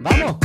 Vamos. 0.00 0.38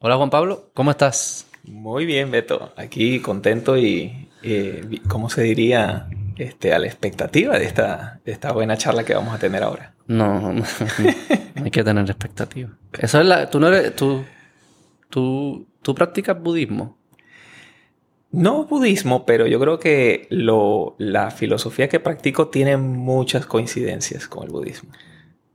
Hola 0.00 0.16
Juan 0.16 0.30
Pablo, 0.30 0.70
¿cómo 0.74 0.90
estás? 0.90 1.46
Muy 1.64 2.06
bien, 2.06 2.30
Beto. 2.30 2.72
Aquí 2.76 3.20
contento 3.20 3.76
y, 3.76 4.28
eh, 4.42 5.00
¿cómo 5.08 5.30
se 5.30 5.42
diría? 5.42 6.08
Este, 6.36 6.74
a 6.74 6.78
la 6.78 6.86
expectativa 6.86 7.58
de 7.58 7.64
esta, 7.64 8.20
de 8.24 8.32
esta 8.32 8.52
buena 8.52 8.76
charla 8.76 9.04
que 9.04 9.14
vamos 9.14 9.34
a 9.34 9.38
tener 9.38 9.62
ahora. 9.62 9.94
No, 10.06 10.52
no, 10.52 10.64
hay 11.54 11.70
que 11.70 11.82
tener 11.82 12.04
expectativa. 12.04 12.70
Eso 12.92 13.20
es 13.20 13.26
la. 13.26 13.48
Tú 13.48 13.58
no 13.58 13.68
eres. 13.68 13.96
Tú. 13.96 14.24
Tú, 15.08 15.66
tú 15.80 15.94
practicas 15.94 16.38
budismo. 16.40 16.98
No 18.30 18.64
budismo, 18.64 19.24
pero 19.24 19.46
yo 19.46 19.58
creo 19.60 19.78
que 19.78 20.26
lo, 20.30 20.94
la 20.98 21.30
filosofía 21.30 21.88
que 21.88 22.00
practico 22.00 22.48
tiene 22.48 22.76
muchas 22.76 23.46
coincidencias 23.46 24.28
con 24.28 24.44
el 24.44 24.50
budismo. 24.50 24.90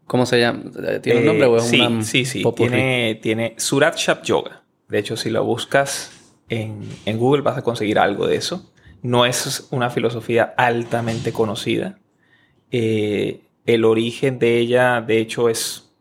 ¿Cómo 0.08 0.26
se 0.26 0.40
llama? 0.40 0.64
¿Tiene 1.02 1.20
un 1.20 1.26
Eh, 1.26 1.28
nombre 1.28 1.46
o 1.48 1.58
es 1.58 1.64
sí, 1.68 1.80
una 1.80 2.04
sí, 2.04 2.26
sí. 2.26 2.42
popurrí? 2.42 2.72
Tiene, 2.72 3.16
tiene 3.22 3.54
Surat 3.58 3.96
Shap 3.98 4.24
Yoga. 4.24 4.64
De 4.90 5.00
hecho, 5.00 5.16
si 5.16 5.30
lo 5.30 5.44
buscas 5.46 6.12
en, 6.50 6.82
en 7.06 7.18
Google 7.18 7.44
vas 7.44 7.58
a 7.58 7.62
conseguir 7.62 7.98
algo 8.00 8.28
de 8.28 8.36
eso. 8.36 8.74
No 9.04 9.26
es 9.26 9.68
una 9.72 9.90
filosofía 9.90 10.54
altamente 10.58 11.32
conocida. 11.32 12.00
Eh, 12.72 13.42
el 13.66 13.86
origen 13.86 14.38
de 14.40 14.58
ella, 14.58 15.02
de 15.02 15.20
hecho, 15.20 15.50
es 15.50 15.92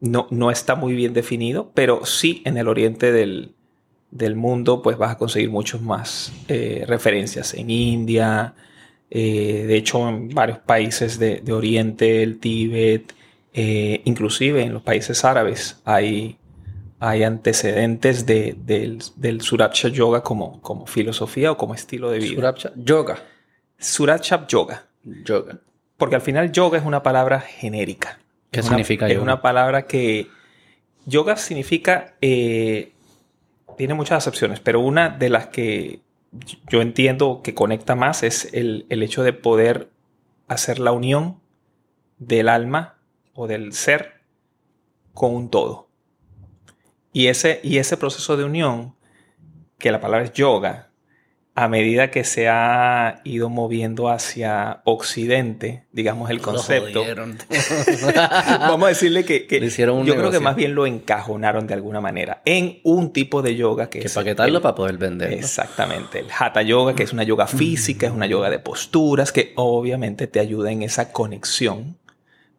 no, 0.00 0.28
no 0.30 0.50
está 0.50 0.76
muy 0.76 0.94
bien 0.94 1.14
definido, 1.14 1.72
pero 1.74 2.04
sí 2.04 2.42
en 2.44 2.58
el 2.58 2.68
oriente 2.68 3.10
del, 3.12 3.55
del 4.10 4.36
mundo, 4.36 4.82
pues 4.82 4.96
vas 4.96 5.12
a 5.12 5.18
conseguir 5.18 5.50
muchos 5.50 5.82
más 5.82 6.32
eh, 6.48 6.84
referencias. 6.86 7.54
En 7.54 7.70
India, 7.70 8.54
eh, 9.10 9.64
de 9.66 9.76
hecho, 9.76 10.08
en 10.08 10.28
varios 10.30 10.58
países 10.58 11.18
de, 11.18 11.40
de 11.40 11.52
Oriente, 11.52 12.22
el 12.22 12.38
Tíbet, 12.38 13.12
eh, 13.52 14.00
inclusive 14.04 14.62
en 14.62 14.72
los 14.74 14.82
países 14.82 15.24
árabes 15.24 15.80
hay, 15.84 16.36
hay 17.00 17.22
antecedentes 17.24 18.26
de- 18.26 18.56
del, 18.64 19.02
del 19.16 19.40
Suraksha 19.40 19.88
Yoga 19.88 20.22
como, 20.22 20.60
como 20.62 20.86
filosofía 20.86 21.52
o 21.52 21.56
como 21.56 21.74
estilo 21.74 22.10
de 22.10 22.18
vida. 22.20 22.36
Surapcha- 22.40 22.72
Yoga. 22.76 23.18
Suraksha 23.78 24.46
Yoga. 24.46 24.86
Yoga. 25.24 25.58
Porque 25.96 26.16
al 26.16 26.20
final 26.22 26.52
yoga 26.52 26.78
es 26.78 26.84
una 26.84 27.02
palabra 27.02 27.40
genérica. 27.40 28.18
¿Qué 28.50 28.60
Es 28.60 28.66
una- 28.66 28.76
significa 28.76 29.06
Es 29.06 29.14
yoga? 29.14 29.22
una 29.22 29.42
palabra 29.42 29.86
que... 29.86 30.26
Yoga 31.06 31.36
significa... 31.36 32.14
eh, 32.20 32.92
tiene 33.76 33.94
muchas 33.94 34.18
acepciones, 34.18 34.60
pero 34.60 34.80
una 34.80 35.10
de 35.10 35.28
las 35.28 35.48
que 35.48 36.00
yo 36.68 36.82
entiendo 36.82 37.40
que 37.42 37.54
conecta 37.54 37.94
más 37.94 38.22
es 38.22 38.52
el, 38.52 38.86
el 38.88 39.02
hecho 39.02 39.22
de 39.22 39.32
poder 39.32 39.90
hacer 40.48 40.78
la 40.78 40.92
unión 40.92 41.40
del 42.18 42.48
alma 42.48 42.98
o 43.34 43.46
del 43.46 43.72
ser 43.72 44.20
con 45.12 45.34
un 45.34 45.50
todo. 45.50 45.88
Y 47.12 47.28
ese, 47.28 47.60
y 47.62 47.78
ese 47.78 47.96
proceso 47.96 48.36
de 48.36 48.44
unión, 48.44 48.94
que 49.78 49.90
la 49.90 50.00
palabra 50.00 50.26
es 50.26 50.32
yoga, 50.32 50.85
a 51.58 51.68
medida 51.68 52.10
que 52.10 52.22
se 52.22 52.48
ha 52.50 53.22
ido 53.24 53.48
moviendo 53.48 54.10
hacia 54.10 54.82
Occidente, 54.84 55.86
digamos 55.90 56.28
el 56.28 56.36
Lo 56.36 56.42
concepto, 56.42 57.00
jodieron. 57.00 57.38
vamos 58.60 58.84
a 58.84 58.88
decirle 58.90 59.24
que, 59.24 59.46
hicieron 59.64 60.04
yo 60.04 60.16
creo 60.16 60.30
que 60.30 60.38
más 60.38 60.54
bien 60.54 60.74
lo 60.74 60.86
encajonaron 60.86 61.66
de 61.66 61.72
alguna 61.72 62.02
manera 62.02 62.42
en 62.44 62.78
un 62.82 63.10
tipo 63.10 63.40
de 63.40 63.56
yoga 63.56 63.88
que, 63.88 64.00
que 64.00 64.06
es 64.06 64.14
paquetarlo 64.14 64.58
el- 64.58 64.62
para 64.62 64.74
poder 64.74 64.98
venderlo. 64.98 65.34
Exactamente, 65.34 66.18
el 66.18 66.26
Hatha 66.38 66.60
Yoga, 66.60 66.94
que 66.94 67.04
es 67.04 67.14
una 67.14 67.22
yoga 67.22 67.46
física, 67.46 68.06
es 68.06 68.12
una 68.12 68.26
yoga 68.26 68.50
de 68.50 68.58
posturas, 68.58 69.32
que 69.32 69.52
obviamente 69.56 70.26
te 70.26 70.40
ayuda 70.40 70.70
en 70.70 70.82
esa 70.82 71.10
conexión. 71.10 71.96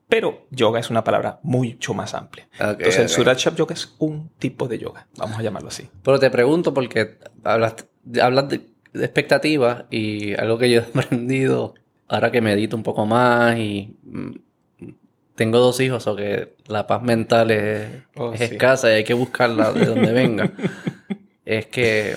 Pero 0.09 0.47
yoga 0.51 0.79
es 0.79 0.89
una 0.89 1.03
palabra 1.03 1.39
mucho 1.43 1.93
más 1.93 2.13
amplia. 2.13 2.47
Entonces, 2.57 2.97
el 2.97 3.03
ok. 3.05 3.09
Suraj 3.09 3.55
Yoga 3.55 3.73
es 3.73 3.93
un 3.99 4.29
tipo 4.39 4.67
de 4.69 4.79
yoga, 4.79 5.05
vamos 5.17 5.37
a 5.37 5.41
llamarlo 5.43 5.67
así. 5.67 5.89
Pero 6.01 6.17
te 6.17 6.29
pregunto 6.31 6.73
porque 6.73 7.17
hablas, 7.43 7.75
hablas 8.21 8.47
de 8.47 8.61
expectativas 8.93 9.85
y 9.91 10.33
algo 10.35 10.57
que 10.57 10.69
yo 10.69 10.81
he 10.81 10.83
aprendido 10.99 11.75
ahora 12.07 12.31
que 12.31 12.41
medito 12.41 12.75
un 12.75 12.83
poco 12.83 13.05
más 13.05 13.57
y 13.57 13.95
mm, 14.03 14.31
tengo 15.35 15.59
dos 15.59 15.79
hijos 15.79 16.07
o 16.07 16.15
que 16.15 16.55
la 16.67 16.87
paz 16.87 17.01
mental 17.03 17.51
es, 17.51 17.87
Oh, 18.15 18.33
es 18.33 18.39
sí. 18.39 18.45
escasa 18.45 18.89
y 18.91 18.95
hay 18.95 19.03
que 19.03 19.13
buscarla 19.13 19.71
de 19.71 19.85
donde 19.85 20.11
venga. 20.11 20.51
es 21.45 21.67
que 21.67 22.15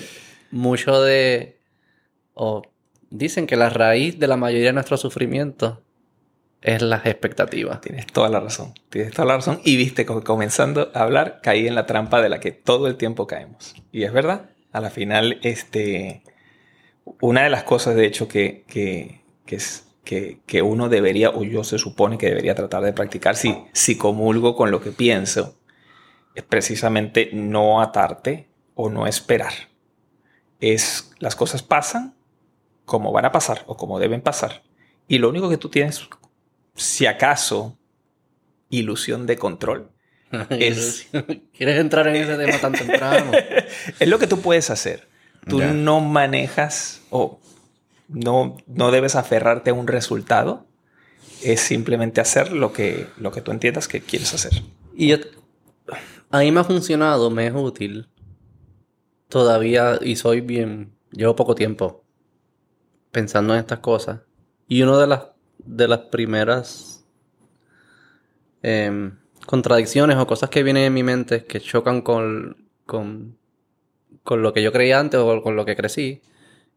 mucho 0.49 1.01
de... 1.03 1.59
o 2.33 2.63
dicen 3.11 3.45
que 3.45 3.55
la 3.57 3.69
raíz 3.69 4.17
de 4.19 4.27
la 4.27 4.37
mayoría 4.37 4.67
de 4.67 4.73
nuestros 4.73 5.01
sufrimientos 5.01 5.79
es 6.61 6.81
las 6.81 7.05
expectativas. 7.05 7.81
Tienes 7.81 8.07
toda 8.07 8.29
la 8.29 8.39
razón, 8.39 8.73
tienes 8.89 9.13
toda 9.13 9.27
la 9.27 9.35
razón. 9.35 9.61
Y 9.63 9.77
viste, 9.77 10.05
co- 10.05 10.23
comenzando 10.23 10.91
a 10.93 11.01
hablar, 11.01 11.39
caí 11.43 11.67
en 11.67 11.75
la 11.75 11.85
trampa 11.85 12.21
de 12.21 12.29
la 12.29 12.39
que 12.39 12.51
todo 12.51 12.87
el 12.87 12.95
tiempo 12.97 13.27
caemos. 13.27 13.75
Y 13.91 14.03
es 14.03 14.13
verdad, 14.13 14.49
a 14.71 14.79
la 14.81 14.89
final, 14.91 15.39
este, 15.43 16.23
una 17.21 17.43
de 17.43 17.49
las 17.49 17.63
cosas, 17.63 17.95
de 17.95 18.05
hecho, 18.05 18.27
que, 18.27 18.63
que, 18.67 19.21
que, 19.45 19.55
es, 19.55 19.87
que, 20.03 20.39
que 20.45 20.61
uno 20.61 20.89
debería, 20.89 21.29
o 21.29 21.43
yo 21.43 21.63
se 21.63 21.77
supone 21.77 22.17
que 22.17 22.27
debería 22.27 22.55
tratar 22.55 22.83
de 22.83 22.93
practicar, 22.93 23.35
si, 23.35 23.55
si 23.73 23.97
comulgo 23.97 24.55
con 24.55 24.71
lo 24.71 24.81
que 24.81 24.91
pienso, 24.91 25.57
es 26.35 26.43
precisamente 26.43 27.29
no 27.33 27.81
atarte 27.81 28.47
o 28.75 28.89
no 28.89 29.07
esperar. 29.07 29.53
Es, 30.59 31.11
las 31.19 31.35
cosas 31.35 31.63
pasan 31.63 32.15
como 32.85 33.11
van 33.11 33.25
a 33.25 33.31
pasar 33.31 33.63
o 33.67 33.75
como 33.77 33.99
deben 33.99 34.21
pasar. 34.21 34.63
Y 35.07 35.17
lo 35.17 35.29
único 35.29 35.49
que 35.49 35.57
tú 35.57 35.69
tienes, 35.69 36.07
si 36.75 37.05
acaso, 37.05 37.77
ilusión 38.69 39.25
de 39.27 39.37
control, 39.37 39.91
Es- 40.49 41.07
¿Quieres 41.53 41.77
entrar 41.79 42.07
en 42.07 42.15
ese 42.15 42.37
tema 42.37 42.57
tan 42.59 42.71
temprano? 42.73 43.31
es 43.99 44.07
lo 44.07 44.17
que 44.19 44.27
tú 44.27 44.39
puedes 44.39 44.69
hacer. 44.69 45.09
Tú 45.47 45.59
no 45.61 46.01
manejas 46.01 47.01
o 47.09 47.39
no, 48.07 48.57
no 48.67 48.91
debes 48.91 49.15
aferrarte 49.15 49.71
a 49.71 49.73
un 49.73 49.87
resultado. 49.87 50.65
Es 51.41 51.61
simplemente 51.61 52.21
hacer 52.21 52.51
lo 52.51 52.71
que, 52.73 53.07
lo 53.17 53.31
que 53.31 53.41
tú 53.41 53.51
entiendas 53.51 53.87
que 53.87 54.01
quieres 54.01 54.33
hacer. 54.33 54.61
Y 54.95 55.07
yo, 55.07 55.17
a 56.29 56.39
mí 56.39 56.51
me 56.51 56.59
ha 56.59 56.63
funcionado, 56.63 57.29
me 57.29 57.47
es 57.47 57.53
útil. 57.55 58.07
Todavía, 59.27 59.97
y 60.01 60.15
soy 60.15 60.41
bien, 60.41 60.93
llevo 61.11 61.35
poco 61.35 61.55
tiempo 61.55 62.03
pensando 63.11 63.53
en 63.53 63.59
estas 63.59 63.79
cosas. 63.79 64.21
Y 64.67 64.81
una 64.83 64.97
de 64.97 65.07
las, 65.07 65.23
de 65.57 65.87
las 65.87 65.99
primeras 65.99 67.05
em, 68.61 69.17
contradicciones 69.45 70.17
o 70.17 70.27
cosas 70.27 70.49
que 70.49 70.63
vienen 70.63 70.83
en 70.83 70.93
mi 70.93 71.03
mente 71.03 71.45
que 71.45 71.59
chocan 71.59 72.01
con, 72.01 72.69
con, 72.85 73.37
con 74.23 74.41
lo 74.41 74.53
que 74.53 74.61
yo 74.63 74.71
creía 74.71 74.99
antes 74.99 75.19
o 75.19 75.41
con 75.41 75.55
lo 75.55 75.65
que 75.65 75.75
crecí, 75.75 76.21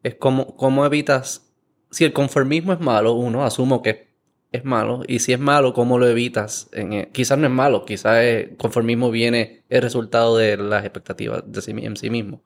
es 0.03 0.15
cómo, 0.15 0.57
cómo 0.57 0.85
evitas, 0.87 1.51
si 1.91 2.05
el 2.05 2.13
conformismo 2.13 2.73
es 2.73 2.81
malo, 2.81 3.13
uno 3.15 3.45
asumo 3.45 3.83
que 3.83 4.09
es 4.53 4.65
malo, 4.65 5.03
y 5.09 5.19
si 5.19 5.33
es 5.33 5.41
malo, 5.41 5.73
¿cómo 5.75 5.99
lo 5.99 6.07
evitas? 6.09 6.69
En, 6.73 6.93
eh, 6.93 7.09
quizás 7.13 7.37
no 7.39 7.47
es 7.47 7.53
malo, 7.53 7.85
quizás 7.85 8.19
el 8.19 8.57
conformismo 8.57 9.11
viene 9.11 9.63
el 9.69 9.83
resultado 9.83 10.37
de 10.37 10.57
las 10.57 10.85
expectativas 10.85 11.43
de 11.47 11.61
sí, 11.61 11.73
en 11.73 11.97
sí 11.97 12.09
mismo. 12.11 12.43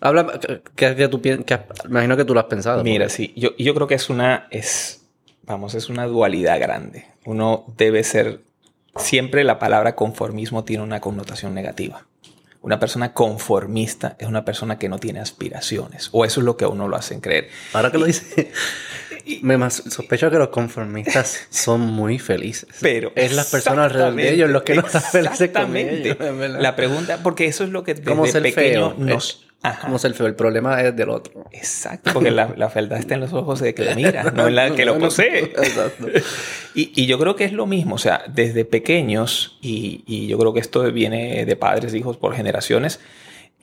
Habla, 0.00 0.38
que, 0.74 0.94
que- 0.96 1.08
tú 1.08 1.20
que- 1.22 1.38
imagino 1.88 2.16
que 2.16 2.24
tú 2.24 2.34
lo 2.34 2.40
has 2.40 2.46
pensado. 2.46 2.82
Mira, 2.82 3.08
sí, 3.08 3.32
yo, 3.36 3.50
yo 3.56 3.74
creo 3.74 3.86
que 3.86 3.94
es 3.94 4.10
una, 4.10 4.48
es, 4.50 5.06
vamos, 5.44 5.74
es 5.74 5.88
una 5.88 6.06
dualidad 6.06 6.58
grande. 6.60 7.06
Uno 7.24 7.64
debe 7.76 8.02
ser, 8.02 8.40
siempre 8.96 9.44
la 9.44 9.58
palabra 9.58 9.94
conformismo 9.94 10.64
tiene 10.64 10.82
una 10.82 11.00
connotación 11.00 11.54
negativa. 11.54 12.06
Una 12.64 12.80
persona 12.80 13.12
conformista 13.12 14.16
es 14.18 14.26
una 14.26 14.44
persona 14.44 14.78
que 14.78 14.88
no 14.88 14.98
tiene 14.98 15.20
aspiraciones, 15.20 16.08
o 16.12 16.24
eso 16.24 16.40
es 16.40 16.46
lo 16.46 16.56
que 16.56 16.64
a 16.64 16.68
uno 16.68 16.88
lo 16.88 16.96
hacen 16.96 17.20
creer. 17.20 17.48
Ahora 17.74 17.90
que 17.92 17.98
lo 17.98 18.06
dices, 18.06 18.46
me 19.42 19.58
mas- 19.58 19.82
sospecho 19.90 20.30
que 20.30 20.38
los 20.38 20.48
conformistas 20.48 21.46
son 21.50 21.82
muy 21.82 22.18
felices. 22.18 22.68
Pero 22.80 23.12
es 23.14 23.32
las 23.34 23.50
personas 23.50 23.84
alrededor 23.86 24.14
de 24.14 24.32
ellos 24.32 24.48
los 24.50 24.62
que 24.62 24.74
no 24.76 24.80
están 24.86 25.02
felices 25.02 25.50
con 25.50 25.76
ellos. 25.76 26.16
La 26.58 26.74
pregunta, 26.74 27.20
porque 27.22 27.44
eso 27.46 27.64
es 27.64 27.70
lo 27.70 27.84
que 27.84 27.94
desde 27.94 28.06
Como 28.08 28.26
ser 28.26 28.42
pequeño 28.42 28.90
feo. 28.92 28.94
nos... 28.98 29.46
Es 29.64 29.70
Ajá. 29.70 29.86
como 29.86 29.98
ser 29.98 30.12
feo. 30.14 30.26
El 30.26 30.34
problema 30.36 30.80
es 30.82 30.94
del 30.94 31.08
otro. 31.08 31.46
Exacto, 31.50 32.10
porque 32.12 32.30
la, 32.30 32.52
la 32.56 32.68
fealdad 32.68 32.98
está 32.98 33.14
en 33.14 33.20
los 33.20 33.32
ojos 33.32 33.60
de 33.60 33.74
que 33.74 33.82
la 33.84 33.94
mira, 33.94 34.24
no 34.24 34.46
en 34.46 34.54
la 34.54 34.70
que 34.76 34.84
lo 34.84 34.98
posee. 34.98 35.38
Exacto. 35.44 36.06
Y, 36.74 36.92
y 36.94 37.06
yo 37.06 37.18
creo 37.18 37.34
que 37.34 37.44
es 37.44 37.52
lo 37.52 37.66
mismo, 37.66 37.94
o 37.94 37.98
sea, 37.98 38.24
desde 38.28 38.64
pequeños, 38.64 39.58
y, 39.62 40.04
y 40.06 40.26
yo 40.26 40.38
creo 40.38 40.52
que 40.52 40.60
esto 40.60 40.82
viene 40.92 41.44
de 41.46 41.56
padres, 41.56 41.94
hijos 41.94 42.16
por 42.18 42.34
generaciones, 42.34 43.00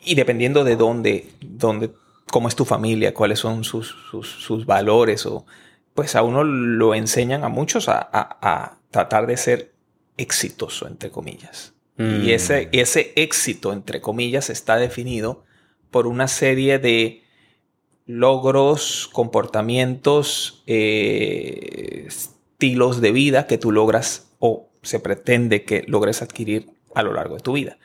y 0.03 0.15
dependiendo 0.15 0.63
de 0.63 0.75
dónde, 0.75 1.27
dónde 1.39 1.91
cómo 2.31 2.47
es 2.47 2.55
tu 2.55 2.65
familia, 2.65 3.13
cuáles 3.13 3.37
son 3.39 3.63
sus, 3.63 3.95
sus, 4.09 4.27
sus 4.27 4.65
valores, 4.65 5.25
o 5.27 5.45
pues 5.93 6.15
a 6.15 6.23
uno 6.23 6.43
lo 6.43 6.95
enseñan 6.95 7.43
a 7.43 7.49
muchos 7.49 7.89
a, 7.89 7.99
a- 7.99 8.37
a 8.41 8.77
tratar 8.89 9.27
de 9.27 9.37
ser 9.37 9.71
exitoso, 10.17 10.87
entre 10.87 11.11
comillas. 11.11 11.73
Mm. 11.97 12.23
Y 12.23 12.31
ese, 12.31 12.69
ese 12.71 13.13
éxito, 13.15 13.73
entre 13.73 14.01
comillas, 14.01 14.49
está 14.49 14.77
definido 14.77 15.43
por 15.91 16.07
una 16.07 16.27
serie 16.27 16.79
de 16.79 17.23
logros, 18.05 19.09
comportamientos, 19.11 20.63
eh, 20.67 22.05
estilos 22.07 23.01
de 23.01 23.11
vida 23.11 23.47
que 23.47 23.57
tú 23.57 23.71
logras 23.71 24.31
o 24.39 24.69
se 24.81 24.99
pretende 24.99 25.63
que 25.63 25.83
logres 25.87 26.21
adquirir 26.21 26.69
a 26.95 27.03
lo 27.03 27.13
largo 27.13 27.35
de 27.35 27.41
tu 27.41 27.53
vida. 27.53 27.77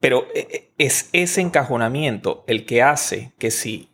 Pero 0.00 0.26
eh, 0.34 0.48
eh, 0.50 0.70
es 0.78 1.10
ese 1.12 1.40
encajonamiento 1.40 2.44
el 2.46 2.64
que 2.64 2.82
hace 2.82 3.32
que 3.38 3.50
si 3.50 3.88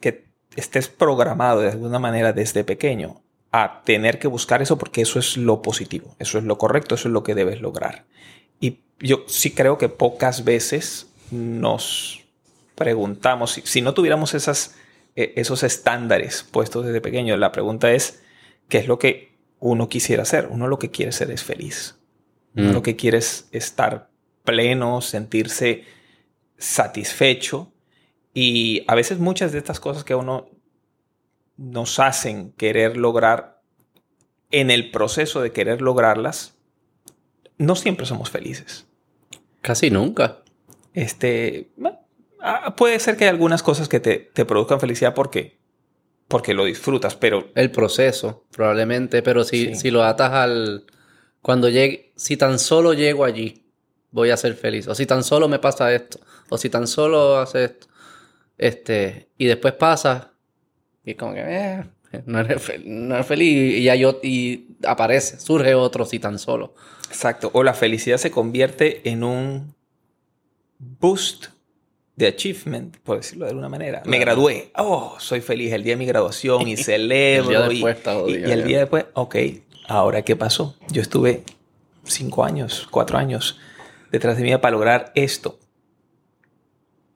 que 0.00 0.24
estés 0.56 0.88
programado 0.88 1.60
de 1.60 1.70
alguna 1.70 1.98
manera 1.98 2.32
desde 2.32 2.64
pequeño 2.64 3.22
a 3.52 3.82
tener 3.84 4.18
que 4.18 4.28
buscar 4.28 4.60
eso 4.60 4.76
porque 4.76 5.02
eso 5.02 5.18
es 5.18 5.36
lo 5.36 5.62
positivo, 5.62 6.14
eso 6.18 6.38
es 6.38 6.44
lo 6.44 6.58
correcto, 6.58 6.96
eso 6.96 7.08
es 7.08 7.12
lo 7.12 7.22
que 7.22 7.34
debes 7.34 7.60
lograr. 7.60 8.04
Y 8.60 8.80
yo 8.98 9.24
sí 9.28 9.52
creo 9.52 9.78
que 9.78 9.88
pocas 9.88 10.44
veces 10.44 11.05
nos 11.30 12.24
preguntamos, 12.74 13.60
si, 13.64 13.80
no 13.80 13.94
tuviéramos 13.94 14.34
esas, 14.34 14.76
e, 15.14 15.32
esos 15.36 15.62
estándares 15.62 16.42
puestos 16.42 16.86
desde 16.86 17.00
pequeño, 17.00 17.36
la 17.36 17.52
pregunta 17.52 17.92
es, 17.92 18.22
¿qué 18.68 18.78
es 18.78 18.88
lo 18.88 18.98
que 18.98 19.36
uno 19.58 19.88
quisiera 19.88 20.22
hacer? 20.22 20.48
Uno 20.50 20.68
lo 20.68 20.78
que 20.78 20.90
quiere 20.90 21.12
ser 21.12 21.30
es 21.30 21.42
feliz. 21.42 21.96
Uno 22.54 22.72
lo 22.72 22.80
mm. 22.80 22.82
que 22.82 22.96
quiere 22.96 23.18
es 23.18 23.48
estar 23.52 24.10
pleno, 24.44 25.00
sentirse 25.00 25.84
satisfecho. 26.56 27.72
Y 28.32 28.84
a 28.86 28.94
veces 28.94 29.18
muchas 29.18 29.52
de 29.52 29.58
estas 29.58 29.80
cosas 29.80 30.04
que 30.04 30.14
uno 30.14 30.48
nos 31.56 31.98
hacen 31.98 32.52
querer 32.52 32.96
lograr, 32.96 33.62
en 34.50 34.70
el 34.70 34.90
proceso 34.90 35.40
de 35.40 35.52
querer 35.52 35.82
lograrlas, 35.82 36.54
no 37.58 37.74
siempre 37.74 38.06
somos 38.06 38.30
felices. 38.30 38.86
Casi 39.60 39.90
nunca. 39.90 40.42
Este, 40.96 41.68
puede 42.74 42.98
ser 43.00 43.18
que 43.18 43.24
hay 43.24 43.30
algunas 43.30 43.62
cosas 43.62 43.86
que 43.86 44.00
te, 44.00 44.44
produzcan 44.46 44.80
felicidad 44.80 45.12
porque, 45.12 45.58
porque 46.26 46.54
lo 46.54 46.64
disfrutas, 46.64 47.14
pero... 47.14 47.50
El 47.54 47.70
proceso, 47.70 48.46
probablemente, 48.50 49.22
pero 49.22 49.44
si, 49.44 49.74
si 49.74 49.90
lo 49.90 50.02
atas 50.02 50.32
al... 50.32 50.86
Cuando 51.42 51.68
llegue, 51.68 52.12
si 52.16 52.38
tan 52.38 52.58
solo 52.58 52.94
llego 52.94 53.26
allí, 53.26 53.66
voy 54.10 54.30
a 54.30 54.38
ser 54.38 54.54
feliz. 54.54 54.88
O 54.88 54.94
si 54.94 55.04
tan 55.04 55.22
solo 55.22 55.48
me 55.48 55.58
pasa 55.58 55.94
esto. 55.94 56.18
O 56.48 56.56
si 56.56 56.70
tan 56.70 56.86
solo 56.86 57.36
hace 57.38 57.64
esto. 57.64 57.88
Este, 58.56 59.28
y 59.36 59.44
después 59.44 59.74
pasa, 59.74 60.32
y 61.04 61.14
como 61.14 61.34
que, 61.34 61.42
eh, 61.42 61.84
no, 62.24 62.40
eres 62.40 62.62
feliz. 62.62 63.52
Y, 63.52 63.82
ya 63.84 63.94
yo, 63.96 64.18
y 64.22 64.78
aparece, 64.84 65.38
surge 65.38 65.74
otro 65.74 66.06
si 66.06 66.18
tan 66.18 66.38
solo. 66.38 66.74
Exacto. 67.08 67.50
O 67.52 67.62
la 67.62 67.74
felicidad 67.74 68.16
se 68.16 68.30
convierte 68.30 69.08
en 69.08 69.24
un 69.24 69.75
boost 70.78 71.46
de 72.16 72.26
achievement, 72.26 72.96
por 72.98 73.18
decirlo 73.18 73.44
de 73.44 73.50
alguna 73.50 73.68
manera. 73.68 74.02
Me 74.06 74.18
gradué. 74.18 74.70
Oh, 74.76 75.16
soy 75.18 75.40
feliz 75.40 75.72
el 75.72 75.82
día 75.82 75.94
de 75.94 75.98
mi 75.98 76.06
graduación 76.06 76.66
y 76.66 76.76
celebro. 76.78 77.70
y, 77.70 77.82
y, 77.82 78.50
el 78.50 78.64
día 78.64 78.80
después, 78.80 79.06
ok, 79.12 79.36
ahora 79.86 80.22
qué 80.22 80.34
pasó. 80.34 80.76
Yo 80.90 81.02
estuve 81.02 81.44
cinco 82.04 82.44
años, 82.44 82.88
cuatro 82.90 83.18
años 83.18 83.58
detrás 84.10 84.36
de 84.36 84.44
mí 84.44 84.56
para 84.56 84.72
lograr 84.72 85.12
esto. 85.14 85.58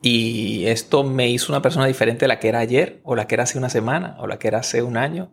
Y 0.02 0.66
esto 0.66 1.04
me 1.04 1.28
hizo 1.28 1.52
una 1.52 1.60
persona 1.60 1.86
diferente 1.86 2.24
a 2.24 2.28
la 2.28 2.38
que 2.38 2.48
era 2.48 2.58
ayer, 2.60 3.00
o 3.02 3.14
la 3.14 3.26
que 3.26 3.34
era 3.34 3.44
hace 3.44 3.58
una 3.58 3.68
semana, 3.68 4.16
o 4.18 4.26
la 4.26 4.38
que 4.38 4.48
era 4.48 4.58
hace 4.58 4.82
un 4.82 4.96
año. 4.96 5.30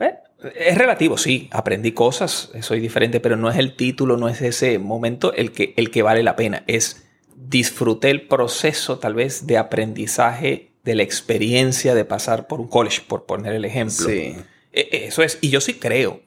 Eh, 0.00 0.14
es 0.56 0.78
relativo, 0.78 1.18
sí, 1.18 1.48
aprendí 1.52 1.92
cosas, 1.92 2.50
soy 2.60 2.80
diferente, 2.80 3.20
pero 3.20 3.36
no 3.36 3.50
es 3.50 3.58
el 3.58 3.76
título, 3.76 4.16
no 4.16 4.28
es 4.28 4.40
ese 4.40 4.78
momento 4.78 5.34
el 5.34 5.52
que, 5.52 5.74
el 5.76 5.90
que 5.90 6.02
vale 6.02 6.22
la 6.22 6.34
pena. 6.34 6.64
Es 6.66 7.03
disfruté 7.36 8.10
el 8.10 8.26
proceso 8.26 8.98
tal 8.98 9.14
vez 9.14 9.46
de 9.46 9.58
aprendizaje, 9.58 10.72
de 10.84 10.94
la 10.94 11.02
experiencia 11.02 11.94
de 11.94 12.04
pasar 12.04 12.46
por 12.46 12.60
un 12.60 12.68
college, 12.68 13.02
por 13.06 13.24
poner 13.26 13.54
el 13.54 13.64
ejemplo. 13.64 14.06
Sí. 14.06 14.36
E, 14.72 14.88
e, 14.90 15.06
eso 15.06 15.22
es, 15.22 15.38
y 15.40 15.50
yo 15.50 15.60
sí 15.60 15.74
creo 15.74 16.20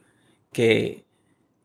que, 0.51 1.06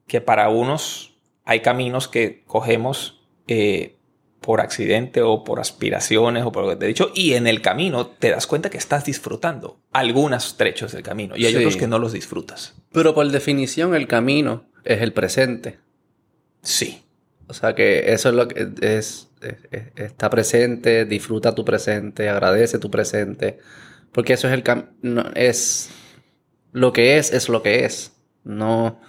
que 0.07 0.21
para 0.21 0.49
unos 0.49 1.15
hay 1.45 1.61
caminos 1.61 2.09
que 2.09 2.43
cogemos 2.47 3.21
eh, 3.49 3.97
por 4.43 4.61
accidente 4.61 5.23
o 5.23 5.45
por 5.45 5.61
aspiraciones 5.61 6.45
o 6.45 6.53
por 6.53 6.65
lo 6.65 6.71
que 6.71 6.77
te 6.77 6.85
he 6.85 6.89
dicho, 6.89 7.11
y 7.15 7.35
en 7.35 7.47
el 7.47 7.63
camino 7.63 8.09
te 8.09 8.31
das 8.31 8.47
cuenta 8.47 8.69
que 8.69 8.77
estás 8.77 9.05
disfrutando 9.05 9.81
algunos 9.93 10.57
trechos 10.57 10.93
del 10.93 11.03
camino 11.03 11.37
y 11.37 11.47
hay 11.47 11.57
otros 11.57 11.77
que 11.77 11.87
no 11.87 11.99
los 11.99 12.13
disfrutas. 12.13 12.75
Pero 12.93 13.15
por 13.15 13.31
definición 13.31 13.95
el 13.95 14.07
camino 14.07 14.65
es 14.85 15.01
el 15.01 15.13
presente. 15.13 15.79
Sí. 16.63 17.03
O 17.47 17.55
sea 17.55 17.75
que 17.75 18.13
eso 18.13 18.29
es 18.31 18.35
lo 18.35 18.49
que 18.49 18.69
es, 18.81 19.29
está 19.97 20.31
presente, 20.31 21.05
disfruta 21.05 21.55
tu 21.55 21.65
presente, 21.65 22.29
agradece 22.29 22.79
tu 22.79 22.91
presente, 22.91 23.59
porque 24.13 24.35
eso 24.35 24.49
es 24.49 24.55
el 24.55 24.63
camino, 24.63 25.25
es 25.35 25.91
lo 26.73 26.93
que 26.93 27.19
es, 27.19 27.33
es 27.33 27.49
lo 27.49 27.63
que 27.63 27.85
es. 27.85 28.13
No, 28.45 29.01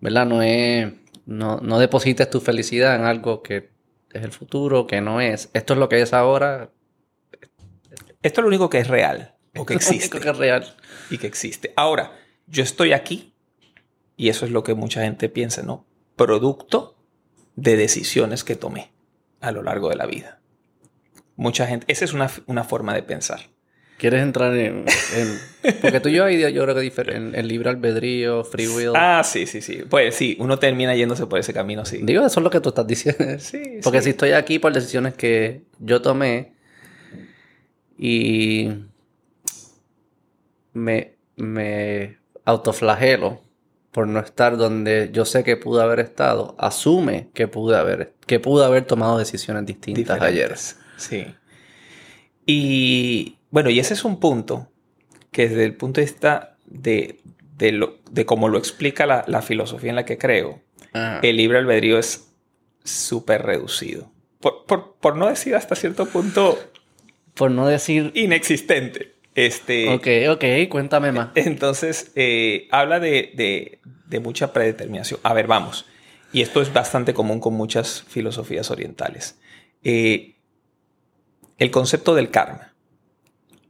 ¿verdad? 0.00 0.26
No 0.26 0.42
es, 0.42 0.92
no, 1.26 1.58
no 1.58 1.78
deposites 1.78 2.30
tu 2.30 2.40
felicidad 2.40 2.96
en 2.96 3.02
algo 3.02 3.42
que 3.42 3.70
es 4.12 4.22
el 4.22 4.32
futuro, 4.32 4.86
que 4.86 5.00
no 5.00 5.20
es. 5.20 5.50
Esto 5.52 5.74
es 5.74 5.78
lo 5.78 5.88
que 5.88 6.00
es 6.00 6.12
ahora. 6.12 6.70
Esto 8.22 8.40
es 8.40 8.42
lo 8.42 8.48
único 8.48 8.70
que 8.70 8.78
es 8.78 8.88
real. 8.88 9.34
O 9.56 9.66
que 9.66 9.74
existe. 9.74 10.08
Lo 10.08 10.16
único 10.16 10.20
que 10.20 10.30
es 10.30 10.38
real. 10.38 10.76
Y 11.10 11.18
que 11.18 11.26
existe. 11.26 11.72
Ahora, 11.76 12.12
yo 12.46 12.62
estoy 12.62 12.92
aquí 12.92 13.34
y 14.16 14.28
eso 14.28 14.46
es 14.46 14.50
lo 14.50 14.64
que 14.64 14.74
mucha 14.74 15.02
gente 15.02 15.28
piensa, 15.28 15.62
¿no? 15.62 15.86
Producto 16.16 16.96
de 17.54 17.76
decisiones 17.76 18.42
que 18.42 18.56
tomé 18.56 18.93
a 19.46 19.52
lo 19.52 19.62
largo 19.62 19.88
de 19.88 19.96
la 19.96 20.06
vida. 20.06 20.40
Mucha 21.36 21.66
gente, 21.66 21.86
esa 21.88 22.04
es 22.04 22.12
una, 22.12 22.30
una 22.46 22.64
forma 22.64 22.94
de 22.94 23.02
pensar. 23.02 23.40
¿Quieres 23.98 24.22
entrar 24.22 24.54
en, 24.56 24.84
Porque 25.80 26.00
tú 26.00 26.08
y 26.08 26.14
yo 26.14 26.24
hay, 26.24 26.40
yo 26.52 26.62
creo 26.64 26.74
que 26.74 26.92
en, 27.12 27.34
el 27.34 27.48
libre 27.48 27.70
albedrío, 27.70 28.44
free 28.44 28.66
will. 28.66 28.92
Ah, 28.94 29.22
sí, 29.24 29.46
sí, 29.46 29.60
sí. 29.60 29.82
Pues 29.88 30.16
sí, 30.16 30.36
uno 30.40 30.58
termina 30.58 30.94
yéndose 30.96 31.26
por 31.26 31.38
ese 31.38 31.54
camino, 31.54 31.84
sí. 31.84 32.00
Digo, 32.02 32.24
eso 32.26 32.40
es 32.40 32.44
lo 32.44 32.50
que 32.50 32.60
tú 32.60 32.70
estás 32.70 32.86
diciendo. 32.86 33.24
Sí, 33.38 33.62
Porque 33.82 34.02
si 34.02 34.10
estoy 34.10 34.32
aquí 34.32 34.58
por 34.58 34.72
decisiones 34.72 35.14
que 35.14 35.62
yo 35.78 36.02
tomé 36.02 36.54
y 37.96 38.70
me, 40.72 41.14
me 41.36 42.18
autoflagelo 42.44 43.40
por 43.94 44.08
no 44.08 44.18
estar 44.18 44.56
donde 44.56 45.10
yo 45.12 45.24
sé 45.24 45.44
que 45.44 45.56
pude 45.56 45.80
haber 45.80 46.00
estado, 46.00 46.56
asume 46.58 47.28
que 47.32 47.46
pude 47.46 47.76
haber, 47.76 48.12
que 48.26 48.40
pude 48.40 48.64
haber 48.64 48.86
tomado 48.86 49.18
decisiones 49.18 49.64
distintas 49.66 50.20
ayer. 50.20 50.56
Sí. 50.96 51.26
Y 52.44 53.36
bueno, 53.50 53.70
y 53.70 53.78
ese 53.78 53.94
es 53.94 54.04
un 54.04 54.18
punto 54.18 54.68
que 55.30 55.48
desde 55.48 55.64
el 55.64 55.76
punto 55.76 56.00
de 56.00 56.06
vista 56.06 56.56
de, 56.66 57.20
lo, 57.70 57.98
de 58.10 58.26
cómo 58.26 58.48
lo 58.48 58.58
explica 58.58 59.06
la, 59.06 59.42
filosofía 59.42 59.90
en 59.90 59.96
la 59.96 60.04
que 60.04 60.18
creo, 60.18 60.60
el 61.22 61.36
libre 61.36 61.58
albedrío 61.58 61.96
es 61.96 62.32
súper 62.82 63.42
reducido. 63.42 64.10
Por, 64.40 65.14
no 65.14 65.28
decir 65.28 65.54
hasta 65.54 65.76
cierto 65.76 66.06
punto... 66.06 66.58
Por 67.34 67.52
no 67.52 67.68
decir... 67.68 68.10
Inexistente. 68.16 69.13
Este, 69.34 69.88
ok, 69.92 70.06
ok, 70.36 70.44
cuéntame 70.70 71.10
más. 71.10 71.30
Entonces, 71.34 72.12
eh, 72.14 72.68
habla 72.70 73.00
de, 73.00 73.80
mucha 74.22 74.52
predeterminación. 74.52 75.18
A 75.22 75.34
ver, 75.34 75.46
vamos. 75.46 75.86
Y 76.32 76.42
esto 76.42 76.62
es 76.62 76.72
bastante 76.72 77.14
común 77.14 77.40
con 77.40 77.54
muchas 77.54 78.04
filosofías 78.08 78.70
orientales. 78.70 79.38
Eh, 79.82 80.36
el 81.58 81.70
concepto 81.70 82.14
del 82.14 82.30
karma. 82.30 82.74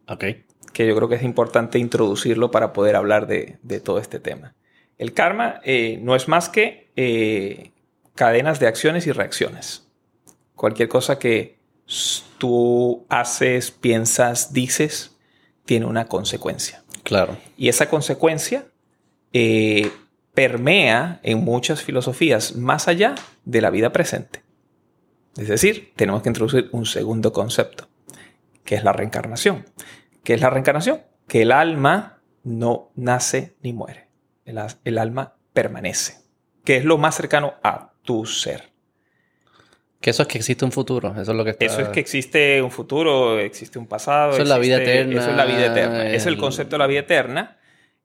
Ok. 0.09 0.25
Que 0.73 0.87
yo 0.87 0.94
creo 0.97 1.09
que 1.09 1.14
es 1.14 1.23
importante 1.23 1.78
introducirlo 1.78 2.50
para 2.50 2.73
poder 2.73 2.97
hablar 2.97 3.26
de, 3.26 3.59
todo 3.83 3.99
este 3.99 4.21
tema. 4.21 4.54
El 4.99 5.12
karma 5.12 5.61
eh, 5.64 5.99
no 6.02 6.14
es 6.14 6.28
más 6.28 6.49
que 6.49 7.73
cadenas 8.14 8.61
de 8.61 8.66
acciones 8.66 9.06
y 9.06 9.12
reacciones. 9.12 9.88
Cualquier 10.54 10.88
cosa 10.88 11.18
que 11.18 11.59
tú 12.38 13.06
haces, 13.09 13.71
piensas, 13.71 14.52
dices, 14.52 15.13
tiene 15.64 15.87
una 15.87 16.06
consecuencia. 16.06 16.83
Claro. 17.02 17.37
Y 17.56 17.68
esa 17.68 17.88
consecuencia 17.88 18.66
eh, 19.33 19.90
permea 20.35 21.21
en 21.23 21.44
muchas 21.44 21.83
filosofías 21.83 22.56
más 22.56 22.88
allá 22.88 23.14
de 23.44 23.61
la 23.61 23.71
vida 23.71 23.92
presente. 23.92 24.42
Es 25.37 25.49
decir, 25.49 25.92
tenemos 25.97 26.23
que 26.23 26.28
introducir 26.28 26.68
un 26.73 26.87
segundo 26.87 27.33
concepto, 27.33 27.88
que 28.64 28.76
es 28.76 28.85
la 28.85 28.92
reencarnación. 28.92 29.64
¿Qué 30.23 30.35
es 30.35 30.40
la 30.40 30.50
reencarnación? 30.50 31.02
Que 31.26 31.42
el 31.42 31.52
alma 31.52 32.23
no 32.44 32.92
nace 32.94 33.56
ni 33.62 33.73
muere. 33.73 34.09
El, 34.44 34.99
alma 34.99 35.37
permanece, 35.52 36.18
que 36.64 36.76
es 36.76 36.85
lo 36.85 36.99
más 36.99 37.16
cercano 37.16 37.54
a 37.62 37.92
tu 38.02 38.26
ser. 38.26 38.74
Que 40.05 40.11
eso 40.11 40.21
es 40.21 40.29
que 40.29 40.37
existe 40.37 40.67
un 40.67 40.71
futuro, 40.71 41.13
eso 41.19 41.31
es 41.31 41.35
lo 41.35 41.47
que 41.47 41.57
Eso 41.59 41.81
es 41.81 41.89
que 41.89 41.99
existe 41.99 42.61
un 42.61 42.71
futuro, 42.71 43.39
existe 43.39 43.79
un 43.79 43.87
pasado. 43.87 44.33
Eso 44.33 44.43
es 44.43 44.49
la 44.51 44.59
vida 44.59 44.77
eterna. 44.77 45.19
Eso 45.19 45.31
es 45.31 45.37
la 45.39 45.47
vida 45.47 45.65
eterna. 45.65 46.11
Es 46.11 46.27
el 46.27 46.37
concepto 46.37 46.75
de 46.75 46.79
la 46.81 46.87
vida 46.87 47.01
eterna. 47.01 47.57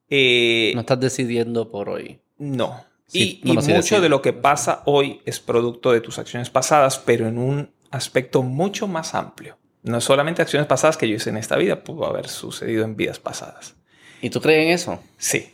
Eh, 0.10 0.72
no 0.76 0.80
estás 0.80 1.02
decidiendo 1.02 1.70
por 1.70 1.90
hoy. 1.90 2.22
No. 2.38 2.86
y, 3.12 3.42
mucho 3.44 4.00
de 4.00 4.08
lo 4.08 4.22
que 4.22 4.32
pasa 4.32 4.82
hoy 4.86 5.20
es 5.26 5.42
producto 5.42 5.92
de 5.92 6.00
tus 6.00 6.20
acciones 6.20 6.50
pasadas, 6.50 7.00
pero 7.00 7.28
en 7.28 7.38
un 7.38 7.70
aspecto 7.92 8.44
mucho 8.44 8.88
más 8.88 9.14
amplio. 9.14 9.58
No 9.84 10.00
solamente 10.00 10.42
acciones 10.42 10.70
pasadas 10.70 10.96
que 10.96 11.06
yo 11.06 11.18
hice 11.18 11.32
en 11.32 11.36
esta 11.36 11.58
vida, 11.58 11.84
pudo 11.84 12.06
haber 12.06 12.30
sucedido 12.30 12.86
en 12.86 12.96
vidas 12.96 13.20
pasadas. 13.20 13.76
¿Y 14.22 14.30
tú 14.30 14.40
crees 14.40 14.68
en 14.68 14.72
eso? 14.72 15.04
Sí. 15.18 15.52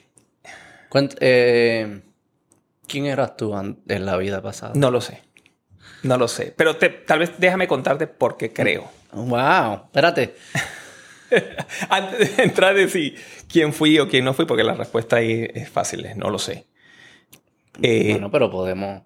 Eh, 1.21 2.01
¿Quién 2.87 3.07
eras 3.07 3.35
tú 3.35 3.57
en 3.57 4.05
la 4.05 4.15
vida 4.17 4.43
pasada? 4.43 4.73
No 4.75 4.91
lo 4.91 5.01
sé. 5.01 5.24
No 6.03 6.17
lo 6.17 6.27
sé. 6.27 6.53
Pero 6.55 6.75
te- 6.77 6.89
tal 6.89 7.19
vez 7.19 7.33
déjame 7.37 7.67
contarte 7.67 8.07
por 8.07 8.37
qué 8.37 8.51
creo. 8.53 8.89
Wow, 9.13 9.85
espérate. 9.85 10.35
Antes 11.89 12.37
de 12.37 12.43
entrar 12.43 12.75
de 12.75 12.87
si 12.87 13.15
quién 13.51 13.73
fui 13.73 13.99
o 13.99 14.07
quién 14.07 14.23
no 14.25 14.33
fui, 14.33 14.45
porque 14.45 14.63
la 14.63 14.73
respuesta 14.75 15.17
ahí 15.17 15.47
es 15.53 15.69
fácil, 15.69 16.07
no 16.15 16.29
lo 16.29 16.39
sé. 16.39 16.65
Eh, 17.81 18.11
bueno, 18.11 18.31
pero 18.31 18.49
podemos 18.49 19.01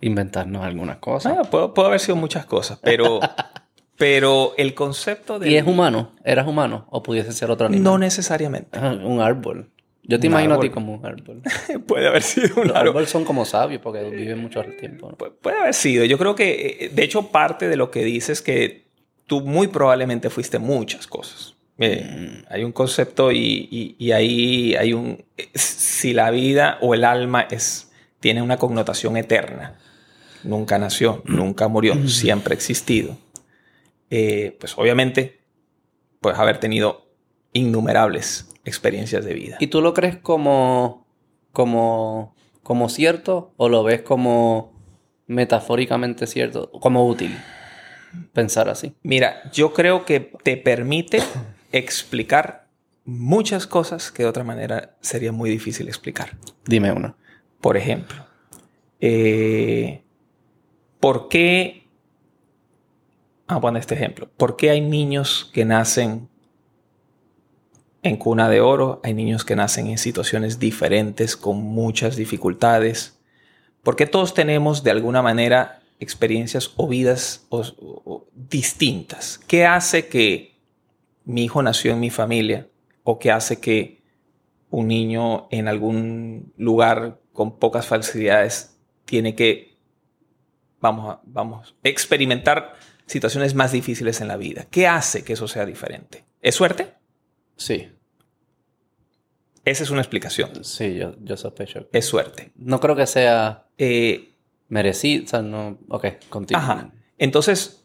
inventarnos 0.00 0.62
algunas 0.64 0.98
cosas. 0.98 1.32
bueno, 1.32 1.50
puedo, 1.50 1.74
puedo 1.74 1.88
haber 1.88 2.00
sido 2.00 2.16
muchas 2.16 2.44
cosas, 2.46 2.78
pero, 2.82 3.18
pero 3.96 4.52
el 4.58 4.74
concepto 4.74 5.38
de... 5.38 5.50
¿Y 5.50 5.56
es 5.56 5.66
humano? 5.66 6.12
¿Eras 6.24 6.46
humano? 6.46 6.86
¿O 6.90 7.02
pudiese 7.02 7.32
ser 7.32 7.50
otro 7.50 7.66
animal? 7.66 7.82
No 7.84 7.98
necesariamente. 7.98 8.78
Ah, 8.78 8.92
un 9.02 9.20
árbol. 9.20 9.70
Yo 10.04 10.18
te 10.18 10.26
Un 10.26 10.32
imagino 10.32 10.54
a 10.54 10.60
ti 10.60 10.66
árbol. 10.66 10.74
como 10.74 10.94
un 10.94 11.06
árbol. 11.06 11.42
Puede 11.86 12.08
haber 12.08 12.22
sido 12.22 12.60
un 12.60 12.68
Los 12.68 12.76
árbol. 12.76 12.88
árboles 12.88 13.10
son 13.10 13.24
como 13.24 13.44
sabios 13.44 13.80
porque 13.80 14.02
viven 14.10 14.38
mucho 14.40 14.62
tiempo. 14.78 15.10
¿no? 15.10 15.16
Pu- 15.16 15.32
Puede 15.40 15.58
haber 15.58 15.74
sido. 15.74 16.04
Yo 16.04 16.18
creo 16.18 16.34
que, 16.34 16.78
eh, 16.80 16.90
de 16.92 17.02
hecho, 17.04 17.28
parte 17.30 17.68
de 17.68 17.76
lo 17.76 17.90
que 17.90 18.04
dices 18.04 18.38
es 18.38 18.42
que 18.42 18.86
tú 19.26 19.40
muy 19.42 19.68
probablemente 19.68 20.28
fuiste 20.30 20.58
muchas 20.58 21.06
cosas. 21.06 21.54
Eh, 21.78 22.42
Hay 22.50 22.64
un 22.64 22.72
concepto 22.72 23.30
y, 23.32 23.68
y- 23.70 23.96
y 23.98 24.10
ahí 24.12 24.74
hay 24.74 24.92
un... 24.92 25.24
eh, 25.36 25.48
Si 25.54 26.12
la 26.12 26.30
vida 26.30 26.78
o 26.80 26.94
el 26.94 27.04
alma 27.04 27.42
es, 27.50 27.90
tiene 28.20 28.42
una 28.42 28.56
connotación 28.56 29.16
eterna, 29.16 29.78
nunca 30.42 30.78
nació, 30.78 31.22
nunca 31.24 31.68
murió, 31.68 32.08
siempre 32.08 32.52
ha 32.54 32.56
existido, 32.56 33.16
eh, 34.10 34.56
pues 34.60 34.76
obviamente 34.76 35.38
puedes 36.20 36.38
haber 36.38 36.58
tenido 36.58 37.06
innumerables 37.52 38.48
experiencias 38.64 39.24
de 39.24 39.34
vida. 39.34 39.56
¿Y 39.60 39.68
tú 39.68 39.80
lo 39.80 39.94
crees 39.94 40.16
como, 40.16 41.06
como, 41.52 42.34
como 42.62 42.88
cierto 42.88 43.52
o 43.56 43.68
lo 43.68 43.82
ves 43.82 44.02
como 44.02 44.72
metafóricamente 45.26 46.26
cierto? 46.26 46.70
Como 46.70 47.06
útil 47.06 47.36
pensar 48.32 48.68
así. 48.68 48.94
Mira, 49.02 49.50
yo 49.52 49.72
creo 49.72 50.04
que 50.04 50.32
te 50.42 50.56
permite 50.56 51.22
explicar 51.72 52.68
muchas 53.04 53.66
cosas 53.66 54.10
que 54.10 54.22
de 54.22 54.28
otra 54.28 54.44
manera 54.44 54.96
sería 55.00 55.32
muy 55.32 55.50
difícil 55.50 55.88
explicar. 55.88 56.36
Dime 56.66 56.92
una. 56.92 57.16
Por 57.60 57.76
ejemplo, 57.76 58.24
eh, 59.00 60.02
¿por 61.00 61.28
qué... 61.28 61.82
Vamos 63.46 63.58
a 63.58 63.60
poner 63.60 63.80
este 63.80 63.94
ejemplo. 63.94 64.30
¿Por 64.36 64.56
qué 64.56 64.70
hay 64.70 64.80
niños 64.80 65.50
que 65.52 65.64
nacen 65.64 66.28
en 68.02 68.16
cuna 68.16 68.48
de 68.48 68.60
oro? 68.60 69.00
Hay 69.04 69.14
niños 69.14 69.44
que 69.44 69.56
nacen 69.56 69.86
en 69.86 69.98
situaciones 69.98 70.58
diferentes, 70.58 71.36
con 71.36 71.62
muchas 71.62 72.16
dificultades. 72.16 73.18
¿Por 73.82 73.96
qué 73.96 74.06
todos 74.06 74.34
tenemos 74.34 74.82
de 74.82 74.90
alguna 74.90 75.22
manera 75.22 75.80
experiencias 76.00 76.72
o 76.76 76.88
vidas 76.88 77.46
o 77.48 78.26
distintas? 78.34 79.38
¿Qué 79.46 79.66
hace 79.66 80.08
que 80.08 80.52
mi 81.24 81.44
hijo 81.44 81.62
nació 81.62 81.92
en 81.92 82.00
mi 82.00 82.10
familia 82.10 82.68
o 83.04 83.18
qué 83.18 83.30
hace 83.30 83.60
que 83.60 84.02
un 84.70 84.88
niño 84.88 85.48
en 85.50 85.68
algún 85.68 86.52
lugar 86.56 87.20
con 87.32 87.58
pocas 87.58 87.86
facilidades 87.86 88.78
tiene 89.04 89.34
que, 89.34 89.76
vamos, 90.80 91.14
a, 91.14 91.20
vamos, 91.24 91.76
experimentar 91.82 92.74
situaciones 93.06 93.54
más 93.54 93.72
difíciles 93.72 94.20
en 94.20 94.28
la 94.28 94.36
vida. 94.36 94.66
¿Qué 94.70 94.86
hace 94.86 95.24
que 95.24 95.34
eso 95.34 95.46
sea 95.46 95.66
diferente? 95.66 96.24
¿Es 96.40 96.54
suerte? 96.54 96.94
Sí, 97.64 97.88
Esa 99.64 99.84
es 99.84 99.90
una 99.90 100.00
explicación. 100.00 100.64
sí, 100.64 100.94
yo, 100.96 101.14
yo 101.20 101.36
sospecho. 101.36 101.88
Es 101.92 102.06
suerte. 102.06 102.50
No 102.56 102.80
creo 102.80 102.96
que 102.96 103.06
sea 103.06 103.66
Eh, 103.78 104.34
merecido. 104.68 105.24
O 105.24 105.28
sea, 105.28 105.42
no. 105.42 105.78
Ok, 105.88 106.06
contigo. 106.28 106.58
ajá. 106.58 106.90
Entonces, 107.18 107.84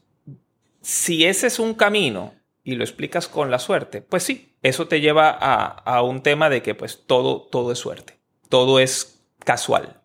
si 0.82 1.26
ese 1.26 1.48
es 1.48 1.60
un 1.60 1.74
camino 1.76 2.34
y 2.64 2.76
lo 2.76 2.84
explicas 2.84 3.28
con 3.28 3.52
la 3.52 3.60
suerte, 3.60 4.02
pues 4.02 4.24
sí, 4.24 4.56
eso 4.64 4.88
te 4.88 5.00
lleva 5.02 5.30
a, 5.30 5.66
a 5.68 6.02
un 6.02 6.24
tema 6.24 6.50
de 6.50 6.62
que 6.64 6.74
pues 6.76 7.04
todo, 7.06 7.42
todo 7.44 7.72
es 7.72 7.78
suerte. 7.78 8.18
Todo 8.50 8.80
es 8.80 9.22
casual. 9.46 10.02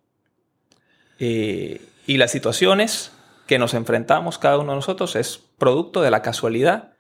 Eh, 1.19 1.81
y 2.07 2.17
las 2.19 2.31
situaciones 2.33 3.13
que 3.47 3.59
nos 3.59 3.75
enfrentamos 3.75 4.39
cada 4.39 4.59
uno 4.59 4.73
de 4.73 4.77
nosotros 4.77 5.17
es 5.17 5.39
producto 5.59 6.03
de 6.03 6.11
la 6.11 6.21
casualidad 6.23 6.93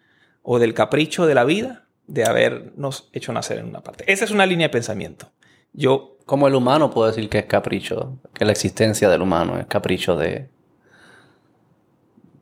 o 0.42 0.58
del 0.58 0.74
capricho 0.74 1.26
de 1.26 1.34
la 1.34 1.44
vida 1.44 1.86
de 2.12 2.24
habernos 2.24 3.08
hecho 3.12 3.32
nacer 3.32 3.58
en 3.58 3.66
una 3.66 3.80
parte. 3.82 4.04
Esa 4.10 4.24
es 4.26 4.30
una 4.30 4.44
línea 4.44 4.66
de 4.68 4.72
pensamiento. 4.72 5.30
Yo, 5.72 6.18
Como 6.26 6.46
el 6.46 6.54
humano 6.54 6.90
puedo 6.90 7.08
decir 7.08 7.28
que 7.30 7.38
es 7.38 7.46
capricho, 7.46 8.18
que 8.34 8.44
la 8.44 8.52
existencia 8.52 9.08
del 9.08 9.22
humano 9.22 9.58
es 9.58 9.66
capricho 9.66 10.14
de 10.16 10.48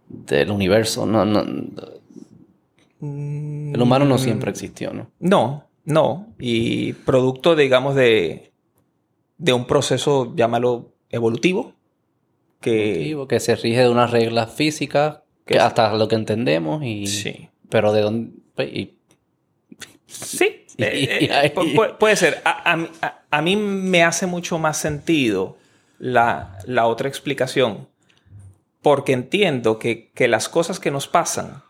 del 0.08 0.50
universo. 0.50 1.06
No, 1.06 1.24
no, 1.24 1.40
el 3.00 3.80
humano 3.80 4.04
no 4.04 4.18
siempre 4.18 4.50
existió, 4.50 4.92
¿no? 4.92 5.10
No, 5.20 5.68
no. 5.84 6.34
Y 6.38 6.92
producto, 6.92 7.54
digamos, 7.56 7.94
de, 7.94 8.52
de 9.38 9.52
un 9.52 9.66
proceso, 9.66 10.34
llámalo 10.34 10.92
evolutivo, 11.10 11.74
que... 12.60 12.98
Digo, 12.98 13.26
que 13.28 13.40
se 13.40 13.54
rige 13.56 13.80
de 13.82 13.88
unas 13.88 14.10
reglas 14.10 14.52
físicas 14.52 15.20
que 15.46 15.54
Que- 15.54 15.60
hasta 15.60 15.94
lo 15.94 16.08
que 16.08 16.16
entendemos 16.16 16.82
y 16.84 17.06
Sí. 17.06 17.48
pero 17.70 17.92
de 17.92 18.02
dónde 18.02 18.32
pues, 18.54 18.68
y- 18.72 18.96
Sí, 20.10 20.66
eh, 20.78 21.52
eh, 21.54 21.54
puede 21.98 22.16
ser. 22.16 22.40
A, 22.44 22.72
a 22.72 22.76
mí- 22.76 22.88
a- 23.02 23.20
a 23.30 23.42
mí 23.42 23.56
me 23.56 24.02
hace 24.02 24.26
mucho 24.26 24.58
más 24.58 24.76
sentido 24.76 25.56
la, 25.98 26.58
la 26.66 26.86
otra 26.86 27.08
explicación, 27.08 27.88
porque 28.82 29.12
entiendo 29.12 29.78
que, 29.78 30.10
que 30.14 30.26
las 30.28 30.48
cosas 30.48 30.80
que 30.80 30.90
nos 30.90 31.06
pasan 31.06 31.62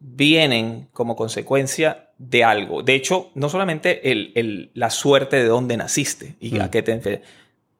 vienen 0.00 0.88
como 0.92 1.16
consecuencia 1.16 2.08
de 2.18 2.44
algo. 2.44 2.82
De 2.82 2.94
hecho, 2.94 3.30
no 3.34 3.48
solamente 3.48 4.10
el- 4.10 4.32
el- 4.34 4.70
la 4.74 4.90
suerte 4.90 5.36
de 5.36 5.44
dónde 5.46 5.76
naciste 5.76 6.36
y 6.40 6.58
a 6.58 6.66
Mm. 6.66 6.70
qué 6.70 6.82
te... 6.82 7.22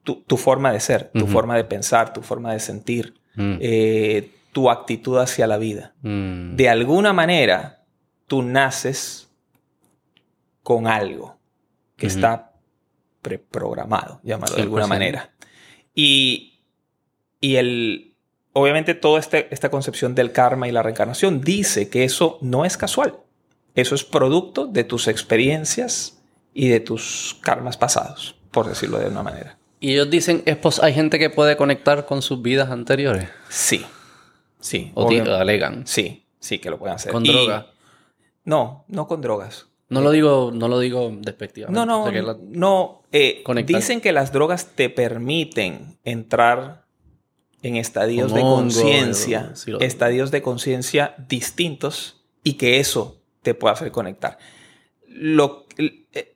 Tu, 0.03 0.15
tu 0.27 0.35
forma 0.35 0.71
de 0.73 0.81
ser, 0.81 1.11
tu 1.13 1.27
forma 1.27 1.55
de 1.55 1.63
pensar, 1.63 2.11
tu 2.13 2.21
forma 2.21 2.51
de 2.53 2.59
sentir, 2.59 3.13
Mm, 3.35 3.57
eh, 3.61 4.29
tu 4.51 4.69
actitud 4.69 5.17
hacia 5.17 5.47
la 5.47 5.57
vida 5.57 5.93
mm, 6.03 6.55
de 6.55 6.69
alguna 6.69 7.13
manera 7.13 7.83
tú 8.27 8.43
naces 8.43 9.27
con 10.63 10.87
algo 10.87 11.37
que 11.97 12.07
está 12.07 12.53
preprogramado, 13.21 14.19
llámalo 14.23 14.55
de 14.55 14.61
alguna 14.63 14.85
100%. 14.85 14.87
manera. 14.89 15.31
Y, 15.95 16.59
y 17.39 17.55
el, 17.57 18.15
obviamente 18.53 18.93
toda 18.95 19.19
este- 19.19 19.47
esta 19.53 19.69
concepción 19.69 20.15
del 20.15 20.31
karma 20.31 20.67
y 20.67 20.71
la 20.71 20.83
reencarnación 20.83 21.41
dice 21.41 21.89
que 21.89 22.03
eso 22.03 22.37
no 22.41 22.65
es 22.65 22.77
casual. 22.77 23.17
Eso 23.75 23.95
es 23.95 24.03
producto 24.03 24.67
de 24.67 24.83
tus 24.83 25.07
experiencias 25.07 26.21
y 26.53 26.67
de 26.69 26.79
tus 26.79 27.37
karmas 27.41 27.77
pasados, 27.77 28.35
por 28.51 28.67
decirlo 28.67 28.99
de 28.99 29.07
una 29.07 29.23
manera. 29.23 29.57
Y 29.79 29.93
ellos 29.93 30.09
dicen, 30.09 30.43
es 30.45 30.55
pos- 30.57 30.81
hay 30.81 30.93
gente 30.93 31.17
que 31.19 31.29
puede 31.29 31.57
conectar 31.57 32.05
con 32.05 32.21
sus 32.21 32.41
vidas 32.41 32.69
anteriores. 32.69 33.29
Sí, 33.49 33.85
sí. 34.59 34.91
O 34.95 35.09
alegan. 35.09 35.85
sí, 35.87 36.25
sí 36.39 36.59
que 36.59 36.69
lo 36.69 36.77
pueden 36.77 36.95
hacer. 36.95 37.11
Con 37.11 37.25
Y- 37.25 37.31
droga. 37.31 37.67
No, 38.45 38.85
no 38.87 39.07
con 39.07 39.21
drogas. 39.21 39.67
No 39.89 40.01
lo 40.01 40.11
digo, 40.11 40.51
no 40.53 40.67
lo 40.67 40.79
digo 40.79 41.11
despectivamente. 41.21 41.77
No, 41.79 41.85
no, 41.85 42.01
O 42.01 42.03
sea, 42.05 42.13
que 42.13 42.21
la- 42.23 42.37
no. 42.41 43.03
eh, 43.11 43.43
dicen 43.65 44.01
que 44.01 44.11
las 44.11 44.31
drogas 44.31 44.67
te 44.75 44.89
permiten 44.89 45.97
entrar 46.03 46.85
en 47.61 47.75
estadios 47.77 48.33
de 48.33 48.41
conciencia, 48.41 49.51
sí, 49.55 49.71
lo- 49.71 49.79
estadios 49.79 50.31
de 50.31 50.41
conciencia 50.41 51.15
distintos 51.29 52.23
y 52.43 52.53
que 52.53 52.79
eso 52.79 53.21
te 53.41 53.53
puede 53.53 53.73
hacer 53.73 53.91
conectar. 53.91 54.37
Lo, 55.07 55.65
eh, 55.77 56.35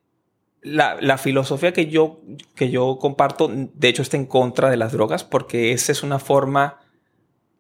la, 0.62 0.98
la 1.02 1.18
filosofía 1.18 1.72
que 1.74 1.88
yo, 1.88 2.22
que 2.56 2.70
yo 2.70 2.98
comparto, 3.00 3.50
de 3.52 3.88
hecho, 3.88 4.02
está 4.02 4.18
en 4.18 4.26
contra 4.26 4.70
de 4.70 4.78
las 4.78 4.92
drogas 4.92 5.24
porque 5.24 5.72
esa 5.72 5.92
es 5.94 6.04
una 6.04 6.20
forma, 6.20 6.80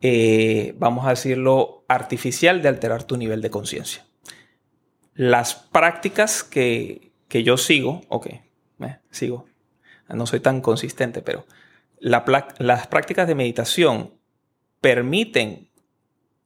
eh, 0.01 0.75
vamos 0.77 1.05
a 1.05 1.11
decirlo, 1.11 1.85
artificial 1.87 2.61
de 2.61 2.69
alterar 2.69 3.03
tu 3.03 3.17
nivel 3.17 3.41
de 3.41 3.49
conciencia 3.49 4.05
las 5.17 5.55
prácticas 5.55 6.43
que, 6.43 7.11
que 7.27 7.43
yo 7.43 7.57
sigo, 7.57 8.01
ok, 8.07 8.27
eh, 8.27 8.97
sigo, 9.11 9.45
no 10.07 10.25
soy 10.25 10.39
tan 10.39 10.61
consistente, 10.61 11.21
pero 11.21 11.45
la 11.99 12.23
las 12.59 12.87
prácticas 12.87 13.27
de 13.27 13.35
meditación 13.35 14.13
permiten 14.79 15.69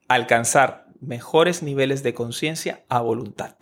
alcanzar 0.08 0.86
mejores 1.00 1.62
niveles 1.62 2.02
de 2.02 2.14
conciencia 2.14 2.80
a 2.88 3.00
voluntad. 3.00 3.54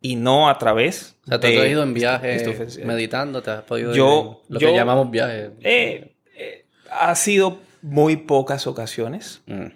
Y 0.00 0.16
no 0.16 0.48
a 0.50 0.58
través 0.58 1.16
O 1.24 1.28
sea, 1.28 1.40
tú 1.40 1.46
te 1.46 1.60
has 1.60 1.68
ido 1.68 1.82
en 1.82 1.94
viaje 1.94 2.36
estufe- 2.36 2.84
meditando, 2.84 3.42
te 3.42 3.50
has 3.50 3.62
podido 3.62 3.90
ir 3.92 3.96
Yo- 3.96 4.42
en 4.48 4.54
lo 4.54 4.60
yo- 4.60 4.68
que 4.68 4.74
llamamos 4.74 5.10
viaje. 5.10 5.50
Eh, 5.60 6.14
eh, 6.36 6.66
ha 6.90 7.14
sido 7.14 7.58
muy 7.82 8.16
pocas 8.16 8.66
ocasiones, 8.66 9.42
Mm. 9.46 9.66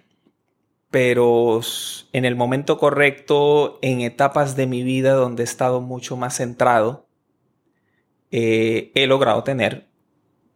Pero 0.91 1.61
en 2.13 2.25
el 2.25 2.37
momento 2.37 2.79
correcto, 2.79 3.79
en 3.83 4.01
etapas 4.01 4.57
de 4.57 4.67
mi 4.67 4.83
vida 4.83 5.13
donde 5.13 5.43
he 5.43 5.45
estado 5.45 5.81
mucho 5.81 6.17
más 6.17 6.37
centrado, 6.37 7.07
eh, 8.31 8.91
he 8.95 9.07
logrado 9.07 9.43
tener, 9.45 9.87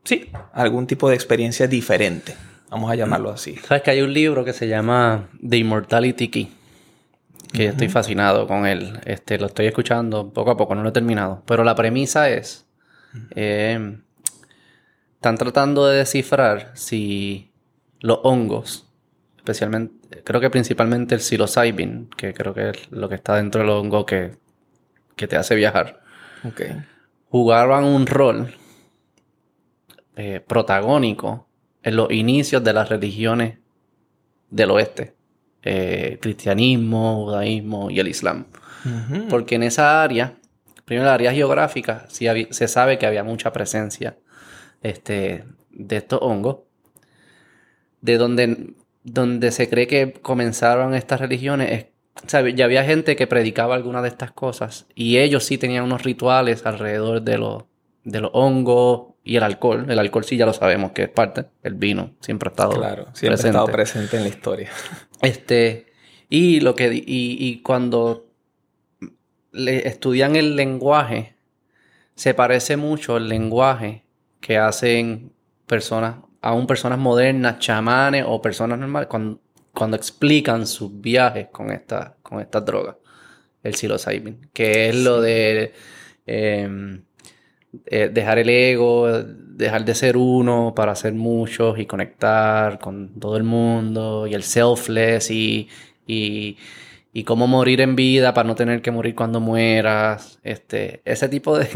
sí, 0.04 0.30
algún 0.52 0.86
tipo 0.86 1.08
de 1.08 1.14
experiencia 1.14 1.66
diferente. 1.66 2.34
Vamos 2.70 2.90
a 2.90 2.94
llamarlo 2.94 3.30
así. 3.30 3.56
Sabes 3.56 3.82
que 3.82 3.90
hay 3.90 4.00
un 4.00 4.12
libro 4.14 4.44
que 4.44 4.54
se 4.54 4.66
llama 4.66 5.28
The 5.46 5.58
Immortality 5.58 6.28
Key. 6.28 6.52
Que 7.52 7.66
estoy 7.66 7.90
fascinado 7.90 8.46
con 8.46 8.66
él. 8.66 8.98
Este, 9.04 9.38
lo 9.38 9.46
estoy 9.46 9.66
escuchando 9.66 10.32
poco 10.32 10.52
a 10.52 10.56
poco, 10.56 10.74
no 10.74 10.82
lo 10.82 10.88
he 10.88 10.92
terminado. 10.92 11.42
Pero 11.46 11.64
la 11.64 11.74
premisa 11.74 12.30
es. 12.30 12.66
eh, 13.34 13.98
están 15.16 15.36
tratando 15.36 15.86
de 15.86 15.98
descifrar 15.98 16.72
si 16.74 17.52
los 18.00 18.18
hongos, 18.24 18.91
especialmente, 19.42 20.22
creo 20.22 20.40
que 20.40 20.50
principalmente 20.50 21.16
el 21.16 21.20
psilocybin, 21.20 22.08
que 22.16 22.32
creo 22.32 22.54
que 22.54 22.70
es 22.70 22.92
lo 22.92 23.08
que 23.08 23.16
está 23.16 23.36
dentro 23.36 23.60
del 23.60 23.70
hongo 23.70 24.06
que, 24.06 24.36
que 25.16 25.26
te 25.26 25.36
hace 25.36 25.56
viajar, 25.56 26.00
jugaban 27.28 27.82
un 27.84 28.06
rol 28.06 28.54
eh, 30.14 30.40
protagónico 30.46 31.48
en 31.82 31.96
los 31.96 32.12
inicios 32.12 32.62
de 32.62 32.72
las 32.72 32.88
religiones 32.88 33.58
del 34.48 34.70
oeste. 34.70 35.16
Eh, 35.64 36.18
cristianismo, 36.20 37.24
judaísmo 37.24 37.90
y 37.90 37.98
el 37.98 38.08
islam. 38.08 38.46
Porque 39.28 39.54
en 39.54 39.62
esa 39.62 40.02
área, 40.02 40.36
primero 40.84 41.06
la 41.06 41.14
área 41.14 41.32
geográfica, 41.32 42.06
sí 42.08 42.26
se 42.50 42.66
sabe 42.66 42.98
que 42.98 43.06
había 43.06 43.22
mucha 43.22 43.52
presencia 43.52 44.16
este, 44.82 45.44
de 45.70 45.96
estos 45.96 46.20
hongos. 46.22 46.58
De 48.00 48.18
donde, 48.18 48.74
donde 49.04 49.50
se 49.50 49.68
cree 49.68 49.86
que 49.86 50.12
comenzaron 50.12 50.94
estas 50.94 51.20
religiones, 51.20 51.72
es, 51.72 51.86
o 52.24 52.28
sea, 52.28 52.48
ya 52.48 52.64
había 52.64 52.84
gente 52.84 53.16
que 53.16 53.26
predicaba 53.26 53.74
algunas 53.74 54.02
de 54.02 54.08
estas 54.08 54.32
cosas 54.32 54.86
y 54.94 55.18
ellos 55.18 55.44
sí 55.44 55.58
tenían 55.58 55.84
unos 55.84 56.02
rituales 56.02 56.66
alrededor 56.66 57.22
de 57.22 57.38
los, 57.38 57.64
de 58.04 58.20
los 58.20 58.30
hongos 58.34 59.14
y 59.24 59.36
el 59.36 59.42
alcohol. 59.42 59.86
El 59.88 59.98
alcohol 59.98 60.24
sí 60.24 60.36
ya 60.36 60.46
lo 60.46 60.52
sabemos 60.52 60.92
que 60.92 61.04
es 61.04 61.08
parte, 61.08 61.46
el 61.62 61.74
vino 61.74 62.14
siempre 62.20 62.48
ha 62.48 62.52
estado 62.52 62.72
Claro, 62.72 63.08
siempre 63.12 63.42
ha 63.42 63.46
estado 63.46 63.66
presente 63.66 64.16
en 64.16 64.22
la 64.24 64.28
historia. 64.28 64.70
este, 65.22 65.86
y 66.28 66.60
lo 66.60 66.74
que 66.74 66.92
y, 66.94 67.02
y 67.06 67.62
cuando 67.62 68.26
le 69.52 69.86
estudian 69.86 70.36
el 70.36 70.56
lenguaje, 70.56 71.36
se 72.14 72.34
parece 72.34 72.76
mucho 72.76 73.16
el 73.16 73.28
lenguaje 73.28 74.04
que 74.40 74.58
hacen 74.58 75.32
personas, 75.66 76.16
aún 76.42 76.66
personas 76.66 76.98
modernas, 76.98 77.58
chamanes 77.58 78.24
o 78.26 78.42
personas 78.42 78.78
normales, 78.78 79.08
cuando, 79.08 79.40
cuando 79.72 79.96
explican 79.96 80.66
sus 80.66 81.00
viajes 81.00 81.46
con 81.50 81.70
esta, 81.70 82.16
con 82.22 82.40
estas 82.40 82.64
drogas, 82.64 82.96
el 83.62 83.74
psilocybin, 83.74 84.48
que 84.52 84.88
es 84.88 84.96
lo 84.96 85.20
de 85.20 85.72
em, 86.26 87.02
eh, 87.86 88.10
dejar 88.12 88.38
el 88.38 88.48
ego, 88.48 89.08
dejar 89.24 89.84
de 89.84 89.94
ser 89.94 90.16
uno 90.16 90.72
para 90.74 90.94
ser 90.94 91.12
muchos 91.14 91.78
y 91.78 91.86
conectar 91.86 92.78
con 92.78 93.18
todo 93.18 93.36
el 93.36 93.44
mundo 93.44 94.26
y 94.26 94.34
el 94.34 94.42
selfless 94.42 95.30
y, 95.30 95.68
y, 96.06 96.56
y 97.12 97.24
cómo 97.24 97.46
morir 97.46 97.80
en 97.80 97.94
vida 97.96 98.34
para 98.34 98.46
no 98.48 98.54
tener 98.56 98.82
que 98.82 98.90
morir 98.90 99.14
cuando 99.14 99.40
mueras. 99.40 100.38
Este, 100.42 101.00
ese 101.04 101.28
tipo 101.28 101.56
de, 101.58 101.68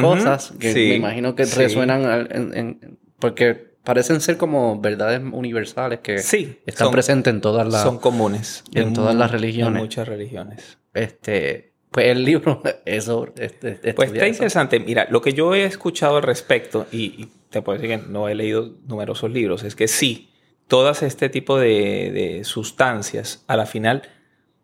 cosas 0.00 0.52
que 0.58 0.72
sí, 0.72 0.86
me 0.88 0.94
imagino 0.94 1.34
que 1.34 1.44
sí. 1.46 1.58
resuenan 1.58 2.04
al- 2.04 2.28
en- 2.30 2.56
en- 2.56 2.98
porque 3.18 3.73
parecen 3.84 4.20
ser 4.20 4.36
como 4.36 4.80
verdades 4.80 5.20
universales 5.30 6.00
que 6.00 6.18
Sí, 6.18 6.58
están 6.66 6.86
son- 6.86 6.92
presentes 6.92 7.32
en 7.34 7.40
todas 7.40 7.66
las... 7.70 7.82
Son 7.82 7.98
comunes. 7.98 8.64
en 8.74 8.92
todas 8.94 9.14
las 9.14 9.30
religiones. 9.30 9.76
En 9.76 9.82
muchas 9.84 10.08
religiones. 10.08 10.78
Este, 10.94 11.72
pues 11.90 12.06
el 12.06 12.24
libro 12.24 12.62
es 12.84 13.04
sobre 13.04 13.32
este, 13.44 13.94
Pues 13.94 14.10
está 14.10 14.24
eso. 14.24 14.32
interesante. 14.34 14.80
Mira, 14.80 15.06
lo 15.10 15.20
que 15.20 15.32
yo 15.32 15.54
he 15.54 15.64
escuchado 15.64 16.16
al 16.16 16.22
respecto, 16.22 16.86
y, 16.90 17.04
y 17.22 17.28
te 17.50 17.62
puedo 17.62 17.78
decir 17.78 17.98
que 18.00 18.06
no 18.08 18.28
he 18.28 18.34
leído 18.34 18.72
numerosos 18.88 19.30
libros, 19.30 19.62
es 19.64 19.76
que 19.76 19.86
sí, 19.86 20.30
todas 20.66 21.02
este 21.02 21.28
tipo 21.28 21.58
de, 21.58 22.10
de 22.12 22.44
sustancias 22.44 23.44
a 23.46 23.56
la 23.56 23.66
final 23.66 24.02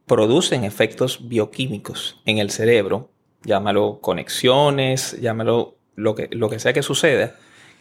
producen 0.07 0.65
efectos 0.65 1.29
bioquímicos 1.29 2.21
en 2.25 2.39
el 2.39 2.51
cerebro, 2.51 3.11
llámalo 3.45 4.01
conexiones, 4.01 5.21
llámalo 5.21 5.77
lo 5.95 6.15
que, 6.15 6.29
lo 6.33 6.49
que 6.51 6.59
sea 6.59 6.73
que 6.73 6.83
suceda, 6.83 7.37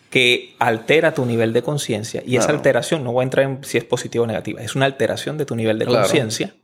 que 0.10 0.56
altera 0.60 1.14
tu 1.14 1.26
nivel 1.26 1.54
de 1.54 1.62
conciencia. 1.62 2.24
Y 2.26 2.36
esa 2.38 2.50
alteración, 2.52 3.04
no 3.04 3.12
voy 3.12 3.22
a 3.22 3.26
entrar 3.26 3.46
en 3.46 3.64
si 3.64 3.78
es 3.78 3.84
positiva 3.84 4.24
o 4.24 4.28
negativa, 4.28 4.62
es 4.62 4.76
una 4.76 4.86
alteración 4.86 5.38
de 5.38 5.46
tu 5.46 5.56
nivel 5.56 5.78
de 5.80 5.86
Claro. 5.86 6.02
conciencia 6.04 6.56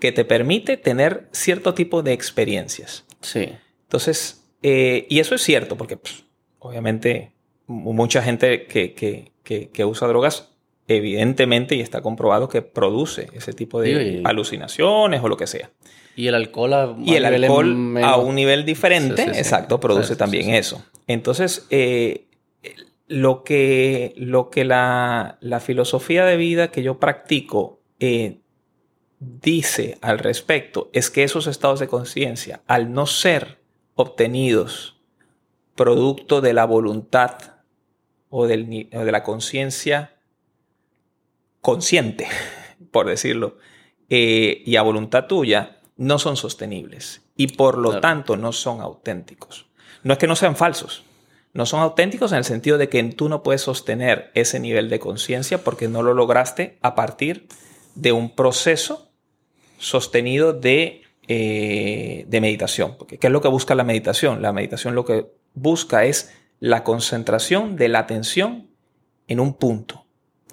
que 0.00 0.12
te 0.12 0.24
permite 0.24 0.76
tener 0.76 1.28
cierto 1.32 1.74
tipo 1.74 2.02
de 2.02 2.12
experiencias. 2.12 3.04
Sí. 3.20 3.50
Entonces, 3.82 4.44
eh, 4.62 5.06
y 5.10 5.18
eso 5.20 5.34
es 5.34 5.42
cierto, 5.42 5.76
porque 5.76 5.96
pues, 5.96 6.24
obviamente 6.58 7.32
mu- 7.66 7.92
mucha 7.92 8.22
gente 8.22 8.66
que, 8.66 8.94
que- 8.94 9.32
que- 9.42 9.68
que 9.68 9.84
usa 9.84 10.08
drogas, 10.08 10.52
evidentemente, 10.88 11.74
y 11.74 11.80
está 11.80 12.00
comprobado 12.00 12.48
que 12.48 12.62
produce 12.62 13.28
ese 13.34 13.52
tipo 13.52 13.80
de 13.80 14.22
alucinaciones 14.24 15.20
o 15.22 15.28
lo 15.28 15.36
que 15.36 15.46
sea. 15.46 15.70
Y 16.14 16.28
el 16.28 16.34
alcohol 16.34 16.72
a, 16.72 16.96
Y 17.04 17.14
el 17.14 17.24
alcohol 17.26 17.74
menos- 17.74 18.10
a 18.10 18.16
un 18.16 18.34
nivel 18.36 18.64
diferente, 18.64 19.22
Sí, 19.22 19.28
sí, 19.28 19.34
sí. 19.34 19.40
exacto, 19.40 19.80
produce 19.80 20.16
también 20.16 20.50
eso. 20.54 20.82
Entonces, 21.06 21.66
eh, 21.70 22.25
lo 23.08 23.44
que, 23.44 24.14
lo 24.16 24.50
que 24.50 24.64
la, 24.64 25.38
la 25.40 25.60
filosofía 25.60 26.24
de 26.24 26.36
vida 26.36 26.70
que 26.70 26.82
yo 26.82 26.98
practico 26.98 27.80
eh, 28.00 28.40
dice 29.20 29.98
al 30.02 30.18
respecto 30.18 30.90
es 30.92 31.10
que 31.10 31.22
esos 31.24 31.46
estados 31.46 31.80
de 31.80 31.88
conciencia, 31.88 32.62
al 32.66 32.92
no 32.92 33.06
ser 33.06 33.58
obtenidos 33.94 34.96
producto 35.74 36.40
de 36.40 36.52
la 36.52 36.64
voluntad 36.64 37.34
o, 38.28 38.46
del 38.46 38.88
o 38.92 39.04
de 39.04 39.12
la 39.12 39.22
conciencia 39.22 40.16
consciente, 41.60 42.26
por 42.90 43.06
decirlo, 43.06 43.58
eh, 44.08 44.62
y 44.64 44.76
a 44.76 44.82
voluntad 44.82 45.26
tuya, 45.26 45.78
no 45.96 46.18
son 46.18 46.36
sostenibles 46.36 47.22
y 47.36 47.48
por 47.48 47.78
lo 47.78 47.88
Claro. 47.90 48.00
tanto 48.00 48.36
no 48.36 48.52
son 48.52 48.80
auténticos. 48.80 49.66
No 50.02 50.12
es 50.12 50.18
que 50.18 50.26
no 50.26 50.36
sean 50.36 50.56
falsos, 50.56 51.04
no 51.56 51.66
son 51.66 51.80
auténticos 51.80 52.32
en 52.32 52.38
el 52.38 52.44
sentido 52.44 52.78
de 52.78 52.88
que 52.88 53.02
tú 53.04 53.28
no 53.28 53.42
puedes 53.42 53.62
sostener 53.62 54.30
ese 54.34 54.60
nivel 54.60 54.88
de 54.90 54.98
conciencia 54.98 55.58
porque 55.58 55.88
no 55.88 56.02
lo 56.02 56.14
lograste 56.14 56.78
a 56.82 56.94
partir 56.94 57.48
de 57.94 58.12
un 58.12 58.34
proceso 58.34 59.10
sostenido 59.78 60.52
de, 60.52 61.02
eh, 61.28 62.24
de 62.28 62.40
meditación. 62.40 62.96
Porque, 62.98 63.18
¿Qué 63.18 63.26
es 63.26 63.32
lo 63.32 63.40
que 63.40 63.48
busca 63.48 63.74
la 63.74 63.84
meditación? 63.84 64.42
La 64.42 64.52
meditación 64.52 64.94
lo 64.94 65.04
que 65.04 65.26
busca 65.54 66.04
es 66.04 66.32
la 66.60 66.84
concentración 66.84 67.76
de 67.76 67.88
la 67.88 68.00
atención 68.00 68.68
en 69.28 69.40
un 69.40 69.54
punto. 69.54 70.04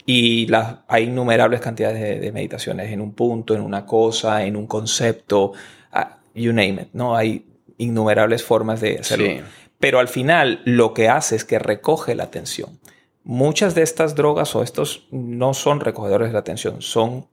Y 0.05 0.47
la- 0.47 0.83
hay 0.87 1.03
innumerables 1.05 1.61
cantidades 1.61 2.01
de, 2.01 2.19
de 2.19 2.31
meditaciones 2.31 2.91
en 2.91 2.99
un 2.99 3.13
punto, 3.13 3.55
en 3.55 3.61
una 3.61 3.85
cosa, 3.85 4.43
en 4.45 4.55
un 4.57 4.67
concepto, 4.67 5.53
ah, 5.91 6.17
you 6.35 6.51
name 6.51 6.81
it, 6.83 6.87
¿no? 6.93 7.15
Hay 7.15 7.45
innumerables 7.77 8.43
formas 8.43 8.81
de 8.81 8.99
hacerlo. 8.99 9.25
Sí. 9.25 9.39
Pero 9.83 9.99
al 9.99 10.07
final 10.07 10.61
lo 10.63 10.93
que 10.93 11.09
hace 11.09 11.35
es 11.35 11.43
que 11.43 11.59
recoge 11.59 12.15
la 12.15 12.23
atención. 12.23 12.79
Muchas 13.25 13.75
de 13.75 13.81
estas 13.81 14.15
drogas 14.15 14.55
o 14.55 14.63
estos 14.63 15.09
no 15.11 15.53
son 15.53 15.81
recogedores 15.81 16.29
de 16.29 16.33
la 16.33 16.39
atención, 16.39 16.81
son 16.81 17.27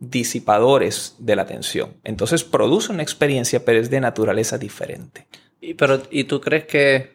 disipadores 0.00 1.14
de 1.20 1.36
la 1.36 1.42
atención. 1.42 1.94
Entonces 2.02 2.42
produce 2.42 2.90
una 2.90 3.04
experiencia, 3.04 3.64
pero 3.64 3.78
es 3.78 3.90
de 3.90 4.00
naturaleza 4.00 4.58
diferente. 4.58 5.28
Y, 5.60 5.74
pero, 5.74 6.02
¿y 6.10 6.24
tú 6.24 6.40
crees 6.40 6.64
que 6.64 7.12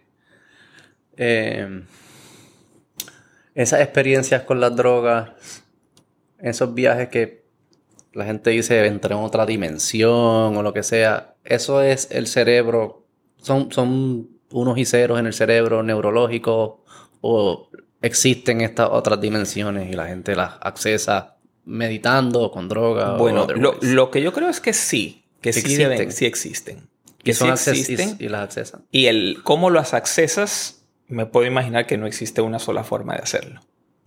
eh, 1.18 1.84
esas 3.56 3.82
experiencias 3.82 4.44
con 4.44 4.62
las 4.62 4.74
drogas, 4.78 5.65
esos 6.38 6.74
viajes 6.74 7.10
que 7.10 7.44
la 8.13 8.24
gente 8.24 8.52
dice 8.52 8.86
entré 8.86 9.13
en 9.13 9.20
otra 9.20 9.46
dimensión 9.46 10.56
o 10.56 10.63
lo 10.63 10.72
que 10.72 10.84
sea, 10.84 11.36
eso 11.44 11.82
es 11.82 12.08
el 12.12 12.28
cerebro, 12.28 13.06
son, 13.42 13.74
son 13.74 14.38
unos 14.52 14.78
y 14.78 14.86
ceros 14.86 15.20
en 15.20 15.28
el 15.28 15.34
cerebro 15.34 15.84
neurológico 15.84 16.84
o 17.22 17.70
existen 18.02 18.62
estas 18.62 18.90
otras 18.92 19.20
dimensiones 19.22 19.90
y 19.92 19.94
la 19.94 20.08
gente 20.08 20.36
las 20.36 20.54
accesa 20.62 21.36
meditando 21.66 22.50
con 22.52 22.68
droga 22.70 23.16
Bueno, 23.18 23.44
o 23.44 23.54
lo, 23.54 23.78
lo 23.82 24.10
que 24.12 24.22
yo 24.22 24.34
creo 24.34 24.50
es 24.50 24.60
que 24.60 24.74
sí, 24.74 25.24
que 25.42 25.54
sí, 25.54 25.60
Existen. 25.60 25.90
deben- 25.92 26.12
sí 26.12 26.26
existen. 26.26 26.90
y, 27.20 27.24
Que 27.24 27.34
son 27.34 27.48
sí 27.58 27.72
acces- 27.72 27.76
y- 27.76 27.80
existen. 27.94 28.16
y 28.20 28.30
las 28.30 28.44
accesan. 28.44 28.86
Y 28.92 29.06
el 29.08 29.40
cómo 29.44 29.70
las 29.70 29.94
accesas, 29.94 30.86
me 31.08 31.26
puedo 31.26 31.46
imaginar 31.46 31.86
que 31.86 31.98
no 31.98 32.08
existe 32.08 32.42
una 32.42 32.60
sola 32.60 32.84
forma 32.84 33.14
de 33.16 33.20
hacerlo. 33.22 33.62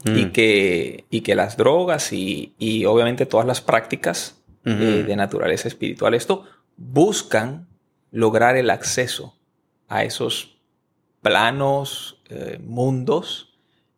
Y, 0.05 0.26
Mm. 0.26 0.33
que, 0.33 1.05
y 1.11 1.20
que 1.20 1.35
las 1.37 1.57
drogas 1.57 2.12
y, 2.12 2.55
y 2.59 2.85
obviamente 2.87 3.24
todas 3.26 3.46
las 3.46 3.61
prácticas 3.61 4.38
eh, 4.64 5.05
de 5.07 5.16
naturaleza 5.16 5.66
espiritual, 5.68 6.14
esto 6.14 6.44
buscan 6.76 7.66
lograr 8.11 8.57
el 8.57 8.70
acceso 8.70 9.37
a 9.92 10.05
esos 10.05 10.57
planos, 11.20 12.18
eh, 12.31 12.59
mundos, 12.64 13.52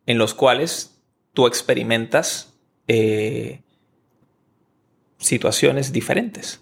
en 0.05 0.17
los 0.17 0.33
cuales 0.33 1.01
tú 1.33 1.47
experimentas 1.47 2.53
eh, 2.89 3.61
situaciones 5.17 5.93
diferentes 5.93 6.61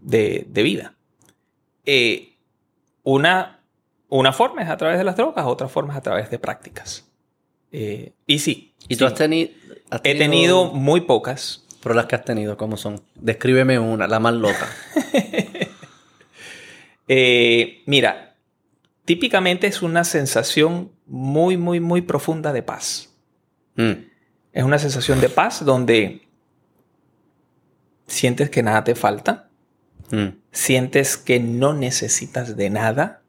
de, 0.00 0.46
vida. 0.54 0.94
Eh, 1.84 2.36
una, 3.02 3.60
una 4.08 4.32
forma 4.32 4.62
es 4.62 4.70
a 4.70 4.76
través 4.76 4.98
de 4.98 5.04
las 5.04 5.16
drogas, 5.16 5.44
otra 5.46 5.68
forma 5.68 5.94
es 5.94 5.98
a 5.98 6.02
través 6.02 6.30
de 6.30 6.38
prácticas. 6.38 7.06
Y 7.72 8.38
sí. 8.38 8.74
¿Y 8.88 8.96
tú 8.96 9.06
sí. 9.06 9.12
has, 9.12 9.20
teni- 9.20 9.52
has 9.90 10.00
He 10.04 10.14
tenido 10.14 10.66
muy 10.66 11.02
pocas. 11.02 11.64
Pero 11.82 11.94
las 11.94 12.06
que 12.06 12.14
has 12.14 12.24
tenido, 12.24 12.56
¿cómo 12.56 12.76
son? 12.76 13.00
Descríbeme 13.14 13.78
una, 13.78 14.06
la 14.06 14.20
más 14.20 14.34
loca. 14.34 14.68
Mira, 17.86 18.29
típicamente 19.04 19.66
es 19.66 19.82
una 19.82 20.04
sensación 20.04 20.92
muy, 21.06 21.56
muy, 21.56 21.80
muy 21.80 22.02
profunda 22.02 22.52
de 22.52 22.62
paz. 22.62 23.14
Mm. 23.76 23.92
Es 24.52 24.64
una 24.64 24.78
sensación 24.78 25.20
de 25.20 25.28
paz 25.28 25.64
donde 25.64 26.28
sientes 28.06 28.50
que 28.50 28.62
nada 28.62 28.84
te 28.84 28.94
falta, 28.94 29.50
Mm. 30.10 30.40
sientes 30.50 31.16
que 31.16 31.38
no 31.38 31.72
necesitas 31.72 32.56
de 32.56 32.70
nada 32.70 33.22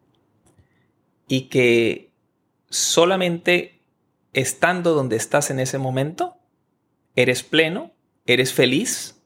y 1.27 1.41
que 1.41 2.11
solamente 2.69 3.81
estando 4.33 4.93
donde 4.93 5.15
estás 5.15 5.51
en 5.51 5.59
ese 5.59 5.77
momento, 5.77 6.37
eres 7.15 7.43
pleno, 7.43 7.91
eres 8.25 8.53
feliz 8.53 9.21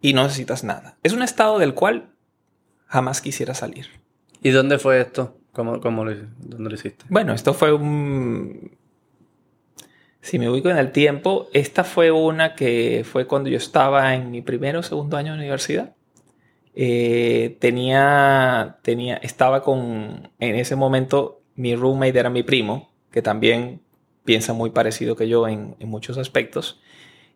y 0.00 0.12
no 0.12 0.24
necesitas 0.24 0.62
nada. 0.62 0.98
Es 1.02 1.12
un 1.12 1.22
estado 1.22 1.58
del 1.58 1.74
cual 1.74 2.14
jamás 2.86 3.20
quisiera 3.20 3.54
salir. 3.54 3.86
¿Y 4.42 4.50
dónde 4.50 4.78
fue 4.78 5.00
esto? 5.00 5.37
¿Cómo, 5.58 5.80
cómo 5.80 6.04
lo, 6.04 6.14
¿Dónde 6.38 6.70
lo 6.70 6.74
hiciste? 6.76 7.04
Bueno, 7.08 7.32
esto 7.32 7.52
fue 7.52 7.72
un... 7.72 8.78
Si 10.20 10.38
me 10.38 10.48
ubico 10.48 10.70
en 10.70 10.78
el 10.78 10.92
tiempo, 10.92 11.48
esta 11.52 11.82
fue 11.82 12.12
una 12.12 12.54
que 12.54 13.04
fue 13.04 13.26
cuando 13.26 13.50
yo 13.50 13.56
estaba 13.56 14.14
en 14.14 14.30
mi 14.30 14.40
primero 14.40 14.78
o 14.78 14.82
segundo 14.84 15.16
año 15.16 15.32
de 15.32 15.38
universidad. 15.38 15.96
Eh, 16.76 17.56
tenía, 17.58 18.78
tenía, 18.82 19.16
estaba 19.16 19.64
con, 19.64 20.30
en 20.38 20.54
ese 20.54 20.76
momento, 20.76 21.42
mi 21.56 21.74
roommate 21.74 22.16
era 22.16 22.30
mi 22.30 22.44
primo, 22.44 22.92
que 23.10 23.20
también 23.20 23.80
piensa 24.24 24.52
muy 24.52 24.70
parecido 24.70 25.16
que 25.16 25.28
yo 25.28 25.48
en, 25.48 25.74
en 25.80 25.88
muchos 25.88 26.18
aspectos. 26.18 26.80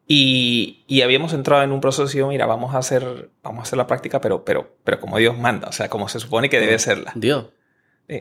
Y, 0.06 0.85
y 0.87 1.02
habíamos 1.02 1.32
entrado 1.32 1.64
en 1.64 1.72
un 1.72 1.80
proceso 1.80 2.28
mira, 2.28 2.46
vamos 2.46 2.72
a 2.76 2.78
hacer, 2.78 3.30
vamos 3.42 3.58
a 3.58 3.62
hacer 3.62 3.78
la 3.78 3.88
práctica, 3.88 4.20
pero, 4.20 4.44
pero, 4.44 4.76
pero 4.85 5.00
como 5.00 5.18
Dios 5.18 5.37
manda, 5.37 5.66
o 5.66 5.72
sea, 5.72 5.88
como 5.88 6.06
se 6.08 6.20
supone 6.20 6.48
que 6.48 6.61
debe 6.61 6.76
hacerla. 6.76 7.11
Dios. 7.16 7.46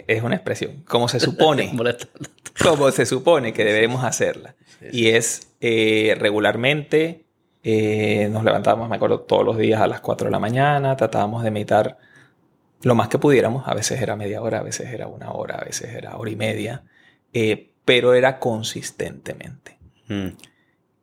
Es 0.07 0.23
una 0.23 0.35
expresión, 0.35 0.83
como 0.87 1.07
se 1.07 1.19
supone 1.19 1.71
como 2.63 2.91
se 2.91 3.05
supone 3.05 3.53
que 3.53 3.63
debemos 3.63 4.03
hacerla. 4.03 4.55
Y 4.91 5.09
es 5.09 5.53
eh, 5.61 6.15
regularmente, 6.17 7.25
eh, 7.63 8.27
nos 8.31 8.43
levantábamos, 8.43 8.89
me 8.89 8.95
acuerdo, 8.95 9.21
todos 9.21 9.45
los 9.45 9.57
días 9.57 9.81
a 9.81 9.87
las 9.87 10.01
4 10.01 10.25
de 10.25 10.31
la 10.31 10.39
mañana, 10.39 10.95
tratábamos 10.95 11.43
de 11.43 11.51
meditar 11.51 11.97
lo 12.83 12.95
más 12.95 13.09
que 13.09 13.19
pudiéramos, 13.19 13.67
a 13.67 13.73
veces 13.73 14.01
era 14.01 14.15
media 14.15 14.41
hora, 14.41 14.59
a 14.59 14.63
veces 14.63 14.91
era 14.91 15.07
una 15.07 15.31
hora, 15.31 15.55
a 15.55 15.63
veces 15.63 15.93
era 15.93 16.17
hora 16.17 16.31
y 16.31 16.35
media, 16.35 16.83
eh, 17.33 17.71
pero 17.85 18.13
era 18.13 18.39
consistentemente. 18.39 19.77
Mm. 20.07 20.29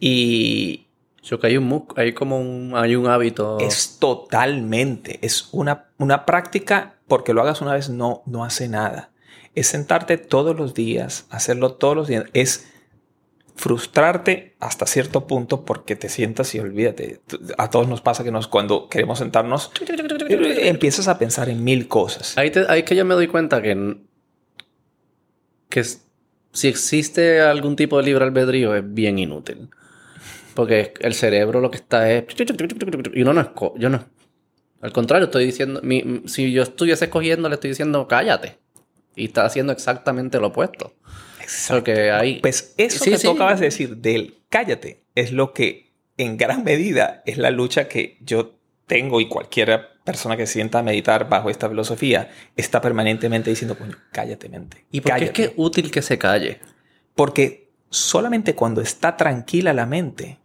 Y 0.01 0.88
Yo 1.29 1.39
que 1.39 1.49
hay 1.49 1.57
un 1.59 1.87
hay 1.97 2.15
como 2.15 2.41
un, 2.41 2.73
hay 2.75 2.97
un 2.97 3.07
hábito. 3.07 3.59
es 3.61 3.99
totalmente, 4.01 5.19
es 5.21 5.49
una, 5.53 5.89
una 5.99 6.25
práctica, 6.25 6.95
porque 7.07 7.35
lo 7.35 7.43
hagas 7.43 7.61
una 7.61 7.75
vez 7.75 7.91
no, 7.91 8.23
no 8.25 8.45
hace 8.45 8.67
nada. 8.69 9.11
Es 9.55 9.67
sentarte 9.67 10.17
todos 10.17 10.57
los 10.57 10.73
días, 10.73 11.27
hacerlo 11.31 11.73
todos 11.75 11.95
los 11.97 12.09
días, 12.09 12.25
es 12.33 12.67
frustrarte 13.57 14.55
hasta 14.61 14.87
cierto 14.87 15.27
punto 15.27 15.65
porque 15.65 15.97
te 15.97 16.09
sientas 16.09 16.55
y 16.55 16.61
olvídate. 16.61 17.21
A 17.59 17.69
todos 17.69 17.89
nos 17.89 18.01
pasa 18.01 18.23
que 18.25 18.31
nos, 18.31 18.47
cuando 18.49 18.89
queremos 18.89 19.19
sentarnos, 19.19 19.71
empiezas 20.69 21.09
a 21.09 21.19
pensar 21.19 21.49
en 21.51 21.63
mil 21.65 21.89
cosas. 21.89 22.39
Ahí, 22.39 22.51
te- 22.51 22.67
ahí 22.71 22.85
que 22.85 22.95
yo 22.97 23.05
me 23.05 23.15
doy 23.15 23.27
cuenta 23.27 23.61
que, 23.61 23.97
que 25.69 25.85
si 26.53 26.69
existe 26.69 27.41
algún 27.41 27.77
tipo 27.77 27.99
de 27.99 28.05
libre 28.05 28.25
albedrío 28.25 28.75
es 28.75 28.85
bien 28.95 29.19
inútil. 29.19 29.69
Porque 30.59 30.93
el 31.03 31.15
cerebro 31.15 31.61
lo 31.61 31.71
que 31.71 31.77
está 31.77 32.11
es... 32.11 32.25
Y 33.15 33.23
uno 33.23 33.33
no 33.33 33.41
es... 33.43 33.47
Yo 33.77 33.89
no... 33.89 34.05
Al 34.81 34.93
contrario, 34.93 35.27
estoy 35.27 35.47
diciendo... 35.47 35.81
mi- 35.85 36.23
si 36.27 36.51
yo 36.51 36.65
estuviese 36.65 37.05
escogiendo, 37.05 37.49
le 37.49 37.55
estoy 37.55 37.71
diciendo 37.71 38.09
cállate. 38.09 38.59
Y 39.15 39.27
está 39.27 39.45
haciendo 39.45 39.73
exactamente 39.73 40.41
lo 40.41 40.49
opuesto. 40.49 40.95
Porque 41.69 42.11
hay... 42.11 42.41
Pues 42.41 42.75
eso 42.77 43.05
Sí, 43.05 43.13
que 43.13 43.19
sí. 43.19 43.29
tú 43.29 43.35
acabas 43.35 43.61
de 43.61 43.67
decir 43.67 43.99
del 43.99 44.39
cállate 44.49 45.05
es 45.15 45.31
lo 45.31 45.53
que 45.53 45.93
en 46.17 46.37
gran 46.37 46.65
medida 46.65 47.23
es 47.25 47.39
la 47.39 47.53
lucha 47.53 47.87
que 47.87 48.19
yo 48.21 48.59
tengo 48.89 49.21
y 49.21 49.29
cualquier 49.29 49.91
persona 50.03 50.37
que 50.37 50.49
se 50.49 50.55
sienta 50.55 50.81
a 50.81 50.83
meditar 50.83 51.29
bajo 51.29 51.51
esta 51.51 51.69
filosofía 51.69 52.31
está 52.57 52.81
permanentemente 52.81 53.51
diciendo, 53.51 53.79
coño, 53.79 53.95
cállate 54.11 54.49
mente. 54.49 54.87
¿Y 54.91 55.03
por 55.03 55.13
qué 55.13 55.19
es 55.19 55.21
cállate". 55.21 55.33
que 55.35 55.43
es 55.45 55.53
útil 55.55 55.93
que 55.93 56.03
se 56.03 56.19
calle? 56.19 56.59
Porque 57.15 57.71
solamente 57.91 58.57
cuando 58.57 58.81
está 58.81 59.17
tranquila 59.17 59.73
la 59.73 59.87
mente 59.87 60.39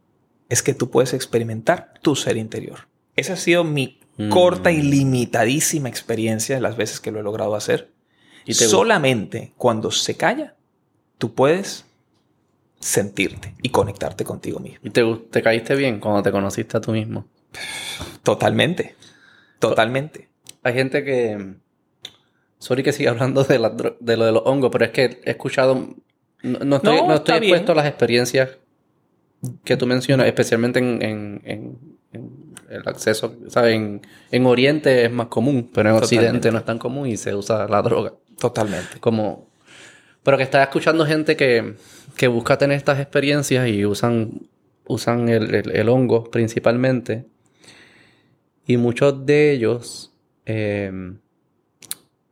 es 0.49 0.61
que 0.63 0.73
tú 0.73 0.89
puedes 0.89 1.13
experimentar 1.13 1.93
tu 2.01 2.15
ser 2.15 2.37
interior. 2.37 2.87
Esa 3.15 3.33
ha 3.33 3.37
sido 3.37 3.63
mi 3.63 3.99
Mm. 4.15 4.29
corta 4.29 4.71
y 4.71 4.79
limitadísima 4.83 5.89
experiencia 5.89 6.53
de 6.53 6.61
las 6.61 6.77
veces 6.77 6.99
que 6.99 7.09
lo 7.11 7.19
he 7.19 7.23
logrado 7.23 7.55
hacer. 7.55 7.89
¿Y 8.45 8.53
te 8.53 8.65
Solamente 8.67 9.53
cuando 9.57 9.89
se 9.89 10.15
calla, 10.15 10.53
tú 11.17 11.33
puedes 11.33 11.85
sentirte 12.79 13.55
y 13.63 13.69
conectarte 13.69 14.23
contigo 14.23 14.59
mismo. 14.59 14.77
¿Y 14.83 14.91
te, 14.91 15.03
te 15.31 15.41
caíste 15.41 15.75
bien 15.75 15.99
cuando 15.99 16.21
te 16.21 16.31
conociste 16.31 16.77
a 16.77 16.81
tú 16.81 16.91
mismo? 16.91 17.25
Totalmente. 18.21 18.95
Totalmente. 19.59 20.29
Hay 20.61 20.73
gente 20.73 21.03
que. 21.03 21.55
Sorry 22.59 22.83
que 22.83 22.93
siga 22.93 23.11
hablando 23.11 23.43
de, 23.43 23.59
la 23.59 23.69
de 23.71 24.17
lo 24.17 24.25
de 24.25 24.31
los 24.31 24.43
hongos, 24.45 24.69
pero 24.71 24.85
es 24.85 24.91
que 24.91 25.21
he 25.23 25.31
escuchado. 25.31 25.95
No, 26.43 26.59
no 26.59 26.75
estoy, 26.77 26.97
No, 26.97 27.07
bien. 27.07 27.43
expuesto 27.43 27.71
a 27.71 27.75
las 27.75 27.87
experiencias 27.87 28.49
que 29.63 29.77
tú 29.77 29.85
mencionas, 29.87 30.27
especialmente 30.27 30.79
en, 30.79 31.01
en- 31.01 31.41
en- 31.43 31.77
en 32.13 32.29
el 32.69 32.87
acceso. 32.87 33.35
¿sabes? 33.47 33.75
En, 33.75 34.01
en 34.31 34.45
Oriente 34.45 35.05
es 35.05 35.11
más 35.11 35.27
común, 35.27 35.69
pero 35.73 35.89
en 35.89 35.95
Totalmente. 35.95 36.15
Occidente 36.27 36.51
no 36.51 36.57
es 36.59 36.65
tan 36.65 36.77
común 36.79 37.07
y 37.07 37.17
se 37.17 37.33
usa 37.35 37.67
la 37.67 37.81
droga. 37.81 38.13
Totalmente. 38.39 38.99
Como. 38.99 39.47
Pero 40.23 40.37
que 40.37 40.43
estás 40.43 40.61
escuchando 40.67 41.05
gente 41.05 41.35
que, 41.35 41.75
que 42.15 42.27
busca 42.27 42.57
tener 42.57 42.77
estas 42.77 42.99
experiencias 42.99 43.67
y 43.67 43.85
usan, 43.85 44.47
usan 44.87 45.27
el, 45.29 45.53
el- 45.53 45.71
el 45.75 45.89
hongo 45.89 46.29
principalmente. 46.31 47.25
Y 48.65 48.77
muchos 48.77 49.25
de 49.25 49.51
ellos 49.51 50.13
eh, 50.45 51.13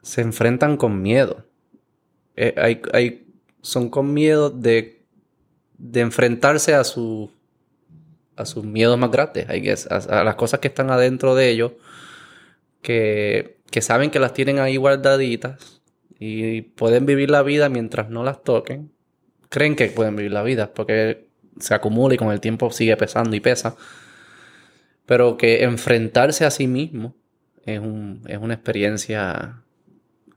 se 0.02 0.22
enfrentan 0.22 0.78
con 0.78 1.02
miedo. 1.02 1.46
Eh, 2.38 2.54
hay, 2.58 2.82
hay- 2.94 3.26
son 3.62 3.90
con 3.90 4.14
miedo 4.14 4.50
de, 4.50 5.01
de 5.84 6.02
enfrentarse 6.02 6.76
a, 6.76 6.84
su, 6.84 7.32
a 8.36 8.46
sus 8.46 8.64
miedos 8.64 8.98
más 9.00 9.10
grandes, 9.12 9.48
a, 9.90 9.96
a 10.20 10.24
las 10.24 10.36
cosas 10.36 10.60
que 10.60 10.68
están 10.68 10.92
adentro 10.92 11.34
de 11.36 11.50
ellos, 11.50 11.72
que, 12.82 13.58
que 13.72 13.82
saben 13.82 14.12
que 14.12 14.20
las 14.20 14.34
tienen 14.34 14.60
ahí 14.60 14.78
guardaditas 14.78 15.82
y 16.20 16.62
pueden 16.62 17.06
vivir 17.06 17.30
la 17.32 17.42
vida 17.44 17.70
mientras 17.70 18.10
no 18.10 18.24
las 18.24 18.44
toquen. 18.44 18.92
Creen 19.50 19.76
que 19.76 19.88
pueden 19.88 20.16
vivir 20.16 20.32
la 20.32 20.44
vida 20.44 20.72
porque 20.74 21.28
se 21.60 21.74
acumula 21.74 22.14
y 22.14 22.18
con 22.18 22.32
el 22.32 22.40
tiempo 22.40 22.72
sigue 22.72 22.96
pesando 22.96 23.36
y 23.36 23.40
pesa. 23.40 23.76
Pero 25.06 25.36
que 25.36 25.64
enfrentarse 25.64 26.46
a 26.46 26.52
sí 26.52 26.68
mismo 26.68 27.16
es, 27.66 27.80
un- 27.80 28.22
es 28.28 28.38
una 28.38 28.54
experiencia 28.54 29.62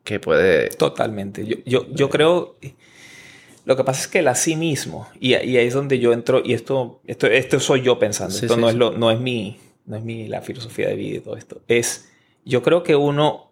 que 0.03 0.19
puede... 0.21 0.69
Totalmente. 0.71 1.47
Yo, 1.47 1.57
yo, 1.65 1.87
yo 1.95 2.11
creo. 2.11 2.57
Lo 3.65 3.77
que 3.77 3.85
pasa 3.85 4.03
es 4.03 4.09
que 4.09 4.19
el 4.21 4.29
así 4.29 4.57
mismo, 4.57 5.09
y, 5.19 5.31
y 5.31 5.57
ahí 5.57 5.67
es 5.67 5.75
donde 5.75 5.99
yo 5.99 6.13
entro, 6.13 6.43
y 6.45 6.53
esto, 6.53 7.01
esto, 7.07 7.27
esto 7.27 7.61
soy 7.61 7.83
yo 7.83 7.99
pensando, 7.99 8.35
Sí, 8.35 8.45
esto 8.45 8.57
sí, 8.57 8.61
no, 8.61 8.69
sí. 8.69 8.73
Es 8.73 8.79
lo, 8.79 8.93
no 8.93 9.11
es 9.11 9.21
mi, 9.21 9.59
no 9.87 9.97
es 9.97 10.05
mi 10.05 10.29
la 10.29 10.43
filosofía 10.43 10.89
de 10.89 10.97
vida 10.97 11.17
y 11.19 11.21
todo 11.21 11.37
esto. 11.37 11.63
Es, 11.69 12.09
yo 12.45 12.63
creo 12.63 12.83
que 12.83 12.97
uno, 12.97 13.51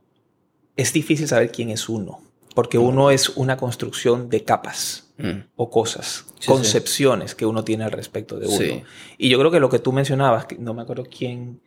es 0.77 0.93
difícil 0.93 1.29
saber 1.29 1.51
quién 1.51 1.71
es 1.71 1.89
uno, 1.89 2.21
porque 2.55 2.79
uno 2.79 3.11
es 3.11 3.31
una 3.31 3.57
construcción 3.57 4.29
de 4.29 4.45
capas 4.45 5.03
Mm, 5.23 5.45
o 5.55 5.71
cosas, 5.71 6.25
concepciones 6.47 7.37
que 7.37 7.47
uno 7.47 7.63
tiene 7.63 7.85
al 7.85 7.93
respecto 7.93 8.39
de 8.39 8.49
uno. 8.49 8.83
Y 9.19 9.29
yo 9.29 9.39
creo 9.39 9.51
que 9.51 9.61
lo 9.61 9.69
que 9.69 9.79
tú 9.79 9.93
mencionabas, 9.93 10.47
que 10.47 10.57
no 10.57 10.75
me 10.75 10.83
acuerdo 10.83 11.05
quién, 11.05 11.61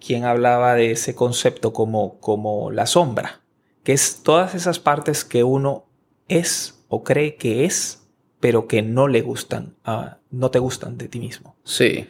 quién 0.00 0.24
hablaba 0.24 0.74
de 0.74 0.92
ese 0.92 1.14
concepto 1.14 1.72
como, 1.72 2.18
como 2.18 2.70
la 2.72 2.86
sombra, 2.86 3.42
que 3.84 3.92
es 3.92 4.22
todas 4.24 4.54
esas 4.54 4.80
partes 4.80 5.24
que 5.24 5.44
uno 5.44 5.84
es 6.26 6.77
o 6.88 7.04
cree 7.04 7.36
que 7.36 7.64
es, 7.64 8.02
pero 8.40 8.66
que 8.68 8.82
no 8.82 9.08
le 9.08 9.20
gustan, 9.22 9.74
ah, 9.84 10.18
no 10.30 10.50
te 10.50 10.58
gustan 10.58 10.96
de 10.98 11.08
ti 11.08 11.20
mismo. 11.20 11.56
Sí. 11.64 12.06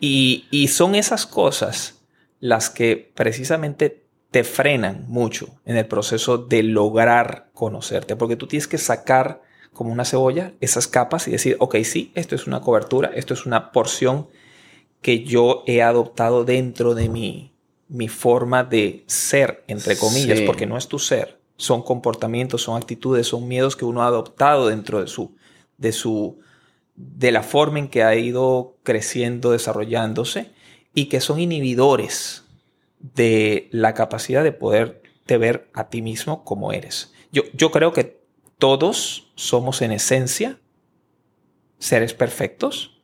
Y, 0.00 0.46
y 0.50 0.68
son 0.68 0.94
esas 0.94 1.26
cosas 1.26 2.02
las 2.40 2.70
que 2.70 3.12
precisamente 3.14 4.04
te 4.30 4.44
frenan 4.44 5.04
mucho 5.08 5.60
en 5.66 5.76
el 5.76 5.86
proceso 5.86 6.38
de 6.38 6.62
lograr 6.62 7.50
conocerte, 7.52 8.16
porque 8.16 8.36
tú 8.36 8.46
tienes 8.46 8.66
que 8.66 8.78
sacar 8.78 9.42
como 9.72 9.92
una 9.92 10.04
cebolla, 10.04 10.52
esas 10.60 10.86
capas 10.88 11.28
y 11.28 11.32
decir, 11.32 11.56
ok, 11.60 11.76
sí, 11.84 12.12
esto 12.14 12.34
es 12.34 12.46
una 12.46 12.60
cobertura, 12.60 13.10
esto 13.14 13.34
es 13.34 13.46
una 13.46 13.72
porción 13.72 14.28
que 15.00 15.24
yo 15.24 15.64
he 15.66 15.82
adoptado 15.82 16.44
dentro 16.44 16.94
de 16.94 17.08
mi, 17.08 17.52
mi 17.88 18.08
forma 18.08 18.64
de 18.64 19.04
ser, 19.06 19.64
entre 19.66 19.96
comillas, 19.96 20.38
Sí. 20.38 20.44
porque 20.46 20.66
no 20.66 20.76
es 20.78 20.88
tu 20.88 20.98
ser, 20.98 21.38
son 21.56 21.82
comportamientos, 21.82 22.62
son 22.62 22.76
actitudes, 22.76 23.26
son 23.28 23.46
miedos 23.48 23.76
que 23.76 23.84
uno 23.84 24.02
ha 24.02 24.06
adoptado 24.06 24.68
dentro 24.68 25.00
de 25.00 25.06
su, 25.06 25.36
de 25.78 25.92
su, 25.92 26.40
de 26.96 27.30
la 27.32 27.42
forma 27.42 27.78
en 27.78 27.88
que 27.88 28.02
ha 28.02 28.14
ido 28.16 28.76
creciendo, 28.82 29.52
desarrollándose 29.52 30.50
y 30.94 31.06
que 31.06 31.20
son 31.20 31.38
inhibidores 31.40 32.44
de 32.98 33.68
la 33.72 33.94
capacidad 33.94 34.42
de 34.44 34.52
poderte 34.52 35.36
ver 35.38 35.70
a 35.74 35.88
ti 35.88 36.02
mismo 36.02 36.44
como 36.44 36.72
eres. 36.72 37.12
Yo, 37.32 37.42
yo 37.54 37.70
creo 37.70 37.92
que 37.92 38.20
todos 38.58 39.30
somos 39.34 39.82
en 39.82 39.92
esencia 39.92 40.58
seres 41.78 42.14
perfectos. 42.14 43.00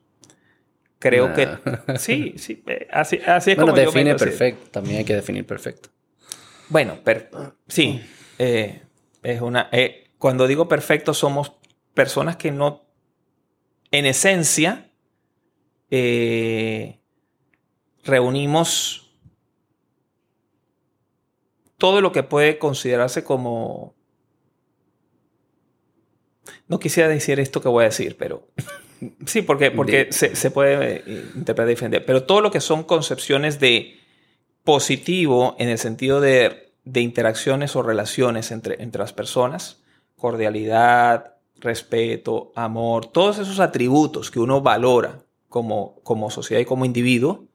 Creo 0.99 1.29
Nah. 1.29 1.33
que 1.33 1.49
sí, 1.97 2.33
sí, 2.37 2.63
eh, 2.67 2.87
así, 2.91 3.19
así 3.25 3.51
es 3.51 3.55
Bueno, 3.57 3.71
como 3.71 3.81
yo 3.83 3.91
me 3.91 4.03
define 4.03 4.15
perfecto. 4.15 4.69
También 4.71 4.97
hay 4.99 5.05
que 5.05 5.15
definir 5.15 5.45
perfecto. 5.45 5.89
Bueno, 6.67 6.99
per- 7.03 7.31
sí, 7.67 8.01
eh, 8.39 8.81
es 9.21 9.41
una. 9.41 9.69
eh, 9.71 10.09
cuando 10.17 10.47
digo 10.47 10.67
perfecto, 10.67 11.13
somos 11.13 11.51
personas 11.93 12.37
que 12.37 12.51
no, 12.51 12.85
en 13.91 14.05
esencia, 14.05 14.89
eh, 15.91 16.99
reunimos 18.03 19.11
todo 21.77 22.01
lo 22.01 22.11
que 22.11 22.23
puede 22.23 22.57
considerarse 22.57 23.23
como. 23.23 23.93
No 26.67 26.79
quisiera 26.79 27.09
decir 27.09 27.39
esto 27.39 27.61
que 27.61 27.67
voy 27.67 27.83
a 27.83 27.89
decir, 27.89 28.15
pero 28.17 28.47
sí, 29.25 29.41
porque, 29.41 29.69
porque 29.71 30.11
se, 30.11 30.35
se 30.35 30.49
puede 30.49 31.03
interpretar 31.35 31.67
y 31.67 31.71
defender. 31.71 32.05
Pero 32.05 32.23
todo 32.23 32.39
lo 32.39 32.51
que 32.51 32.61
son 32.61 32.83
concepciones 32.83 33.59
de 33.59 33.99
positivo 34.63 35.55
en 35.59 35.69
el 35.69 35.77
sentido 35.77 36.21
de, 36.21 36.68
de 36.91 37.01
interacciones 37.01 37.75
o 37.75 37.83
relaciones 37.83 38.51
entre, 38.51 38.81
entre 38.81 38.99
las 38.99 39.13
personas, 39.13 39.83
cordialidad, 40.15 41.35
respeto, 41.57 42.51
amor, 42.55 43.05
todos 43.05 43.37
esos 43.37 43.59
atributos 43.59 44.31
que 44.31 44.39
uno 44.39 44.61
valora 44.61 45.19
como, 45.49 45.99
como 46.03 46.31
sociedad 46.31 46.61
y 46.61 46.65
como 46.65 46.85
individuo, 46.85 47.45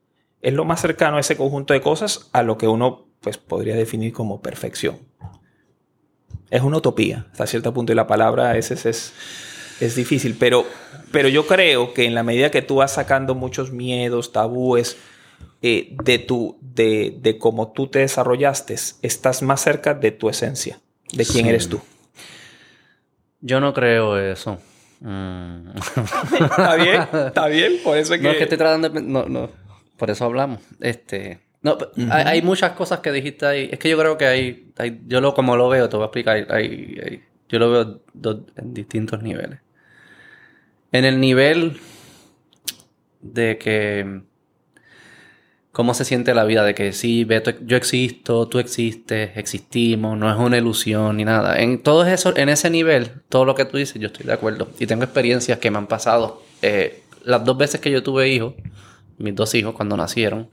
es 0.40 0.52
lo 0.52 0.64
más 0.64 0.80
cercano 0.80 1.16
a 1.16 1.20
ese 1.20 1.36
conjunto 1.36 1.74
de 1.74 1.80
cosas 1.80 2.28
a 2.32 2.42
lo 2.42 2.58
que 2.58 2.68
uno 2.68 3.06
pues, 3.20 3.38
podría 3.38 3.74
definir 3.74 4.12
como 4.12 4.40
perfección. 4.40 4.98
Es 6.50 6.62
una 6.62 6.76
utopía, 6.76 7.26
hasta 7.32 7.46
cierto 7.46 7.74
punto, 7.74 7.92
y 7.92 7.96
la 7.96 8.06
palabra 8.06 8.50
a 8.50 8.52
veces 8.52 8.86
es, 8.86 9.14
es 9.80 9.96
difícil, 9.96 10.36
pero, 10.38 10.64
pero 11.10 11.28
yo 11.28 11.46
creo 11.46 11.94
que 11.94 12.04
en 12.04 12.14
la 12.14 12.22
medida 12.22 12.50
que 12.50 12.62
tú 12.62 12.76
vas 12.76 12.92
sacando 12.92 13.34
muchos 13.34 13.72
miedos, 13.72 14.32
tabúes, 14.32 14.96
eh, 15.62 15.94
de, 16.04 16.18
tu, 16.18 16.58
de, 16.60 17.16
de 17.20 17.38
cómo 17.38 17.72
tú 17.72 17.86
te 17.88 18.00
desarrollaste, 18.00 18.74
estás 19.02 19.42
más 19.42 19.60
cerca 19.62 19.94
de 19.94 20.10
tu 20.12 20.28
esencia, 20.28 20.80
de 21.12 21.24
quién 21.24 21.44
Sí. 21.44 21.48
eres 21.48 21.68
tú. 21.68 21.80
Yo 23.40 23.60
no 23.60 23.72
creo 23.74 24.18
eso. 24.18 24.58
Mm. 25.00 25.70
Está 26.40 26.76
bien, 26.76 27.08
está 27.26 27.46
bien, 27.48 27.72
por 27.84 27.98
eso 27.98 28.14
es 28.14 28.20
que... 28.20 28.24
No, 28.24 28.30
es 28.30 28.36
que 28.38 28.44
estoy 28.44 28.56
tratando 28.58 28.88
de... 28.88 29.02
No, 29.02 29.26
no. 29.28 29.50
Por 29.98 30.10
eso 30.10 30.24
hablamos. 30.24 30.60
Este... 30.80 31.40
No, 31.60 31.76
hay, 32.10 32.24
hay 32.26 32.42
muchas 32.42 32.72
cosas 32.72 33.00
que 33.00 33.10
dijiste 33.12 33.44
ahí. 33.46 33.68
Es 33.72 33.78
que 33.78 33.88
yo 33.90 33.98
creo 33.98 34.16
que 34.18 34.26
hay... 34.26 34.72
hay- 34.78 35.00
yo 35.06 35.20
lo 35.20 35.34
como 35.34 35.56
lo 35.56 35.68
veo, 35.68 35.88
te 35.88 35.96
voy 35.96 36.04
a 36.04 36.06
explicar. 36.06 36.36
hay- 36.50 36.98
hay- 37.04 37.22
yo 37.48 37.58
lo 37.58 37.70
veo 37.70 38.00
dos- 38.14 38.40
en 38.56 38.72
distintos 38.74 39.22
niveles. 39.22 39.60
En 40.92 41.04
el 41.04 41.20
nivel 41.20 41.78
de 43.20 43.58
que... 43.58 44.22
¿Cómo 45.74 45.92
se 45.92 46.04
siente 46.04 46.34
la 46.34 46.44
vida? 46.44 46.62
De 46.62 46.72
que 46.72 46.92
sí, 46.92 47.24
Beto, 47.24 47.50
yo 47.66 47.76
existo, 47.76 48.46
tú 48.46 48.60
existes, 48.60 49.36
existimos, 49.36 50.16
no 50.16 50.30
es 50.30 50.38
una 50.38 50.56
ilusión 50.56 51.16
ni 51.16 51.24
nada. 51.24 51.58
En 51.58 51.82
todo 51.82 52.06
eso, 52.06 52.32
en 52.36 52.48
ese 52.48 52.70
nivel, 52.70 53.10
todo 53.28 53.44
lo 53.44 53.56
que 53.56 53.64
tú 53.64 53.76
dices, 53.76 54.00
yo 54.00 54.06
estoy 54.06 54.24
de 54.24 54.34
acuerdo. 54.34 54.68
Y 54.78 54.86
tengo 54.86 55.02
experiencias 55.02 55.58
que 55.58 55.72
me 55.72 55.78
han 55.78 55.88
pasado. 55.88 56.44
Eh, 56.62 57.02
las 57.24 57.44
dos 57.44 57.58
veces 57.58 57.80
que 57.80 57.90
yo 57.90 58.04
tuve 58.04 58.28
hijos, 58.28 58.54
mis 59.18 59.34
dos 59.34 59.52
hijos 59.56 59.74
cuando 59.74 59.96
nacieron, 59.96 60.48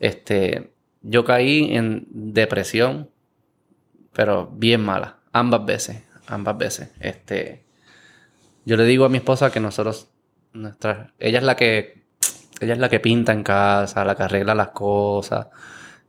este, 0.00 0.72
yo 1.02 1.26
caí 1.26 1.76
en 1.76 2.06
depresión, 2.08 3.10
pero 4.14 4.50
bien 4.54 4.80
mala, 4.80 5.18
ambas 5.32 5.66
veces, 5.66 6.02
ambas 6.28 6.56
veces. 6.56 6.92
Este, 7.00 7.66
yo 8.64 8.78
le 8.78 8.84
digo 8.84 9.04
a 9.04 9.10
mi 9.10 9.18
esposa 9.18 9.52
que 9.52 9.60
nosotros, 9.60 10.08
nuestra, 10.54 11.12
ella 11.18 11.40
es 11.40 11.44
la 11.44 11.56
que, 11.56 12.05
ella 12.60 12.72
es 12.74 12.78
la 12.78 12.88
que 12.88 13.00
pinta 13.00 13.32
en 13.32 13.42
casa, 13.42 14.04
la 14.04 14.14
que 14.14 14.22
arregla 14.24 14.54
las 14.54 14.68
cosas. 14.68 15.48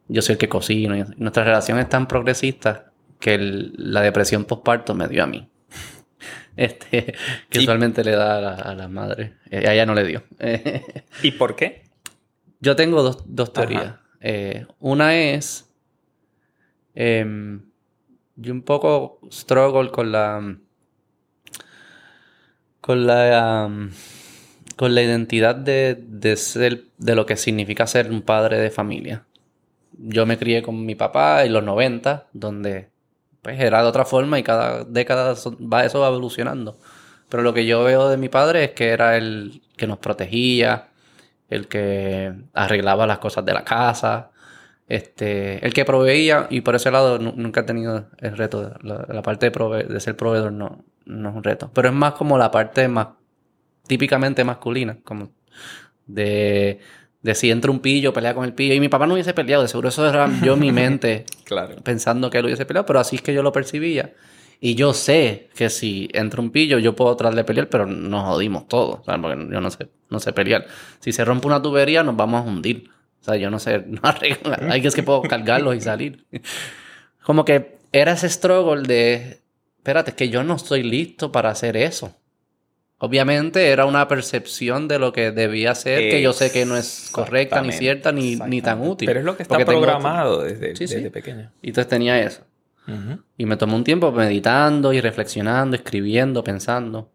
Yo 0.08 0.22
soy 0.22 0.34
el 0.34 0.40
que 0.40 0.48
cocino. 0.50 0.96
nuestra 1.18 1.44
relación 1.44 1.80
es 1.80 1.90
tan 1.90 2.08
progresista 2.08 2.92
que 3.20 3.34
el- 3.36 3.74
la 3.78 4.02
depresión 4.02 4.46
postparto 4.46 4.94
me 4.96 5.08
dio 5.08 5.24
a 5.24 5.28
mí. 5.28 5.48
Este, 6.56 7.14
que 7.50 7.60
usualmente 7.60 8.04
le 8.04 8.12
da 8.16 8.38
a, 8.38 8.42
la- 8.42 8.56
a 8.56 8.74
las 8.76 8.90
madres. 8.90 9.32
Eh, 9.52 9.68
a 9.68 9.74
ella 9.74 9.86
no 9.86 9.94
le 9.94 10.04
dio. 10.06 10.24
¿Y 11.22 11.32
por 11.32 11.56
qué? 11.56 11.84
Yo 12.60 12.76
tengo 12.76 13.04
dos, 13.04 13.24
dos 13.28 13.54
teorías. 13.54 13.96
Eh, 14.22 14.66
una 14.80 15.16
es. 15.16 15.70
em, 16.96 17.62
yo 18.36 18.54
un 18.54 18.64
poco 18.64 19.20
struggle 19.30 19.92
con 19.92 20.12
la. 20.12 20.58
Con 22.82 23.06
la. 23.06 23.64
am, 23.66 23.92
con 24.78 24.96
la 24.96 25.04
identidad 25.04 25.56
de, 25.56 25.98
de 26.08 26.38
ser. 26.38 26.86
de 27.00 27.16
lo 27.16 27.28
que 27.28 27.38
significa 27.38 27.88
ser 27.88 28.12
un 28.12 28.24
padre 28.24 28.60
de 28.60 28.72
familia. 28.72 29.26
Yo 29.98 30.26
me 30.26 30.38
crié 30.38 30.62
con 30.64 30.86
mi 30.86 30.96
papá 30.96 31.44
en 31.46 31.54
los 31.54 31.64
90, 31.64 32.28
donde 32.34 32.90
pues 33.42 33.60
era 33.60 33.82
de 33.82 33.88
otra 33.90 34.06
forma 34.06 34.40
y 34.40 34.44
cada 34.44 34.84
década 34.86 35.36
va, 35.74 35.86
eso 35.86 36.00
va 36.02 36.08
evolucionando. 36.10 36.78
Pero 37.30 37.44
lo 37.44 37.54
que 37.54 37.66
yo 37.66 37.84
veo 37.84 38.10
de 38.10 38.18
mi 38.18 38.30
padre 38.30 38.66
es 38.66 38.72
que 38.72 38.90
era 38.90 39.18
el 39.18 39.62
que 39.78 39.88
nos 39.88 40.00
protegía, 40.00 40.90
el 41.50 41.68
que 41.68 42.34
arreglaba 42.54 43.08
las 43.08 43.20
cosas 43.20 43.46
de 43.46 43.54
la 43.54 43.64
casa, 43.64 44.32
este, 44.88 45.66
el 45.66 45.74
que 45.74 45.86
proveía, 45.86 46.48
y 46.50 46.62
por 46.62 46.76
ese 46.76 46.92
lado 46.92 47.20
nu- 47.20 47.34
nunca 47.36 47.62
he 47.62 47.64
tenido 47.64 48.08
el 48.20 48.38
reto, 48.38 48.74
la, 48.82 49.06
la 49.10 49.22
parte 49.22 49.48
de, 49.48 49.52
prove- 49.54 49.88
de 49.88 50.00
ser 50.00 50.16
proveedor 50.18 50.52
no, 50.54 50.86
no 51.06 51.30
es 51.30 51.36
un 51.36 51.44
reto, 51.44 51.72
pero 51.74 51.90
es 51.90 51.94
más 51.96 52.14
como 52.14 52.38
la 52.38 52.52
parte 52.52 52.88
más 52.88 53.10
típicamente 53.88 54.44
masculina, 54.44 54.98
como 55.04 55.32
de, 56.06 56.80
de 57.22 57.36
si 57.36 57.52
entra 57.52 57.72
un 57.72 57.80
pillo, 57.80 58.14
pelea 58.14 58.34
con 58.34 58.46
el 58.46 58.54
pillo, 58.54 58.74
y 58.74 58.80
mi 58.80 58.90
papá 58.90 59.08
no 59.08 59.14
hubiese 59.14 59.34
peleado, 59.34 59.64
de 59.64 59.68
seguro 59.70 59.90
eso 59.90 60.08
era 60.08 60.30
yo 60.44 60.56
mi 60.58 60.72
mente 60.72 61.26
Claro. 61.44 61.76
pensando 61.84 62.30
que 62.30 62.38
él 62.40 62.46
hubiese 62.46 62.66
peleado, 62.66 62.86
pero 62.86 63.00
así 63.00 63.18
es 63.18 63.22
que 63.22 63.34
yo 63.34 63.44
lo 63.44 63.52
percibía. 63.52 64.14
Y 64.60 64.74
yo 64.74 64.94
sé 64.96 65.50
que 65.56 65.70
si 65.70 66.10
entra 66.14 66.42
un 66.42 66.50
pillo, 66.50 66.80
yo 66.80 66.96
puedo 66.96 67.16
tratar 67.16 67.36
de 67.36 67.44
pelear, 67.44 67.70
pero 67.70 67.86
nos 67.86 68.24
jodimos 68.26 68.68
todos, 68.68 69.06
¿sabes? 69.06 69.22
Porque 69.22 69.54
yo 69.54 69.62
no 69.62 69.70
sé, 69.70 69.88
no 70.10 70.20
sé 70.20 70.34
pelear. 70.34 70.66
Si 71.00 71.12
se 71.12 71.24
rompe 71.24 71.46
una 71.46 71.62
tubería, 71.62 72.02
nos 72.02 72.16
vamos 72.16 72.44
a 72.44 72.50
hundir. 72.50 72.90
O 73.22 73.24
sea, 73.24 73.36
yo 73.36 73.52
no 73.52 73.60
sé, 73.60 73.84
no 73.88 74.00
arreglo. 74.02 74.56
Hay 74.72 74.82
que 74.82 74.88
es 74.88 74.96
que 74.96 75.04
puedo 75.04 75.22
cargarlos 75.22 75.76
y 75.76 75.82
salir. 75.82 76.26
Como 77.24 77.46
que 77.46 77.78
era 77.92 78.14
ese 78.14 78.28
struggle 78.30 78.82
de, 78.82 79.42
espérate, 79.78 80.10
es 80.10 80.16
que 80.16 80.30
yo 80.30 80.44
no 80.44 80.56
estoy 80.56 80.82
listo 80.82 81.32
para 81.32 81.52
hacer 81.52 81.78
eso. 81.78 82.16
Obviamente 83.00 83.70
era 83.70 83.86
una 83.86 84.08
percepción 84.08 84.88
de 84.88 84.98
lo 84.98 85.14
que 85.14 85.32
debía 85.32 85.76
ser, 85.76 86.10
que 86.10 86.22
yo 86.22 86.34
sé 86.34 86.52
que 86.52 86.66
no 86.66 86.76
es 86.76 87.10
correcta, 87.12 87.62
ni 87.62 87.72
cierta, 87.72 88.12
ni, 88.12 88.36
ni 88.38 88.62
tan 88.62 88.82
útil. 88.82 89.06
Pero 89.06 89.20
es 89.20 89.26
lo 89.26 89.38
que 89.38 89.44
está 89.44 89.58
tengo- 89.58 89.68
programado 89.82 90.42
desde, 90.44 90.76
Sí, 90.76 90.88
sí. 90.88 91.10
pequeño. 91.10 91.52
Y 91.62 91.70
entonces 91.70 91.90
tenía 91.90 92.20
eso. 92.22 92.42
Y 93.38 93.46
me 93.46 93.58
tomó 93.58 93.76
un 93.76 93.84
tiempo 93.84 94.12
meditando 94.14 94.94
y 94.94 95.02
reflexionando, 95.02 95.76
escribiendo, 95.76 96.42
pensando. 96.44 97.12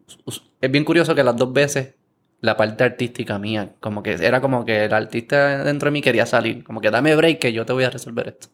Es 0.61 0.71
bien 0.71 0.85
curioso 0.85 1.15
que 1.15 1.23
las 1.23 1.35
dos 1.35 1.51
veces 1.51 1.95
la 2.41 2.55
parte 2.55 2.83
artística 2.83 3.39
mía, 3.39 3.73
como 3.79 4.03
que 4.03 4.11
era 4.13 4.39
como 4.39 4.65
que 4.65 4.85
el 4.85 4.93
artista 4.93 5.63
dentro 5.63 5.87
de 5.87 5.91
mí 5.91 6.01
quería 6.01 6.25
salir, 6.27 6.63
como 6.63 6.79
que 6.79 6.91
dame 6.91 7.15
break 7.15 7.39
que 7.39 7.51
yo 7.53 7.65
te 7.65 7.73
voy 7.73 7.85
a 7.85 7.89
resolver 7.89 8.27
esto. 8.27 8.49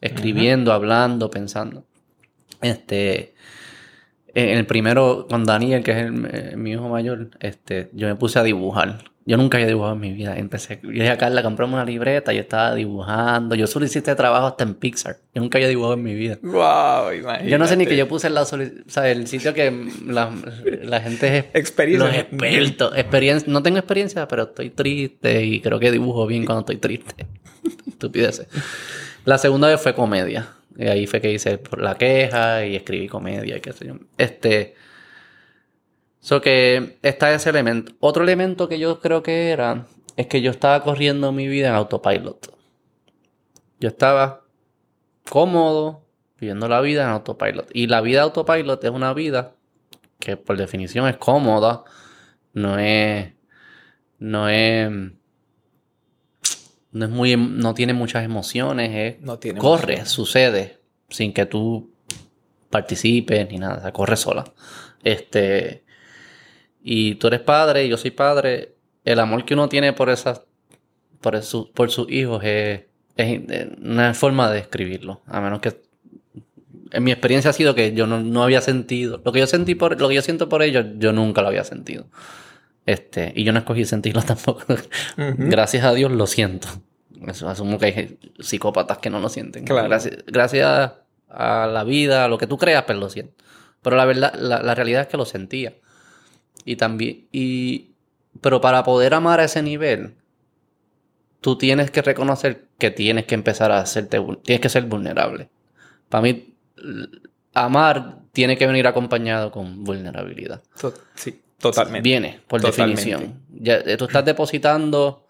Escribiendo, 0.00 0.72
hablando, 0.72 1.30
pensando. 1.30 1.84
Este, 2.60 3.34
en 4.42 4.58
el 4.58 4.66
primero 4.66 5.26
con 5.28 5.44
Daniel, 5.44 5.82
que 5.82 5.90
es 5.92 5.96
el- 5.98 6.28
eh, 6.32 6.54
mi 6.56 6.72
hijo 6.72 6.88
mayor, 6.88 7.30
este, 7.40 7.88
yo 7.92 8.06
me 8.08 8.14
puse 8.16 8.38
a 8.38 8.42
dibujar. 8.42 8.98
Yo 9.28 9.36
nunca 9.36 9.56
había 9.56 9.66
dibujado 9.66 9.94
en 9.94 10.00
mi 10.00 10.12
vida. 10.12 10.38
Empecé, 10.38 10.78
yo 10.84 10.90
dije 10.90 11.10
a 11.10 11.18
Carla, 11.18 11.42
compramos 11.42 11.74
una 11.74 11.84
libreta, 11.84 12.32
yo 12.32 12.40
estaba 12.42 12.76
dibujando. 12.76 13.56
Yo 13.56 13.66
solo 13.66 13.84
hiciste 13.84 14.14
trabajo 14.14 14.46
hasta 14.46 14.62
en 14.62 14.74
Pixar. 14.74 15.16
Yo 15.34 15.42
nunca 15.42 15.58
había 15.58 15.66
dibujado 15.66 15.94
en 15.94 16.02
mi 16.04 16.14
vida. 16.14 16.38
Wow, 16.42 17.12
imagínate. 17.12 17.48
Yo 17.50 17.58
no 17.58 17.66
sé 17.66 17.76
ni 17.76 17.86
que 17.86 17.96
yo 17.96 18.06
puse 18.06 18.28
soli- 18.44 18.84
o 18.86 18.88
sea, 18.90 19.10
el 19.10 19.26
sitio 19.26 19.52
que 19.52 19.88
la, 20.06 20.30
la 20.84 21.00
gente 21.00 21.38
es 21.38 21.44
Experiencia. 21.54 22.06
los 22.06 22.16
expertos. 22.16 22.96
Experiencia, 22.96 23.52
no 23.52 23.64
tengo 23.64 23.78
experiencia, 23.78 24.28
pero 24.28 24.44
estoy 24.44 24.70
triste 24.70 25.44
y 25.44 25.60
creo 25.60 25.80
que 25.80 25.90
dibujo 25.90 26.24
bien 26.28 26.44
cuando 26.44 26.60
estoy 26.60 26.76
triste. 26.76 27.26
Estupideces. 27.88 28.46
La 29.24 29.38
segunda 29.38 29.66
vez 29.66 29.80
fue 29.80 29.92
comedia. 29.92 30.50
Y 30.78 30.86
ahí 30.88 31.06
fue 31.06 31.20
que 31.20 31.32
hice 31.32 31.60
la 31.78 31.96
queja 31.96 32.66
y 32.66 32.76
escribí 32.76 33.08
comedia 33.08 33.56
y 33.56 33.60
qué 33.60 33.72
sé 33.72 33.86
yo. 33.86 33.94
Este. 34.18 34.74
So 36.20 36.40
que 36.40 36.98
está 37.02 37.32
ese 37.32 37.50
elemento. 37.50 37.92
Otro 38.00 38.24
elemento 38.24 38.68
que 38.68 38.78
yo 38.78 39.00
creo 39.00 39.22
que 39.22 39.50
era 39.50 39.86
es 40.16 40.26
que 40.26 40.40
yo 40.40 40.50
estaba 40.50 40.82
corriendo 40.82 41.32
mi 41.32 41.46
vida 41.48 41.68
en 41.68 41.74
autopilot. 41.74 42.54
Yo 43.78 43.88
estaba 43.88 44.44
cómodo 45.28 46.06
viviendo 46.38 46.68
la 46.68 46.80
vida 46.80 47.04
en 47.04 47.10
autopilot. 47.10 47.68
Y 47.72 47.86
la 47.86 48.00
vida 48.00 48.22
autopilot 48.22 48.82
es 48.84 48.90
una 48.90 49.14
vida 49.14 49.54
que 50.18 50.36
por 50.36 50.56
definición 50.56 51.06
es 51.08 51.16
cómoda, 51.16 51.84
no 52.52 52.78
es 52.78 53.32
no 54.18 54.48
es 54.48 54.90
no 56.96 57.04
es 57.06 57.10
muy 57.10 57.36
no 57.36 57.74
tiene 57.74 57.92
muchas 57.94 58.24
emociones, 58.24 58.90
es 58.94 59.20
No 59.22 59.38
tiene 59.38 59.58
corre, 59.58 59.94
emociones. 59.94 60.08
sucede 60.10 60.78
sin 61.08 61.32
que 61.32 61.46
tú 61.46 61.90
participes 62.70 63.48
ni 63.50 63.58
nada, 63.58 63.76
o 63.78 63.80
sea, 63.82 63.92
corre 63.92 64.16
sola. 64.16 64.44
Este 65.04 65.84
y 66.82 67.16
tú 67.16 67.26
eres 67.28 67.40
padre 67.40 67.88
yo 67.88 67.96
soy 67.96 68.10
padre, 68.12 68.74
el 69.04 69.18
amor 69.20 69.44
que 69.44 69.54
uno 69.54 69.68
tiene 69.68 69.92
por 69.92 70.08
esas 70.10 70.42
por 71.20 71.40
su- 71.42 71.70
por 71.72 71.90
sus 71.90 72.10
hijos 72.10 72.42
es, 72.44 72.80
es 73.16 73.40
eh, 73.50 73.74
no 73.78 74.02
hay 74.02 74.14
forma 74.14 74.50
de 74.50 74.56
describirlo, 74.58 75.22
a 75.26 75.40
menos 75.40 75.60
que 75.60 75.80
en 76.92 77.02
mi 77.02 77.10
experiencia 77.10 77.50
ha 77.50 77.54
sido 77.54 77.74
que 77.74 77.92
yo 77.94 78.06
no, 78.06 78.20
no 78.22 78.44
había 78.44 78.60
sentido. 78.60 79.20
Lo 79.24 79.32
que 79.32 79.40
yo 79.40 79.46
sentí 79.48 79.74
por, 79.74 80.00
lo 80.00 80.08
que 80.08 80.14
yo 80.14 80.22
siento 80.22 80.48
por 80.48 80.62
ellos, 80.62 80.86
yo 80.98 81.12
nunca 81.12 81.42
lo 81.42 81.48
había 81.48 81.64
sentido. 81.64 82.06
Este, 82.86 83.32
y 83.34 83.44
yo 83.44 83.52
no 83.52 83.58
escogí 83.58 83.84
sentirlo 83.84 84.22
tampoco. 84.26 84.64
Gracias 85.16 85.84
a 85.84 85.92
Dios 85.92 86.10
lo 86.12 86.26
siento. 86.26 86.68
Eso, 87.26 87.48
asumo 87.48 87.78
que 87.78 87.86
hay 87.86 88.18
psicópatas 88.38 88.98
que 88.98 89.10
no 89.10 89.20
lo 89.20 89.28
sienten. 89.28 89.64
Claro. 89.64 89.88
Gracias, 89.88 90.18
gracias 90.26 90.92
a 91.28 91.66
la 91.66 91.84
vida, 91.84 92.24
a 92.24 92.28
lo 92.28 92.38
que 92.38 92.46
tú 92.46 92.56
creas, 92.56 92.84
pues 92.84 92.98
lo 92.98 93.10
siento. 93.10 93.34
Pero 93.82 93.96
la 93.96 94.04
verdad, 94.04 94.34
la, 94.34 94.62
la 94.62 94.74
realidad 94.74 95.02
es 95.02 95.06
que 95.08 95.16
lo 95.16 95.24
sentía. 95.24 95.74
Y 96.64 96.76
también, 96.76 97.26
y, 97.32 97.90
pero 98.40 98.60
para 98.60 98.82
poder 98.84 99.14
amar 99.14 99.40
a 99.40 99.44
ese 99.44 99.62
nivel, 99.62 100.14
tú 101.40 101.56
tienes 101.56 101.90
que 101.90 102.02
reconocer 102.02 102.66
que 102.78 102.90
tienes 102.90 103.26
que 103.26 103.34
empezar 103.34 103.72
a 103.72 103.78
hacerte, 103.78 104.20
tienes 104.42 104.60
que 104.60 104.68
ser 104.68 104.84
vulnerable. 104.84 105.48
Para 106.08 106.22
mí, 106.22 106.54
amar 107.54 108.18
tiene 108.32 108.58
que 108.58 108.66
venir 108.66 108.86
acompañado 108.86 109.50
con 109.50 109.84
vulnerabilidad. 109.84 110.62
Sí, 111.14 111.40
totalmente. 111.58 112.08
Viene, 112.08 112.40
por 112.46 112.60
Totalmente. 112.60 113.02
definición. 113.02 113.40
Ya, 113.50 113.76
eh, 113.76 113.96
tú 113.96 114.04
estás 114.04 114.24
depositando 114.24 115.26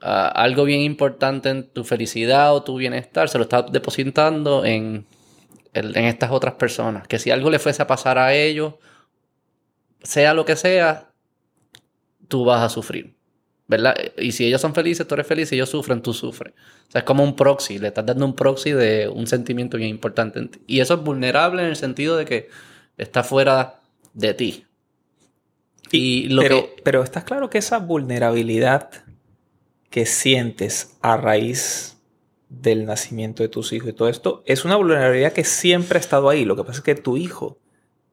ah, 0.00 0.28
algo 0.28 0.64
bien 0.64 0.80
importante 0.80 1.50
en 1.50 1.68
tu 1.68 1.84
felicidad 1.84 2.54
o 2.54 2.62
tu 2.62 2.76
bienestar, 2.76 3.28
se 3.28 3.38
lo 3.38 3.44
estás 3.44 3.70
depositando 3.70 4.64
en, 4.64 5.06
en 5.74 6.04
estas 6.04 6.30
otras 6.30 6.54
personas. 6.54 7.06
Que 7.06 7.18
si 7.18 7.30
algo 7.30 7.50
le 7.50 7.58
fuese 7.58 7.82
a 7.82 7.86
pasar 7.86 8.18
a 8.18 8.34
ellos, 8.34 8.74
sea 10.02 10.34
lo 10.34 10.44
que 10.44 10.56
sea, 10.56 11.10
tú 12.28 12.44
vas 12.44 12.62
a 12.62 12.68
sufrir. 12.68 13.14
¿Verdad? 13.68 13.94
Y 14.18 14.32
si 14.32 14.44
ellos 14.44 14.60
son 14.60 14.74
felices, 14.74 15.06
tú 15.06 15.14
eres 15.14 15.26
feliz. 15.26 15.48
Si 15.48 15.54
ellos 15.54 15.70
sufren, 15.70 16.02
tú 16.02 16.12
sufres. 16.12 16.52
O 16.88 16.90
sea, 16.90 16.98
es 16.98 17.04
como 17.04 17.24
un 17.24 17.34
proxy. 17.36 17.78
Le 17.78 17.88
estás 17.88 18.04
dando 18.04 18.26
un 18.26 18.34
proxy 18.34 18.72
de 18.72 19.08
un 19.08 19.26
sentimiento 19.26 19.78
bien 19.78 19.88
importante 19.88 20.40
en 20.40 20.50
ti. 20.50 20.60
Y 20.66 20.80
eso 20.80 20.94
es 20.94 21.00
vulnerable 21.00 21.62
en 21.62 21.68
el 21.68 21.76
sentido 21.76 22.18
de 22.18 22.26
que 22.26 22.48
está 22.98 23.22
fuera 23.22 23.80
de 24.12 24.34
ti. 24.34 24.66
Y 25.92 26.28
lo 26.28 26.42
pero, 26.42 26.56
que... 26.62 26.82
pero 26.82 27.02
estás 27.02 27.24
claro 27.24 27.50
que 27.50 27.58
esa 27.58 27.78
vulnerabilidad 27.78 28.90
que 29.90 30.06
sientes 30.06 30.96
a 31.02 31.16
raíz 31.16 31.98
del 32.48 32.86
nacimiento 32.86 33.42
de 33.42 33.48
tus 33.48 33.72
hijos 33.72 33.90
y 33.90 33.92
todo 33.92 34.08
esto 34.08 34.42
es 34.46 34.64
una 34.64 34.76
vulnerabilidad 34.76 35.32
que 35.32 35.44
siempre 35.44 35.98
ha 35.98 36.00
estado 36.00 36.28
ahí. 36.28 36.44
Lo 36.44 36.56
que 36.56 36.64
pasa 36.64 36.78
es 36.78 36.84
que 36.84 36.94
tu 36.94 37.16
hijo 37.16 37.58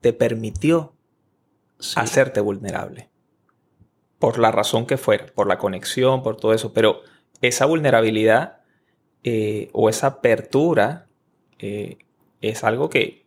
te 0.02 0.14
permitió 0.14 0.94
Sí. 1.80 1.94
hacerte 1.98 2.42
vulnerable. 2.42 3.10
Por 4.20 4.38
la 4.38 4.52
razón 4.52 4.86
que 4.86 4.98
fuera, 4.98 5.28
por 5.28 5.48
la 5.48 5.58
conexión, 5.58 6.24
por 6.24 6.36
todo 6.36 6.54
eso. 6.54 6.74
Pero 6.74 7.02
esa 7.42 7.66
vulnerabilidad 7.66 8.58
eh, 9.24 9.70
o 9.72 9.88
esa 9.90 10.08
apertura 10.08 11.08
eh, 11.58 11.98
es 12.42 12.66
algo 12.66 12.90
que 12.90 13.26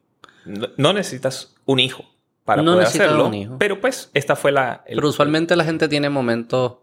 no 0.77 0.93
necesitas 0.93 1.55
un 1.65 1.81
hijo 1.81 2.05
para 2.45 2.63
No 2.63 2.73
poder 2.75 2.87
hacerlo. 2.87 3.27
un 3.29 3.35
hijo. 3.35 3.57
Pero 3.59 3.81
pues 3.81 4.11
esta 4.15 4.37
fue 4.37 4.53
la... 4.53 4.83
el- 4.87 4.97
Pero 4.97 5.09
usualmente 5.09 5.55
la 5.57 5.65
gente 5.65 5.89
tiene 5.89 6.11
momentos 6.11 6.75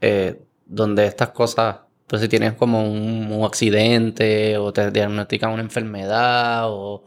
eh, 0.00 0.40
donde 0.66 1.06
estas 1.06 1.30
cosas, 1.30 1.78
pues 2.06 2.22
si 2.22 2.28
tienes 2.28 2.54
como 2.54 2.84
un, 2.90 3.30
un 3.32 3.44
accidente 3.44 4.56
o 4.58 4.72
te 4.72 4.90
diagnostican 4.90 5.50
una 5.52 5.62
enfermedad 5.62 6.62
o 6.66 7.04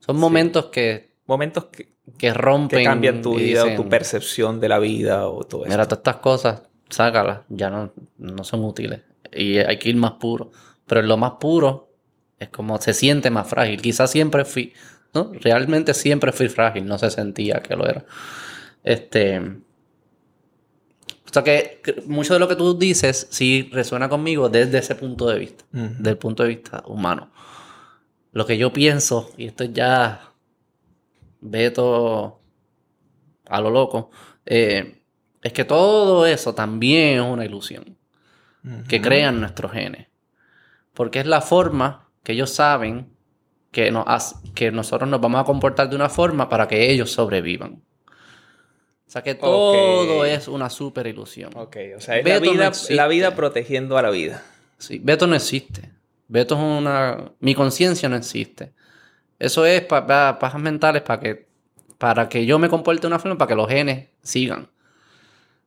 son 0.00 0.16
momentos 0.18 0.66
que, 0.66 1.12
momentos 1.26 1.66
que, 1.66 1.94
que 2.18 2.32
rompen 2.34 2.78
que 2.80 2.84
cambian 2.84 3.22
tu 3.22 3.34
vida 3.36 3.64
o 3.64 3.74
tu 3.76 3.88
percepción 3.88 4.60
de 4.60 4.68
la 4.68 4.78
vida 4.78 5.28
o 5.28 5.44
todo 5.44 5.62
eso. 5.64 5.70
Mira, 5.70 5.84
todas 5.84 5.98
estas 5.98 6.16
cosas, 6.16 6.62
sácalas, 6.88 7.40
ya 7.48 7.70
no, 7.70 7.92
no 8.18 8.44
son 8.44 8.64
útiles. 8.64 9.00
Y 9.32 9.58
hay 9.58 9.78
que 9.78 9.90
ir 9.90 9.96
más 9.96 10.12
puro. 10.12 10.50
Pero 10.86 11.00
en 11.02 11.08
lo 11.08 11.16
más 11.18 11.32
puro 11.38 11.90
es 12.38 12.48
como 12.48 12.80
se 12.80 12.94
siente 12.94 13.30
más 13.30 13.46
frágil. 13.48 13.80
Quizás 13.82 14.10
siempre 14.10 14.44
fui, 14.46 14.72
¿no? 15.14 15.32
Realmente 15.40 15.94
siempre 15.94 16.32
fui 16.32 16.48
frágil, 16.48 16.86
no 16.86 16.98
se 16.98 17.10
sentía 17.10 17.60
que 17.60 17.76
lo 17.76 17.88
era. 17.88 18.04
Este. 18.82 19.38
O 19.38 21.32
sea 21.32 21.42
que, 21.42 21.82
mucho 22.06 22.32
de 22.34 22.40
lo 22.40 22.48
que 22.48 22.56
tú 22.56 22.78
dices 22.78 23.26
sí 23.30 23.68
resuena 23.72 24.08
conmigo 24.08 24.48
desde 24.48 24.78
ese 24.78 24.94
punto 24.94 25.28
de 25.28 25.38
vista, 25.38 25.64
Ujú. 25.74 25.94
desde 25.98 26.10
el 26.10 26.18
punto 26.18 26.42
de 26.42 26.48
vista 26.48 26.82
humano. 26.86 27.30
Lo 28.32 28.46
que 28.46 28.56
yo 28.56 28.72
pienso, 28.72 29.30
y 29.36 29.46
esto 29.46 29.64
ya 29.64 30.32
veto 31.40 32.40
a 33.46 33.60
lo 33.60 33.70
loco, 33.70 34.10
eh, 34.46 35.02
es 35.42 35.52
que 35.52 35.64
todo 35.64 36.26
eso 36.26 36.54
también 36.54 37.18
es 37.18 37.24
una 37.24 37.44
ilusión 37.44 37.96
que 38.86 39.00
crean 39.00 39.40
nuestros 39.40 39.72
genes. 39.72 40.08
Porque 40.92 41.20
es 41.20 41.26
la 41.26 41.40
forma 41.40 42.10
que 42.22 42.32
ellos 42.32 42.50
saben 42.50 43.16
que, 43.70 43.90
nos 43.90 44.04
hace- 44.06 44.36
que 44.54 44.70
nosotros 44.70 45.08
nos 45.08 45.20
vamos 45.20 45.40
a 45.40 45.44
comportar 45.44 45.88
de 45.88 45.96
una 45.96 46.08
forma 46.08 46.48
para 46.48 46.66
que 46.68 46.90
ellos 46.90 47.10
sobrevivan. 47.10 47.82
O 49.06 49.10
sea 49.10 49.22
que 49.22 49.34
todo 49.34 50.24
es 50.26 50.48
una 50.48 50.68
super 50.68 51.06
ilusión. 51.06 51.50
Ok, 51.56 51.76
o 51.96 52.00
sea, 52.00 52.18
es 52.18 52.24
no 52.24 52.70
la 52.90 53.06
vida 53.08 53.34
protegiendo 53.34 53.96
a 53.96 54.02
la 54.02 54.10
vida. 54.10 54.42
Sí, 54.76 55.00
Beto 55.02 55.26
no 55.26 55.34
existe. 55.34 55.90
Beto 56.28 56.54
es 56.56 56.60
una... 56.60 57.32
Mi 57.40 57.54
conciencia 57.54 58.08
no 58.08 58.16
existe. 58.16 58.72
Eso 59.38 59.64
es 59.64 59.80
para 59.82 60.38
pajas 60.38 60.60
mentales 60.60 61.02
para 61.02 61.20
que, 61.20 61.46
para 61.96 62.28
que 62.28 62.44
yo 62.44 62.58
me 62.58 62.68
comporte 62.68 63.00
de 63.02 63.06
una 63.06 63.18
forma 63.18 63.38
para 63.38 63.48
que 63.48 63.54
los 63.54 63.68
genes 63.68 64.08
sigan. 64.22 64.68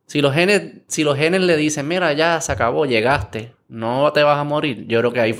Si 0.05 0.21
los 0.21 0.33
genes, 0.35 0.73
si 0.87 1.03
los 1.03 1.17
genes 1.17 1.41
le 1.41 1.55
dicen, 1.57 1.87
mira, 1.87 2.11
ya 2.13 2.39
se 2.41 2.51
acabó, 2.51 2.85
llegaste, 2.85 3.53
no 3.69 4.11
te 4.11 4.23
vas 4.23 4.37
a 4.37 4.43
morir, 4.43 4.85
yo 4.85 4.99
creo 4.99 5.13
que 5.13 5.21
ahí 5.21 5.35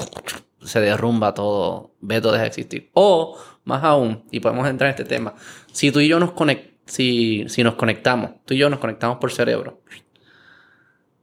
se 0.64 0.80
derrumba 0.82 1.34
todo, 1.34 1.96
Beto 2.02 2.32
deja 2.32 2.44
de 2.44 2.48
existir. 2.48 2.90
O, 2.94 3.38
más 3.64 3.84
aún, 3.84 4.26
y 4.32 4.40
podemos 4.40 4.68
entrar 4.68 4.90
en 4.90 4.92
este 4.92 5.06
tema, 5.06 5.36
si 5.72 5.92
tú 5.92 6.00
y 6.00 6.08
yo 6.08 6.20
nos 6.20 6.32
conectamos, 6.32 6.72
si, 6.86 7.46
si 7.48 7.64
nos 7.64 7.76
conectamos, 7.76 8.32
tú 8.46 8.54
y 8.54 8.58
yo 8.58 8.70
nos 8.70 8.80
conectamos 8.80 9.18
por 9.18 9.32
cerebro, 9.32 9.82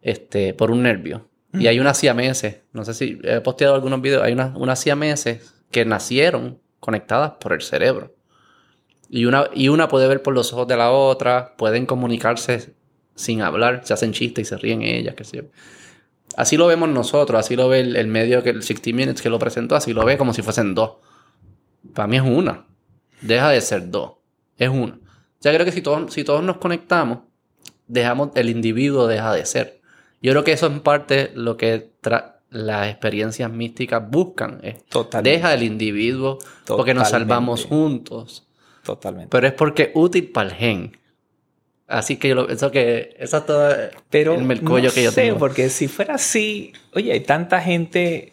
este, 0.02 0.54
por 0.54 0.70
un 0.70 0.82
nervio, 0.82 1.28
y 1.52 1.66
hay 1.66 1.80
unas 1.80 1.96
siameses, 1.96 2.60
no 2.72 2.84
sé 2.84 2.94
si 2.94 3.18
he 3.24 3.40
posteado 3.40 3.74
algunos 3.74 4.02
videos, 4.02 4.22
hay 4.22 4.32
unas, 4.32 4.54
unas 4.56 4.78
siameses 4.78 5.54
que 5.70 5.84
nacieron 5.84 6.60
conectadas 6.78 7.32
por 7.40 7.52
el 7.52 7.62
cerebro. 7.62 8.14
Y 9.08 9.24
una, 9.24 9.48
y 9.54 9.68
una 9.68 9.88
puede 9.88 10.06
ver 10.06 10.22
por 10.22 10.34
los 10.34 10.52
ojos 10.52 10.68
de 10.68 10.76
la 10.76 10.90
otra, 10.90 11.56
pueden 11.56 11.86
comunicarse 11.86 12.74
sin 13.14 13.40
hablar, 13.40 13.80
se 13.84 13.94
hacen 13.94 14.12
chistes 14.12 14.46
y 14.46 14.48
se 14.48 14.56
ríen 14.58 14.82
ellas, 14.82 15.14
qué 15.14 15.24
sé 15.24 15.38
yo. 15.38 15.42
Así 16.38 16.56
lo 16.56 16.68
vemos 16.68 16.88
nosotros, 16.88 17.40
así 17.40 17.56
lo 17.56 17.68
ve 17.68 17.80
el, 17.80 17.96
el 17.96 18.06
medio 18.06 18.44
que 18.44 18.50
el 18.50 18.62
60 18.62 18.90
Minutes 18.92 19.20
que 19.20 19.28
lo 19.28 19.40
presentó, 19.40 19.74
así 19.74 19.92
lo 19.92 20.04
ve 20.04 20.16
como 20.16 20.32
si 20.32 20.40
fuesen 20.40 20.72
dos. 20.72 20.92
Para 21.92 22.06
mí 22.06 22.16
es 22.16 22.22
una. 22.22 22.64
Deja 23.20 23.50
de 23.50 23.60
ser 23.60 23.90
dos. 23.90 24.12
Es 24.56 24.68
una. 24.68 25.00
Ya 25.40 25.52
creo 25.52 25.64
que 25.64 25.72
si 25.72 25.82
todos, 25.82 26.14
si 26.14 26.22
todos 26.22 26.44
nos 26.44 26.58
conectamos, 26.58 27.18
dejamos, 27.88 28.28
el 28.36 28.50
individuo 28.50 29.08
deja 29.08 29.32
de 29.32 29.44
ser. 29.46 29.80
Yo 30.22 30.30
creo 30.30 30.44
que 30.44 30.52
eso 30.52 30.68
en 30.68 30.78
parte 30.78 31.32
lo 31.34 31.56
que 31.56 31.90
las 32.50 32.86
experiencias 32.86 33.50
místicas 33.50 34.08
buscan. 34.08 34.60
Es 34.62 34.84
Totalmente. 34.84 35.30
deja 35.30 35.54
el 35.54 35.64
individuo 35.64 36.38
porque 36.68 36.94
nos 36.94 37.08
salvamos 37.10 37.64
juntos. 37.64 38.46
Totalmente. 38.84 39.28
Pero 39.28 39.48
es 39.48 39.54
porque 39.54 39.82
es 39.82 39.90
útil 39.94 40.30
para 40.30 40.50
el 40.50 40.54
gen. 40.54 40.96
Así 41.88 42.16
que 42.16 42.28
yo 42.28 42.34
lo, 42.34 42.48
eso 42.50 42.70
que 42.70 43.16
eso 43.18 43.38
es 43.38 43.46
todo 43.46 43.74
Pero 44.10 44.34
el 44.34 44.46
no 44.62 44.74
que 44.76 44.82
yo 44.82 45.10
sé, 45.10 45.22
tengo. 45.22 45.38
porque 45.38 45.70
si 45.70 45.88
fuera 45.88 46.14
así, 46.16 46.72
oye, 46.94 47.12
hay 47.12 47.20
tanta 47.20 47.60
gente, 47.62 48.32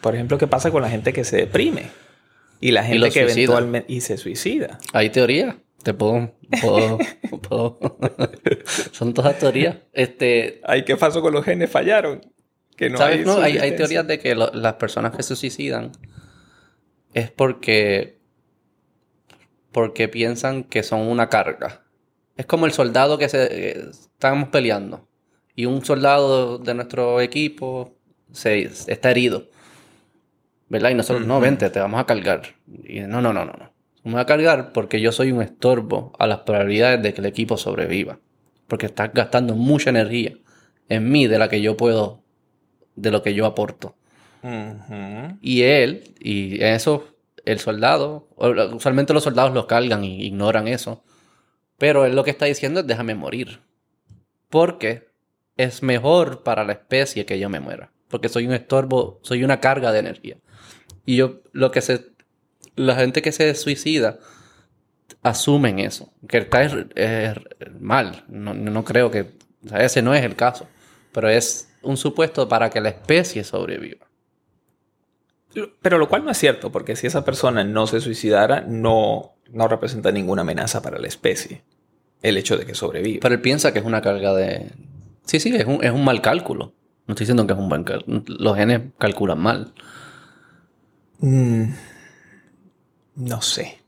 por 0.00 0.14
ejemplo, 0.16 0.36
¿qué 0.38 0.46
pasa 0.48 0.70
con 0.72 0.82
la 0.82 0.90
gente 0.90 1.12
que 1.12 1.22
se 1.24 1.36
deprime? 1.36 1.84
Y 2.60 2.72
la 2.72 2.82
gente 2.82 3.06
que 3.10 3.22
suicida. 3.22 3.32
eventualmente 3.44 3.92
y 3.92 4.00
se 4.00 4.16
suicida. 4.18 4.78
Hay 4.92 5.10
teorías. 5.10 5.54
Te 5.84 5.94
puedo, 5.94 6.34
puedo- 6.60 6.98
puedo- 7.48 7.78
Son 8.90 9.14
todas 9.14 9.38
teorías. 9.38 9.76
Este, 9.92 10.60
Ay, 10.64 10.84
¿qué 10.84 10.96
pasó 10.96 11.22
con 11.22 11.32
los 11.32 11.44
genes? 11.44 11.70
Fallaron. 11.70 12.20
Que 12.76 12.90
no 12.90 12.98
¿sabes? 12.98 13.24
No, 13.24 13.38
hay, 13.40 13.58
hay 13.58 13.76
teorías 13.76 14.04
de 14.08 14.18
que 14.18 14.34
lo- 14.34 14.50
las 14.52 14.74
personas 14.74 15.14
que 15.16 15.22
se 15.22 15.36
suicidan 15.36 15.92
es 17.14 17.30
porque 17.30 18.18
porque 19.70 20.08
piensan 20.08 20.64
que 20.64 20.82
son 20.82 21.00
una 21.02 21.28
carga. 21.28 21.84
Es 22.38 22.46
como 22.46 22.66
el 22.66 22.72
soldado 22.72 23.18
que 23.18 23.28
se 23.28 23.44
eh, 23.50 23.90
estamos 23.90 24.48
peleando 24.50 25.08
y 25.56 25.66
un 25.66 25.84
soldado 25.84 26.58
de 26.58 26.72
nuestro 26.72 27.20
equipo 27.20 27.96
se 28.30 28.62
está 28.62 29.10
herido. 29.10 29.48
¿Verdad? 30.68 30.90
Y 30.90 30.94
nosotros, 30.94 31.26
no, 31.26 31.40
vente, 31.40 31.68
te 31.68 31.80
vamos 31.80 31.98
a 31.98 32.06
cargar. 32.06 32.42
Y 32.84 33.00
no, 33.00 33.20
no, 33.20 33.32
no, 33.32 33.44
no, 33.44 33.54
no. 33.54 33.72
Me 34.04 34.12
voy 34.12 34.20
a 34.20 34.26
cargar 34.26 34.72
porque 34.72 35.00
yo 35.00 35.10
soy 35.10 35.32
un 35.32 35.42
estorbo 35.42 36.12
a 36.16 36.28
las 36.28 36.40
probabilidades 36.40 37.02
de 37.02 37.12
que 37.12 37.20
el 37.20 37.26
equipo 37.26 37.56
sobreviva. 37.56 38.20
Porque 38.68 38.86
estás 38.86 39.12
gastando 39.12 39.56
mucha 39.56 39.90
energía 39.90 40.34
en 40.88 41.10
mí 41.10 41.26
de 41.26 41.38
la 41.40 41.48
que 41.48 41.60
yo 41.60 41.76
puedo, 41.76 42.22
de 42.94 43.10
lo 43.10 43.22
que 43.22 43.34
yo 43.34 43.46
aporto. 43.46 43.96
Y 45.40 45.62
él, 45.62 46.14
y 46.20 46.62
eso, 46.62 47.16
el 47.44 47.58
soldado, 47.58 48.28
usualmente 48.36 49.12
los 49.12 49.24
soldados 49.24 49.52
los 49.52 49.66
cargan 49.66 50.04
y 50.04 50.24
ignoran 50.24 50.68
eso. 50.68 51.02
Pero 51.78 52.04
él 52.04 52.14
lo 52.14 52.24
que 52.24 52.30
está 52.30 52.44
diciendo 52.44 52.80
es 52.80 52.86
déjame 52.86 53.14
morir. 53.14 53.60
Porque 54.50 55.08
es 55.56 55.82
mejor 55.82 56.42
para 56.42 56.64
la 56.64 56.72
especie 56.72 57.24
que 57.24 57.38
yo 57.38 57.48
me 57.48 57.60
muera. 57.60 57.92
Porque 58.08 58.28
soy 58.28 58.46
un 58.46 58.52
estorbo, 58.52 59.20
soy 59.22 59.44
una 59.44 59.60
carga 59.60 59.92
de 59.92 60.00
energía. 60.00 60.36
Y 61.06 61.16
yo, 61.16 61.40
lo 61.52 61.70
que 61.70 61.80
se, 61.80 62.06
la 62.74 62.96
gente 62.96 63.22
que 63.22 63.32
se 63.32 63.54
suicida, 63.54 64.18
asumen 65.22 65.78
eso. 65.78 66.12
Que 66.28 66.38
está 66.38 66.68
mal. 67.78 68.24
No, 68.28 68.84
creo 68.84 69.10
que, 69.10 69.32
ese 69.78 70.02
no 70.02 70.14
es 70.14 70.24
el 70.24 70.36
caso. 70.36 70.66
Pero 71.12 71.28
es 71.28 71.72
un 71.82 71.96
supuesto 71.96 72.48
para 72.48 72.70
que 72.70 72.80
la 72.80 72.90
especie 72.90 73.44
sobreviva. 73.44 74.06
Pero 75.80 75.98
lo 75.98 76.08
cual 76.08 76.24
no 76.24 76.30
es 76.30 76.38
cierto, 76.38 76.70
porque 76.70 76.94
si 76.94 77.06
esa 77.06 77.24
persona 77.24 77.64
no 77.64 77.86
se 77.86 78.00
suicidara, 78.00 78.60
no, 78.60 79.37
no 79.52 79.68
representa 79.68 80.12
ninguna 80.12 80.42
amenaza 80.42 80.82
para 80.82 80.98
la 80.98 81.08
especie. 81.08 81.62
El 82.22 82.36
hecho 82.36 82.56
de 82.56 82.66
que 82.66 82.74
sobreviva. 82.74 83.20
Pero 83.22 83.34
él 83.34 83.40
piensa 83.40 83.72
que 83.72 83.78
es 83.78 83.84
una 83.84 84.02
carga 84.02 84.34
de, 84.34 84.70
Sí, 85.28 85.40
sí, 85.40 85.54
es 85.54 85.66
un, 85.66 85.84
es 85.84 85.92
un 85.92 86.04
mal 86.04 86.22
cálculo. 86.22 86.72
No 87.06 87.12
estoy 87.12 87.24
diciendo 87.24 87.46
que 87.46 87.52
es 87.52 87.58
un 87.58 87.68
buen 87.68 87.84
cálculo. 87.84 88.22
Los 88.26 88.56
genes 88.56 88.80
calculan 88.96 89.38
mal. 89.38 89.72
Mm, 91.18 91.64
no 93.16 93.42
sé. 93.42 93.78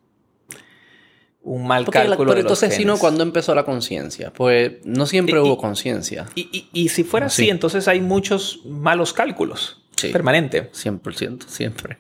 Un 1.42 1.66
mal 1.66 1.88
cálculo. 1.88 2.32
Pero 2.32 2.42
entonces, 2.42 2.74
si 2.74 2.84
no, 2.84 2.98
¿cuándo 2.98 3.22
empezó 3.22 3.54
la 3.54 3.64
conciencia? 3.64 4.30
Pues 4.34 4.84
no 4.84 5.06
siempre 5.06 5.40
hubo 5.40 5.56
conciencia. 5.56 6.26
Y, 6.34 6.68
y, 6.74 6.88
si 6.90 7.04
fuera 7.04 7.26
así, 7.26 7.48
entonces 7.48 7.88
hay 7.88 8.02
muchos 8.02 8.60
malos 8.66 9.14
cálculos. 9.14 9.82
Permanente. 10.08 10.70
100%, 10.72 11.46
siempre. 11.46 11.98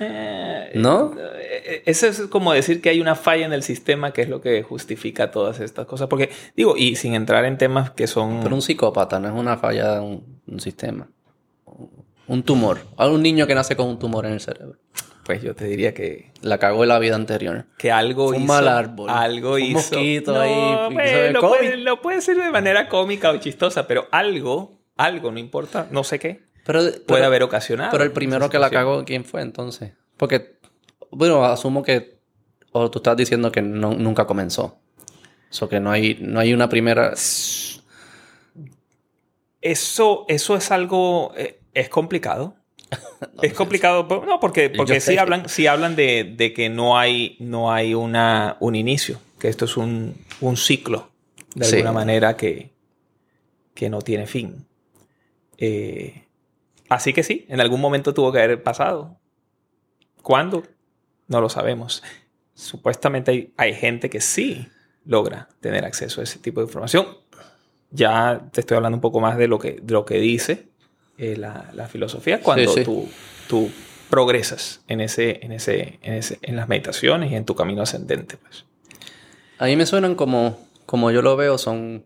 Eh, 0.00 0.72
¿No? 0.74 1.14
Eh, 1.38 1.82
eso 1.86 2.06
es 2.06 2.22
como 2.22 2.52
decir 2.52 2.80
que 2.80 2.90
hay 2.90 3.00
una 3.00 3.14
falla 3.14 3.46
en 3.46 3.52
el 3.52 3.62
sistema 3.62 4.12
que 4.12 4.22
es 4.22 4.28
lo 4.28 4.40
que 4.40 4.62
justifica 4.62 5.30
todas 5.30 5.60
estas 5.60 5.86
cosas. 5.86 6.08
Porque, 6.08 6.30
digo, 6.56 6.76
y 6.76 6.96
sin 6.96 7.14
entrar 7.14 7.44
en 7.44 7.58
temas 7.58 7.90
que 7.90 8.06
son... 8.06 8.40
Pero 8.42 8.54
un 8.54 8.62
psicópata 8.62 9.18
no 9.18 9.28
es 9.28 9.34
una 9.34 9.56
falla 9.56 9.94
de 9.94 10.00
un, 10.00 10.60
sistema. 10.60 11.08
Un 12.26 12.42
tumor. 12.42 12.80
Hay 12.96 13.10
un 13.10 13.22
niño 13.22 13.46
que 13.46 13.54
nace 13.54 13.76
con 13.76 13.88
un 13.88 13.98
tumor 13.98 14.26
en 14.26 14.32
el 14.32 14.40
cerebro. 14.40 14.78
Pues 15.24 15.42
yo 15.42 15.54
te 15.54 15.64
diría 15.64 15.94
que... 15.94 16.32
La 16.42 16.58
cagó 16.58 16.82
en 16.82 16.90
la 16.90 16.98
vida 16.98 17.14
anterior. 17.14 17.66
Que 17.78 17.90
algo 17.90 18.28
un 18.28 18.46
mal 18.46 18.68
árbol. 18.68 19.08
Algo 19.08 19.54
un 19.54 19.72
mosquito 19.72 20.38
ahí. 20.38 20.92
Pues, 20.92 21.32
lo, 21.32 21.40
puede, 21.40 21.76
lo 21.78 22.02
puede 22.02 22.20
ser 22.20 22.36
de 22.36 22.50
manera 22.50 22.88
cómica 22.88 23.30
o 23.30 23.36
chistosa, 23.38 23.86
pero 23.86 24.06
algo, 24.10 24.82
algo, 24.96 25.32
no 25.32 25.38
importa, 25.38 25.88
no 25.90 26.04
sé 26.04 26.18
qué, 26.18 26.42
pero, 26.64 26.80
puede 27.06 27.24
haber 27.24 27.42
ocasionado. 27.42 27.90
Pero 27.90 28.04
el 28.04 28.12
primero 28.12 28.48
que 28.48 28.58
la 28.58 28.70
cagó, 28.70 29.04
¿quién 29.04 29.24
fue 29.24 29.42
entonces? 29.42 29.92
Porque, 30.16 30.58
bueno, 31.10 31.44
asumo 31.44 31.82
que, 31.82 32.18
o 32.72 32.90
tú 32.90 32.98
estás 32.98 33.16
diciendo 33.16 33.52
que 33.52 33.62
nunca 33.62 34.26
comenzó. 34.26 34.78
O 35.60 35.68
que 35.68 35.78
no 35.78 35.90
hay, 35.90 36.18
no 36.20 36.40
hay 36.40 36.52
una 36.52 36.68
primera... 36.68 37.12
Eso, 39.60 40.26
eso 40.28 40.56
es 40.56 40.70
algo, 40.70 41.32
eh, 41.36 41.60
es 41.72 41.88
complicado. 41.88 42.56
es 43.42 43.54
complicado, 43.54 44.06
no, 44.26 44.40
porque, 44.40 44.70
porque 44.70 45.00
sí 45.00 45.16
hablan, 45.16 45.48
sí 45.48 45.66
hablan 45.66 45.96
de, 45.96 46.52
que 46.54 46.68
no 46.68 46.98
hay, 46.98 47.36
no 47.40 47.72
hay 47.72 47.94
una, 47.94 48.56
un 48.60 48.74
inicio, 48.74 49.20
que 49.38 49.48
esto 49.48 49.64
es 49.64 49.76
un, 49.76 50.14
ciclo, 50.56 51.10
de 51.54 51.66
alguna 51.66 51.92
manera, 51.92 52.36
que, 52.36 52.72
que 53.74 53.88
no 53.88 54.02
tiene 54.02 54.26
fin. 54.26 54.66
Eh, 55.56 56.23
Así 56.88 57.12
que 57.12 57.22
sí, 57.22 57.46
en 57.48 57.60
algún 57.60 57.80
momento 57.80 58.14
tuvo 58.14 58.32
que 58.32 58.40
haber 58.40 58.62
pasado. 58.62 59.18
¿Cuándo? 60.22 60.62
No 61.28 61.40
lo 61.40 61.48
sabemos. 61.48 62.02
Supuestamente 62.54 63.52
hay, 63.56 63.74
gente 63.74 64.10
que 64.10 64.20
sí 64.20 64.68
logra 65.04 65.48
tener 65.60 65.84
acceso 65.84 66.20
a 66.20 66.24
ese 66.24 66.38
tipo 66.38 66.60
de 66.60 66.66
información. 66.66 67.06
Ya 67.90 68.48
te 68.52 68.60
estoy 68.60 68.76
hablando 68.76 68.96
un 68.96 69.02
poco 69.02 69.20
más 69.20 69.36
de 69.36 69.48
lo 69.48 69.58
que, 69.58 69.82
lo 69.86 70.04
que 70.04 70.18
dice 70.18 70.68
eh, 71.18 71.36
la, 71.36 71.88
filosofía 71.88 72.40
cuando 72.40 72.74
Tú, 72.84 73.08
tú, 73.48 73.70
progresas 74.10 74.84
en, 74.86 75.00
ese, 75.00 75.44
en, 75.44 75.52
ese, 75.52 75.98
en, 76.02 76.14
ese, 76.14 76.38
en 76.42 76.56
las 76.56 76.68
meditaciones 76.68 77.32
y 77.32 77.34
en 77.34 77.44
tu 77.44 77.54
camino 77.54 77.82
ascendente. 77.82 78.36
Pues. 78.36 78.64
A 79.58 79.66
mí 79.66 79.76
me 79.76 79.86
suenan 79.86 80.14
como, 80.14 80.58
como 80.86 81.10
yo 81.10 81.22
lo 81.22 81.36
veo, 81.36 81.58
son, 81.58 82.04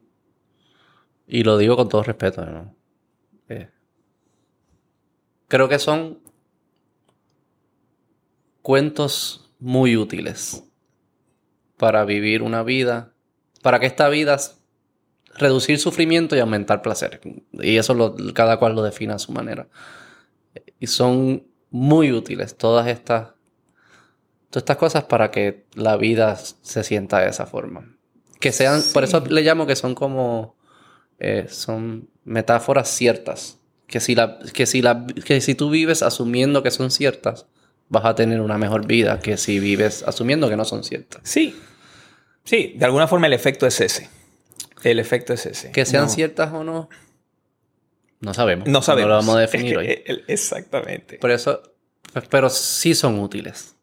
y 1.26 1.43
lo 1.43 1.59
digo 1.59 1.76
con 1.76 1.89
todo 1.89 2.03
respeto, 2.03 2.47
¿no? 2.47 2.74
Eh, 3.49 3.68
creo 5.49 5.68
que 5.68 5.78
son 5.78 6.20
cuentos 8.62 9.51
muy 9.59 9.96
útiles 9.96 10.62
para 11.76 12.05
vivir 12.05 12.42
una 12.42 12.62
vida, 12.62 13.14
para 13.62 13.80
que 13.80 13.86
esta 13.86 14.09
vida 14.09 14.38
reducir 15.36 15.78
sufrimiento 15.78 16.36
y 16.36 16.40
aumentar 16.40 16.82
placer. 16.82 17.20
Y 17.53 17.76
eso 17.76 17.94
lo, 17.94 18.14
cada 18.34 18.59
cual 18.59 18.74
lo 18.74 18.82
define 18.82 19.14
a 19.14 19.18
su 19.18 19.32
manera. 19.32 19.68
Y 20.78 20.86
son 20.88 21.46
muy 21.70 22.12
útiles 22.12 22.57
todas 22.57 22.88
estas, 22.88 23.30
todas 24.51 24.62
estas 24.62 24.76
cosas 24.76 25.05
para 25.05 25.30
que 25.30 25.66
la 25.74 25.96
vida 25.96 26.36
se 26.36 26.84
sienta 26.84 27.20
de 27.20 27.28
esa 27.28 27.46
forma. 27.46 27.96
Que 28.40 28.53
sean, 28.53 28.82
por 28.92 29.05
eso 29.05 29.20
le 29.20 29.42
llamo 29.42 29.66
que 29.66 29.76
son 29.76 29.94
como, 29.94 30.57
eh, 31.18 31.46
son 31.49 32.11
metáforas 32.24 32.88
ciertas 32.88 33.58
que 33.89 33.99
si, 34.01 34.14
la, 34.14 34.39
que, 34.53 34.66
si 34.66 34.82
la, 34.82 35.07
que 35.24 35.41
si 35.41 35.55
tú 35.57 35.70
vives 35.70 36.03
asumiendo 36.03 36.62
que 36.62 36.70
son 36.70 36.93
ciertas, 36.93 37.47
vas 37.89 38.05
a 38.05 38.14
tener 38.14 38.41
una 38.41 38.59
mejor 38.59 38.86
vida 38.86 39.18
que 39.18 39.36
si 39.36 39.59
vives 39.59 40.05
asumiendo 40.07 40.49
que 40.49 40.57
no 40.57 40.64
son 40.64 40.84
ciertas. 40.84 41.22
Sí. 41.24 41.57
Sí, 42.45 42.74
de 42.76 42.84
alguna 42.84 43.09
forma 43.09 43.26
el 43.26 43.32
efecto 43.32 43.66
es 43.66 43.80
ese. 43.80 44.09
El 44.84 45.01
efecto 45.01 45.32
es 45.32 45.47
ese. 45.47 45.72
Que 45.72 45.84
sean 45.84 46.09
ciertas 46.09 46.53
o 46.53 46.62
no, 46.62 46.89
no 48.20 48.34
sabemos. 48.34 48.68
No 48.68 48.82
sabemos. 48.82 49.09
No 49.09 49.14
lo 49.14 49.20
vamos 49.20 49.36
a 49.36 49.41
definir 49.41 49.78
hoy. 49.78 50.03
Exactamente. 50.26 51.18
Por 51.18 51.30
eso, 51.30 51.62
pero 52.30 52.51
sí 52.51 52.95
son 52.95 53.18
útiles. 53.18 53.74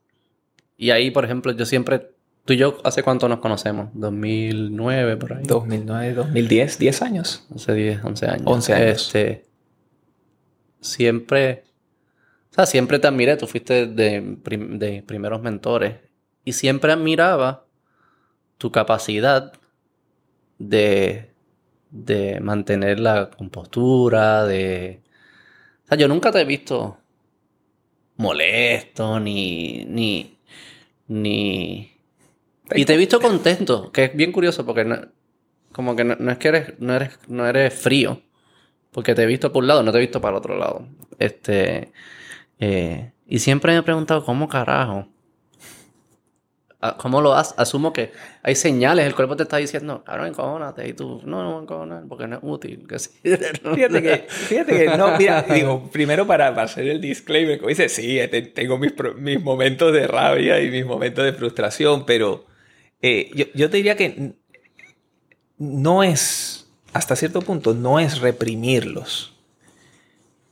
Y 0.77 0.91
ahí, 0.91 1.11
por 1.11 1.25
ejemplo, 1.25 1.51
yo 1.51 1.65
siempre 1.65 2.15
Tú 2.45 2.53
y 2.53 2.57
yo, 2.57 2.77
¿hace 2.83 3.01
cuánto 3.01 3.27
nos 3.27 3.39
conocemos? 3.39 3.89
2009, 3.95 5.17
por 5.17 5.33
ahí. 5.33 5.43
2009, 5.47 6.13
2010, 6.13 6.77
10 6.77 7.01
años. 7.01 7.47
Hace 7.55 7.73
10, 7.73 8.03
11 8.03 8.25
años. 8.27 8.43
11 8.45 8.73
años. 8.73 9.01
Este, 9.01 9.45
siempre, 10.85 11.63
o 12.51 12.53
sea, 12.55 12.65
siempre 12.65 12.99
te 12.99 13.07
admiré, 13.07 13.37
tú 13.37 13.47
fuiste 13.47 13.87
de, 13.87 14.37
de 14.43 15.03
primeros 15.03 15.41
mentores 15.41 15.95
y 16.43 16.53
siempre 16.53 16.93
admiraba 16.93 17.65
tu 18.57 18.71
capacidad 18.71 19.53
de, 20.57 21.31
de 21.91 22.39
mantener 22.41 22.99
la 22.99 23.29
compostura, 23.29 24.45
de... 24.45 25.01
O 25.85 25.87
sea, 25.87 25.97
yo 25.97 26.07
nunca 26.07 26.31
te 26.31 26.41
he 26.41 26.45
visto 26.45 26.97
molesto, 28.17 29.19
ni... 29.19 29.85
ni... 29.85 30.37
ni... 31.07 31.91
Y 32.73 32.85
te 32.85 32.93
he 32.93 32.97
visto 32.97 33.19
contento, 33.19 33.91
que 33.91 34.05
es 34.05 34.15
bien 34.15 34.31
curioso 34.31 34.65
porque 34.65 35.07
como 35.71 35.95
que 35.95 36.03
no, 36.03 36.31
es 36.31 36.37
que 36.37 36.47
eres, 36.47 36.79
no 36.79 36.95
eres, 36.95 37.19
no 37.27 37.45
eres 37.47 37.73
frío, 37.73 38.21
porque 38.95 39.13
te 39.13 39.23
he 39.23 39.25
visto 39.25 39.51
por 39.51 39.61
un 39.61 39.67
lado, 39.67 39.83
no 39.83 39.91
te 39.91 39.97
he 39.97 40.01
visto 40.01 40.21
para 40.21 40.31
el 40.31 40.37
otro 40.37 40.57
lado. 40.57 40.87
Este. 41.19 41.91
Eh, 42.61 43.11
y 43.27 43.39
siempre 43.39 43.73
me 43.73 43.79
he 43.79 43.83
preguntado, 43.83 44.23
¿cómo 44.23 44.47
carajo? 44.47 45.09
Ah, 46.79 46.95
¿Cómo 46.97 47.19
lo 47.19 47.33
haces? 47.33 47.55
Asumo 47.57 47.91
que 47.91 48.13
hay 48.41 48.55
señales, 48.55 49.05
el 49.05 49.13
cuerpo 49.13 49.35
te 49.35 49.43
está 49.43 49.57
diciendo, 49.57 50.01
claro, 50.05 50.25
encónate, 50.25 50.87
y 50.87 50.93
tú, 50.93 51.21
no, 51.25 51.43
no 51.43 51.63
encojonar, 51.63 52.05
porque 52.07 52.25
no 52.25 52.37
es 52.37 52.41
útil. 52.41 52.87
fíjate, 53.21 54.01
que, 54.01 54.25
fíjate 54.29 54.77
que, 54.77 54.97
no, 54.97 55.17
mira, 55.17 55.41
digo, 55.41 55.89
primero 55.91 56.25
para, 56.25 56.47
hacer 56.47 56.87
el 56.87 57.01
disclaimer, 57.01 57.57
como 57.57 57.67
dice, 57.67 57.89
sí, 57.89 58.17
tengo 58.53 58.77
mis, 58.77 58.93
mis, 59.17 59.41
momentos 59.43 59.91
de 59.91 60.07
rabia 60.07 60.61
y 60.61 60.71
mis 60.71 60.85
momentos 60.85 61.25
de 61.25 61.33
frustración, 61.33 62.05
pero 62.05 62.45
eh, 63.01 63.29
yo, 63.35 63.45
yo 63.55 63.69
te 63.69 63.75
diría 63.75 63.97
que 63.97 64.35
no 65.57 66.01
es 66.01 66.54
hasta 66.95 67.15
cierto 67.15 67.41
punto 67.41 67.73
no 67.73 67.99
es 67.99 68.19
reprimirlos. 68.19 69.33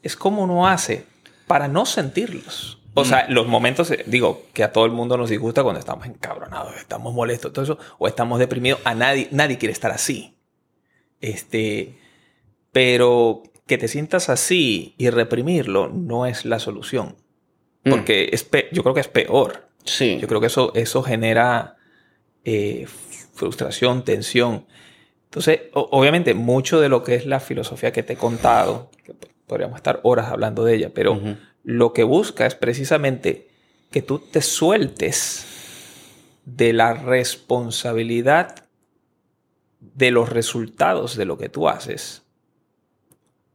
Es 0.02 0.16
como 0.16 0.44
uno 0.44 0.68
hace 0.68 1.06
para 1.48 1.68
no 1.68 1.86
sentirlos. 1.86 2.80
O 2.96 3.06
sea, 3.06 3.26
los 3.30 3.48
momentos, 3.48 3.90
eh, 3.92 4.04
digo, 4.06 4.44
que 4.54 4.64
a 4.64 4.72
todo 4.72 4.86
el 4.86 4.92
mundo 4.92 5.18
nos 5.18 5.30
disgusta 5.30 5.64
cuando 5.64 5.80
estamos 5.80 6.06
encabronados, 6.06 6.76
estamos 6.78 7.14
molestos, 7.14 7.52
todo 7.54 7.64
eso, 7.64 7.80
o 7.98 8.08
estamos 8.08 8.38
deprimidos, 8.40 8.80
a 8.84 8.94
nadie, 8.94 9.28
nadie 9.32 9.58
quiere 9.58 9.72
estar 9.74 9.92
así. 9.92 10.36
Este, 11.22 11.98
pero 12.72 13.42
que 13.66 13.78
te 13.78 13.88
sientas 13.88 14.30
así 14.30 14.94
y 14.98 15.10
reprimirlo 15.10 15.88
no 15.88 16.26
es 16.26 16.46
la 16.46 16.60
solución. 16.60 17.16
Mm. 17.84 17.90
Porque 17.90 18.30
es 18.32 18.44
pe- 18.44 18.68
yo 18.72 18.84
creo 18.84 18.94
que 18.94 19.02
es 19.02 19.08
peor. 19.08 19.70
Sí. 19.86 20.18
Yo 20.22 20.28
creo 20.28 20.40
que 20.42 20.48
eso, 20.48 20.72
eso 20.76 21.02
genera 21.04 21.78
eh, 22.46 22.86
frustración, 23.34 24.04
tensión. 24.04 24.66
Entonces, 25.34 25.62
obviamente, 25.74 26.36
mucho 26.36 26.80
de 26.80 26.90
lo 26.90 27.04
que 27.04 27.16
es 27.16 27.26
la 27.26 27.40
filosofía 27.40 27.92
que 27.92 28.04
te 28.04 28.14
he 28.14 28.18
contado, 28.18 28.92
que 29.04 29.16
podríamos 29.48 29.78
estar 29.78 30.00
horas 30.04 30.32
hablando 30.32 30.64
de 30.64 30.76
ella, 30.76 30.92
pero 30.94 31.20
lo 31.64 31.92
que 31.92 32.04
busca 32.04 32.46
es 32.46 32.54
precisamente 32.54 33.48
que 33.90 34.04
tú 34.04 34.20
te 34.20 34.44
sueltes 34.44 35.48
de 36.46 36.72
la 36.72 36.94
responsabilidad 36.94 38.68
de 39.80 40.12
los 40.12 40.30
resultados 40.30 41.18
de 41.18 41.26
lo 41.26 41.40
que 41.40 41.50
tú 41.50 41.68
haces 41.68 42.22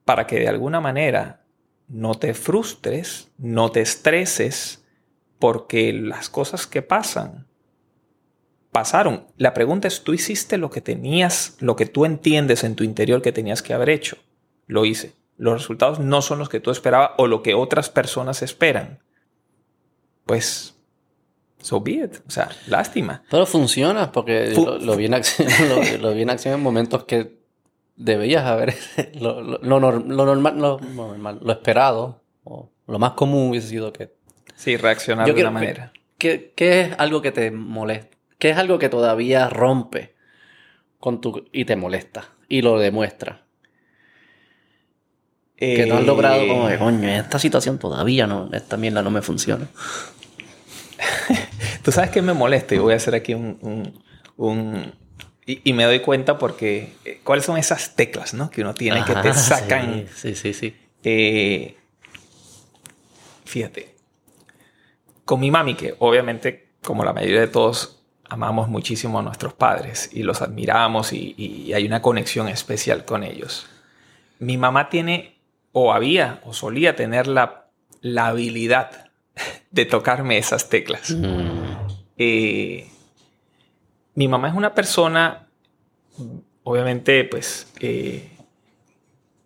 para 0.04 0.26
que 0.26 0.40
de 0.40 0.48
alguna 0.48 0.80
manera 0.80 1.44
no 1.86 2.16
te 2.16 2.34
frustres, 2.34 3.28
no 3.38 3.70
te 3.70 3.82
estreses, 3.82 4.84
porque 5.38 5.92
las 5.92 6.28
cosas 6.28 6.66
que 6.66 6.82
pasan 6.82 7.47
pasaron. 8.72 9.26
La 9.36 9.54
pregunta 9.54 9.88
es, 9.88 10.02
¿tú 10.04 10.12
hiciste 10.14 10.58
lo 10.58 10.70
que 10.70 10.80
tenías, 10.80 11.56
lo 11.60 11.76
que 11.76 11.86
tú 11.86 12.04
entiendes 12.04 12.64
en 12.64 12.74
tu 12.76 12.84
interior 12.84 13.22
que 13.22 13.32
tenías 13.32 13.62
que 13.62 13.74
haber 13.74 13.90
hecho? 13.90 14.16
Lo 14.66 14.84
hice. 14.84 15.12
Los 15.36 15.54
resultados 15.54 15.98
no 16.00 16.20
son 16.22 16.38
los 16.38 16.48
que 16.48 16.60
tú 16.60 16.70
esperabas 16.70 17.12
o 17.16 17.26
lo 17.26 17.42
que 17.42 17.54
otras 17.54 17.90
personas 17.90 18.42
esperan. 18.42 18.98
Pues, 20.26 20.74
so 21.60 21.80
be 21.80 21.92
it. 21.92 22.16
O 22.26 22.30
sea, 22.30 22.50
lástima. 22.66 23.22
Pero 23.30 23.46
funciona 23.46 24.12
porque 24.12 24.52
Fu- 24.54 24.64
lo, 24.66 24.78
lo 24.78 24.96
vi 24.96 25.06
en 25.06 25.14
acción, 25.14 25.48
lo, 25.68 25.98
lo 25.98 26.14
vi 26.14 26.22
en 26.22 26.30
acción 26.30 26.54
en 26.54 26.62
momentos 26.62 27.04
que 27.04 27.38
debías 27.96 28.44
haber 28.44 28.74
lo, 29.20 29.40
lo- 29.40 29.58
lo 29.58 29.80
nor- 29.80 30.04
lo 30.06 30.26
normal, 30.26 30.58
normal, 30.58 31.38
lo 31.42 31.52
esperado 31.52 32.22
o 32.44 32.70
lo 32.86 32.98
más 32.98 33.12
común 33.12 33.50
hubiese 33.50 33.68
sido 33.68 33.92
que 33.92 34.12
Sí, 34.56 34.76
reaccionar 34.76 35.26
de 35.26 35.34
quiero- 35.34 35.50
una 35.50 35.60
manera. 35.60 35.92
¿Qué, 36.18 36.52
qué 36.56 36.80
es 36.82 36.94
algo 36.98 37.22
que 37.22 37.30
te 37.32 37.50
molesta? 37.52 38.17
¿Qué 38.38 38.50
es 38.50 38.56
algo 38.56 38.78
que 38.78 38.88
todavía 38.88 39.48
rompe 39.48 40.14
con 41.00 41.20
tu 41.20 41.48
y 41.52 41.64
te 41.64 41.76
molesta 41.76 42.28
y 42.48 42.62
lo 42.62 42.78
demuestra? 42.78 43.44
Que 45.56 45.86
no 45.86 45.96
has 45.96 46.06
logrado 46.06 46.46
como 46.46 46.68
Eh, 46.68 46.72
que, 46.72 46.78
coño, 46.78 47.08
esta 47.08 47.38
situación 47.38 47.78
todavía 47.78 48.26
no, 48.28 48.48
esta 48.52 48.76
mierda 48.76 49.02
no 49.02 49.10
me 49.10 49.22
funciona. 49.22 49.66
Tú 51.82 51.92
sabes 51.92 52.10
que 52.10 52.22
me 52.22 52.32
molesta 52.32 52.74
y 52.74 52.78
voy 52.78 52.92
a 52.92 52.96
hacer 52.96 53.14
aquí 53.14 53.34
un... 53.34 53.58
un- 53.60 54.02
un- 54.36 54.94
y, 55.46 55.68
y 55.70 55.72
me 55.72 55.84
doy 55.84 56.00
cuenta 56.00 56.38
porque... 56.38 56.92
eh, 57.04 57.20
¿Cuáles 57.24 57.44
son 57.44 57.56
esas 57.58 57.96
teclas, 57.96 58.34
no? 58.34 58.50
Que 58.50 58.60
uno 58.60 58.74
tiene 58.74 59.04
que 59.04 59.14
te 59.16 59.34
sacan... 59.34 60.06
Sí, 60.14 60.34
sí, 60.34 60.36
sí. 60.36 60.54
sí. 60.54 60.76
Eh, 61.02 61.76
fíjate, 63.44 63.96
con 65.24 65.40
mi 65.40 65.50
mami, 65.50 65.74
que 65.74 65.94
obviamente, 65.98 66.68
como 66.84 67.04
la 67.04 67.12
mayoría 67.12 67.40
de 67.40 67.48
todos, 67.48 67.97
amamos 68.28 68.68
muchísimo 68.68 69.18
a 69.18 69.22
nuestros 69.22 69.54
padres 69.54 70.10
y 70.12 70.22
los 70.22 70.42
admiramos 70.42 71.12
y, 71.12 71.34
y 71.36 71.72
hay 71.72 71.86
una 71.86 72.02
conexión 72.02 72.48
especial 72.48 73.04
con 73.04 73.24
ellos. 73.24 73.66
Mi 74.38 74.56
mamá 74.56 74.88
tiene, 74.88 75.38
o 75.72 75.92
había, 75.92 76.40
o 76.44 76.52
solía 76.52 76.94
tener 76.94 77.26
la, 77.26 77.68
la 78.00 78.28
habilidad 78.28 79.10
de 79.70 79.84
tocarme 79.84 80.38
esas 80.38 80.68
teclas. 80.68 81.10
Mm, 81.10 81.98
Eh, 82.20 82.88
mi 84.16 84.26
mamá 84.26 84.48
es 84.48 84.54
una 84.54 84.74
persona, 84.74 85.46
obviamente, 86.64 87.22
pues, 87.24 87.72
eh, 87.78 88.28